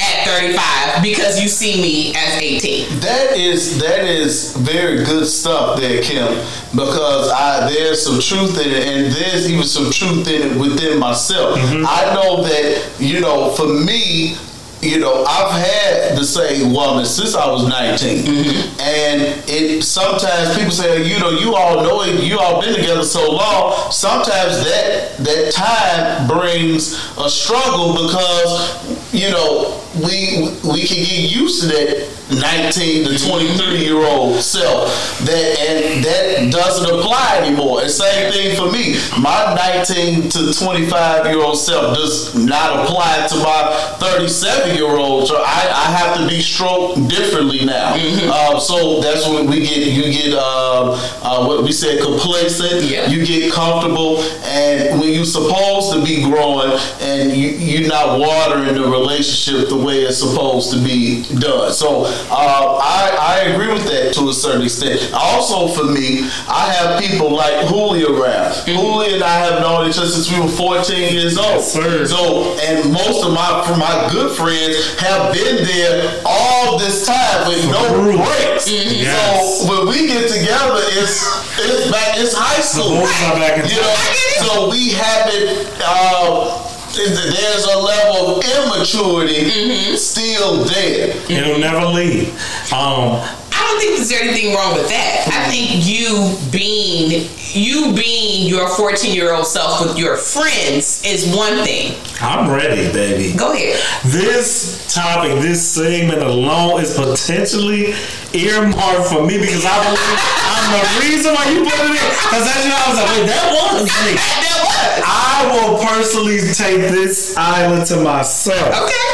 at 0.06 0.26
35 0.28 1.03
because 1.03 1.41
you 1.41 1.47
see 1.47 1.82
me 1.82 2.14
as 2.16 2.41
18. 2.41 2.99
That 2.99 3.36
is 3.36 3.80
that 3.80 4.06
is 4.06 4.56
very 4.58 5.03
good 5.03 5.26
stuff 5.26 5.80
there, 5.80 6.01
Kim. 6.01 6.28
Because 6.72 7.32
I 7.32 7.70
there's 7.70 8.03
some 8.03 8.20
truth 8.20 8.60
in 8.60 8.72
it, 8.72 8.88
and 8.88 9.14
there's 9.14 9.49
even 9.49 9.64
some 9.64 9.91
truth 9.91 10.28
in 10.28 10.51
it 10.51 10.60
within 10.60 10.99
myself. 10.99 11.58
Mm-hmm. 11.58 11.86
I 11.88 12.14
know 12.14 12.43
that 12.43 12.99
you 12.99 13.20
know, 13.20 13.51
for 13.51 13.68
me, 13.68 14.38
you 14.86 15.00
know, 15.00 15.24
I've 15.26 15.52
had 15.52 16.18
the 16.18 16.24
same 16.24 16.74
woman 16.74 17.06
since 17.06 17.36
I 17.36 17.50
was 17.50 17.68
19, 17.68 18.26
mm-hmm. 18.26 18.80
and 18.80 19.22
it 19.50 19.84
sometimes 19.84 20.56
people 20.56 20.72
say, 20.72 21.04
you 21.04 21.20
know, 21.20 21.32
you 21.32 21.56
all 21.56 21.84
know 21.84 22.04
it, 22.04 22.24
you 22.24 22.40
all 22.40 22.62
been 22.62 22.76
together 22.76 23.04
so 23.04 23.32
long. 23.32 23.92
Sometimes 23.92 24.64
that 24.64 25.18
that 25.18 25.52
time 25.54 26.28
brings 26.28 26.94
a 27.18 27.30
struggle 27.30 27.94
because 27.94 29.14
you 29.14 29.30
know 29.32 29.82
we 29.96 30.54
we 30.64 30.86
can 30.86 30.98
get 30.98 31.32
used 31.32 31.62
to 31.62 31.68
that 31.68 32.16
19 32.32 33.06
to 33.06 33.10
mm-hmm. 33.12 33.30
23 33.30 33.86
year 33.86 33.98
old 33.98 34.42
self 34.42 34.90
that 35.26 35.60
and 35.70 36.04
that 36.04 36.52
doesn't 36.52 36.90
apply 36.90 37.42
anymore. 37.44 37.82
And 37.82 37.92
same 37.92 38.32
thing 38.32 38.56
for 38.58 38.72
me. 38.72 38.98
My 39.22 39.54
19 39.78 40.30
to 40.30 40.54
25 40.54 41.26
year 41.28 41.40
old 41.40 41.60
self 41.60 41.96
does 41.96 42.34
not 42.36 42.84
apply 42.84 43.28
to 43.28 43.36
my 43.38 43.96
37 44.00 44.75
year 44.76 44.90
old. 44.90 45.28
So 45.28 45.38
I, 45.38 45.72
I 45.72 45.92
have 45.98 46.18
to 46.18 46.28
be 46.28 46.42
stroked 46.42 47.08
differently 47.10 47.66
now. 47.66 47.96
Uh, 47.96 48.60
so 48.60 49.00
that's 49.02 49.28
when 49.28 49.47
we 49.47 49.62
get 49.62 49.88
you 49.88 50.04
get 50.12 50.34
uh, 50.34 50.93
uh, 51.24 51.46
what 51.46 51.64
we 51.64 51.72
said 51.72 52.02
complacent. 52.02 52.84
Yeah. 52.84 53.08
You 53.08 53.26
get 53.26 53.52
comfortable, 53.54 54.20
and 54.43 55.00
when 55.00 55.14
you're 55.14 55.26
supposed 55.26 55.93
to 55.93 56.04
be 56.04 56.24
growing, 56.24 56.78
and 57.02 57.32
you, 57.32 57.50
you're 57.50 57.88
not 57.88 58.20
watering 58.20 58.76
the 58.76 58.88
relationship 58.88 59.70
the 59.70 59.78
way 59.78 60.02
it's 60.02 60.20
supposed 60.20 60.72
to 60.74 60.84
be 60.84 61.24
done. 61.39 61.72
So 61.74 62.06
uh, 62.30 62.80
I, 62.82 63.16
I 63.20 63.39
agree 63.50 63.72
with 63.72 63.86
that 63.86 64.14
to 64.16 64.30
a 64.30 64.34
certain 64.34 64.64
extent. 64.64 65.12
Also, 65.14 65.68
for 65.74 65.86
me, 65.92 66.22
I 66.47 66.72
have 66.74 67.02
people 67.02 67.34
like 67.34 67.68
Julie 67.68 68.04
around. 68.06 68.66
Julie 68.66 69.14
and 69.16 69.24
I 69.24 69.38
have 69.46 69.62
known 69.62 69.89
each 69.89 69.97
other 69.97 70.08
since 70.08 70.32
we 70.32 70.39
were 70.39 70.47
14 70.47 71.14
years 71.14 71.38
old. 71.38 71.62
Yes. 71.64 72.10
So, 72.10 72.58
and 72.62 72.92
most 72.92 73.26
of 73.26 73.34
my 73.34 73.64
from 73.66 73.80
my 73.80 74.10
good 74.12 74.36
friends 74.36 74.64
have 75.00 75.33
been 75.33 75.63
there 75.66 76.21
all 76.25 76.78
this 76.78 77.05
time 77.05 77.47
with 77.47 77.66
no 77.70 77.87
True. 77.89 78.17
breaks. 78.17 78.70
Yes. 78.70 79.62
So 79.62 79.70
when 79.70 79.87
we 79.87 80.08
get 80.08 80.29
together, 80.29 80.82
it's 80.97 81.21
it's 81.59 81.92
back. 81.92 82.17
It's 82.17 82.33
high 82.33 82.62
school. 82.62 83.01
boys 83.01 83.21
are 83.29 83.39
back 83.39 83.63
in 83.63 83.70
you 83.70 83.82
know, 83.82 83.96
so 84.42 84.70
we 84.71 84.92
haven't. 84.92 85.67
Uh, 85.82 86.62
there's 86.96 87.66
a 87.66 87.78
level 87.78 88.37
of 88.37 88.43
immaturity 88.46 89.97
still 89.97 90.63
there. 90.63 91.09
It'll 91.29 91.59
never 91.59 91.86
leave. 91.87 92.29
Um, 92.71 93.20
I 93.20 93.45
don't 93.76 93.82
think 93.82 93.97
there's 93.97 94.12
anything 94.12 94.56
wrong 94.56 94.74
with 94.74 94.89
that. 94.89 95.28
I 95.28 95.50
think 95.52 95.86
you 95.86 96.36
being 96.52 97.28
you 97.52 97.93
being 97.93 98.47
your 98.47 98.68
14 98.70 99.14
year 99.14 99.34
old 99.34 99.47
self 99.47 99.82
with 99.82 99.97
your 99.97 100.18
friends 100.18 101.04
is 101.06 101.36
one 101.36 101.64
thing. 101.64 101.96
I'm 102.22 102.50
ready, 102.50 102.92
baby. 102.92 103.38
Go 103.38 103.52
ahead. 103.52 103.80
This 104.06 104.93
topic, 104.93 105.42
this 105.42 105.60
segment 105.60 106.22
alone 106.22 106.82
is 106.82 106.96
potentially 106.96 107.93
earmarked 108.34 109.08
for 109.08 109.26
me 109.26 109.39
because 109.39 109.66
I 109.66 109.76
believe 109.84 110.20
I'm 110.56 110.66
the 110.72 110.84
reason 111.04 111.34
why 111.36 111.46
you 111.52 111.60
put 111.64 111.76
it 111.76 111.92
in. 111.92 111.96
Because 111.96 112.43
that's 112.47 112.64
what 112.64 112.76
I 112.76 112.86
was 112.88 112.97
like, 113.00 113.12
wait, 113.12 113.28
that 113.28 113.46
was 113.52 113.84
me. 114.08 114.16
That 114.46 114.60
was. 114.64 114.76
I 115.04 115.36
will 115.52 115.80
personally 115.84 116.39
take 116.54 116.92
this 116.92 117.36
island 117.38 117.86
to 117.88 117.97
myself. 117.97 118.68
Okay. 118.68 119.06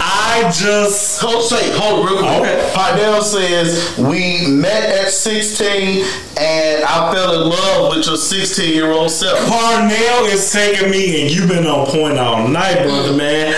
I 0.00 0.27
just 0.52 1.20
Hold, 1.20 1.44
say, 1.44 1.70
hold 1.76 2.08
real 2.08 2.18
quick. 2.18 2.40
Okay. 2.40 2.72
Parnell 2.74 3.22
says 3.22 3.96
we 3.98 4.46
met 4.46 4.84
at 5.04 5.10
16 5.10 6.04
and 6.38 6.84
I 6.84 7.12
fell 7.12 7.42
in 7.42 7.48
love 7.48 7.96
with 7.96 8.06
your 8.06 8.16
16 8.16 8.72
year 8.72 8.92
old 8.92 9.10
self. 9.10 9.38
Parnell 9.48 10.24
is 10.26 10.52
taking 10.52 10.90
me, 10.90 11.22
and 11.22 11.30
you've 11.34 11.48
been 11.48 11.66
on 11.66 11.86
point 11.86 12.18
all 12.18 12.46
night, 12.46 12.82
brother, 12.84 13.16
man. 13.16 13.54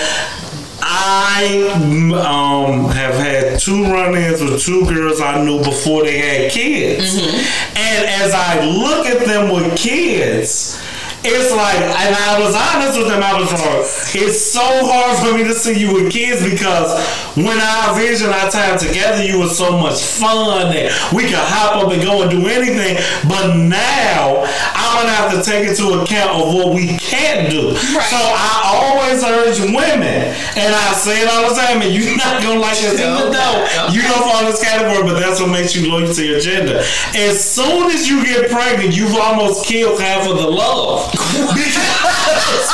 I 0.82 1.69
um, 2.15 2.90
have 2.90 3.15
had 3.15 3.61
two 3.61 3.85
run-ins 3.85 4.40
with 4.40 4.62
two 4.62 4.86
girls 4.86 5.20
I 5.20 5.44
knew 5.44 5.62
before 5.62 6.05
they 6.05 6.19
had 6.19 6.51
kids, 6.51 7.19
and 7.19 8.07
as 8.07 8.32
I 8.35 8.65
look 8.65 9.07
at 9.07 9.27
them 9.27 9.52
with 9.52 9.77
kids. 9.77 10.81
It's 11.22 11.52
like, 11.52 11.76
and 11.76 12.16
I 12.16 12.40
was 12.40 12.56
honest 12.56 12.97
with 12.97 13.09
them. 13.09 13.20
I 13.22 13.36
was 13.36 13.52
like, 13.52 14.24
it's 14.24 14.40
so 14.40 14.64
hard 14.64 15.20
for 15.20 15.36
me 15.36 15.44
to 15.44 15.52
see 15.52 15.76
you 15.76 15.92
with 15.92 16.10
kids 16.10 16.40
because 16.40 16.97
when 17.36 17.60
our 17.60 17.92
vision, 17.92 18.32
our 18.32 18.48
time 18.51 18.78
together, 18.78 19.22
you 19.22 19.38
were 19.38 19.52
so 19.52 19.76
much 19.76 20.01
fun 20.01 20.72
and 20.72 20.88
we 21.12 21.28
could 21.28 21.36
hop 21.36 21.76
up 21.76 21.92
and 21.92 22.01
go 22.01 22.22
and 22.24 22.30
do 22.30 22.48
anything. 22.48 22.97
But 23.28 23.52
now 23.52 24.48
I'm 24.72 24.90
gonna 24.97 25.12
have 25.12 25.36
to 25.36 25.44
take 25.44 25.68
into 25.68 26.01
account 26.01 26.40
of 26.40 26.56
what 26.56 26.72
we 26.72 26.97
can't 26.97 27.52
do. 27.52 27.76
Right. 27.76 28.09
So 28.09 28.16
I 28.16 28.80
always 28.80 29.20
urge 29.20 29.60
women, 29.60 30.32
and 30.56 30.72
I 30.72 30.92
say 30.97 31.20
it 31.20 31.28
all 31.28 31.52
the 31.52 31.55
time, 31.55 31.84
and 31.84 31.92
you're 31.92 32.16
not 32.16 32.40
gonna 32.42 32.60
like 32.60 32.80
this, 32.80 32.97
even 32.97 33.28
though 33.28 33.56
you 33.92 34.01
don't 34.09 34.24
fall 34.24 34.40
in 34.40 34.48
this 34.48 34.64
category, 34.64 35.05
but 35.05 35.20
that's 35.20 35.40
what 35.40 35.52
makes 35.52 35.76
you 35.76 35.84
loyal 35.92 36.12
to 36.12 36.24
your 36.24 36.40
gender. 36.40 36.80
As 37.12 37.44
soon 37.44 37.90
as 37.92 38.09
you 38.09 38.24
get 38.24 38.51
pregnant, 38.51 38.97
you've 38.97 39.14
almost 39.14 39.66
killed 39.66 40.01
half 40.01 40.26
of 40.26 40.38
the 40.38 40.48
love. 40.48 41.10
Because, 41.12 42.66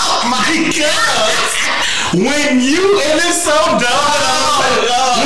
because 0.56 1.56
when 2.14 2.60
you, 2.62 3.00
and 3.02 3.18
it's 3.20 3.42
so 3.42 3.56
dumb, 3.76 4.56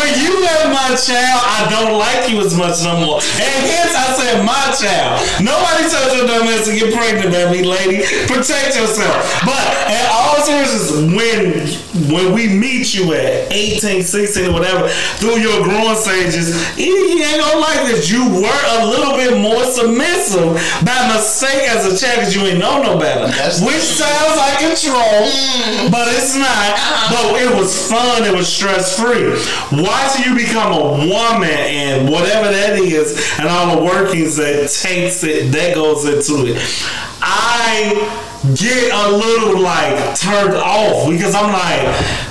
when 0.01 0.13
you 0.19 0.43
have 0.43 0.73
my 0.73 0.97
child, 0.97 1.41
I 1.45 1.69
don't 1.71 1.99
like 1.99 2.31
you 2.31 2.41
as 2.41 2.57
much 2.57 2.83
no 2.83 2.99
more. 2.99 3.19
And 3.21 3.61
hence 3.69 3.95
I 3.95 4.07
said 4.17 4.45
my 4.45 4.67
child. 4.75 5.21
Nobody 5.43 5.87
tells 5.91 6.17
your 6.17 6.27
dumb 6.27 6.49
ass 6.49 6.67
to 6.67 6.75
get 6.75 6.95
pregnant, 6.95 7.31
baby 7.31 7.67
lady. 7.67 8.03
Protect 8.27 8.75
yourself. 8.75 9.15
But 9.45 9.63
in 9.93 10.05
all 10.11 10.37
seriousness, 10.43 10.91
when 11.15 11.91
when 12.09 12.33
we 12.33 12.49
meet 12.49 12.95
you 12.95 13.13
at 13.15 13.53
18, 13.53 14.03
16, 14.03 14.47
or 14.47 14.53
whatever, 14.53 14.89
through 15.19 15.39
your 15.39 15.63
growing 15.63 15.97
stages, 15.97 16.55
you 16.79 17.23
ain't 17.23 17.41
gonna 17.41 17.61
like 17.61 17.87
this. 17.87 18.11
You 18.11 18.25
were 18.31 18.63
a 18.81 18.87
little 18.87 19.17
bit 19.17 19.39
more 19.41 19.65
submissive 19.65 20.55
by 20.85 20.97
mistake 21.15 21.69
as 21.69 21.87
a 21.87 21.97
child 21.99 22.21
because 22.21 22.35
you 22.35 22.43
ain't 22.43 22.59
know 22.59 22.83
no 22.83 22.99
better. 23.01 23.27
That's- 23.27 23.61
Which 23.61 23.81
sounds 23.83 24.37
like 24.37 24.59
control, 24.59 25.27
mm. 25.27 25.91
but 25.91 26.07
it's 26.15 26.37
not. 26.37 26.47
Uh-huh. 26.47 27.33
But 27.33 27.43
it 27.43 27.57
was 27.59 27.89
fun. 27.91 28.25
It 28.25 28.35
was 28.37 28.47
stress 28.53 28.99
free. 28.99 29.31
Watching 29.83 30.25
you 30.31 30.35
become 30.37 30.73
a 30.73 30.85
woman 31.09 31.51
and 31.51 32.09
whatever 32.09 32.51
that 32.53 32.79
is, 32.79 33.39
and 33.39 33.49
all 33.49 33.77
the 33.77 33.83
workings 33.85 34.37
that 34.37 34.71
takes 34.71 35.25
it, 35.25 35.51
that 35.53 35.75
goes 35.75 36.05
into 36.05 36.47
it. 36.53 36.59
I 37.23 38.29
get 38.55 38.91
a 38.93 39.09
little 39.17 39.61
like 39.61 40.17
turned 40.19 40.55
off 40.55 41.09
because 41.11 41.35
I'm 41.35 41.53
like, 41.53 41.85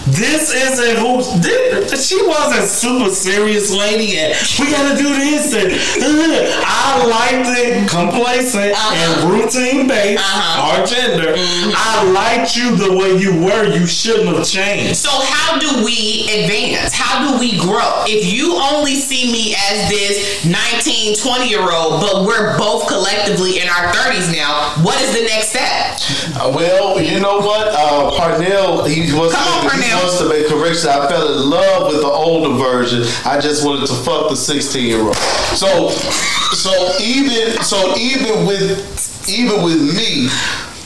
this 0.10 0.49
isn't 0.52 0.98
who 0.98 1.22
this, 1.40 2.07
she 2.07 2.18
wasn't 2.26 2.68
super 2.68 3.11
serious 3.14 3.72
lady 3.72 4.18
and 4.18 4.34
we 4.57 4.72
gotta 4.72 4.98
do 4.98 5.07
this 5.07 5.53
and 5.53 5.69
uh, 5.72 6.64
I 6.65 7.06
liked 7.06 7.49
it 7.60 7.88
complacent 7.90 8.73
and 8.76 9.30
routine 9.31 9.88
based 9.88 10.23
Uh-huh. 10.23 10.81
or 10.81 10.86
gender. 10.88 11.36
I 11.38 12.10
liked 12.11 12.56
you 12.56 12.76
the 12.76 12.98
way 12.98 13.15
you 13.15 13.45
were. 13.45 13.65
You 13.65 13.86
shouldn't 13.86 14.36
have 14.36 14.48
changed. 14.48 14.95
So 14.98 15.11
how 15.14 15.60
do 15.60 15.86
we 15.86 16.26
advance? 16.34 16.94
How 16.94 17.31
do 17.31 17.40
we 17.40 17.60
grow? 17.60 18.03
If 18.07 18.26
you 18.34 18.56
only 18.57 18.95
see 18.95 19.31
me 19.31 19.53
as 19.69 19.90
this 19.90 20.45
19, 20.45 21.18
20 21.18 21.48
year 21.49 21.61
old, 21.72 22.02
but 22.02 22.26
we're 22.26 22.57
both 22.57 22.88
collectively 22.88 23.60
in 23.60 23.69
our 23.69 23.94
30s 23.94 24.34
now, 24.34 24.73
what 24.84 24.99
is 25.02 25.14
the 25.14 25.23
next 25.27 25.49
step? 25.49 25.98
Uh, 26.35 26.51
well, 26.55 27.01
you 27.01 27.19
know 27.19 27.39
what? 27.39 27.67
Uh, 27.71 28.11
Parnell, 28.15 28.85
he 28.85 29.11
wants, 29.13 29.35
Come 29.35 29.47
on, 29.47 29.69
to, 29.69 29.76
he 29.76 29.81
Parnell. 29.91 29.97
wants 30.03 30.19
to 30.19 30.30
make 30.30 30.47
correction. 30.47 30.89
I 30.89 31.07
fell 31.09 31.41
in 31.41 31.49
love 31.49 31.91
with 31.91 32.01
the 32.01 32.07
older 32.07 32.55
version. 32.57 33.03
I 33.26 33.39
just 33.39 33.65
wanted 33.65 33.88
to 33.88 33.93
fuck 33.95 34.30
the 34.30 34.35
16 34.35 34.85
year 34.88 35.01
old. 35.01 35.15
So, 35.15 35.89
so 35.89 36.93
even 37.01 37.61
so 37.63 37.95
even 37.97 38.45
with 38.45 39.27
even 39.30 39.61
with 39.63 39.81
me, 39.95 40.30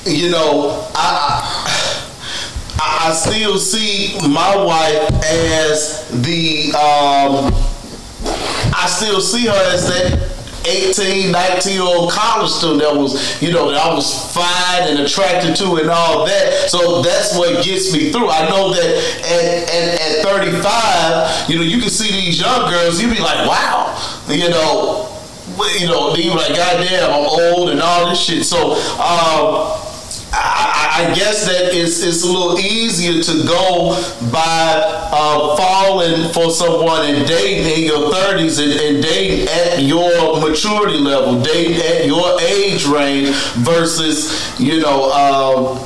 you 0.05 0.31
know, 0.31 0.87
I. 0.95 1.59
I 1.59 1.89
I 3.05 3.11
still 3.13 3.57
see 3.59 4.17
my 4.29 4.55
wife 4.55 5.11
as 5.25 6.07
the 6.23 6.69
um, 6.71 7.51
I 8.73 8.87
still 8.87 9.19
see 9.19 9.45
her 9.47 9.73
as 9.73 9.87
that 9.87 10.32
18, 10.65 11.31
19 11.31 11.73
year 11.73 11.81
old 11.81 12.11
college 12.11 12.49
student 12.49 12.81
that 12.81 12.95
was, 12.95 13.41
you 13.41 13.51
know, 13.51 13.71
that 13.71 13.79
I 13.79 13.93
was 13.93 14.33
fine 14.33 14.89
and 14.89 14.99
attracted 14.99 15.55
to 15.57 15.75
and 15.75 15.89
all 15.89 16.25
that. 16.25 16.69
So 16.69 17.01
that's 17.01 17.37
what 17.37 17.63
gets 17.63 17.93
me 17.93 18.11
through. 18.11 18.29
I 18.29 18.49
know 18.49 18.73
that 18.73 18.89
at, 19.25 19.69
at, 19.69 20.19
at 20.19 20.25
35, 20.25 21.49
you 21.49 21.57
know, 21.57 21.63
you 21.63 21.79
can 21.79 21.89
see 21.89 22.11
these 22.11 22.39
young 22.39 22.69
girls, 22.69 23.01
You'd 23.01 23.15
be 23.15 23.21
like, 23.21 23.47
wow, 23.47 23.93
you 24.29 24.49
know, 24.49 25.09
you 25.79 25.87
know, 25.87 26.15
they 26.15 26.23
be 26.23 26.29
like, 26.29 26.55
goddamn, 26.55 27.09
I'm 27.09 27.25
old 27.25 27.69
and 27.69 27.81
all 27.81 28.09
this 28.09 28.19
shit. 28.19 28.45
So, 28.45 28.73
um, 28.99 29.82
I, 30.33 30.79
I 30.79 30.83
I 30.93 31.11
guess 31.15 31.47
that 31.47 31.73
it's, 31.73 32.03
it's 32.03 32.21
a 32.23 32.27
little 32.27 32.59
easier 32.59 33.19
to 33.23 33.43
go 33.47 33.99
by 34.31 35.09
uh, 35.11 35.55
falling 35.57 36.31
for 36.31 36.51
someone 36.51 37.09
and 37.09 37.27
dating 37.27 37.65
in 37.65 37.81
your 37.83 38.13
30s 38.13 38.61
and, 38.61 38.71
and 38.79 39.01
dating 39.01 39.47
at 39.49 39.81
your 39.81 40.39
maturity 40.39 40.99
level, 40.99 41.41
dating 41.41 41.77
at 41.81 42.05
your 42.05 42.39
age 42.41 42.85
range 42.85 43.29
versus, 43.65 44.55
you 44.59 44.81
know, 44.81 45.09
um, 45.11 45.79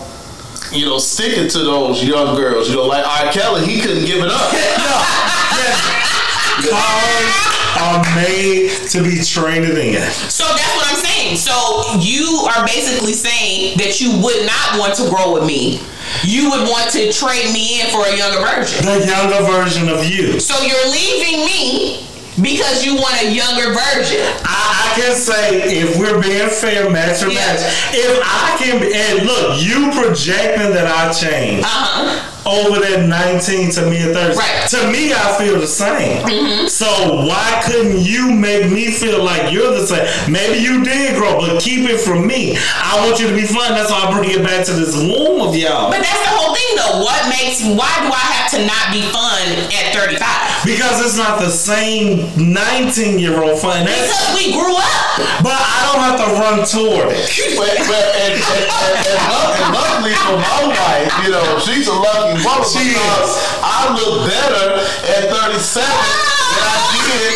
you 0.73 0.85
know, 0.85 0.97
sticking 0.97 1.47
to 1.47 1.59
those 1.59 2.03
young 2.03 2.35
girls. 2.35 2.67
You 2.69 2.75
know, 2.75 2.87
like 2.87 3.05
R. 3.07 3.31
Kelly, 3.31 3.65
he 3.65 3.79
couldn't 3.79 4.03
give 4.05 4.21
it 4.21 4.29
up. 4.29 4.51
Cars 6.67 7.31
are 7.79 8.03
made 8.15 8.71
to 8.89 9.03
be 9.03 9.23
traded 9.23 9.77
in. 9.77 10.01
So 10.27 10.43
that's 10.43 10.75
what 10.75 10.86
I'm. 11.31 11.37
So 11.37 11.99
you 11.99 12.47
are 12.55 12.65
basically 12.65 13.13
saying 13.13 13.77
that 13.77 13.99
you 14.01 14.11
would 14.21 14.45
not 14.45 14.79
want 14.79 14.95
to 14.95 15.09
grow 15.09 15.33
with 15.33 15.45
me 15.45 15.79
you 16.23 16.49
would 16.49 16.67
want 16.69 16.89
to 16.91 17.11
trade 17.11 17.51
me 17.53 17.81
in 17.81 17.87
for 17.91 18.05
a 18.07 18.15
younger 18.15 18.39
version. 18.39 18.85
The 18.85 19.05
younger 19.05 19.43
version 19.45 19.89
of 19.89 20.05
you. 20.05 20.39
So 20.39 20.55
you're 20.63 20.87
leaving 20.89 21.45
me 21.45 22.07
because 22.41 22.85
you 22.85 22.95
want 22.95 23.21
a 23.21 23.29
younger 23.31 23.73
version. 23.73 24.23
I, 24.45 24.93
I 24.95 24.99
can 24.99 25.15
say 25.15 25.81
if 25.81 25.97
we're 25.97 26.21
being 26.21 26.49
fair, 26.49 26.89
match 26.89 27.23
or 27.23 27.27
Yeah. 27.29 27.39
match. 27.45 27.59
If 27.93 28.19
I 28.23 28.55
can, 28.57 28.79
be, 28.81 28.93
and 28.93 29.25
look, 29.25 29.61
you 29.61 29.91
projecting 29.91 30.71
that 30.73 30.87
I 30.87 31.11
change. 31.13 31.63
Uh 31.63 31.67
huh. 31.67 32.36
Over 32.47 32.79
that 32.79 33.05
19 33.07 33.71
to 33.71 33.89
me 33.89 33.99
at 34.07 34.15
30. 34.15 34.37
Right. 34.37 34.47
Mm-hmm. 34.63 34.71
To 34.71 34.91
me, 34.91 35.11
I 35.13 35.35
feel 35.37 35.59
the 35.59 35.67
same. 35.67 36.67
So 36.69 36.87
why 37.27 37.61
couldn't 37.65 37.99
you 37.99 38.31
make 38.31 38.71
me 38.71 38.91
feel 38.91 39.23
like 39.23 39.51
you're 39.51 39.71
the 39.71 39.85
same? 39.85 40.07
Maybe 40.31 40.59
you 40.59 40.83
did 40.83 41.15
grow, 41.15 41.39
but 41.39 41.61
keep 41.61 41.87
it 41.89 41.99
from 41.99 42.25
me. 42.27 42.55
I 42.75 42.99
want 43.05 43.19
you 43.19 43.27
to 43.27 43.35
be 43.35 43.45
fun. 43.47 43.75
That's 43.75 43.91
why 43.91 44.07
I 44.07 44.11
bring 44.15 44.31
it 44.31 44.43
back 44.43 44.65
to 44.67 44.73
this 44.73 44.95
womb 44.95 45.41
of 45.43 45.55
y'all. 45.55 45.91
But 45.91 45.99
that's 46.03 46.19
the 46.23 46.31
whole 46.35 46.55
thing, 46.55 46.71
though. 46.79 47.03
What 47.03 47.19
makes? 47.29 47.63
Why 47.63 47.91
do 48.03 48.09
I 48.11 48.25
have 48.39 48.47
to 48.55 48.59
not 48.63 48.91
be 48.95 49.03
fun 49.11 49.43
at 49.75 49.91
35? 49.95 50.19
Because 50.65 51.03
it's 51.03 51.17
not 51.17 51.39
the 51.39 51.49
same 51.51 52.27
19 52.35 53.19
year 53.19 53.39
old 53.43 53.59
fun. 53.59 53.85
That's, 53.85 54.07
Because 54.07 54.27
we 54.35 54.51
grew 54.55 54.75
up. 54.75 55.43
but 55.43 55.55
I 55.55 55.77
don't 55.87 56.01
have 56.03 56.17
to 56.23 56.27
run 56.39 56.57
toward 56.67 57.11
it. 57.15 57.23
But, 57.55 57.71
but 57.87 58.03
and, 58.23 58.35
and, 58.35 58.65
and, 58.67 58.95
and, 59.07 59.19
and 59.23 59.67
luckily 59.71 60.13
for 60.27 60.35
my 60.37 60.59
wife, 60.75 61.11
you 61.23 61.31
know, 61.31 61.45
she's 61.63 61.87
a 61.87 61.95
lucky 61.95 62.36
woman 62.43 62.67
She 62.67 62.93
because 62.93 63.29
is. 63.29 63.61
I 63.63 63.93
look 63.95 64.27
better 64.27 64.67
at 65.15 65.29
37 65.31 65.85
than 65.85 66.65
I 66.67 66.77
did 66.93 67.33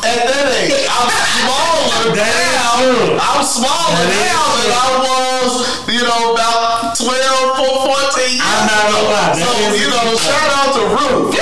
at 0.00 0.20
that 0.28 0.46
age. 0.56 0.72
I'm 0.88 1.08
smaller 1.10 2.14
That 2.16 2.32
now. 2.56 3.20
I'm 3.20 3.44
smaller 3.44 4.04
That 4.08 4.32
now 4.32 4.48
than. 4.56 4.72
I 4.72 4.88
was, 5.04 5.52
you 5.92 6.02
know, 6.04 6.32
about 6.32 6.96
12, 6.96 7.12
14 7.12 8.32
years 8.32 8.40
I'm 8.40 8.64
not 8.66 8.84
gonna 8.88 9.12
lie. 9.12 9.36
So, 9.36 9.50
you 9.76 9.88
know, 9.92 10.16
shout 10.16 10.50
out 10.56 10.70
to 10.76 10.82
Ruth. 10.96 11.36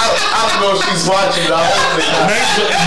I, 0.00 0.08
I 0.08 0.40
don't 0.48 0.60
know 0.64 0.72
if 0.76 0.80
she's 0.88 1.04
watching. 1.08 1.44
I 1.52 1.60
hope 1.60 2.00
not. 2.00 2.32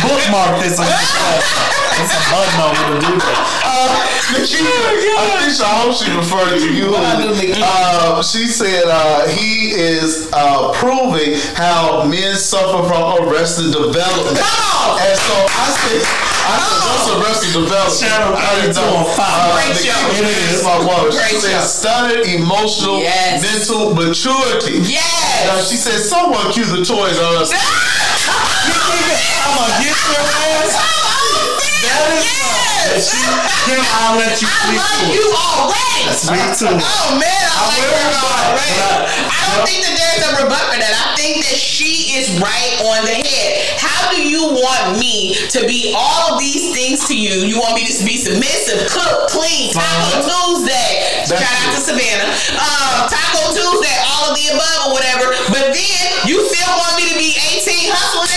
Bookmark 0.10 0.62
this 0.66 0.78
It's 2.00 2.14
a 2.14 2.22
button 2.34 2.60
over 2.64 2.86
to 2.90 2.98
do 3.06 3.14
that. 3.22 3.38
Uh, 3.64 3.92
Nikita, 4.40 4.66
I 4.66 5.46
think 5.46 5.62
I 5.62 5.72
hope 5.84 5.94
she 5.94 6.10
referred 6.10 6.58
to 6.58 6.70
you. 6.74 6.90
Uh, 6.96 8.24
she 8.24 8.48
said 8.48 8.84
uh, 8.88 9.28
he 9.30 9.72
is 9.78 10.30
uh, 10.34 10.72
proving 10.74 11.38
how 11.54 12.04
men 12.06 12.36
suffer 12.36 12.82
from 12.88 13.28
arrested 13.30 13.72
development. 13.72 14.38
Come 14.42 14.62
on! 14.74 14.98
And 15.06 15.16
so 15.20 15.36
I 15.54 15.68
said, 15.70 16.02
I 16.50 16.56
said, 16.60 16.82
what's 16.90 17.08
arrested 17.14 17.52
development? 17.62 18.00
Channel 18.02 18.34
I 18.34 18.52
didn't 18.64 18.74
32 18.74 18.82
know. 18.82 19.06
Uh, 19.14 19.54
Great 19.54 19.70
Nikita 19.78 19.94
show. 19.94 20.18
It 20.18 20.26
is 20.26 20.60
is. 20.60 20.64
my 20.66 20.78
woman. 20.82 21.12
She 21.14 21.36
said 21.40 21.62
stunted 21.62 22.26
emotional 22.26 23.00
Yes. 23.00 23.44
mental 23.46 23.94
maturity. 23.94 24.82
Yes. 24.90 25.70
she 25.70 25.78
said 25.78 26.00
someone 26.02 26.50
cue 26.52 26.66
the 26.66 26.82
toys 26.84 27.20
on 27.22 27.44
us. 27.44 27.52
I'm 27.54 29.52
gonna 29.62 29.78
get 29.84 29.94
your 29.94 30.24
ass. 30.26 31.60
That 31.84 32.02
is 32.16 32.24
Yes. 32.24 33.10
She, 33.10 33.20
then 33.68 33.80
I'll 33.80 34.16
let 34.20 34.38
you 34.42 34.48
I 34.48 34.76
love 34.76 35.08
you 35.12 35.26
already. 35.34 36.04
Me 36.30 36.42
too. 36.56 36.70
Oh 36.70 37.08
man, 37.18 37.44
I, 37.48 37.60
like 37.68 37.86
will 37.90 38.12
her 38.12 38.28
already. 38.54 38.78
I- 38.80 39.34
I 39.34 39.56
don't 39.58 39.66
think 39.68 39.82
that 39.86 39.96
there's 39.98 40.24
a 40.24 40.32
rebut 40.44 40.64
for 40.72 40.78
that. 40.80 40.94
I 40.94 41.14
think 41.20 41.42
that 41.46 41.58
she 41.60 42.16
is 42.18 42.32
right 42.42 42.74
on 42.96 43.06
the 43.06 43.14
head. 43.18 43.50
How 43.78 44.10
do 44.14 44.18
you 44.22 44.50
want 44.56 44.98
me 45.00 45.36
to 45.54 45.60
be 45.68 45.94
all 45.96 46.34
of 46.34 46.40
these 46.42 46.74
things 46.74 47.06
to 47.08 47.16
you? 47.16 47.46
You 47.46 47.60
want 47.62 47.76
me 47.78 47.86
to 47.86 47.96
be 48.06 48.18
submissive, 48.18 48.88
cook, 48.90 49.30
clean, 49.30 49.74
Taco 49.74 49.84
Uh-huh. 49.84 50.26
Tuesday. 50.26 50.92
That's 51.30 51.38
Shout 51.40 51.56
out 51.66 51.70
to 51.78 51.82
Savannah. 51.82 52.30
Um, 52.58 52.96
Taco 53.10 53.42
Tuesday, 53.54 53.96
all 54.10 54.32
of 54.32 54.34
the 54.38 54.46
above 54.58 54.80
or 54.90 54.92
whatever. 54.98 55.28
But 55.54 55.72
then 55.76 56.04
you 56.26 56.42
still 56.50 56.72
want 56.78 56.98
me 56.98 57.10
to 57.14 57.18
be 57.20 57.32
18 57.38 57.94
hustling 57.94 58.33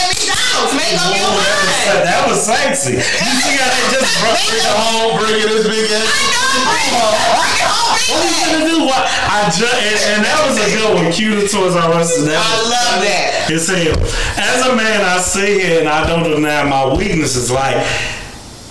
McDonald's. 0.57 0.75
Make 0.77 0.97
up 0.97 1.13
your 1.13 1.29
that, 1.29 1.37
was, 1.37 1.77
mind. 1.85 2.05
that 2.07 2.23
was 2.29 2.39
sexy. 2.47 2.95
You 2.97 3.33
see 3.45 3.57
how 3.61 3.69
they 3.69 3.85
just 3.93 4.11
brought 4.21 4.37
Bring 4.37 4.57
it 4.57 4.77
home, 4.77 5.13
bringing 5.21 5.49
this 5.53 5.67
big 5.69 5.87
ass. 5.93 6.09
I 6.09 6.23
know, 6.33 6.57
bring 6.67 6.87
it 6.87 6.97
home, 6.97 7.17
bring 7.37 7.57
it 7.57 7.69
What 8.07 8.21
it 8.23 8.33
you 8.33 8.47
gonna 8.47 8.65
do? 8.65 8.79
What 8.87 9.03
I 9.05 9.39
just 9.53 9.77
and, 9.77 9.99
and 10.17 10.21
that 10.25 10.39
was 10.49 10.57
a 10.57 10.69
good 10.73 10.91
one. 10.95 11.09
Cue 11.13 11.35
the 11.37 11.49
toys 11.49 11.77
I 11.77 11.87
was. 11.89 12.09
That 12.25 12.39
I 12.41 12.55
love 12.65 12.97
that. 13.05 13.51
It's 13.51 13.69
hell. 13.69 13.99
As 14.39 14.67
a 14.67 14.75
man, 14.75 15.05
I 15.05 15.19
see 15.19 15.61
it 15.61 15.81
and 15.85 15.89
I 15.89 16.07
don't 16.07 16.25
deny 16.25 16.65
my 16.65 16.95
weaknesses. 16.95 17.51
Like 17.51 17.77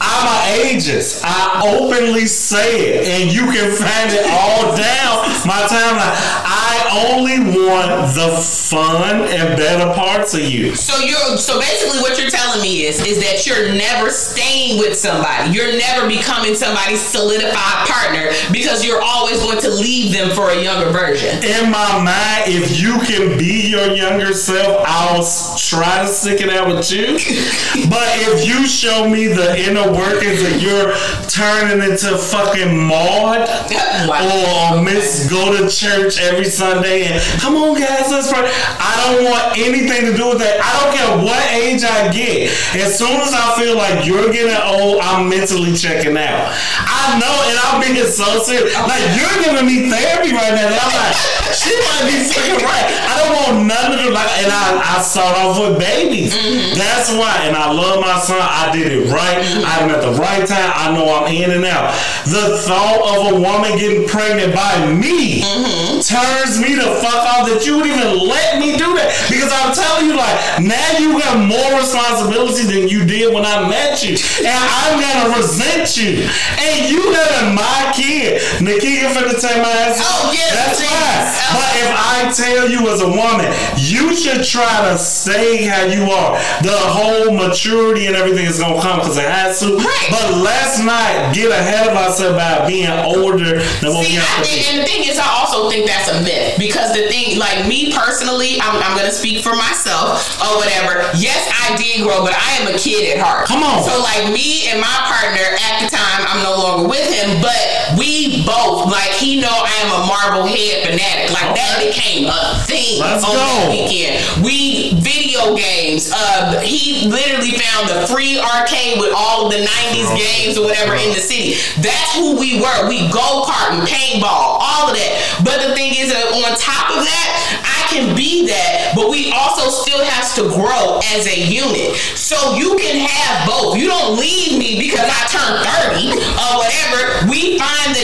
I'm 0.05 0.25
an 0.29 0.41
ageist. 0.61 1.21
I 1.23 1.61
openly 1.65 2.27
say 2.27 3.01
it, 3.01 3.07
and 3.07 3.33
you 3.33 3.51
can 3.51 3.73
find 3.73 4.11
it 4.13 4.25
all 4.29 4.75
down 4.75 5.25
my 5.45 5.61
timeline. 5.69 6.15
I 6.45 7.11
only 7.13 7.39
want 7.39 8.13
the 8.13 8.37
fun 8.41 9.27
and 9.29 9.55
better 9.57 9.93
parts 9.93 10.33
of 10.33 10.41
you. 10.41 10.75
So 10.75 11.05
you're 11.05 11.37
so 11.37 11.59
basically 11.59 11.99
what 12.01 12.19
you're 12.19 12.29
telling 12.29 12.61
me 12.61 12.85
is 12.85 13.05
is 13.05 13.21
that 13.21 13.45
you're 13.45 13.73
never 13.73 14.09
staying 14.09 14.79
with 14.79 14.97
somebody. 14.97 15.51
You're 15.51 15.77
never 15.77 16.07
becoming 16.07 16.55
somebody's 16.55 17.01
solidified 17.01 17.87
partner 17.87 18.31
because 18.51 18.85
you're 18.85 19.01
always 19.01 19.39
going 19.39 19.59
to 19.61 19.69
leave 19.69 20.13
them 20.13 20.31
for 20.31 20.49
a 20.49 20.61
younger 20.61 20.89
version. 20.89 21.43
in 21.43 21.69
my 21.69 22.01
mind, 22.01 22.49
if 22.49 22.79
you 22.79 22.99
can 23.05 23.37
be 23.37 23.69
your 23.69 23.93
younger 23.93 24.33
self, 24.33 24.83
I'll 24.87 25.25
try 25.57 26.01
to 26.01 26.07
stick 26.07 26.41
it 26.41 26.49
out 26.49 26.67
with 26.67 26.91
you. 26.91 27.05
but 27.89 28.07
if 28.25 28.47
you 28.47 28.65
show 28.65 29.07
me 29.07 29.27
the 29.27 29.57
inner 29.59 29.91
workings 29.95 30.43
that 30.43 30.59
you're 30.59 30.93
turning 31.31 31.83
into 31.83 32.17
fucking 32.17 32.75
Maud 32.75 33.47
or 34.11 34.83
Miss 34.83 35.27
Go 35.29 35.55
to 35.55 35.69
Church 35.69 36.19
every 36.19 36.45
Sunday 36.45 37.07
and 37.07 37.21
come 37.39 37.55
on 37.55 37.79
guys, 37.79 38.11
let's 38.11 38.31
pray. 38.31 38.45
I 38.45 38.93
don't 39.03 39.25
want 39.25 39.57
anything 39.57 40.11
to 40.11 40.13
do 40.15 40.29
with 40.29 40.39
that. 40.39 40.59
I 40.59 40.69
don't 40.79 40.91
care 40.95 41.11
what 41.23 41.41
age 41.51 41.83
I 41.83 42.11
get. 42.11 42.51
As 42.75 42.97
soon 42.97 43.19
as 43.21 43.33
I 43.33 43.55
feel 43.59 43.75
like 43.75 44.05
you're 44.05 44.31
getting 44.31 44.55
old, 44.55 44.99
I'm 45.01 45.29
mentally 45.29 45.75
checking 45.75 46.17
out. 46.17 46.51
I 46.51 47.19
know, 47.19 47.35
and 47.49 47.57
I'm 47.67 47.77
being 47.81 48.05
so 48.07 48.27
serious. 48.43 48.73
Like 48.75 49.03
you're 49.15 49.37
giving 49.43 49.65
me 49.65 49.89
therapy 49.89 50.31
right 50.33 50.53
now. 50.53 50.67
And 50.67 50.79
I'm 50.79 50.93
like, 50.93 51.44
she 51.65 51.73
might 51.81 52.05
be 52.05 52.17
freaking 52.29 52.61
right. 52.61 52.85
I 52.85 53.13
don't 53.25 53.33
want 53.33 53.55
none 53.65 53.89
of 53.89 53.97
them. 53.97 54.13
Like, 54.13 54.29
and 54.37 54.53
I, 54.53 54.97
I 54.97 55.01
start 55.01 55.33
off 55.41 55.57
with 55.57 55.81
babies. 55.81 56.37
Mm-hmm. 56.37 56.77
That's 56.77 57.09
why. 57.17 57.49
And 57.49 57.57
I 57.57 57.73
love 57.73 58.01
my 58.05 58.21
son. 58.21 58.37
I 58.37 58.69
did 58.69 58.93
it 58.93 59.09
right. 59.09 59.41
Mm-hmm. 59.41 59.65
I'm 59.65 59.89
at 59.89 60.05
the 60.05 60.13
right 60.21 60.45
time. 60.45 60.69
I 60.77 60.93
know 60.93 61.09
I'm 61.09 61.25
in 61.33 61.49
and 61.49 61.65
out. 61.65 61.89
The 62.29 62.61
thought 62.61 63.01
of 63.01 63.33
a 63.33 63.41
woman 63.41 63.73
getting 63.81 64.05
pregnant 64.05 64.53
by 64.53 64.93
me 64.93 65.41
mm-hmm. 65.41 66.05
turns 66.05 66.61
me 66.61 66.77
the 66.77 67.01
fuck 67.01 67.25
off 67.33 67.49
that 67.49 67.65
you 67.65 67.81
would 67.81 67.89
even 67.89 68.13
let 68.13 68.61
me 68.61 68.77
do 68.77 68.93
that. 68.93 69.09
Because 69.25 69.49
I'm 69.49 69.73
telling 69.73 70.05
you, 70.05 70.13
like, 70.13 70.37
now 70.61 70.89
you 71.01 71.17
got 71.17 71.41
more 71.41 71.81
responsibility 71.81 72.69
than 72.69 72.85
you 72.85 73.01
did 73.09 73.33
when 73.33 73.41
I 73.41 73.65
met 73.65 74.05
you. 74.05 74.13
And 74.45 74.53
I'm 74.53 75.01
gonna 75.01 75.33
resent 75.33 75.97
you. 75.97 76.29
And 76.61 76.77
you 76.93 77.01
got 77.09 77.57
my 77.57 77.89
kid. 77.97 78.37
Nikita 78.61 79.09
finna 79.17 79.33
take 79.33 79.57
my 79.65 79.73
ass. 79.89 79.97
Oh, 80.05 80.29
yes, 80.29 80.53
That's 80.53 80.77
please. 80.77 80.93
fine. 80.93 81.54
But 81.55 81.71
if 81.79 81.91
I 81.95 82.31
tell 82.35 82.69
you 82.69 82.91
as 82.91 83.01
a 83.01 83.07
woman, 83.07 83.47
you 83.79 84.15
should 84.15 84.43
try 84.43 84.91
to 84.91 84.97
say 84.97 85.65
how 85.65 85.85
you 85.87 86.03
are. 86.11 86.35
The 86.61 86.75
whole 86.75 87.31
maturity 87.31 88.07
and 88.07 88.15
everything 88.15 88.45
is 88.45 88.59
gonna 88.59 88.81
come 88.81 88.99
because 88.99 89.17
it 89.17 89.27
has 89.27 89.59
to. 89.61 89.77
Right. 89.77 90.07
But 90.11 90.43
let's 90.43 90.83
not 90.83 91.33
get 91.33 91.51
ahead 91.51 91.87
of 91.87 91.95
ourselves 91.95 92.35
by 92.35 92.67
being 92.67 92.91
older 92.91 93.59
than 93.79 93.89
what 93.95 94.05
See, 94.05 94.15
we 94.15 94.19
I 94.19 94.27
have 94.35 94.43
to 94.43 94.51
think, 94.51 94.67
and 94.73 94.77
the 94.83 94.87
thing 94.87 95.03
is, 95.07 95.17
I 95.17 95.27
also 95.39 95.69
think 95.69 95.87
that's 95.87 96.11
a 96.11 96.19
myth 96.21 96.59
because 96.59 96.91
the 96.91 97.07
thing, 97.07 97.39
like 97.39 97.67
me 97.67 97.91
personally, 97.95 98.59
I'm, 98.59 98.75
I'm 98.83 98.97
gonna 98.97 99.15
speak 99.15 99.43
for 99.43 99.55
myself 99.55 100.19
or 100.43 100.59
whatever. 100.59 101.07
Yes, 101.15 101.47
I 101.47 101.75
did 101.79 102.03
grow, 102.03 102.23
but 102.23 102.35
I 102.35 102.59
am 102.59 102.73
a 102.73 102.75
kid 102.77 103.15
at 103.15 103.23
heart. 103.23 103.47
Come 103.47 103.63
on. 103.63 103.83
So 103.83 103.95
like 104.01 104.31
me 104.31 104.67
and 104.67 104.79
my 104.81 104.97
partner 105.07 105.45
at 105.71 105.83
the 105.83 105.89
time, 105.91 106.21
I'm 106.27 106.43
no 106.43 106.55
longer 106.57 106.89
with 106.89 107.07
him, 107.07 107.39
but 107.41 107.59
we 107.97 108.43
both 108.43 108.91
like 108.91 109.11
he 109.15 109.39
know 109.39 109.51
I 109.51 109.73
am 109.85 109.89
a 109.95 110.01
Marvel 110.07 110.45
head 110.47 110.87
fanatic. 110.87 111.31
Like 111.31 111.44
that 111.53 111.77
became 111.83 112.25
a 112.25 112.57
thing 112.65 113.01
Let's 113.01 113.21
on 113.21 113.35
go. 113.35 113.37
that 113.37 113.69
weekend. 113.69 114.17
We 114.41 114.97
video 115.01 115.53
games. 115.53 116.09
Uh, 116.09 116.59
he 116.65 117.05
literally 117.05 117.53
found 117.53 117.91
the 117.91 118.07
free 118.09 118.41
arcade 118.41 118.97
with 118.97 119.13
all 119.13 119.45
of 119.45 119.53
the 119.53 119.61
'90s 119.61 120.09
games 120.17 120.57
or 120.57 120.65
whatever 120.65 120.95
in 120.95 121.13
the 121.13 121.21
city. 121.21 121.59
That's 121.81 122.15
who 122.15 122.39
we 122.39 122.57
were. 122.61 122.89
We 122.89 123.05
go 123.11 123.45
karting, 123.45 123.85
paintball, 123.85 124.57
all 124.63 124.89
of 124.89 124.95
that. 124.97 125.13
But 125.43 125.61
the 125.61 125.75
thing 125.75 125.93
is 125.93 126.09
that 126.09 126.25
on 126.33 126.57
top 126.57 126.89
of 126.95 127.03
that, 127.05 127.27
I 127.61 127.79
can 127.93 128.15
be 128.15 128.47
that, 128.47 128.93
but 128.95 129.09
we 129.09 129.31
also 129.31 129.69
still 129.69 130.03
has 130.03 130.33
to 130.35 130.49
grow 130.51 130.99
as 131.15 131.27
a 131.27 131.37
unit. 131.37 131.95
So 132.17 132.55
you 132.55 132.75
can 132.79 132.97
have 133.05 133.47
both. 133.47 133.77
You 133.77 133.87
don't 133.87 134.17
leave 134.17 134.57
me 134.57 134.79
because 134.79 135.05
I 135.05 135.21
turned 135.29 135.59
30 135.93 136.24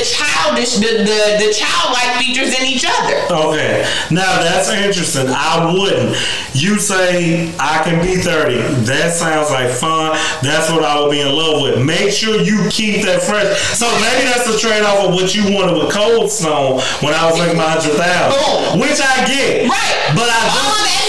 the 0.02 0.10
childish, 0.10 0.76
the 0.82 1.06
the, 1.06 1.45
the 1.45 1.53
childlike 1.53 2.18
features 2.18 2.57
in 2.57 2.65
each 2.65 2.86
other. 2.86 3.22
Okay, 3.30 3.86
now 4.10 4.41
that's 4.41 4.69
interesting. 4.69 5.28
I 5.30 5.72
wouldn't. 5.72 6.18
You 6.53 6.80
say 6.80 7.53
I 7.60 7.84
can 7.84 8.02
be 8.02 8.15
30. 8.15 8.57
That 8.90 9.14
sounds 9.14 9.52
like 9.52 9.69
fun. 9.69 10.18
That's 10.41 10.72
what 10.72 10.84
I 10.84 10.99
would 10.99 11.11
be 11.11 11.22
in 11.22 11.30
love 11.30 11.61
with. 11.61 11.86
Make 11.86 12.11
sure 12.11 12.41
you 12.41 12.68
keep 12.69 13.06
that 13.06 13.22
fresh. 13.22 13.57
So 13.78 13.86
maybe 14.02 14.26
that's 14.26 14.52
the 14.52 14.57
trade 14.57 14.84
off 14.84 15.10
of 15.10 15.14
what 15.14 15.36
you 15.36 15.53
wanted 15.53 15.78
with 15.78 15.94
Cold 15.94 16.32
Stone 16.32 16.82
when 17.06 17.14
I 17.14 17.30
was 17.30 17.38
like 17.38 17.56
my 17.56 17.78
100,000. 17.78 18.80
Which 18.82 18.98
I 18.98 19.28
get. 19.30 19.69
Right. 19.69 19.95
But 20.18 20.28
I 20.30 20.40
All 20.49 20.82
just. 20.82 21.01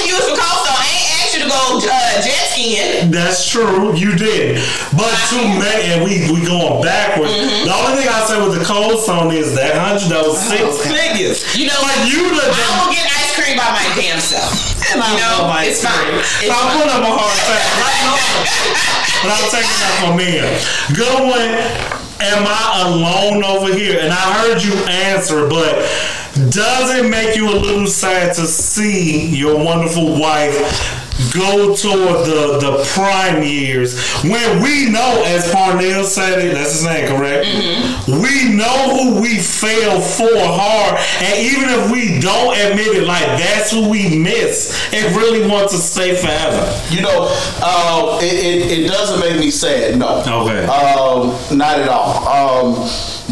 That's 3.10 3.51
true, 3.51 3.94
you 3.94 4.14
did. 4.14 4.62
But 4.94 5.10
to 5.34 5.39
many, 5.59 5.90
and 5.90 6.05
we 6.06 6.30
we 6.30 6.47
going 6.47 6.82
backwards. 6.82 7.34
Mm-hmm. 7.34 7.66
The 7.66 7.74
only 7.74 7.93
thing 7.98 8.09
I 8.09 8.22
say 8.30 8.39
with 8.39 8.55
the 8.55 8.64
Cold 8.64 9.02
Stone 9.02 9.34
is 9.34 9.55
that 9.59 9.74
hundred 9.74 10.06
those 10.06 10.39
six 10.39 10.86
figures. 10.86 11.43
You 11.59 11.66
know, 11.66 11.80
like 11.82 12.06
you 12.06 12.22
I 12.22 12.70
will 12.78 12.93
get 12.94 13.02
ice 13.10 13.34
cream 13.34 13.59
by 13.59 13.66
my 13.66 13.86
damn 13.98 14.22
self. 14.22 14.55
You 14.94 14.98
know, 14.98 15.51
it's 15.64 15.82
fine. 15.82 16.14
It's 16.39 16.47
so 16.47 16.55
I'm 16.55 16.68
putting 16.78 16.93
up 16.93 17.02
a 17.02 17.12
hard 17.12 17.34
now, 17.82 18.14
but 19.26 19.30
I'm 19.34 19.47
taking 19.51 19.78
that 19.82 19.94
from 19.98 20.12
men. 20.20 20.47
Good 20.94 21.18
one. 21.26 22.02
Am 22.22 22.47
I 22.47 22.86
alone 22.86 23.43
over 23.43 23.74
here? 23.74 23.98
And 23.98 24.12
I 24.12 24.24
heard 24.39 24.62
you 24.62 24.74
answer, 24.86 25.48
but 25.48 25.82
does 26.35 26.99
it 26.99 27.09
make 27.09 27.37
you 27.37 27.49
a 27.49 27.57
little 27.57 27.87
sad 27.87 28.35
to 28.37 28.47
see 28.47 29.29
your 29.29 29.63
wonderful 29.63 30.19
wife 30.19 31.03
go 31.35 31.75
toward 31.77 32.27
the, 32.27 32.59
the 32.59 32.85
prime 32.95 33.43
years 33.43 34.01
when 34.23 34.63
we 34.63 34.91
know, 34.91 35.23
as 35.27 35.51
Parnell 35.53 36.05
said 36.05 36.39
it, 36.39 36.55
that's 36.55 36.73
his 36.73 36.85
name, 36.85 37.07
correct? 37.09 37.47
We 38.09 38.55
know 38.55 38.97
who 38.97 39.21
we 39.21 39.39
fell 39.39 40.01
for 40.01 40.31
hard, 40.33 40.99
and 41.21 41.39
even 41.39 41.69
if 41.69 41.91
we 41.93 42.19
don't 42.21 42.57
admit 42.59 42.89
it, 42.97 43.07
like 43.07 43.25
that's 43.39 43.71
who 43.71 43.89
we 43.89 44.19
miss 44.19 44.93
and 44.93 45.15
really 45.15 45.47
want 45.49 45.71
to 45.71 45.77
stay 45.77 46.17
forever. 46.17 46.81
You 46.91 47.03
know, 47.03 47.29
uh, 47.61 48.19
it, 48.23 48.33
it, 48.33 48.79
it 48.81 48.89
doesn't 48.89 49.21
make 49.21 49.39
me 49.39 49.51
sad. 49.51 49.99
No. 49.99 50.21
Okay. 50.21 50.65
Um, 50.65 51.57
not 51.57 51.79
at 51.79 51.89
all. 51.89 52.27
Um, 52.27 52.91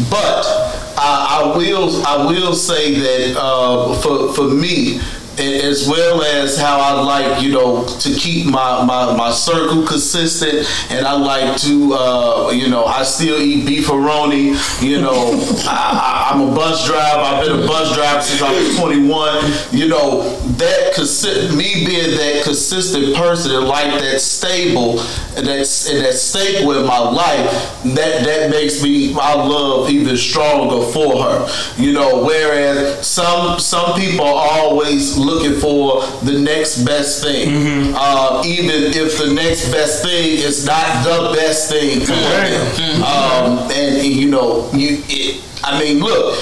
but 0.09 0.70
I, 1.03 1.41
I 1.41 1.57
will 1.57 2.05
I 2.05 2.25
will 2.27 2.53
say 2.53 2.93
that 2.93 3.35
uh, 3.37 3.93
for 4.01 4.31
for 4.33 4.47
me. 4.47 5.01
As 5.39 5.87
well 5.87 6.21
as 6.21 6.57
how 6.57 6.79
I 6.79 7.01
like, 7.01 7.41
you 7.41 7.51
know, 7.51 7.85
to 7.85 8.13
keep 8.13 8.45
my, 8.45 8.83
my, 8.85 9.15
my 9.15 9.31
circle 9.31 9.85
consistent, 9.87 10.67
and 10.91 11.05
I 11.07 11.13
like 11.13 11.59
to, 11.61 11.93
uh, 11.93 12.51
you 12.51 12.69
know, 12.69 12.85
I 12.85 13.03
still 13.03 13.39
eat 13.41 13.65
beefaroni. 13.65 14.81
You 14.81 15.01
know, 15.01 15.31
I, 15.67 16.31
I'm 16.33 16.49
a 16.49 16.55
bus 16.55 16.85
driver. 16.85 17.19
I've 17.19 17.45
been 17.45 17.63
a 17.63 17.67
bus 17.67 17.95
driver 17.95 18.21
since 18.21 18.41
I 18.41 18.51
was 18.51 18.77
21. 18.77 19.79
You 19.79 19.87
know, 19.87 20.35
that 20.57 20.93
consi- 20.95 21.55
me 21.55 21.85
being 21.85 22.17
that 22.17 22.43
consistent 22.43 23.15
person 23.15 23.55
and 23.55 23.67
like 23.67 23.99
that 24.01 24.19
stable 24.19 24.99
and 25.37 25.47
that's 25.47 25.89
and 25.89 26.03
that 26.03 26.13
staple 26.13 26.77
in 26.77 26.85
my 26.85 26.99
life, 26.99 27.51
that 27.83 28.25
that 28.25 28.49
makes 28.49 28.83
me 28.83 29.13
my 29.13 29.33
love 29.33 29.89
even 29.89 30.17
stronger 30.17 30.85
for 30.91 31.23
her. 31.23 31.47
You 31.77 31.93
know, 31.93 32.23
whereas 32.23 33.07
some 33.07 33.59
some 33.59 33.99
people 33.99 34.25
are 34.25 34.59
always 34.59 35.17
looking 35.17 35.30
for 35.39 36.01
the 36.25 36.37
next 36.39 36.83
best 36.83 37.23
thing, 37.23 37.93
uh, 37.95 38.41
even 38.45 38.91
if 38.93 39.17
the 39.17 39.33
next 39.33 39.71
best 39.71 40.03
thing 40.03 40.37
is 40.37 40.65
not 40.65 41.03
the 41.03 41.33
best 41.35 41.69
thing 41.69 42.01
for 42.01 42.13
them. 42.13 43.03
Um, 43.03 43.57
and, 43.71 43.97
and, 43.97 44.05
you 44.05 44.29
know, 44.29 44.69
you 44.73 45.03
it, 45.07 45.43
I 45.63 45.79
mean, 45.79 45.99
look 45.99 46.35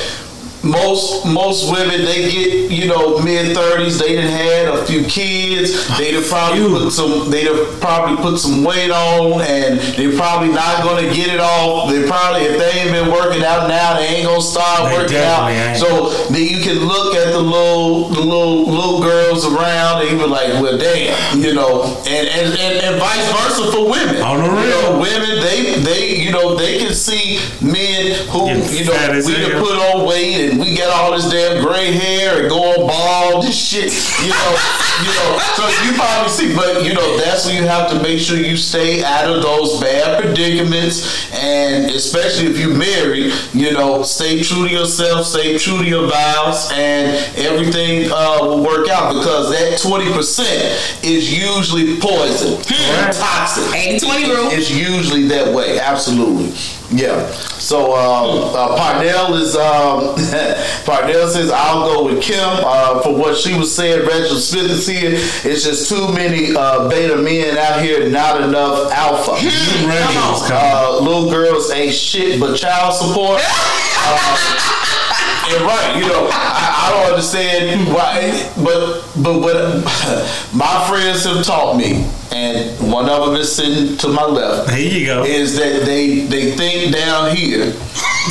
most 0.64 1.26
most 1.26 1.72
women 1.72 2.04
they 2.04 2.30
get 2.32 2.72
you 2.72 2.88
know 2.88 3.18
mid 3.20 3.56
thirties 3.56 3.98
they 3.98 4.16
done 4.16 4.26
had 4.28 4.68
a 4.68 4.86
few 4.86 5.04
kids. 5.06 5.88
They 5.98 6.12
done 6.12 6.24
probably 6.24 6.68
put 6.68 6.92
some 6.92 7.32
they 7.32 7.46
done 7.46 7.80
probably 7.80 8.18
put 8.18 8.40
some 8.40 8.64
weight 8.64 8.92
on 8.92 9.42
and 9.42 9.80
they're 9.96 10.16
probably 10.18 10.50
not 10.50 10.84
gonna 10.84 11.14
get 11.14 11.34
it 11.34 11.40
off 11.40 11.90
they 11.90 12.06
probably 12.08 12.42
if 12.44 12.60
they 12.60 12.82
ain't 12.82 12.92
been 12.92 13.12
working 13.12 13.44
out 13.44 13.68
now 13.70 13.98
they 13.98 14.06
ain't 14.20 14.28
gonna 14.28 14.42
start 14.42 14.90
They 14.92 14.98
working 14.98 15.18
out. 15.18 15.50
ain't. 15.50 15.78
so 15.78 16.10
then 16.30 16.44
you 16.46 16.62
can 16.62 16.80
look 16.86 17.16
at 17.16 17.32
the 17.32 17.40
little 17.40 18.10
the 18.10 18.22
little 18.22 18.66
little 18.70 19.02
girls 19.02 19.46
around 19.46 20.02
and 20.02 20.12
you 20.12 20.18
be 20.18 20.26
like 20.26 20.50
well 20.62 20.78
damn 20.78 21.40
you 21.40 21.54
know 21.54 21.84
and 22.06 22.28
and, 22.28 22.54
and, 22.60 22.84
and 22.84 23.00
vice 23.00 23.26
versa 23.32 23.72
for 23.72 23.90
women. 23.90 24.22
On 24.22 24.38
the 24.40 24.46
You 24.46 24.52
real. 24.52 24.82
know, 24.92 25.00
women 25.00 25.40
they 25.40 25.76
they 25.84 26.16
you 26.20 26.32
know 26.32 26.56
they 26.56 26.80
can 26.80 26.94
see 26.94 27.40
men 27.62 28.12
who 28.30 28.50
you 28.76 28.84
know 28.86 29.22
we 29.26 29.34
done 29.36 29.64
put 29.64 29.76
on 29.78 30.06
weight 30.06 30.49
and 30.50 30.60
we 30.60 30.74
get 30.76 30.90
all 30.90 31.12
this 31.12 31.30
damn 31.30 31.64
gray 31.64 31.92
hair 31.92 32.42
and 32.42 32.50
going 32.50 32.88
bald 32.88 33.46
and 33.46 33.54
shit. 33.54 33.94
You 34.24 34.30
know, 34.30 34.52
you 35.04 35.12
know. 35.14 35.40
So 35.56 35.68
you 35.86 35.94
probably 35.94 36.30
see, 36.30 36.56
but 36.56 36.84
you 36.84 36.94
know 36.94 37.18
that's 37.18 37.46
where 37.46 37.60
you 37.60 37.68
have 37.68 37.90
to 37.92 38.02
make 38.02 38.20
sure 38.20 38.38
you 38.38 38.58
stay 38.58 39.04
out 39.04 39.30
of 39.30 39.42
those 39.44 39.80
bad 39.80 40.22
predicaments, 40.22 41.32
and 41.34 41.92
especially 41.92 42.48
if 42.48 42.58
you 42.58 42.74
married, 42.74 43.34
you 43.54 43.72
know, 43.74 44.04
stay 44.04 44.42
true 44.42 44.68
to 44.68 44.74
yourself, 44.74 45.26
stay 45.26 45.58
true 45.58 45.78
to 45.78 45.86
your 45.86 46.10
vows, 46.10 46.72
and 46.74 47.08
everything 47.38 48.10
uh, 48.12 48.40
will 48.42 48.64
work 48.64 48.90
out 48.90 49.14
because 49.14 49.52
that 49.52 49.80
twenty 49.80 50.12
percent 50.12 50.64
is 51.04 51.32
usually 51.32 52.00
poison, 52.00 52.54
or 52.54 53.12
toxic. 53.12 53.64
80-20 53.80 54.28
rule. 54.28 54.50
It's 54.52 54.70
usually 54.72 55.28
that 55.28 55.54
way. 55.54 55.80
Absolutely. 55.80 56.54
Yeah. 56.92 57.30
So 57.32 57.96
um, 57.96 58.56
uh, 58.56 58.76
Parnell 58.76 59.36
is 59.36 59.56
um, 59.56 60.16
Parnell 60.86 61.28
says 61.28 61.52
I'll 61.52 61.94
go 61.94 62.06
with 62.06 62.22
Kim 62.24 62.40
uh, 62.40 63.02
for 63.02 63.16
what 63.16 63.38
she 63.38 63.56
was 63.58 63.74
saying. 63.76 64.08
Reginald 64.08 64.42
Smith 64.42 64.72
is 64.72 64.88
here. 64.88 65.12
It's 65.14 65.64
just 65.64 65.88
too 65.88 66.12
many 66.14 66.56
uh, 66.56 66.90
beta 66.90 67.16
men 67.16 67.58
out 67.58 67.82
here, 67.82 68.10
not 68.10 68.42
enough 68.42 68.92
alpha. 68.92 69.34
Uh, 70.52 71.00
little 71.02 71.30
girls 71.30 71.70
ain't 71.72 71.94
shit 71.94 72.40
but 72.40 72.56
child 72.56 72.96
support. 72.96 73.42
And 75.52 75.64
right, 75.64 75.96
you 75.98 76.08
know, 76.08 76.30
I, 76.32 76.86
I 76.86 76.92
don't 76.92 77.10
understand 77.14 77.88
why, 77.92 78.52
but 78.64 79.02
but 79.18 79.40
but 79.42 79.84
my 80.54 80.86
friends 80.88 81.26
have 81.26 81.44
taught 81.44 81.76
me, 81.76 82.06
and 82.32 82.92
one 82.92 83.10
of 83.10 83.26
them 83.26 83.36
is 83.36 83.54
sitting 83.56 83.98
to 83.98 84.08
my 84.08 84.26
left 84.26 84.70
Here 84.72 85.00
you 85.00 85.06
go. 85.08 85.24
is 85.24 85.56
that 85.58 85.86
they 85.86 86.22
they 86.26 86.52
think 86.52 86.94
down 86.94 87.36
here 87.36 87.74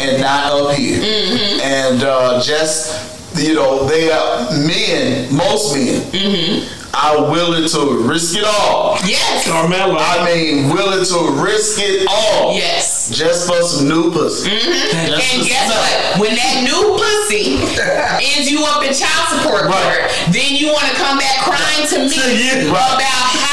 and 0.00 0.20
not 0.20 0.52
up 0.52 0.74
here, 0.76 1.00
mm-hmm. 1.00 1.60
and 1.60 2.02
uh, 2.02 2.40
just 2.42 3.36
you 3.36 3.54
know 3.54 3.84
they 3.86 4.10
are 4.10 4.50
men, 4.66 5.34
most 5.34 5.74
men 5.74 6.00
mm-hmm. 6.12 6.94
are 6.94 7.30
willing 7.30 7.68
to 7.68 8.08
risk 8.08 8.36
it 8.36 8.44
all. 8.44 8.96
Yes. 9.04 9.46
Carmelo. 9.48 9.96
I 9.98 10.24
mean, 10.24 10.68
willing 10.72 11.04
to 11.04 11.42
risk 11.42 11.78
it 11.82 12.06
all. 12.08 12.54
Yes. 12.54 13.10
Just 13.10 13.46
for 13.48 13.60
some 13.62 13.88
new 13.88 14.10
pussy. 14.12 14.50
Mm-hmm. 14.50 15.06
Just 15.10 15.34
And 15.34 15.46
guess 15.46 15.66
some- 15.66 15.78
what? 15.78 16.20
When 16.20 16.34
that 16.36 16.56
new 16.62 16.82
pussy 16.98 17.56
ends 18.36 18.50
you 18.50 18.62
up 18.68 18.82
in 18.84 18.92
child 18.94 19.24
support 19.38 19.64
Right. 19.66 19.72
court, 19.72 20.34
then 20.34 20.54
you 20.54 20.68
want 20.72 20.86
to 20.90 20.94
come 20.98 21.18
back 21.18 21.40
crying 21.42 21.86
to 21.88 21.96
me 22.04 22.10
To 22.10 22.64
you. 22.64 22.70
about 22.70 23.00
how 23.00 23.47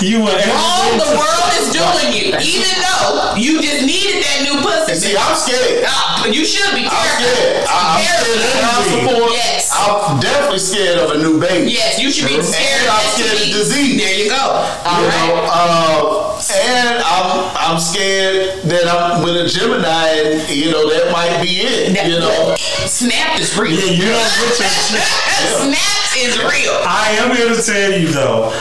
You 0.00 0.20
were 0.20 0.32
wrong 0.36 0.90
the 0.98 1.10
world 1.16 1.48
is 1.60 1.72
doing 1.72 2.10
you, 2.12 2.34
even 2.36 2.74
though 2.82 3.34
you 3.36 3.60
just 3.62 3.86
needed 3.86 4.20
that 4.22 4.38
new 4.44 4.60
pussy. 4.60 4.94
See, 4.94 5.16
I'm 5.16 5.34
scared. 5.36 5.84
Uh, 5.86 6.22
but 6.22 6.34
you 6.34 6.44
should 6.44 6.74
be 6.74 6.84
I'm 6.84 6.90
careful. 6.90 7.24
scared. 7.24 7.66
I, 7.68 7.78
I'm 7.78 8.02
scared 8.04 8.36
of 8.36 8.52
child 8.52 8.84
support. 8.84 9.32
Yes. 9.32 9.70
I'm 9.74 10.20
definitely 10.20 10.58
scared 10.58 10.98
of 10.98 11.10
a 11.12 11.18
new 11.18 11.40
baby. 11.40 11.72
Yes, 11.72 11.98
you 12.00 12.10
should 12.10 12.28
be 12.28 12.36
And 12.36 12.44
scared 12.44 12.88
I'm 12.88 13.06
scared 13.16 13.38
of 13.42 13.48
disease. 13.54 13.96
There 14.00 14.14
you 14.18 14.28
go. 14.30 14.44
All 14.84 15.00
You 15.00 15.08
right. 15.08 15.28
know, 15.28 15.48
uh, 15.48 16.42
and 16.44 16.98
I'm 17.00 17.28
I'm 17.56 17.78
scared 17.80 18.60
that 18.68 18.84
I'm 18.86 19.22
with 19.24 19.36
a 19.36 19.48
Gemini, 19.48 20.08
and 20.20 20.48
you 20.50 20.70
know 20.70 20.88
that 20.90 21.10
might 21.12 21.40
be 21.42 21.64
it. 21.64 21.96
You 22.06 22.18
know, 22.20 22.56
Snap 22.86 23.40
is 23.40 23.56
real. 23.58 23.72
Yeah, 23.72 23.92
you 23.92 24.04
don't 24.04 24.14
get 24.14 24.58
your 24.60 24.68
shit. 24.68 25.02
Snap 25.58 26.16
is 26.16 26.38
real. 26.38 26.76
I 26.84 27.16
am 27.18 27.34
here 27.34 27.54
to 27.54 27.62
tell 27.62 27.92
you 27.92 28.08
though, 28.08 28.52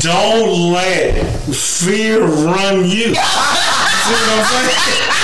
don't 0.00 0.72
let 0.72 1.24
fear 1.54 2.24
run 2.24 2.84
you. 2.84 3.14
See 3.14 4.12
what 4.12 4.28
I'm 4.30 4.44
saying? 4.44 5.15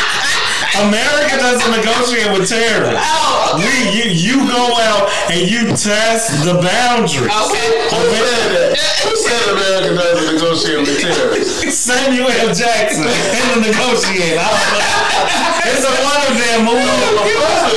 America 0.80 1.36
doesn't 1.36 1.68
negotiate 1.72 2.32
with 2.32 2.48
terrorists. 2.48 3.04
Oh, 3.04 3.60
We, 3.60 3.92
you, 3.92 4.04
you 4.08 4.36
go 4.48 4.64
out 4.88 5.10
and 5.28 5.44
you 5.44 5.68
test 5.76 6.32
the 6.48 6.56
boundaries. 6.56 7.28
okay. 7.28 7.68
who 7.92 8.08
said 8.24 8.48
that? 8.56 8.78
Who 9.04 9.12
said 9.16 9.42
America 9.52 9.90
doesn't 10.00 10.28
negotiate 10.32 10.80
with 10.80 10.96
terrorists? 11.00 11.60
Samuel 11.76 12.30
L. 12.48 12.54
Jackson 12.54 13.04
in 13.04 13.44
the 13.52 13.68
negotiator. 13.68 14.40
I 14.40 14.48
don't 14.48 14.72
know. 14.72 15.68
It's 15.68 15.84
a 15.84 15.92
one 16.02 16.22
of 16.24 16.34
them 16.40 16.60
movie. 16.66 16.88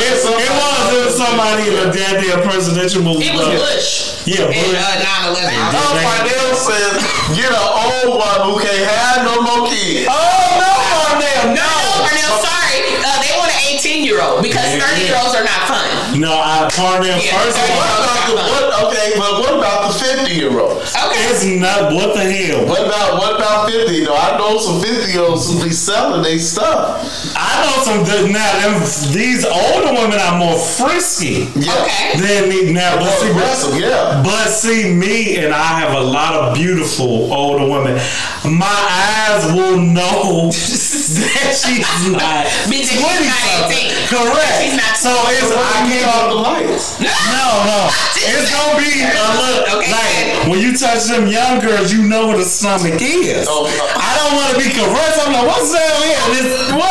It's, 0.07 0.23
it 0.23 0.51
was. 0.55 0.84
It 0.95 1.01
was 1.05 1.15
somebody 1.19 1.67
in 1.69 1.76
a 1.84 1.91
damn 1.91 2.22
near 2.23 2.39
presidential 2.47 3.03
movie. 3.03 3.27
It 3.27 3.35
was 3.35 3.45
Bush. 3.59 4.23
Yeah, 4.26 4.47
in 4.49 4.72
but- 4.72 4.80
uh, 4.80 5.35
9/11. 5.35 5.51
Oh, 5.76 5.99
Parnell 6.01 6.55
says, 6.55 6.95
get 7.35 7.51
an 7.51 7.59
old 7.59 8.17
one 8.23 8.39
who 8.47 8.53
can't 8.63 8.85
have 8.88 9.19
no 9.27 9.35
more 9.43 9.67
kids. 9.69 10.07
Oh 10.09 10.47
no, 10.61 10.74
Parnell, 11.15 11.55
No, 11.55 11.71
Parnell, 12.03 12.43
sorry. 12.43 12.83
Uh, 12.99 13.21
they 13.23 13.35
an 13.56 13.80
18 13.80 14.03
year 14.03 14.19
old 14.22 14.44
because 14.44 14.64
30 14.68 14.84
yeah. 14.84 15.07
year 15.07 15.18
olds 15.23 15.36
are 15.36 15.44
not 15.48 15.61
fun. 15.72 16.19
No, 16.19 16.32
I 16.36 16.68
Parnell. 16.76 17.15
Yeah, 17.18 17.40
First 17.40 17.57
of 17.57 17.68
What 17.72 17.88
all, 17.88 18.36
what, 18.36 18.91
okay, 18.91 19.07
but 19.15 19.32
what 19.40 19.53
about 19.57 19.91
the 19.91 19.94
50 20.27 20.34
year 20.36 20.52
olds? 20.60 20.91
Okay. 20.91 21.23
it's 21.32 21.44
not. 21.45 21.94
What 21.94 22.14
the 22.15 22.23
hell? 22.23 22.65
What 22.68 22.86
about 22.86 23.18
what 23.19 23.36
about 23.36 23.69
50? 23.72 24.03
No, 24.06 24.15
I 24.15 24.38
know 24.38 24.57
some 24.60 24.82
50 24.82 25.11
year 25.11 25.22
olds 25.23 25.48
who 25.48 25.64
be 25.64 25.72
selling 25.72 26.23
their 26.23 26.40
stuff. 26.40 26.99
I 27.36 27.64
know 27.64 27.76
some. 27.84 28.03
Now, 28.32 28.52
them, 28.61 28.80
these 29.14 29.45
older 29.45 29.94
women 29.94 30.19
are 30.19 30.38
more 30.38 30.57
frisky 30.57 31.48
Yeah. 31.56 31.72
Okay. 31.84 32.19
than 32.19 32.49
me. 32.49 32.72
Now, 32.73 32.95
but 32.98 33.06
More 33.06 33.19
see, 33.19 33.30
aggressive, 33.32 33.80
yeah. 33.80 34.22
But 34.23 34.48
see, 34.49 34.94
me 34.94 35.38
and 35.38 35.53
I 35.53 35.80
have 35.80 35.94
a 35.95 36.02
lot 36.02 36.34
of 36.36 36.56
beautiful 36.56 37.32
older 37.34 37.65
women. 37.69 37.95
My 38.44 38.65
eyes 38.68 39.45
will 39.53 39.80
know 39.80 40.49
that 40.52 41.52
she's 41.56 42.11
not 42.11 42.45
Bitch, 42.69 42.90
she's 42.90 43.02
20 43.02 43.26
not 43.45 43.69
something. 43.69 43.93
18. 43.93 44.09
Correct. 44.09 44.57
She's 44.61 44.73
not- 44.77 44.97
So 44.97 45.13
it's 45.30 45.45
What 45.53 45.61
I 45.61 45.85
can't. 45.85 46.01
call 46.09 46.30
the 46.34 46.39
lights? 46.41 46.97
No, 46.99 47.45
no. 47.69 47.80
It's 48.17 48.49
gonna 48.49 48.81
be 48.81 49.05
a 49.05 49.13
uh, 49.13 49.38
look. 49.38 49.69
Okay. 49.81 49.91
Like 49.93 50.49
when 50.49 50.57
you 50.59 50.73
touch 50.77 51.05
them 51.05 51.27
young 51.30 51.59
girls, 51.61 51.93
you 51.93 52.01
know 52.03 52.26
what 52.27 52.39
a 52.41 52.45
stomach 52.45 52.97
is. 53.01 53.45
Oh, 53.49 53.65
uh, 53.69 54.01
I 54.01 54.15
don't 54.17 54.34
want 54.34 54.49
to 54.53 54.57
be 54.57 54.69
correct. 54.73 55.17
I'm 55.22 55.30
like, 55.34 55.45
what's 55.45 55.69
down 55.73 56.01
here? 56.01 56.17
This, 56.34 56.49
what? 56.73 56.89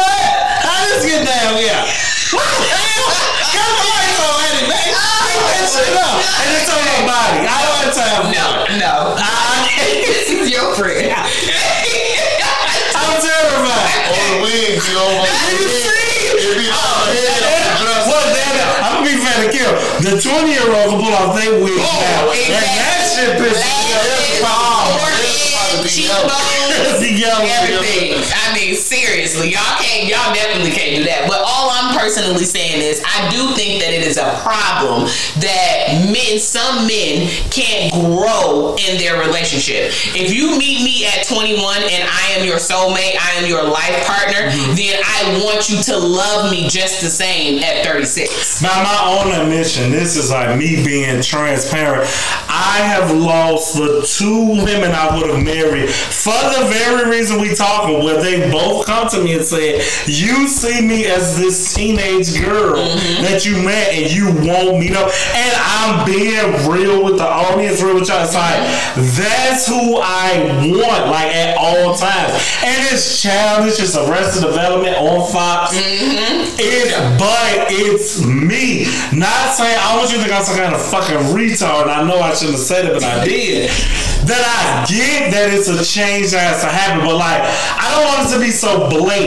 How 0.62 0.78
this 0.86 1.02
get 1.06 1.26
down 1.26 1.56
here? 1.58 1.82
What 2.34 2.46
the 2.46 2.62
hell? 2.70 3.10
Cut 3.50 3.66
the 3.66 3.82
lights 3.90 4.18
on, 4.22 4.38
Eddie, 4.46 4.66
man. 4.70 4.94
Pick 5.26 5.42
that 5.42 5.66
shit 5.70 5.90
up. 5.98 6.22
And 6.22 6.54
it's 6.54 6.70
on 6.70 6.82
your 6.86 7.02
body. 7.06 7.42
I 7.46 7.58
don't 7.66 7.78
have 7.82 7.94
time 7.94 8.22
for 8.22 8.30
No, 8.30 8.46
no. 8.78 8.94
I, 9.18 9.66
this 10.06 10.30
is 10.30 10.46
your 10.50 10.70
friend. 10.74 11.10
I'm 11.14 11.26
terrified. 13.18 13.90
On 14.06 14.22
the 14.34 14.38
wings, 14.46 14.82
you 14.86 14.94
know 14.94 15.18
what 15.18 15.26
I'm 16.34 16.42
You 16.42 16.50
see? 16.50 16.50
It 16.50 16.58
be 16.58 16.68
on 16.70 17.06
the 17.06 17.22
head 17.22 17.42
of 17.46 17.62
the 17.62 17.72
dress. 17.78 18.04
Well, 18.10 18.26
damn 18.34 18.56
it. 18.58 18.66
I'm 18.82 18.92
gonna 18.98 19.06
be 19.06 19.16
fair 19.22 19.38
to 19.38 19.50
kill. 19.54 19.72
The 20.02 20.12
20 20.18 20.50
year 20.50 20.66
old 20.66 20.90
can 20.90 20.98
pull 20.98 21.14
off 21.14 21.38
their 21.38 21.54
wig 21.62 21.78
oh, 21.78 21.86
now. 21.86 22.34
And 22.34 22.66
that 22.74 23.06
shit 23.06 23.38
pisses 23.38 23.62
me 23.62 24.42
off. 24.42 24.74
cheekbones, 25.86 26.34
everything. 27.62 28.18
I 28.18 28.54
mean, 28.54 28.74
y'all 29.44 29.78
can't, 29.80 30.08
y'all 30.08 30.32
definitely 30.34 30.72
can't 30.72 30.96
do 30.96 31.04
that. 31.04 31.28
But 31.28 31.42
all 31.44 31.70
I'm 31.70 31.96
personally 31.98 32.44
saying 32.44 32.82
is, 32.82 33.02
I 33.04 33.28
do 33.30 33.54
think 33.54 33.80
that 33.82 33.92
it 33.92 34.04
is 34.06 34.16
a 34.16 34.28
problem 34.42 35.06
that 35.40 36.10
men, 36.10 36.38
some 36.38 36.86
men, 36.86 37.28
can't 37.50 37.92
grow 37.92 38.76
in 38.76 38.98
their 38.98 39.20
relationship. 39.20 39.92
If 40.16 40.32
you 40.32 40.58
meet 40.58 40.82
me 40.84 41.06
at 41.06 41.26
21 41.26 41.60
and 41.88 42.02
I 42.08 42.34
am 42.36 42.46
your 42.46 42.58
soulmate, 42.58 43.16
I 43.20 43.38
am 43.38 43.48
your 43.48 43.62
life 43.62 44.06
partner, 44.06 44.50
mm-hmm. 44.50 44.74
then 44.74 44.98
I 45.02 45.44
want 45.44 45.68
you 45.68 45.82
to 45.82 45.96
love 45.96 46.50
me 46.50 46.68
just 46.68 47.00
the 47.00 47.10
same 47.10 47.62
at 47.62 47.84
36. 47.84 48.62
Now, 48.62 48.82
my 48.82 48.98
own 49.04 49.32
admission, 49.32 49.90
this 49.90 50.16
is 50.16 50.30
like 50.30 50.58
me 50.58 50.84
being 50.84 51.22
transparent. 51.22 52.08
I 52.48 52.78
have 52.78 53.10
lost 53.10 53.76
the 53.76 54.06
two 54.06 54.62
women 54.64 54.92
I 54.92 55.16
would 55.16 55.30
have 55.30 55.44
married 55.44 55.90
for 55.90 56.32
the 56.32 56.66
very 56.70 57.10
reason 57.10 57.40
we 57.40 57.54
talking, 57.54 58.04
where 58.04 58.22
they 58.22 58.50
both 58.50 58.86
come 58.86 59.08
to 59.10 59.22
me 59.22 59.33
and 59.34 59.44
said, 59.44 59.82
"You 60.06 60.48
see 60.48 60.80
me 60.80 61.06
as 61.06 61.36
this 61.36 61.74
teenage 61.74 62.40
girl 62.40 62.76
mm-hmm. 62.76 63.22
that 63.22 63.44
you 63.44 63.62
met, 63.62 63.92
and 63.94 64.10
you 64.10 64.26
want 64.48 64.78
me 64.78 64.88
to." 64.88 65.02
And 65.04 65.52
I'm 65.58 66.06
being 66.06 66.70
real 66.70 67.04
with 67.04 67.18
the 67.18 67.26
audience, 67.26 67.82
real 67.82 67.94
with 67.94 68.08
y'all. 68.08 68.24
It's 68.24 68.34
like 68.34 68.58
that's 69.16 69.66
who 69.66 69.98
I 70.00 70.46
want, 70.70 71.10
like 71.10 71.34
at 71.34 71.56
all 71.58 71.96
times. 71.96 72.32
And 72.62 72.78
it's 72.92 73.22
childish. 73.22 73.80
It's 73.80 73.96
Arrested 73.96 74.46
Development 74.46 74.96
on 74.96 75.30
Fox. 75.30 75.76
Mm-hmm. 75.76 76.56
It, 76.58 76.94
but 77.18 77.70
it's 77.70 78.24
me. 78.24 78.86
Not 79.12 79.54
saying 79.54 79.76
I 79.80 79.96
want 79.96 80.10
you 80.10 80.16
to 80.18 80.22
think 80.22 80.34
I'm 80.34 80.44
some 80.44 80.56
kind 80.56 80.74
of 80.74 80.82
fucking 80.82 81.34
retard. 81.34 81.82
And 81.82 81.90
I 81.90 82.06
know 82.06 82.20
I 82.20 82.34
shouldn't 82.34 82.58
have 82.58 82.66
said 82.66 82.86
it, 82.86 82.92
but 82.94 83.04
I 83.04 83.24
did. 83.24 83.70
That 84.24 84.40
I 84.40 84.88
get 84.88 85.32
that 85.36 85.52
it's 85.52 85.68
a 85.68 85.76
change 85.84 86.32
that 86.32 86.40
has 86.40 86.64
to 86.64 86.70
happen, 86.72 87.04
but 87.04 87.20
like 87.20 87.44
I 87.44 87.92
don't 87.92 88.08
want 88.08 88.24
it 88.24 88.32
to 88.32 88.40
be 88.40 88.48
so 88.48 88.88
blatant. 88.88 89.23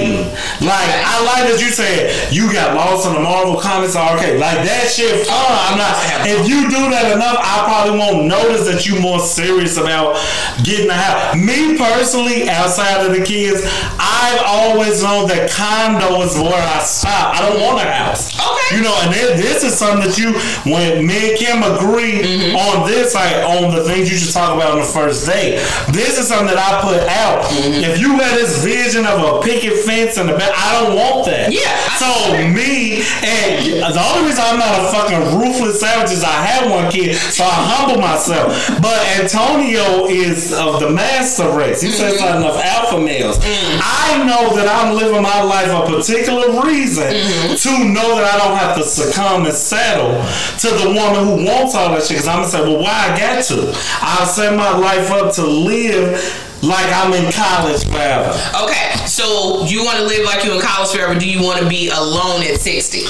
Like 0.62 0.90
I 1.06 1.16
like 1.26 1.50
that 1.50 1.58
you 1.62 1.70
said 1.70 2.14
you 2.34 2.52
got 2.54 2.76
lost 2.76 3.08
in 3.08 3.14
the 3.14 3.22
Marvel 3.22 3.60
comics. 3.60 3.96
Okay, 3.96 4.38
like 4.38 4.62
that 4.66 4.90
shit 4.90 5.26
fun. 5.26 5.38
I'm 5.38 5.78
not. 5.78 5.94
If 6.28 6.48
you 6.48 6.70
do 6.70 6.90
that 6.92 7.12
enough, 7.14 7.38
I 7.40 7.66
probably 7.66 7.98
won't 8.00 8.28
notice 8.28 8.66
that 8.68 8.86
you 8.86 9.00
more 9.00 9.20
serious 9.20 9.78
about 9.78 10.18
getting 10.64 10.90
a 10.90 10.98
house. 10.98 11.36
Me 11.36 11.78
personally, 11.78 12.50
outside 12.50 13.06
of 13.06 13.16
the 13.16 13.24
kids, 13.24 13.62
I've 14.00 14.42
always 14.46 15.02
known 15.04 15.28
that 15.30 15.50
condo 15.50 16.22
is 16.22 16.36
where 16.38 16.58
I 16.58 16.80
stop. 16.84 17.36
I 17.36 17.50
don't 17.50 17.62
want 17.62 17.80
a 17.82 17.90
house. 17.90 18.34
Okay. 18.36 18.78
You 18.78 18.84
know, 18.84 18.96
and 19.04 19.14
then 19.14 19.38
this 19.38 19.64
is 19.64 19.78
something 19.78 20.08
that 20.08 20.18
you, 20.18 20.34
when 20.70 21.06
me 21.06 21.32
and 21.32 21.38
Kim 21.38 21.64
agree 21.64 22.20
Mm-hmm. 22.28 22.56
on 22.56 22.88
this, 22.88 23.14
like 23.16 23.36
on 23.46 23.74
the 23.74 23.84
things 23.84 24.12
you 24.12 24.18
should 24.18 24.34
talk 24.34 24.56
about 24.56 24.72
on 24.72 24.80
the 24.80 24.86
first 24.86 25.26
date. 25.26 25.60
This 25.92 26.18
is 26.18 26.28
something 26.28 26.48
that 26.48 26.58
I 26.60 26.82
put 26.82 27.00
out. 27.08 27.46
Mm-hmm. 27.46 27.84
If 27.84 28.00
you 28.00 28.14
had 28.18 28.36
this 28.38 28.64
vision 28.64 29.06
of 29.06 29.22
a 29.22 29.42
picket 29.42 29.86
fence 29.88 30.18
in 30.18 30.28
the 30.28 30.36
I 30.36 30.84
don't 30.84 30.96
want 30.96 31.26
that. 31.28 31.52
Yeah, 31.52 31.64
I- 31.64 31.98
So 31.98 32.12
me 32.52 33.02
and 33.24 33.84
uh, 33.84 33.92
the 33.96 34.04
only 34.04 34.28
reason 34.30 34.44
I'm 34.44 34.60
not 34.60 34.76
a 34.76 34.84
fucking 34.92 35.40
ruthless 35.40 35.80
savage 35.80 36.12
is 36.12 36.24
I 36.24 36.38
have 36.46 36.70
one 36.70 36.92
kid, 36.92 37.16
so 37.16 37.44
I 37.44 37.56
humble 37.72 38.02
myself. 38.02 38.52
But 38.82 39.00
Antonio 39.20 40.06
is 40.08 40.54
of 40.54 40.80
the 40.80 40.90
master 40.90 41.50
race. 41.56 41.82
He 41.82 41.92
says 41.92 42.20
not 42.20 42.38
enough 42.38 42.60
alpha 42.64 43.00
males. 43.00 43.38
Mm. 43.40 43.80
I 43.82 44.24
know 44.28 44.56
that 44.56 44.68
I'm 44.68 44.96
living 44.96 45.22
my 45.22 45.42
life 45.42 45.72
a 45.72 45.88
particular 45.88 46.62
reason 46.64 47.08
mm-hmm. 47.08 47.56
to 47.56 47.72
know 47.94 48.16
that 48.20 48.28
I 48.28 48.38
don't 48.38 48.58
have 48.58 48.76
to 48.78 48.84
succumb 48.84 49.46
and 49.46 49.54
settle 49.54 50.12
to 50.60 50.70
the 50.84 50.88
woman 50.92 51.26
who 51.26 51.46
wants 51.46 51.76
all 51.76 51.92
that 51.96 52.04
shit. 52.04 52.18
Because 52.18 52.28
I'm 52.28 52.40
gonna 52.40 52.50
say, 52.50 52.62
well, 52.62 52.82
why 52.82 52.92
I 52.92 53.18
got 53.18 53.44
to? 53.46 53.74
I'll 54.02 54.26
set 54.26 54.56
my 54.56 54.76
life 54.78 55.12
up 55.12 55.34
to 55.36 55.46
live 55.46 56.46
like 56.64 56.88
I'm 56.92 57.14
in 57.14 57.32
college 57.32 57.86
forever. 57.86 58.34
Okay, 58.64 58.96
so 59.06 59.66
you 59.66 59.84
want 59.84 60.00
to 60.00 60.06
live 60.06 60.26
like 60.26 60.44
you're 60.44 60.56
in 60.56 60.62
college 60.62 60.90
forever? 60.90 61.18
Do 61.18 61.30
you 61.30 61.44
want 61.44 61.60
to 61.62 61.70
be 61.70 61.90
alone 61.90 62.44
at 62.44 62.60
60? 62.60 63.04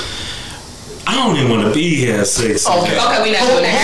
I 1.08 1.16
don't 1.16 1.38
even 1.38 1.50
want 1.50 1.64
to 1.68 1.74
be 1.74 1.96
here 1.96 2.20
at 2.20 2.28
six. 2.28 2.68
Okay. 2.68 3.00
Okay, 3.00 3.20
we 3.24 3.32
not 3.32 3.48
doing 3.48 3.64
that. 3.64 3.80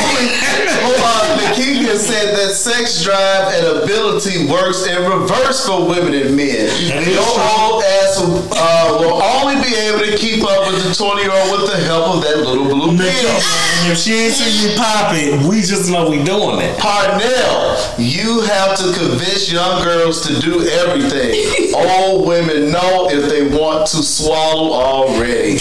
hold 0.83 0.99
on. 0.99 1.23
Nikita 1.39 1.95
said 2.11 2.35
that 2.35 2.51
sex 2.53 3.01
drive 3.01 3.53
and 3.55 3.79
ability 3.83 4.45
works 4.51 4.83
in 4.85 4.99
reverse 5.07 5.65
for 5.65 5.87
women 5.87 6.11
and 6.13 6.35
men. 6.35 6.67
That 6.91 7.07
is 7.07 7.15
Your 7.15 7.23
true. 7.23 7.47
old 7.63 7.79
ass 7.79 8.19
will, 8.19 8.43
uh, 8.51 8.99
will 8.99 9.17
only 9.39 9.55
be 9.63 9.71
able 9.87 10.03
to 10.03 10.17
keep 10.19 10.43
up 10.43 10.67
with 10.67 10.83
the 10.83 10.91
20 10.91 11.23
year 11.23 11.31
old 11.31 11.63
with 11.63 11.71
the 11.71 11.79
help 11.87 12.19
of 12.19 12.21
that 12.27 12.43
little 12.43 12.67
blue 12.67 12.91
pill. 12.99 13.31
If 13.87 13.97
she 14.03 14.27
ain't 14.27 14.35
seen 14.35 14.71
you 14.71 14.75
pop 14.75 15.15
it, 15.15 15.39
we 15.47 15.63
just 15.63 15.87
know 15.91 16.09
we 16.11 16.19
doing 16.27 16.59
it. 16.59 16.75
Parnell, 16.79 17.79
you 17.97 18.41
have 18.51 18.75
to 18.83 18.91
convince 18.99 19.47
young 19.51 19.79
girls 19.83 20.27
to 20.27 20.35
do 20.43 20.67
everything. 20.83 21.39
Old 21.75 22.27
women 22.27 22.71
know 22.71 23.07
if 23.09 23.29
they 23.31 23.47
want 23.47 23.87
to 23.95 24.03
swallow 24.03 24.73
already. 24.75 25.59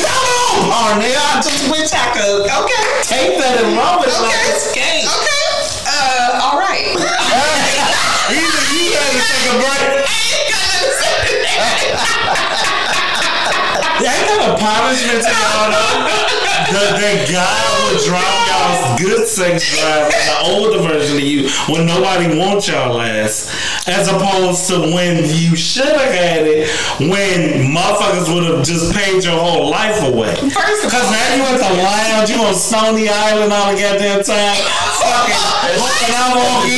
Come 0.63 0.71
on, 0.71 1.03
Arnell. 1.03 1.11
I 1.19 1.43
just 1.43 1.67
wish 1.75 1.91
I 1.91 2.07
could 2.15 2.47
okay, 2.47 2.87
take 3.03 3.35
that 3.35 3.67
and 3.67 3.75
run 3.75 3.99
with 3.99 4.15
it 4.15 4.19
like 4.23 4.31
Okay. 4.31 4.55
it's 4.55 4.71
game. 4.71 5.11
Okay. 5.11 5.43
Uh, 5.91 6.39
all 6.39 6.55
right. 6.55 6.87
Either 8.31 8.63
you 8.71 8.95
to 8.95 9.03
take 9.27 9.47
a 9.51 9.59
break. 9.59 10.07
Ain't 14.07 14.07
that 14.07 14.39
a 14.47 14.55
punishment 14.55 15.27
to 15.27 15.35
y'all 15.35 15.67
though? 16.73 16.97
That 16.97 17.29
God 17.29 17.63
would 17.93 18.01
drop 18.09 18.33
y'all's 18.49 19.01
good 19.01 19.29
sex 19.29 19.77
drive, 19.77 20.09
the 20.09 20.37
older 20.49 20.81
version 20.81 21.17
of 21.17 21.23
you, 21.23 21.49
when 21.69 21.87
nobody 21.87 22.39
wants 22.39 22.69
y'all 22.69 23.01
ass, 23.01 23.53
as 23.87 24.09
opposed 24.09 24.69
to 24.69 24.81
when 24.93 25.25
you 25.29 25.55
should 25.57 25.93
have 25.93 26.13
had 26.13 26.47
it, 26.49 26.69
when 27.01 27.69
motherfuckers 27.69 28.33
would 28.33 28.45
have 28.45 28.65
just 28.65 28.95
paid 28.95 29.23
your 29.25 29.37
whole 29.37 29.71
life 29.71 30.01
away. 30.03 30.35
First 30.51 30.89
Cause 30.89 31.09
now 31.13 31.29
you 31.37 31.43
at 31.53 31.61
the 31.61 31.73
lounge, 31.77 32.31
you 32.31 32.41
on 32.43 32.55
Stony 32.55 33.09
Island 33.09 33.53
all 33.53 33.73
the 33.73 33.81
goddamn 33.81 34.25
time, 34.25 34.57
fucking 34.99 35.43
hooking 35.77 36.15
up 36.17 36.37
on 36.37 36.69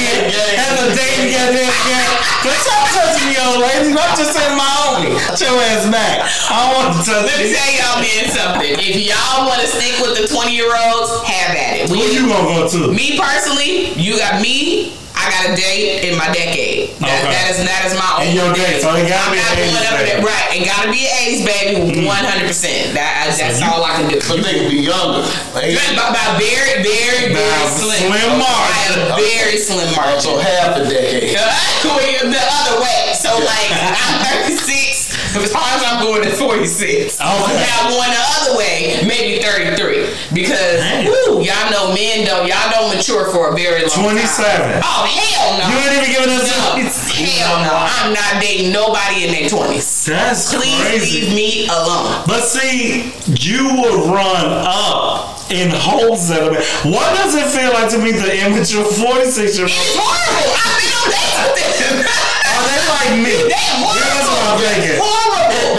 having 0.58 0.73
a 0.84 0.92
date 0.92 1.32
goddamn 1.32 1.64
again. 1.64 2.10
But 2.44 2.56
stop 2.60 2.84
touching 2.92 3.32
me, 3.32 3.36
old 3.40 3.64
lady. 3.64 3.96
I'm 3.96 4.12
just 4.16 4.36
saying 4.36 4.56
my. 4.56 4.74
Get 5.04 5.40
your 5.40 5.56
ass 5.72 5.90
back. 5.90 6.28
I 6.50 6.72
want 6.74 6.96
to 6.96 7.00
touch 7.04 7.24
Let 7.26 7.40
me 7.40 7.52
tell 7.52 7.72
y'all 7.72 8.00
men 8.00 8.24
something. 8.30 8.72
If 8.78 8.96
y'all 9.00 9.48
want 9.48 9.60
to 9.60 9.68
stick 9.68 10.00
with 10.00 10.16
the 10.20 10.28
20 10.28 10.54
year 10.54 10.70
olds, 10.70 11.10
have 11.24 11.56
at 11.56 11.76
it. 11.80 11.88
Who 11.88 11.96
you 11.96 12.28
gonna 12.28 12.48
go 12.48 12.68
to? 12.68 12.92
Me 12.92 13.18
personally, 13.18 13.92
you 13.94 14.18
got 14.18 14.40
me. 14.40 14.92
I 15.24 15.28
I 15.28 15.30
got 15.32 15.44
a 15.50 15.52
date 15.56 16.04
in 16.04 16.14
my 16.20 16.28
decade. 16.32 16.92
That, 17.00 17.24
Okay. 17.24 17.32
that 17.32 17.44
is 17.50 17.56
that 17.64 17.82
is 17.88 17.94
my 17.96 18.08
own. 18.20 18.28
In 18.28 18.36
own 18.36 18.36
your 18.36 18.50
date, 18.54 18.80
so 18.84 18.92
it 18.94 19.08
gotta 19.08 19.24
I'm 19.24 19.32
be 19.32 19.40
not 19.40 19.56
an 19.56 19.64
going 19.64 19.72
80s 19.72 19.88
up 19.88 19.96
in 19.96 20.04
baby. 20.04 20.12
it. 20.12 20.24
Right, 20.24 20.48
it 20.52 20.62
gotta 20.68 20.88
be 20.92 21.02
an 21.08 21.16
80s 21.24 21.42
baby, 21.48 21.72
mm. 21.80 22.06
one 22.06 22.24
hundred 22.24 22.46
percent. 22.48 22.92
That 22.92 23.32
that's 23.32 23.60
you- 23.60 23.66
all 23.66 23.80
I 23.84 23.92
can 24.00 24.06
do. 24.12 24.20
But 24.20 24.44
they 24.44 24.54
could 24.60 24.70
be 24.70 24.84
younger. 24.84 25.24
Like, 25.56 25.72
About, 25.96 26.12
about 26.12 26.30
very, 26.40 26.84
very, 26.84 27.32
very 27.32 27.64
slim. 27.72 28.12
slim 28.12 28.36
I 28.36 28.40
margin. 28.40 29.00
have 29.08 29.16
very 29.16 29.56
slim 29.56 29.88
margin. 29.96 30.20
so 30.20 30.38
half 30.40 30.76
a 30.76 30.84
decade. 30.84 31.34
Well, 31.84 32.00
the 32.00 32.40
other 32.40 32.80
way. 32.80 33.12
So 33.12 33.28
like 33.36 33.68
I'm 33.72 34.24
36. 34.48 34.64
As 34.64 35.03
far 35.42 35.66
as 35.74 35.82
I'm 35.86 36.02
going 36.04 36.26
is 36.26 36.38
46. 36.38 37.20
Okay. 37.20 37.26
Now 37.26 37.90
going 37.90 38.10
the 38.10 38.24
other 38.38 38.58
way, 38.58 39.02
maybe 39.06 39.42
33. 39.42 40.14
Because 40.32 40.80
woo, 41.06 41.42
y'all 41.42 41.70
know 41.70 41.94
men 41.94 42.26
don't 42.26 42.46
y'all 42.46 42.70
don't 42.70 42.94
mature 42.94 43.26
for 43.30 43.50
a 43.50 43.54
very 43.54 43.82
long 43.82 44.14
27. 44.14 44.22
time. 44.22 44.82
Oh 44.84 45.06
hell 45.06 45.58
no. 45.58 45.64
You 45.70 45.76
ain't 45.82 45.94
even 45.98 46.10
giving 46.14 46.34
us 46.34 46.46
no, 46.50 46.78
hell 46.78 47.56
no. 47.62 47.74
I'm 47.74 48.12
not 48.12 48.42
dating 48.42 48.72
nobody 48.72 49.26
in 49.26 49.30
their 49.32 49.48
20s. 49.48 50.06
That's 50.06 50.54
Please 50.54 50.80
crazy. 50.82 51.20
leave 51.26 51.34
me 51.34 51.66
alone. 51.68 52.24
But 52.26 52.42
see, 52.42 53.12
you 53.26 53.64
would 53.80 54.10
run 54.10 54.46
up 54.66 55.34
in 55.50 55.68
hopes 55.70 56.28
that 56.32 56.40
what 56.88 57.08
does 57.20 57.34
it 57.36 57.46
feel 57.52 57.72
like 57.72 57.90
to 57.92 57.98
meet 57.98 58.16
the 58.16 58.32
immature 58.32 58.84
46 58.84 59.58
year 59.58 59.68
old? 59.68 59.72
It's 59.72 59.96
horrible. 59.96 60.50
I've 60.56 60.76
been 60.80 60.94
on 60.96 61.08
dates 61.12 61.38
with 61.44 61.56
them. 61.84 61.96
Are 62.04 62.64
they 62.64 62.80
like 62.88 63.12
me? 63.20 63.36
That's 63.52 64.24
what 64.24 64.40
I'm 64.40 64.58
thinking. 64.58 64.96
Horrible. 64.98 65.23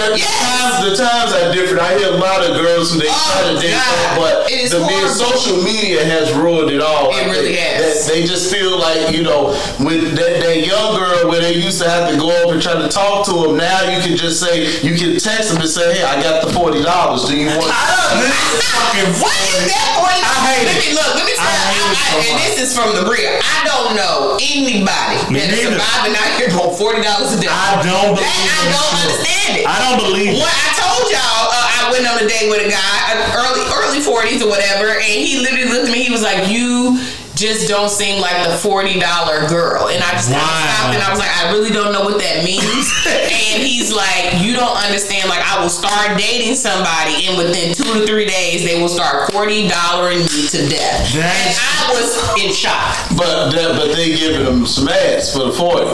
The, 0.06 0.18
Yes. 0.18 0.30
times, 0.38 0.90
the 0.90 0.94
times 1.04 1.32
are 1.34 1.52
different. 1.54 1.82
I 1.82 1.98
hear 1.98 2.10
a 2.14 2.18
lot 2.18 2.42
of 2.46 2.56
girls 2.62 2.94
who 2.94 3.00
they 3.00 3.08
Oh, 3.10 3.32
try 3.34 3.54
to 3.54 3.60
date, 3.60 3.74
God. 3.74 4.18
but 4.20 4.52
It 4.52 4.60
is 4.66 4.72
the 4.72 4.80
mere 4.86 5.08
social 5.10 5.58
media 5.64 6.04
has 6.06 6.32
ruined 6.34 6.70
it 6.72 6.82
all. 6.82 7.10
It 7.10 7.26
I 7.26 7.30
really 7.32 7.56
think. 7.56 7.60
has. 7.60 8.06
That 8.06 8.14
they 8.14 8.24
just 8.26 8.52
feel 8.54 8.78
like 8.78 9.12
you 9.16 9.24
know, 9.24 9.50
with 9.80 10.16
that, 10.16 10.42
that 10.46 10.58
young 10.66 10.96
girl 10.96 11.30
where 11.30 11.42
they 11.42 11.54
used 11.54 11.82
to 11.82 11.90
have 11.90 12.10
to 12.12 12.18
go 12.18 12.30
up 12.44 12.52
and 12.54 12.62
try 12.62 12.74
to 12.74 12.88
talk 12.88 13.26
to 13.26 13.34
them. 13.34 13.58
Now 13.58 13.82
you 13.90 14.00
can 14.02 14.16
just 14.18 14.40
say 14.40 14.66
you 14.86 14.96
can 14.96 15.18
text 15.20 15.50
them 15.52 15.62
and 15.62 15.70
say, 15.70 15.98
"Hey, 15.98 16.04
I 16.04 16.22
got 16.22 16.46
the 16.46 16.54
forty 16.54 16.82
dollars. 16.84 17.26
Do 17.26 17.36
you 17.36 17.48
want?" 17.48 17.72
I 17.74 17.84
don't, 17.90 18.22
this 18.22 18.36
is 18.36 18.62
fucking 18.72 19.10
What 19.22 19.36
is 19.58 19.66
that 19.74 19.88
for? 19.98 20.06
I 20.06 20.38
hate 20.54 20.66
let 20.70 20.78
it. 20.78 20.86
me 20.86 20.90
look. 20.94 21.12
Let 21.16 21.26
me 21.26 21.34
tell 21.34 21.50
you. 21.50 21.82
hate 21.82 21.92
it 21.92 21.98
I, 21.98 22.08
so 22.12 22.18
and 22.30 22.38
this 22.46 22.56
is 22.62 22.70
from 22.78 22.90
the 22.96 23.04
real. 23.10 23.34
I 23.42 23.60
don't 23.66 23.96
know 23.98 24.38
anybody 24.40 25.18
Me 25.34 25.40
that 25.42 25.50
is 25.52 25.66
neither. 25.66 25.80
surviving 25.82 26.16
out 26.16 26.32
here 26.38 26.50
for 26.54 26.72
forty 26.78 27.02
dollars 27.02 27.34
a 27.34 27.40
day. 27.42 27.50
I 27.50 27.82
don't 27.84 28.16
That, 28.16 28.24
I 28.24 28.64
don't 28.70 28.92
true. 28.92 29.02
understand 29.10 29.52
it. 29.60 29.66
I 29.68 29.78
don't 29.84 29.95
When 29.96 30.44
I 30.44 30.70
told 30.76 31.08
y'all, 31.08 31.48
uh, 31.56 31.80
I 31.80 31.90
went 31.92 32.04
on 32.08 32.20
a 32.20 32.28
date 32.28 32.50
with 32.50 32.68
a 32.68 32.70
guy, 32.70 32.98
uh, 33.16 33.40
early 33.40 33.64
early 33.80 34.02
forties 34.02 34.44
or 34.44 34.50
whatever, 34.50 34.90
and 34.92 35.04
he 35.04 35.40
literally 35.40 35.72
looked 35.72 35.88
at 35.88 35.94
me. 35.94 36.04
He 36.04 36.12
was 36.12 36.22
like, 36.22 36.50
"You." 36.50 37.00
Just 37.36 37.68
don't 37.68 37.90
seem 37.90 38.22
like 38.22 38.48
the 38.48 38.56
forty 38.58 38.98
dollar 39.00 39.46
girl, 39.48 39.90
and 39.90 40.02
I 40.04 40.12
just 40.12 40.30
kinda 40.30 40.40
Wow. 40.42 40.72
stopped 40.80 40.94
and 40.96 41.04
I 41.04 41.10
was 41.10 41.20
like, 41.20 41.36
I 41.44 41.52
really 41.52 41.70
don't 41.70 41.92
know 41.92 42.02
what 42.02 42.18
that 42.20 42.44
means. 42.46 42.64
and 43.08 43.62
he's 43.62 43.92
like, 43.94 44.40
you 44.42 44.54
don't 44.56 44.76
understand. 44.78 45.28
Like, 45.30 45.44
I 45.44 45.60
will 45.62 45.70
start 45.70 46.18
dating 46.18 46.56
somebody, 46.56 47.28
and 47.28 47.38
within 47.38 47.74
two 47.76 47.84
to 48.00 48.08
three 48.08 48.26
days, 48.26 48.64
they 48.64 48.80
will 48.82 48.88
start 48.90 49.32
forty 49.34 49.68
dollaring 49.68 50.20
me 50.20 50.48
to 50.48 50.68
death. 50.70 51.12
and 51.14 51.56
I 51.60 51.92
was 51.92 52.16
in 52.44 52.54
shock. 52.54 52.96
But 53.18 53.52
that, 53.52 53.76
but 53.76 53.94
they 53.96 54.16
giving 54.16 54.46
them 54.46 54.66
some 54.66 54.88
ass 54.88 55.34
for 55.34 55.46
the 55.46 55.52
forty. 55.54 55.92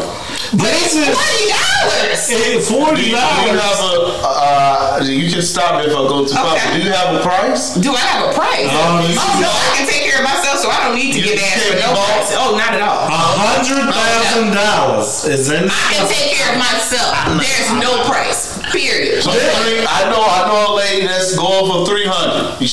This 0.53 0.95
is 0.95 1.07
Forty 1.07 1.47
dollars. 1.49 2.67
forty 2.67 3.01
you, 3.01 3.05
do 3.07 3.11
you 3.11 3.15
dollars. 3.17 3.61
have 3.61 3.79
a? 3.81 4.21
Uh, 4.21 4.99
you 5.05 5.31
can 5.31 5.41
stop 5.41 5.79
if 5.81 5.89
I 5.89 6.01
go 6.05 6.25
too 6.27 6.35
far. 6.35 6.53
Okay. 6.55 6.65
but 6.69 6.77
Do 6.77 6.83
you 6.83 6.91
have 6.91 7.15
a 7.15 7.19
price? 7.23 7.75
Do 7.75 7.93
I 7.93 7.99
have 7.99 8.29
a 8.29 8.33
price? 8.35 8.67
Oh, 8.69 9.39
no, 9.39 9.47
I 9.47 9.75
can 9.77 9.87
take 9.87 10.00
care 10.21 10.29
of 10.29 10.37
myself, 10.37 10.57
so 10.61 10.69
I 10.69 10.85
don't 10.85 10.95
need 10.95 11.13
to 11.13 11.19
You 11.19 11.25
get 11.33 11.41
ass 11.41 11.65
for 11.65 11.75
no 11.81 11.89
bought? 11.97 12.05
price. 12.13 12.33
Oh, 12.37 12.53
not 12.57 12.73
at 12.77 12.81
all. 12.81 13.09
A 13.09 13.21
hundred 13.41 13.89
thousand 13.89 14.53
dollars 14.53 15.25
is 15.25 15.49
in. 15.49 15.65
I 15.65 15.81
can 15.97 16.05
take 16.09 16.37
care 16.37 16.53
of 16.53 16.59
myself. 16.61 17.09
There's 17.41 17.71
no 17.81 18.05
price. 18.05 18.61
Period. 18.71 19.21
So 19.23 19.31
three, 19.33 19.81
I 19.83 20.07
know, 20.13 20.21
I 20.21 20.45
know 20.47 20.73
a 20.73 20.77
lady 20.77 21.07
that's 21.07 21.35
going 21.35 21.65
for 21.65 21.85
three 21.89 22.05
hundred. 22.05 22.55
Three 22.61 22.69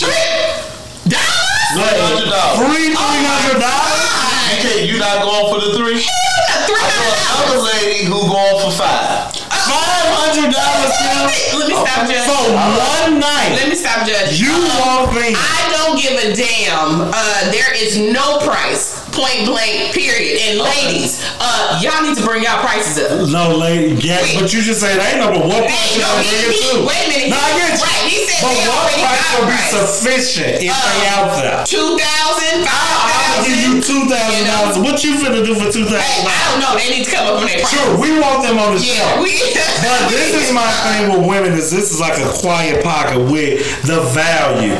dollars? 1.08 1.48
$300. 1.68 2.64
Three 2.64 2.92
three 2.92 3.24
hundred 3.28 3.60
dollars. 3.60 4.00
Oh, 4.08 4.48
you 4.52 4.56
can't. 4.62 4.82
You 4.88 4.96
not 5.00 5.24
going 5.24 5.46
for 5.52 5.60
the 5.64 5.72
three? 5.76 6.00
Three 6.00 6.80
I 6.80 6.88
know 6.96 7.12
hundred 7.16 7.56
another 7.56 7.60
lady 7.72 8.04
who 8.04 8.18
going 8.28 8.56
for 8.62 8.72
five. 8.76 9.32
Hundred 10.28 10.52
dollars 10.52 10.92
Let 11.56 11.68
me 11.68 11.72
stop 11.72 12.04
for 12.04 12.12
judging. 12.12 12.52
one 12.52 13.18
night. 13.18 13.56
Let 13.56 13.68
me 13.70 13.74
stop 13.74 14.06
judging. 14.06 14.44
You 14.44 14.52
want 14.52 15.14
me? 15.16 15.32
I 15.32 15.72
don't 15.72 15.96
give 15.96 16.20
a 16.20 16.36
damn. 16.36 17.08
Uh, 17.08 17.50
there 17.50 17.72
is 17.74 17.96
no 17.96 18.36
price. 18.44 19.07
Point 19.18 19.50
blank. 19.50 19.90
Period. 19.98 20.38
And 20.46 20.62
ladies, 20.62 21.18
uh, 21.42 21.82
y'all 21.82 22.06
need 22.06 22.14
to 22.14 22.22
bring 22.22 22.46
y'all 22.46 22.62
prices 22.62 23.02
up. 23.02 23.26
No, 23.26 23.50
lady, 23.58 23.98
yeah, 23.98 24.22
Wait. 24.22 24.38
but 24.38 24.54
you 24.54 24.62
just 24.62 24.78
said 24.78 24.94
ain't 24.94 25.18
what 25.26 25.34
Hey, 25.66 25.66
price 25.66 25.98
you 25.98 26.02
no, 26.02 26.06
gonna 26.06 26.22
he- 26.22 26.38
bring 26.38 26.54
it 26.54 26.62
to? 26.70 26.86
wait 26.86 27.02
a 27.02 27.08
minute, 27.10 27.30
No, 27.34 27.38
I 27.42 27.50
get 27.58 27.74
you. 27.74 27.82
right, 27.82 28.02
he 28.06 28.16
said 28.30 28.46
but 28.46 28.54
they 28.54 28.70
what 28.70 28.94
price 28.94 29.26
will 29.34 29.48
be 29.50 29.58
sufficient 29.74 30.54
if 30.62 30.70
they 30.70 31.02
Uh, 31.10 31.14
out 31.18 31.28
there? 31.34 31.58
Two 31.66 31.98
thousand, 31.98 32.62
five 32.62 33.10
I'll 33.18 33.42
give 33.42 33.58
you 33.58 33.74
two 33.82 34.06
thousand 34.06 34.44
dollars. 34.46 34.78
What 34.86 35.02
you 35.02 35.18
finna 35.18 35.42
do 35.42 35.54
for 35.58 35.66
two 35.66 35.82
thousand? 35.90 35.98
Hey, 35.98 36.22
I 36.22 36.38
don't 36.54 36.60
know. 36.62 36.72
They 36.78 36.86
need 36.94 37.04
to 37.04 37.10
come 37.10 37.26
up 37.26 37.42
on 37.42 37.46
their 37.50 37.58
price. 37.58 37.74
Sure, 37.74 37.98
we 37.98 38.14
want 38.22 38.46
them 38.46 38.58
on 38.62 38.78
the 38.78 38.80
Yeah, 38.86 39.18
show. 39.18 39.22
we. 39.26 39.34
But 39.82 40.08
this 40.14 40.30
is 40.46 40.54
my 40.54 40.70
thing 40.86 41.10
with 41.10 41.26
women 41.26 41.58
is 41.58 41.74
this 41.74 41.90
is 41.90 41.98
like 41.98 42.22
a 42.22 42.30
quiet 42.38 42.86
pocket 42.86 43.18
with 43.18 43.66
the 43.82 43.98
value. 44.14 44.78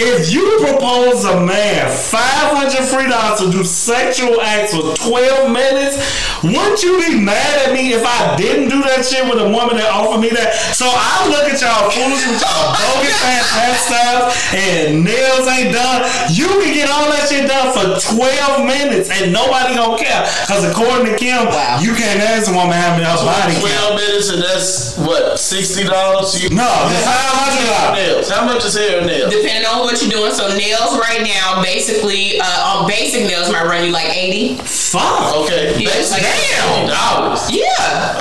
If 0.00 0.32
you 0.32 0.40
propose 0.64 1.24
a 1.28 1.36
man 1.44 1.84
five 1.92 2.48
hundred 2.56 2.80
free 2.88 3.06
dollars 3.12 3.44
to 3.44 3.52
do 3.52 3.62
sexual 3.62 4.40
acts 4.40 4.72
for 4.74 4.96
twelve 4.96 5.52
minutes, 5.52 6.00
wouldn't 6.42 6.80
you 6.82 6.96
be 7.04 7.20
mad 7.20 7.68
at 7.68 7.70
me 7.76 7.92
if 7.92 8.00
I 8.00 8.34
didn't 8.40 8.72
do 8.72 8.80
that 8.88 9.04
shit 9.04 9.20
with 9.28 9.36
a 9.38 9.44
woman 9.52 9.76
that 9.76 9.92
offered 9.92 10.24
me 10.24 10.32
that? 10.32 10.56
So 10.72 10.88
I 10.88 11.28
look 11.28 11.44
at 11.52 11.60
y'all 11.60 11.92
foolish 11.92 12.24
with 12.24 12.40
y'all 12.40 12.72
bogus 12.72 13.20
ass 13.30 13.46
hairstyles 13.52 14.32
and 14.56 15.04
nails 15.04 15.44
ain't 15.52 15.76
done. 15.76 16.08
You 16.32 16.48
can 16.64 16.72
get 16.72 16.88
all 16.88 17.06
that 17.12 17.28
shit 17.28 17.44
done 17.46 17.68
for 17.76 18.00
twelve 18.00 18.64
minutes 18.64 19.12
and 19.12 19.28
nobody 19.30 19.76
gonna 19.76 20.00
care. 20.00 20.24
Cause 20.48 20.64
according 20.64 21.12
to 21.12 21.14
Kim, 21.20 21.46
Wow. 21.52 21.78
you 21.84 21.92
can't 21.94 22.18
ask 22.32 22.48
a 22.48 22.54
woman 22.56 22.74
how 22.74 22.96
many 22.96 23.04
her 23.04 23.20
body 23.22 23.54
count. 23.54 23.60
Twelve 23.60 23.92
minutes 24.00 24.28
and 24.32 24.40
that's 24.42 24.96
what 25.04 25.36
sixty 25.38 25.84
dollars. 25.84 26.32
No, 26.48 26.64
it's 26.90 27.04
five 27.06 27.36
hundred 27.38 27.68
dollars. 27.68 28.26
How 28.32 28.42
much 28.48 28.64
is 28.64 28.74
hair 28.74 28.98
and 29.04 29.06
nails? 29.06 29.30
Depending 29.50 29.66
on 29.74 29.80
what 29.82 29.98
you're 30.00 30.10
doing. 30.14 30.30
So 30.32 30.46
nails 30.54 30.94
right 31.02 31.26
now, 31.26 31.60
basically, 31.60 32.38
uh, 32.38 32.70
on 32.70 32.88
basic 32.88 33.26
nails 33.26 33.50
might 33.50 33.64
run 33.66 33.84
you 33.84 33.90
like 33.90 34.14
eighty. 34.16 34.54
Fuck. 34.62 35.34
Okay, 35.42 35.74
Yeah, 35.76 35.90
that's 35.90 36.12
like- 36.12 36.22
damn 36.22 36.86
dollars. 36.86 37.50
Yeah. 37.50 37.66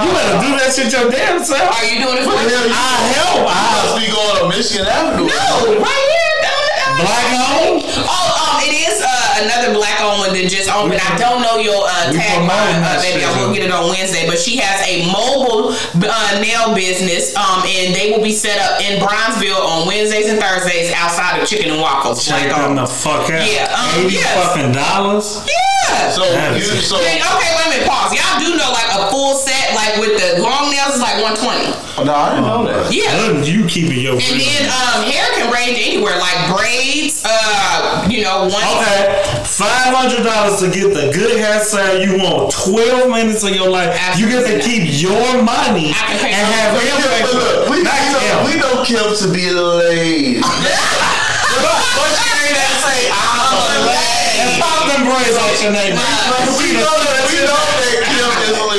You 0.04 0.10
better 0.10 0.42
do 0.42 0.58
that 0.58 0.74
shit 0.74 0.92
your 0.92 1.06
damn 1.12 1.38
self. 1.46 1.62
Are 1.70 1.86
you 1.86 2.02
doing 2.02 2.18
it 2.18 2.24
for 2.26 2.34
What 2.34 2.50
the 2.50 2.58
hell? 2.58 2.66
I 2.74 3.14
help. 3.14 3.42
You 3.42 3.46
I 3.46 3.62
must 3.78 3.96
be 4.02 4.12
going 4.12 4.38
on 4.42 4.50
Michigan 4.50 4.88
Avenue. 4.88 5.28
No, 5.30 5.78
right 5.78 6.06
here. 6.10 6.19
Down 7.00 7.08
the- 7.08 7.08
black 7.08 7.28
owned. 7.64 7.84
Oh, 8.06 8.28
um, 8.44 8.58
it 8.66 8.74
is 8.76 9.00
uh, 9.02 9.44
another 9.46 9.72
black 9.74 10.00
owned 10.04 10.20
one 10.20 10.34
that 10.36 10.48
just 10.52 10.68
opened. 10.72 11.00
I 11.00 11.16
don't 11.18 11.42
know 11.42 11.58
your 11.58 11.86
uh, 11.88 12.12
we 12.12 12.18
tagline, 12.20 12.80
uh, 12.84 13.00
that 13.00 13.00
baby. 13.04 13.24
I 13.24 13.30
shit, 13.32 13.38
will 13.40 13.48
though. 13.50 13.54
get 13.56 13.64
it 13.68 13.72
on 13.72 13.88
Wednesday. 13.92 14.26
But 14.28 14.40
she 14.40 14.58
has 14.60 14.80
a 14.88 15.06
mobile 15.12 15.72
uh, 15.76 16.32
nail 16.42 16.74
business, 16.76 17.36
um, 17.36 17.62
and 17.68 17.94
they 17.96 18.12
will 18.12 18.24
be 18.24 18.34
set 18.34 18.60
up 18.64 18.80
in 18.82 19.00
Bronzeville 19.00 19.60
on 19.62 19.88
Wednesdays 19.88 20.28
and 20.30 20.40
Thursdays 20.42 20.92
outside 20.96 21.40
of 21.40 21.48
Chicken 21.48 21.72
and 21.78 21.82
Waffles. 21.82 22.26
Take 22.26 22.50
Like, 22.50 22.56
them 22.56 22.74
um, 22.74 22.82
the 22.82 22.88
fuck 22.88 23.30
out. 23.30 23.46
Yeah, 23.46 23.70
um, 23.76 24.06
Eighty 24.06 24.18
yes. 24.18 24.34
fucking 24.34 24.72
dollars. 24.74 25.44
yeah. 25.46 26.10
So 26.10 26.22
That 26.26 26.54
you 26.58 26.64
so 26.82 26.98
okay, 26.98 27.18
wait 27.20 27.66
a 27.66 27.70
minute. 27.70 27.86
Pause. 27.90 28.14
Y'all 28.18 28.38
do 28.42 28.54
know 28.58 28.70
like 28.74 28.89
a 28.89 28.89
full 29.20 29.36
set, 29.36 29.76
like 29.76 30.00
with 30.00 30.16
the 30.16 30.40
long 30.40 30.72
nails, 30.72 30.96
is 30.96 31.04
like 31.04 31.20
one 31.20 31.36
twenty. 31.36 31.68
no, 32.08 32.16
I 32.16 32.40
didn't 32.40 32.48
know 32.48 32.64
that. 32.64 32.88
Yeah. 32.88 33.12
Good, 33.20 33.44
you 33.44 33.68
keeping 33.68 34.00
your. 34.00 34.16
And 34.16 34.40
then 34.40 34.64
um, 34.72 35.04
hair 35.04 35.28
can 35.36 35.52
range 35.52 35.76
anywhere, 35.76 36.16
like 36.16 36.40
braids. 36.56 37.20
Uh, 37.28 38.08
you 38.08 38.24
know, 38.24 38.48
one. 38.48 38.64
Okay, 38.80 39.20
five 39.44 39.92
hundred 39.92 40.24
dollars 40.24 40.64
to 40.64 40.72
get 40.72 40.96
the 40.96 41.12
good 41.12 41.36
hairstyle 41.36 42.00
you 42.00 42.16
want. 42.24 42.56
Twelve 42.56 43.12
minutes 43.12 43.44
of 43.44 43.52
your 43.52 43.68
life, 43.68 43.92
you 44.16 44.32
get 44.32 44.48
to 44.48 44.56
keep 44.64 44.88
your 44.88 45.44
money 45.44 45.92
I 45.92 46.16
can 46.16 46.20
pay 46.24 46.32
and 46.32 46.48
have 46.56 46.80
it. 46.80 46.88
him 46.88 46.96
Kim, 46.96 47.12
pay 47.12 47.20
but 47.20 47.28
for 47.28 47.36
look, 47.44 47.60
it. 47.60 47.70
we, 47.70 47.76
we, 47.76 47.84
Not 47.84 48.00
know, 48.16 48.24
him. 48.24 48.40
we 48.48 48.54
know 48.56 48.74
Kim 48.88 49.04
to 49.04 49.28
be 49.36 49.52
a 49.52 49.60
lady. 49.60 50.40
But 51.60 52.08
she 52.16 52.30
ain't 52.32 52.56
that 52.56 52.74
say 52.80 53.00
I'm 53.12 53.52
a 53.52 53.80
lady. 53.84 54.40
And 54.40 54.52
pop 54.64 54.88
them 54.88 55.02
braids 55.04 55.36
out 55.36 55.52
your 55.60 55.74
name. 55.76 55.96
we 56.56 56.72
know 56.80 56.96
that 57.04 57.20
we 57.28 57.38
know 57.44 57.60
that 57.60 58.00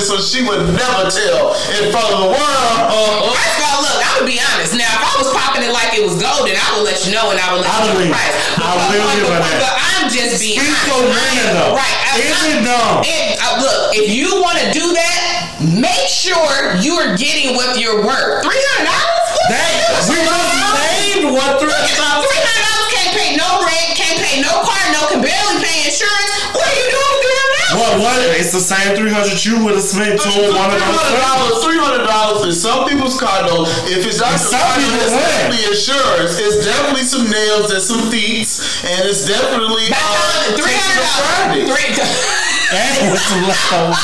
Kim 0.00 0.08
is 0.08 0.10
a 0.10 0.16
lady, 0.16 0.20
so 0.20 0.20
she 0.20 0.40
would 0.46 0.62
never 0.72 1.10
tell 1.10 1.52
in 1.76 1.92
front 1.92 2.08
of 2.08 2.18
the 2.24 2.28
world. 2.32 2.80
Uh, 2.88 3.32
First 3.36 3.58
of 3.60 3.64
all, 3.68 3.80
look, 3.84 3.98
I'm 4.00 4.14
gonna 4.24 4.30
be 4.32 4.40
honest. 4.40 4.72
Now, 4.76 4.88
if 4.88 5.02
I 5.04 5.12
was 5.20 5.28
popping 5.36 5.62
it 5.64 5.72
like 5.72 5.92
it 5.96 6.02
was 6.04 6.16
golden, 6.20 6.56
I 6.56 6.68
would 6.76 6.84
let 6.88 7.04
you 7.06 7.12
know 7.12 7.30
and 7.30 7.38
I 7.40 7.52
would 7.52 7.62
let 7.62 7.70
I 7.70 7.76
you 7.76 7.84
know 7.84 7.92
the 7.92 7.98
believe- 8.08 8.16
price. 8.16 8.36
I 8.56 8.60
But, 8.60 8.76
will 8.88 9.04
but, 9.04 9.14
give 9.16 9.28
her 9.28 9.40
that. 9.40 9.60
but 9.60 9.74
I'm 9.76 10.04
just 10.08 10.40
being 10.40 10.60
Speak 10.60 10.72
honest. 10.72 11.52
though. 11.52 11.74
Right. 11.76 11.98
I- 12.00 12.18
Is 12.18 12.32
I- 12.32 12.48
it 12.48 12.60
dumb? 12.64 12.96
It, 13.04 13.38
uh, 13.40 13.60
look, 13.60 13.96
if 13.96 14.06
you 14.10 14.40
want 14.40 14.58
to 14.58 14.66
do 14.72 14.84
that, 14.92 15.20
make 15.60 16.08
sure 16.08 16.76
you 16.80 16.96
are 16.96 17.16
getting 17.16 17.54
what 17.56 17.78
you're 17.78 18.00
worth. 18.04 18.42
Three 18.44 18.62
hundred 18.72 18.88
dollars. 18.88 19.19
That 19.50 20.06
we 20.06 20.14
just 20.14 20.78
named 20.78 21.34
what 21.34 21.58
three 21.58 21.66
Three 21.66 21.74
hundred 21.74 21.98
dollars. 21.98 22.30
hundred 22.30 22.62
dollars 22.70 22.88
can't 22.94 23.12
pay 23.18 23.30
no 23.34 23.48
rent, 23.66 23.88
can't 23.98 24.18
pay 24.22 24.38
no 24.38 24.62
car, 24.62 24.78
no 24.94 25.00
can 25.10 25.20
barely 25.20 25.56
pay 25.58 25.90
insurance. 25.90 26.30
What 26.54 26.62
are 26.64 26.76
you 26.78 26.86
doing 26.94 27.10
with 27.10 27.22
three 27.26 27.38
hundred? 27.42 27.58
What? 27.80 27.92
What? 28.02 28.18
It's 28.38 28.52
the 28.54 28.62
same 28.62 28.94
three 28.94 29.10
hundred 29.10 29.42
you 29.42 29.58
would 29.66 29.74
have 29.74 29.82
spent 29.86 30.22
to 30.22 30.30
one 30.54 30.70
of 30.70 30.78
Three 30.78 30.86
hundred 30.86 31.18
those. 31.18 31.22
dollars, 31.26 31.56
three 31.66 31.80
hundred 31.82 32.04
dollars 32.06 32.40
in 32.46 32.54
some 32.54 32.86
people's 32.86 33.18
car 33.18 33.42
though. 33.46 33.66
If 33.90 34.06
it's 34.06 34.18
not 34.22 34.38
some 34.38 34.58
car, 34.58 34.78
it's 34.78 35.10
wear. 35.10 35.18
definitely 35.18 35.62
insurance. 35.70 36.34
It's 36.38 36.58
definitely 36.62 37.06
some 37.06 37.26
nails 37.30 37.70
and 37.74 37.82
some 37.82 38.06
feet, 38.10 38.46
and 38.86 39.02
it's 39.06 39.26
definitely 39.26 39.90
Back 39.90 39.98
uh, 39.98 40.46
on 40.46 40.58
three 40.58 40.70
Tasty 40.78 40.94
hundred 40.94 41.66
Friday. 41.66 41.98
dollars. 41.98 42.39
And 42.70 43.10
with 43.10 43.20
some 43.20 43.42
leftover. 43.50 43.98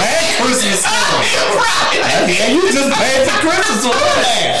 And 0.00 0.24
Christmas 0.40 0.82
time. 0.82 1.20
Yeah, 2.28 2.48
you 2.48 2.62
just 2.72 2.88
paid 2.96 3.28
for 3.28 3.36
Christmas 3.44 3.84
for 3.84 3.92
that. 3.92 4.56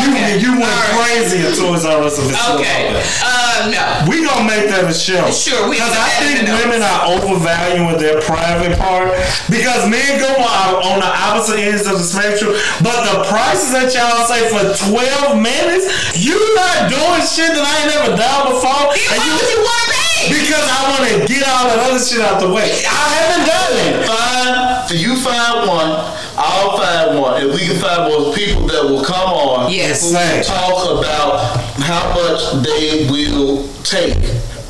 You, 0.00 0.12
you 0.38 0.52
went 0.60 0.76
crazy 0.92 1.40
at 1.40 1.56
Toys 1.56 1.84
R 1.88 2.04
Us 2.04 2.18
if 2.20 2.28
it's 2.30 2.36
still 2.38 2.60
Okay. 2.60 2.92
Uh, 3.24 3.72
no. 3.72 3.84
We 4.12 4.24
gonna 4.24 4.44
make 4.44 4.68
that 4.68 4.84
a 4.84 4.92
show. 4.92 5.24
Sure, 5.32 5.68
we 5.68 5.76
Because 5.80 5.96
I 5.96 6.08
think 6.20 6.44
women 6.52 6.84
are 6.84 7.16
overvaluing 7.16 7.96
their 7.96 8.20
private 8.20 8.76
part. 8.76 9.08
Because 9.48 9.88
men 9.88 10.20
go 10.20 10.28
on, 10.36 10.68
on 10.84 10.96
the 11.00 11.08
opposite 11.10 11.60
ends 11.64 11.88
of 11.88 11.96
the 11.96 12.04
spectrum. 12.06 12.52
But 12.84 13.08
the 13.08 13.24
prices 13.32 13.72
that 13.72 13.88
y'all 13.96 14.28
say 14.28 14.44
for 14.52 14.68
12 14.92 15.40
minutes, 15.40 15.88
you 16.16 16.36
not 16.54 16.92
doing 16.92 17.22
shit 17.24 17.50
that 17.56 17.64
I 17.64 17.72
ain't 17.80 17.90
never 17.96 18.12
done 18.20 18.52
before. 18.52 18.84
You 18.92 19.04
And 19.16 19.20
you- 19.24 19.48
you 19.48 19.60
want. 19.64 19.99
Because 20.28 20.66
I 20.66 20.78
want 20.90 21.02
to 21.08 21.26
get 21.32 21.42
all 21.48 21.64
that 21.70 21.78
other 21.90 22.02
shit 22.02 22.20
out 22.20 22.40
the 22.40 22.50
way. 22.52 22.68
I 22.84 23.06
haven't 23.16 23.46
done 23.46 23.72
it. 23.86 24.06
Find 24.06 25.00
you 25.00 25.14
find 25.16 25.68
one, 25.68 25.90
I'll 26.36 26.76
find 26.76 27.18
one. 27.20 27.42
If 27.46 27.54
we 27.54 27.60
can 27.66 27.78
find 27.78 28.10
more 28.10 28.34
people 28.34 28.66
that 28.66 28.82
will 28.84 29.04
come 29.04 29.30
on, 29.30 29.72
Yes. 29.72 30.02
who 30.02 30.16
will 30.18 30.42
talk 30.42 30.98
about 30.98 31.38
how 31.78 32.10
much 32.14 32.64
they 32.66 33.06
will 33.08 33.68
take, 33.84 34.18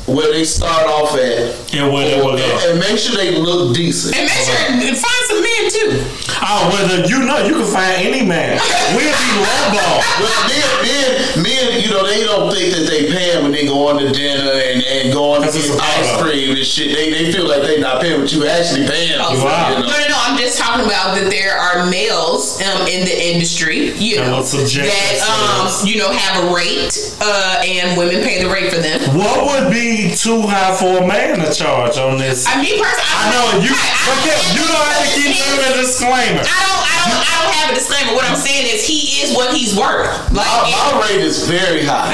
where 0.05 0.31
they 0.31 0.43
start 0.45 0.85
off 0.87 1.15
at, 1.17 1.73
And 1.73 1.91
where 1.91 2.05
they 2.07 2.21
will 2.21 2.37
go. 2.37 2.59
and 2.69 2.79
make 2.79 2.99
sure 2.99 3.15
they 3.17 3.31
look 3.35 3.75
decent. 3.75 4.15
And 4.15 4.25
make 4.29 4.45
sure 4.45 4.55
and 4.69 4.97
find 4.97 5.21
some 5.27 5.41
men 5.41 5.50
too. 5.71 6.03
Oh, 6.43 6.69
whether 6.73 7.05
you 7.07 7.19
know, 7.23 7.37
you 7.45 7.53
can 7.53 7.65
find 7.71 8.01
any 8.05 8.25
man. 8.25 8.59
We'll 8.95 9.07
be 9.07 9.29
lowball. 9.39 9.99
Well, 10.19 10.39
men, 10.51 10.67
men, 10.83 11.43
men, 11.43 11.81
you 11.81 11.89
know, 11.89 12.05
they 12.05 12.23
don't 12.23 12.51
think 12.51 12.73
that 12.75 12.85
they 12.89 13.07
paying 13.11 13.43
when 13.43 13.51
they 13.51 13.65
go 13.65 13.87
on 13.87 13.99
to 14.01 14.11
dinner 14.11 14.51
and, 14.51 14.83
and 14.83 15.13
go 15.13 15.33
on 15.35 15.41
to 15.41 15.47
get 15.51 15.63
ice 15.79 16.11
photo. 16.11 16.23
cream 16.29 16.55
and 16.57 16.65
shit. 16.65 16.95
They, 16.95 17.09
they 17.11 17.31
feel 17.31 17.47
like 17.47 17.61
they 17.61 17.79
not 17.79 18.01
paying 18.01 18.19
what 18.19 18.31
you 18.31 18.45
actually 18.47 18.87
paying. 18.87 19.15
Oh, 19.21 19.31
Wow. 19.43 19.69
you 19.69 19.75
No, 19.75 19.81
know. 19.81 19.87
no, 19.87 20.07
no. 20.09 20.17
I'm 20.21 20.37
just 20.37 20.57
talking 20.59 20.85
about 20.85 21.15
that 21.15 21.29
there 21.29 21.57
are 21.57 21.89
males 21.89 22.61
um, 22.61 22.87
in 22.87 23.05
the 23.05 23.15
industry, 23.15 23.91
you 23.95 24.17
know, 24.17 24.41
that 24.43 25.19
um, 25.27 25.87
you 25.87 25.97
know 25.97 26.11
have 26.11 26.43
a 26.45 26.53
rate, 26.53 26.93
uh, 27.21 27.61
and 27.65 27.97
women 27.97 28.23
pay 28.23 28.41
the 28.43 28.49
rate 28.49 28.71
for 28.71 28.79
them. 28.79 28.99
What 29.17 29.45
would 29.49 29.71
be 29.71 30.13
too 30.15 30.41
high 30.45 30.75
for 30.75 31.03
a 31.03 31.07
man 31.07 31.39
to 31.39 31.51
charge 31.53 31.97
on 31.97 32.17
this? 32.17 32.45
I 32.47 32.61
mean, 32.61 32.79
personally, 32.81 33.11
I 33.11 33.23
know 33.33 33.45
you, 33.63 33.73
but 33.73 34.17
yeah, 34.25 34.39
you 34.55 34.63
don't 34.67 34.87
have 34.87 35.03
to 35.03 35.09
keep 35.15 35.31
giving 35.35 35.60
a 35.61 35.73
disclaimer. 35.77 36.41
I 36.41 36.59
don't, 36.65 36.81
I 36.81 36.95
don't, 37.05 37.21
I 37.21 37.33
don't 37.43 37.53
have 37.61 37.69
a 37.71 37.75
disclaimer. 37.75 38.13
What 38.13 38.25
I'm 38.25 38.35
saying 38.37 38.65
is, 38.73 38.85
he 38.85 39.21
is 39.21 39.35
what 39.35 39.53
he's 39.55 39.77
worth. 39.77 40.09
Like, 40.33 40.45
My, 40.45 40.91
my 40.93 41.07
rate 41.07 41.21
is 41.21 41.47
very 41.47 41.83
high. 41.85 42.13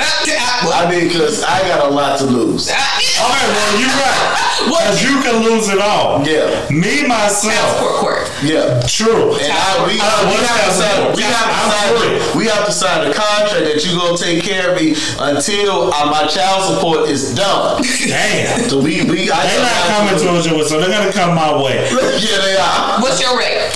I 0.74 0.90
mean, 0.90 1.07
because 1.07 1.44
I 1.44 1.61
got 1.68 1.86
a 1.86 1.94
lot 1.94 2.19
to 2.19 2.26
lose. 2.26 2.69
Uh, 2.69 2.76
All 3.20 3.30
right, 3.32 3.50
well, 3.50 3.74
you're 3.80 3.98
right. 3.98 4.34
Because 4.68 5.04
you 5.04 5.22
can 5.22 5.44
lose 5.46 5.70
it 5.70 5.80
all. 5.80 6.26
Yeah. 6.28 6.50
Me, 6.70 7.06
myself, 7.08 7.78
court, 7.80 7.96
court. 8.02 8.22
Yeah. 8.44 8.82
true. 8.88 9.36
And 9.38 9.52
I, 9.54 9.86
we, 9.86 9.96
Uh, 10.02 10.28
we, 10.28 10.34
what 10.34 10.44
have 10.44 10.60
to 10.60 10.66
else? 10.66 10.80
sign, 10.82 11.16
we, 11.16 11.22
have 11.24 11.46
to 11.46 11.56
I'm 11.56 11.70
sign, 11.72 11.90
free. 12.02 12.40
we 12.40 12.44
have 12.50 12.66
to 12.66 12.72
sign 12.72 13.00
a 13.08 13.14
contract 13.14 13.64
that 13.70 13.86
you're 13.86 13.96
gonna 13.96 14.18
take 14.18 14.44
care 14.44 14.74
of 14.74 14.82
me 14.82 14.96
until 15.20 15.94
uh, 15.94 16.10
my 16.12 16.26
child 16.28 16.74
support 16.74 17.08
is 17.10 17.34
done. 17.36 17.82
Damn. 18.08 18.68
So 18.70 18.80
we, 18.82 19.04
we, 19.06 19.30
I 19.32 19.40
They're 19.46 19.62
not 19.62 19.78
coming 19.94 20.18
towards 20.20 20.46
you, 20.48 20.58
so 20.66 20.80
they're 20.82 20.90
gonna 20.92 21.14
come 21.14 21.36
my 21.36 21.54
way. 21.62 21.88
Yeah, 22.20 22.42
they 22.42 22.58
are. 22.58 23.00
What's 23.02 23.22
your 23.22 23.38
rate? 23.38 23.72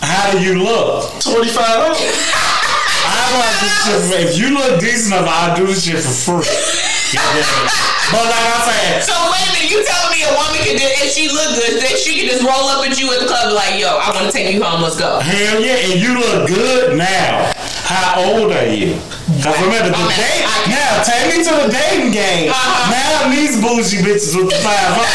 How 0.00 0.30
do 0.32 0.38
you 0.40 0.62
look? 0.62 1.10
Twenty 1.20 1.48
five 1.50 1.82
dollars. 1.82 1.98
I 2.00 3.22
want 3.36 3.54
this 3.60 3.74
shit 3.84 4.00
for, 4.06 4.16
if 4.22 4.38
you 4.38 4.54
look 4.54 4.80
decent 4.80 5.14
enough, 5.14 5.28
I'll 5.28 5.56
do 5.56 5.66
this 5.66 5.82
shit 5.84 5.98
for 5.98 6.40
free. 6.42 6.56
Goddamn 7.14 7.38
it. 7.38 7.70
but 8.10 8.24
like 8.26 8.46
I 8.50 8.58
said, 8.66 9.06
So 9.06 9.14
wait 9.30 9.46
a 9.46 9.50
minute, 9.54 9.70
you 9.70 9.78
telling 9.86 10.10
me 10.10 10.20
a 10.26 10.32
woman 10.34 10.58
can 10.66 10.74
do 10.80 10.86
if 11.06 11.10
she 11.14 11.30
look 11.30 11.54
good, 11.54 11.78
that 11.82 11.94
she 11.98 12.18
can 12.18 12.26
just 12.32 12.42
roll 12.42 12.66
up 12.72 12.82
at 12.82 12.98
you 12.98 13.06
at 13.14 13.22
the 13.22 13.28
club 13.30 13.46
and 13.46 13.54
be 13.54 13.56
like, 13.56 13.74
yo, 13.78 13.94
I 13.94 14.10
want 14.14 14.26
to 14.26 14.32
take 14.34 14.50
you 14.50 14.58
home, 14.62 14.82
let's 14.82 14.98
go. 14.98 15.18
hell 15.22 15.62
yeah, 15.62 15.86
and 15.86 15.94
you 16.02 16.18
look 16.18 16.50
good 16.50 16.98
now. 16.98 17.52
How 17.86 18.18
old 18.18 18.50
are 18.50 18.66
you? 18.66 18.98
Cause 19.42 19.54
remember 19.62 19.94
the 19.94 20.02
date. 20.18 20.42
I- 20.42 20.66
Now 20.66 21.02
take 21.06 21.30
me 21.30 21.38
to 21.46 21.52
the 21.54 21.68
dating 21.70 22.10
game. 22.10 22.50
Uh-huh. 22.50 22.90
Now 22.90 23.30
these 23.30 23.54
bougie 23.62 24.02
bitches 24.02 24.34
with 24.34 24.50
the 24.50 24.58
five 24.58 24.90
hundred. 24.98 25.14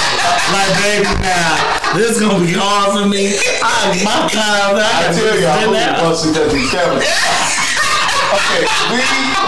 like 0.55 0.71
baby, 0.79 1.11
now 1.19 1.51
this 1.95 2.15
is 2.15 2.19
gonna 2.23 2.39
be 2.39 2.55
hard 2.55 2.95
for 2.95 3.07
me. 3.11 3.35
I 3.59 3.91
my 4.07 4.31
time. 4.31 4.79
I 4.79 5.11
tell 5.11 5.35
you, 5.35 5.47
I 5.47 5.67
hope 5.67 5.75
it 5.75 6.03
once 6.03 6.23
we 6.23 6.31
got 6.31 6.47
these 6.51 6.71
cameras. 6.71 7.03
Okay, 8.31 8.63
we 8.89 8.97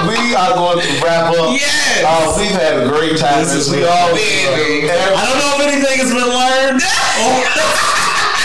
we 0.10 0.35
are 0.35 0.53
going 0.53 0.80
to 0.81 0.91
wrap 1.03 1.34
up. 1.34 1.51
Yes. 1.53 2.03
Uh, 2.05 2.35
we've 2.38 2.51
had 2.51 2.84
a 2.84 2.88
great 2.89 3.18
time. 3.18 3.39
This 3.43 3.53
is 3.53 3.69
we 3.72 3.77
really- 3.77 3.89
always 3.89 4.22
Very, 4.45 4.81
do. 4.81 4.88
very 4.88 4.99
And- 4.99 5.15
I 5.15 5.26
don't 5.26 5.39
know 5.39 5.51
if 5.57 5.68
anything 5.73 5.97
has 5.99 6.11
been 6.14 6.30
learned. 6.30 6.81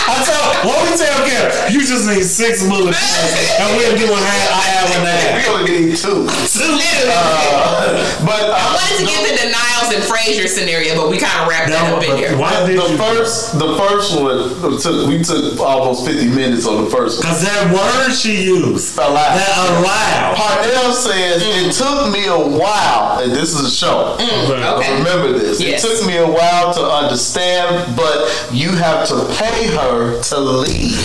I 0.09 0.25
tell 0.25 0.45
what 0.65 0.79
we 0.89 0.97
tell 0.97 1.19
Kim, 1.29 1.73
you 1.73 1.85
just 1.87 2.09
need 2.09 2.25
six 2.25 2.65
bullet 2.67 2.97
points, 2.97 3.61
and 3.61 3.69
we're 3.77 3.93
doing 3.97 4.17
half, 4.17 4.49
I 4.57 4.65
have 4.73 4.89
an 4.97 5.03
We 5.05 5.43
half. 5.45 5.53
only 5.53 5.73
need 5.93 5.97
two. 5.97 6.25
Literally. 6.25 7.93
But 8.25 8.43
uh, 8.51 8.57
I 8.57 8.65
wanted 8.75 8.97
to 9.01 9.07
get 9.07 9.21
the 9.29 9.35
denials 9.47 9.89
and 9.95 10.03
Frasier 10.05 10.49
scenario, 10.49 10.97
but 10.97 11.11
we 11.11 11.19
kind 11.19 11.33
of 11.43 11.49
wrapped 11.49 11.69
that 11.71 11.93
up 11.93 12.03
in 12.03 12.17
here. 12.17 12.37
Why 12.37 12.53
did 12.67 12.79
the 12.81 12.89
you? 12.89 12.97
first, 12.99 13.59
the 13.59 13.77
first 13.79 14.17
one 14.17 14.81
took. 14.81 15.09
We 15.09 15.23
took 15.23 15.59
almost 15.61 16.05
fifty 16.07 16.29
minutes 16.29 16.67
on 16.67 16.85
the 16.85 16.91
first 16.91 17.19
one. 17.21 17.29
Cause 17.29 17.43
that 17.45 17.73
word 17.73 18.13
she 18.15 18.45
used, 18.45 18.97
Allow. 18.99 19.13
that 19.15 19.55
allow. 19.79 20.35
Parnell 20.37 20.93
says 20.93 21.41
it 21.45 21.73
took 21.73 22.13
me 22.13 22.27
a 22.27 22.37
while, 22.59 23.21
and 23.23 23.33
this 23.33 23.55
is 23.55 23.65
a 23.67 23.71
show. 23.71 24.17
Okay. 24.19 24.99
Remember 24.99 25.33
this. 25.39 25.61
Yes. 25.61 25.85
It 25.85 25.89
took 25.89 26.07
me 26.07 26.17
a 26.19 26.27
while 26.27 26.75
to 26.75 26.83
understand, 26.83 27.97
but 27.97 28.29
you 28.53 28.71
have 28.77 29.07
to 29.09 29.27
pay 29.39 29.69
her 29.75 29.98
to 30.23 30.39
leave. 30.39 30.97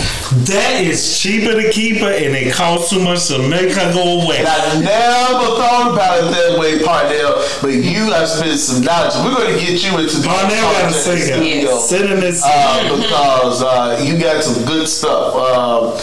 That 0.50 0.82
is 0.82 1.20
cheaper 1.20 1.54
to 1.62 1.70
keep 1.72 1.98
her, 2.02 2.12
and 2.12 2.36
it 2.36 2.54
costs 2.54 2.90
too 2.92 3.02
much 3.04 3.28
to 3.28 3.38
make 3.48 3.72
her 3.76 3.94
go 3.94 4.22
away. 4.26 4.40
And 4.40 4.48
I 4.48 4.80
never 4.82 5.46
thought 5.58 5.94
about 5.94 6.20
it 6.24 6.32
that 6.32 6.60
way, 6.60 6.84
Parnell. 6.84 7.42
But 7.62 7.74
you 7.74 8.12
have 8.12 8.28
spent 8.30 8.60
some 8.60 8.84
knowledge. 8.84 9.14
We're 9.24 9.36
going 9.36 9.54
to 9.54 9.60
get 9.60 9.84
you 9.84 9.98
into 10.00 10.18
the 10.18 10.28
Parnell 10.28 10.50
got 10.50 10.76
a 10.76 10.94
content 10.94 11.04
singer. 11.04 11.38
studio, 11.38 11.78
Sit 11.80 12.12
in 12.12 12.20
this. 12.20 12.42
uh, 12.44 12.96
because 12.96 13.64
uh, 13.64 14.02
you 14.04 14.18
got 14.20 14.44
some 14.44 14.64
good 14.66 14.88
stuff. 14.88 15.36
Um, 15.36 15.98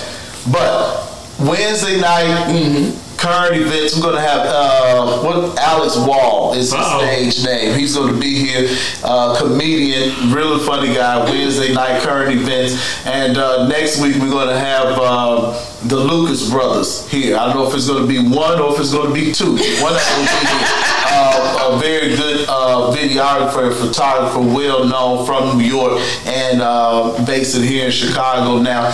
but 0.52 1.06
Wednesday 1.40 2.00
night. 2.00 2.94
Current 3.20 3.54
events. 3.54 3.96
We're 3.96 4.02
gonna 4.02 4.20
have 4.22 4.46
uh, 4.46 5.18
what 5.20 5.58
Alex 5.58 5.94
Wall 5.98 6.54
is 6.54 6.72
his 6.72 6.72
Uh-oh. 6.72 7.00
stage 7.04 7.44
name. 7.44 7.78
He's 7.78 7.94
gonna 7.94 8.18
be 8.18 8.34
here, 8.34 8.66
uh, 9.04 9.36
comedian, 9.38 10.32
really 10.32 10.58
funny 10.64 10.94
guy. 10.94 11.22
Wednesday 11.24 11.74
night 11.74 12.00
current 12.00 12.34
events, 12.34 12.80
and 13.06 13.36
uh, 13.36 13.68
next 13.68 14.00
week 14.00 14.16
we're 14.16 14.30
gonna 14.30 14.58
have 14.58 14.96
um, 14.98 15.54
the 15.86 15.96
Lucas 15.96 16.48
brothers 16.48 17.06
here. 17.10 17.36
I 17.36 17.44
don't 17.46 17.56
know 17.56 17.68
if 17.68 17.74
it's 17.74 17.88
gonna 17.88 18.06
be 18.06 18.26
one 18.26 18.58
or 18.58 18.72
if 18.72 18.80
it's 18.80 18.94
gonna 18.94 19.12
be 19.12 19.32
two. 19.32 19.52
One 19.82 19.92
of 19.92 20.00
them. 20.00 20.26
Uh, 21.12 21.72
a 21.74 21.78
very 21.78 22.16
good 22.16 22.46
uh, 22.48 22.90
videographer 22.96 23.74
photographer, 23.74 24.40
well 24.40 24.86
known 24.86 25.26
from 25.26 25.58
New 25.58 25.64
York 25.64 26.00
and 26.24 26.62
uh, 26.62 27.22
based 27.26 27.54
in 27.54 27.64
here 27.64 27.86
in 27.86 27.92
Chicago 27.92 28.58
now. 28.62 28.88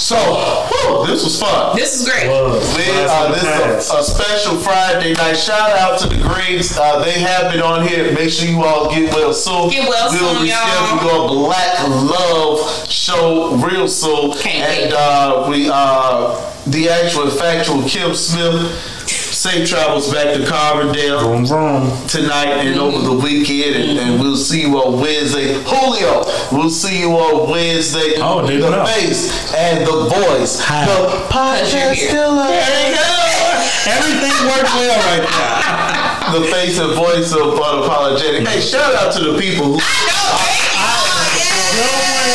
So, 0.00 0.16
whew, 0.16 1.06
this 1.06 1.22
was 1.22 1.38
fun. 1.38 1.76
This 1.76 2.00
is 2.00 2.08
great. 2.08 2.26
Was. 2.26 2.74
We, 2.74 2.84
uh, 2.88 3.32
this 3.32 3.42
is 3.42 3.90
a, 3.90 3.98
a 3.98 4.02
special 4.02 4.56
Friday 4.56 5.12
night. 5.12 5.34
Shout 5.34 5.76
out 5.78 6.00
to 6.00 6.08
the 6.08 6.16
Greens. 6.16 6.76
Uh, 6.76 7.04
they 7.04 7.20
have 7.20 7.52
been 7.52 7.60
on 7.60 7.86
here. 7.86 8.10
Make 8.14 8.30
sure 8.30 8.48
you 8.48 8.64
all 8.64 8.88
get 8.90 9.14
well 9.14 9.34
soon. 9.34 9.68
Get 9.68 9.86
well 9.86 10.10
we'll 10.10 10.34
soon, 10.34 10.42
be 10.42 10.48
y'all. 10.48 10.56
scheduling 10.56 11.26
a 11.26 11.28
Black 11.28 11.86
Love 11.86 12.90
show 12.90 13.54
real 13.56 13.86
soon. 13.86 14.32
Can't 14.38 14.84
and 14.84 14.92
uh, 14.94 15.46
we 15.50 15.68
uh, 15.70 16.50
the 16.66 16.88
actual 16.88 17.28
factual 17.28 17.82
Kim 17.86 18.14
Smith. 18.14 19.19
Safe 19.40 19.66
travels 19.66 20.12
back 20.12 20.36
to 20.36 20.40
Carbondale 20.44 21.18
Vroom, 21.24 21.46
vroom. 21.46 22.06
tonight 22.08 22.60
and 22.60 22.78
over 22.78 23.00
the 23.00 23.14
weekend, 23.24 23.74
and, 23.74 23.98
and 23.98 24.20
we'll 24.20 24.36
see 24.36 24.60
you 24.60 24.76
on 24.76 25.00
Wednesday. 25.00 25.54
Julio, 25.64 26.28
we'll 26.52 26.68
see 26.68 27.00
you 27.00 27.12
on 27.12 27.48
Wednesday. 27.48 28.20
Oh, 28.20 28.46
didn't 28.46 28.60
the 28.60 28.68
know. 28.68 28.84
face 28.84 29.32
and 29.54 29.80
the 29.86 30.12
voice. 30.12 30.60
Hi. 30.60 30.84
The 30.84 30.92
you're 30.92 31.24
podcast 31.32 31.72
here. 31.72 32.12
There 32.12 32.84
you 32.84 33.00
go. 33.00 33.16
Everything 33.88 34.36
worked 34.44 34.76
well 34.76 35.00
right 35.08 35.24
now. 35.24 35.88
The 36.36 36.46
face 36.52 36.78
and 36.78 36.92
voice 36.94 37.32
of 37.32 37.40
unapologetic. 37.58 38.46
Hey, 38.46 38.60
shout 38.60 38.94
out 38.94 39.10
to 39.14 39.24
the 39.24 39.40
people 39.40 39.64
who. 39.64 39.78
I 39.80 40.04
know, 40.04 40.36
baby. 40.36 40.68
Oh, 40.76 41.32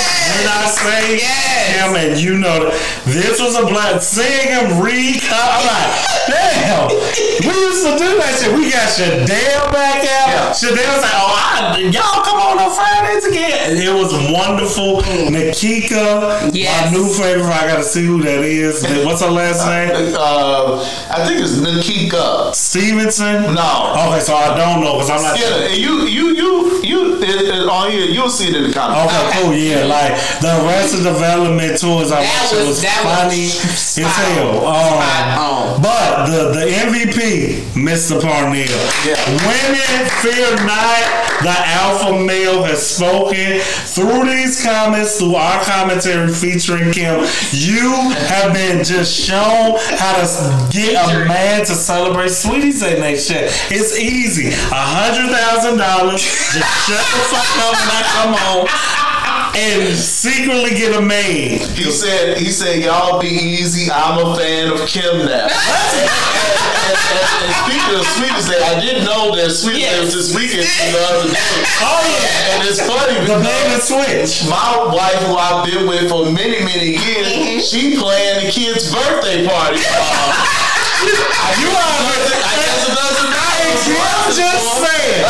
yeah. 0.10 0.15
Worry 0.26 0.48
I 0.48 0.66
say 0.68 1.18
Yes. 1.18 1.86
him 1.86 1.96
and 1.96 2.20
you 2.20 2.38
know 2.38 2.70
this 3.06 3.40
was 3.40 3.56
a 3.56 3.66
black 3.68 4.02
seeing 4.02 4.48
him 4.50 4.82
read 4.82 5.22
I'm 5.30 5.62
like, 5.66 5.92
damn. 6.28 6.90
We 6.90 7.54
used 7.54 7.86
to 7.86 7.94
do 7.98 8.18
that 8.18 8.34
shit. 8.42 8.54
We 8.56 8.72
got 8.72 8.90
Shadell 8.90 9.72
back 9.72 10.02
out. 10.02 10.30
Yeah. 10.30 10.52
Shadell 10.52 11.02
like, 11.02 11.14
oh 11.14 11.34
I, 11.38 11.78
y'all 11.92 12.24
come 12.24 12.40
on 12.40 12.58
on 12.60 12.72
Fridays 12.74 13.26
again. 13.26 13.72
And 13.72 13.80
it 13.80 13.94
was 13.94 14.12
wonderful. 14.32 15.02
Nikita, 15.32 16.50
Yes. 16.54 16.92
my 16.92 16.98
new 16.98 17.08
favorite. 17.14 17.46
I 17.52 17.68
gotta 17.68 17.84
see 17.84 18.06
who 18.06 18.22
that 18.24 18.42
is. 18.44 18.84
What's 19.06 19.22
her 19.22 19.30
last 19.32 19.66
name? 19.68 20.14
Uh, 20.18 20.82
I 21.12 21.26
think 21.28 21.42
it's 21.42 21.58
Nikita. 21.58 22.52
Stevenson? 22.54 23.54
No. 23.54 23.94
Okay, 24.10 24.20
so 24.22 24.36
I 24.36 24.56
don't 24.58 24.82
know 24.82 24.94
because 24.94 25.10
I'm 25.10 25.22
not 25.22 25.40
Yeah, 25.40 25.68
and 25.70 25.78
you, 25.78 26.06
you, 26.08 26.28
you, 26.36 26.84
you, 26.84 27.16
it, 27.22 27.30
it, 27.54 27.70
on 27.70 27.92
here, 27.92 28.06
you'll 28.06 28.30
see 28.30 28.48
it 28.50 28.56
in 28.56 28.64
the 28.68 28.74
comments. 28.74 29.14
Okay, 29.14 29.28
Okay. 29.30 29.42
cool. 29.42 29.54
Yeah, 29.54 29.86
like 29.86 30.15
the 30.42 30.66
Arrested 30.66 31.04
Development 31.04 31.78
tours 31.80 32.12
I 32.12 32.22
That 32.22 32.42
watched 32.42 32.54
it 32.54 32.58
was- 32.60 32.68
was 32.68 32.82
that 32.82 33.02
was 33.04 33.16
funny 33.18 33.46
spot 33.50 34.06
as 34.06 34.16
hell. 34.36 34.66
on. 34.66 35.76
Um, 35.76 35.82
But 35.82 36.26
the 36.28 36.42
the 36.54 36.66
MVP, 36.72 37.62
Mr. 37.76 38.22
Parnell. 38.22 38.66
Yeah. 39.06 39.16
Women 39.46 40.10
fear 40.22 40.56
not. 40.66 41.04
The 41.44 41.52
alpha 41.52 42.18
male 42.24 42.64
has 42.64 42.80
spoken 42.86 43.60
through 43.60 44.26
these 44.26 44.64
comments, 44.64 45.20
through 45.20 45.36
our 45.36 45.62
commentary 45.66 46.32
featuring 46.34 46.92
Kim. 46.94 47.20
You 47.52 47.92
have 48.32 48.54
been 48.54 48.84
just 48.86 49.14
shown 49.14 49.76
how 50.00 50.16
to 50.16 50.68
get 50.72 50.96
a 50.96 51.26
man 51.26 51.60
to 51.66 51.76
celebrate 51.76 52.30
Sweetest 52.30 52.82
Day 52.82 53.00
next 53.00 53.28
shit. 53.28 53.52
It's 53.70 54.00
easy. 54.00 54.48
A 54.48 54.80
hundred 54.96 55.30
thousand 55.36 55.78
dollars. 55.78 56.22
Just 56.24 56.88
shut 56.88 57.04
the 57.04 57.22
fuck 57.28 57.52
up 57.68 57.76
and 57.76 57.90
not 57.92 58.06
come 58.16 58.34
on 58.34 58.68
and 59.56 59.96
secretly 59.96 60.72
get 60.72 60.96
a 60.96 61.02
maid. 61.02 61.62
He 61.78 61.90
said, 61.92 62.38
he 62.38 62.52
said, 62.52 62.84
y'all 62.84 63.20
be 63.22 63.28
easy. 63.28 63.90
I'm 63.92 64.20
a 64.20 64.36
fan 64.36 64.72
of 64.74 64.88
Kim 64.88 65.26
now. 65.26 65.48
and, 65.48 65.52
and, 66.86 66.98
and, 67.16 67.26
and 67.40 67.52
speaking 67.64 67.94
of 67.96 68.04
Sweetest 68.20 68.52
Day, 68.52 68.62
I 68.62 68.80
didn't 68.80 69.06
know 69.06 69.36
that 69.36 69.50
Sweetest 69.52 69.80
Day 69.90 70.00
was 70.02 70.14
this 70.14 70.36
weekend 70.36 70.68
the 70.68 71.00
other 71.08 71.32
day. 71.32 71.40
Oh 71.82 72.04
yeah, 72.04 72.52
And 72.60 72.68
it's 72.68 72.82
funny 72.84 73.16
the 73.16 73.40
because 73.40 73.44
maid 73.44 73.68
and 73.72 73.82
switch. 73.82 74.50
my 74.50 74.92
wife, 74.92 75.20
who 75.24 75.36
I've 75.40 75.64
been 75.66 75.88
with 75.88 76.10
for 76.12 76.28
many, 76.32 76.60
many 76.66 77.00
years, 77.00 77.64
she 77.70 77.96
planned 77.98 78.46
the 78.46 78.52
kid's 78.52 78.92
birthday 78.92 79.48
party. 79.48 79.80
Uh, 79.88 80.72
You 81.04 81.70
are. 81.70 82.00
I 82.06 82.54
guess 82.56 82.88
it 82.88 82.96
doesn't 82.96 83.30
matter. 83.30 83.44
I'm 83.86 84.32
just 84.32 84.66
saying 84.82 85.22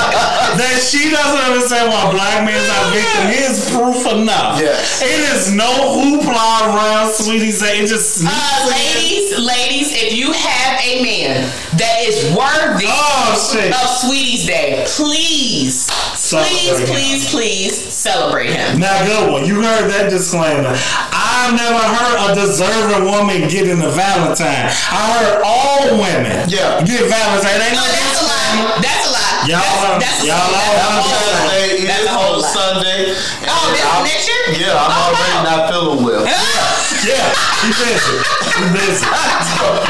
that 0.55 0.77
she 0.79 1.09
doesn't 1.11 1.43
understand 1.51 1.89
why 1.91 2.11
black 2.11 2.45
men 2.45 2.55
are 2.55 2.87
victim 2.93 3.25
is 3.33 3.69
proof 3.71 4.05
enough. 4.13 4.59
Yes. 4.61 5.01
It 5.01 5.19
is 5.35 5.53
no 5.53 5.65
hoopla 5.65 6.71
around 6.71 7.11
Sweetest 7.13 7.61
Day. 7.61 7.79
It 7.83 7.87
just 7.87 8.23
Uh, 8.25 8.69
ladies, 8.69 9.37
ladies, 9.39 9.91
if 9.91 10.13
you 10.13 10.31
have 10.31 10.79
a 10.81 11.03
man 11.03 11.41
that 11.77 11.97
is 12.05 12.31
worthy 12.35 12.85
Oh, 12.87 13.33
of 13.33 13.89
Sweetest 13.99 14.47
Day, 14.47 14.83
please, 14.87 15.91
Celebrate 16.15 16.49
please, 16.55 16.79
him. 16.79 16.87
please, 16.87 17.29
please 17.31 17.93
celebrate 17.93 18.49
him. 18.53 18.79
Now, 18.79 19.05
good 19.05 19.31
one. 19.31 19.45
You 19.45 19.61
heard 19.61 19.89
that 19.91 20.09
disclaimer. 20.09 20.73
I've 21.11 21.53
never 21.53 21.77
heard 21.77 22.31
a 22.31 22.35
deserving 22.35 23.05
woman 23.05 23.47
getting 23.49 23.81
a 23.81 23.89
Valentine. 23.89 24.71
I 24.89 25.01
heard 25.19 25.43
all 25.43 25.54
women 25.55 26.43
Yeah. 26.49 26.81
get 26.83 27.05
Valentine. 27.07 27.61
Ain't 27.61 27.75
No, 27.75 27.79
no 27.79 27.85
that's 27.87 28.19
a 28.19 28.23
lie. 28.25 28.81
That's 28.81 29.05
a 29.07 29.11
lie. 29.11 29.45
Y'all 29.45 29.61
that's, 29.99 30.01
that's 30.01 30.23
a 30.23 30.25
y'all 30.27 30.51
lie. 30.51 30.57
are- 30.57 30.75
That's 30.75 30.89
a 30.89 30.91
whole 30.91 31.05
Valentine's 31.05 31.35
lie. 31.35 31.47
Day 31.53 31.67
is 31.75 31.83
That's 31.87 32.05
a 32.05 32.07
whole. 32.15 32.41
Sunday. 32.41 32.99
Oh, 33.45 33.69
this 33.71 33.85
I'm- 33.85 34.03
next 34.03 34.25
year? 34.27 34.43
Yeah, 34.65 34.73
I'm 34.77 34.89
Oh, 34.89 34.93
already 35.13 35.37
wow. 35.37 35.43
not 35.45 35.59
feeling 35.71 36.01
well. 36.03 36.25
Yeah, 37.05 37.21
she 37.61 37.69
busy. 37.69 38.17
She 38.49 38.65
busy. 38.73 39.05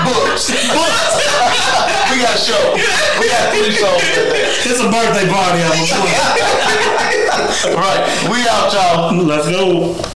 Books. 0.04 0.52
Books. 0.52 0.52
we 2.12 2.20
got 2.20 2.36
a 2.36 2.44
show. 2.44 2.76
We 2.76 2.84
got 3.32 3.56
three 3.56 3.72
shows 3.72 4.04
today. 4.04 4.52
It's 4.68 4.84
a 4.84 4.92
birthday 4.92 5.24
party. 5.32 5.64
I'm 5.64 5.80
Right. 7.72 8.04
We 8.30 8.42
out, 8.50 8.74
y'all. 8.74 9.14
Let's 9.16 9.48
go. 9.50 9.96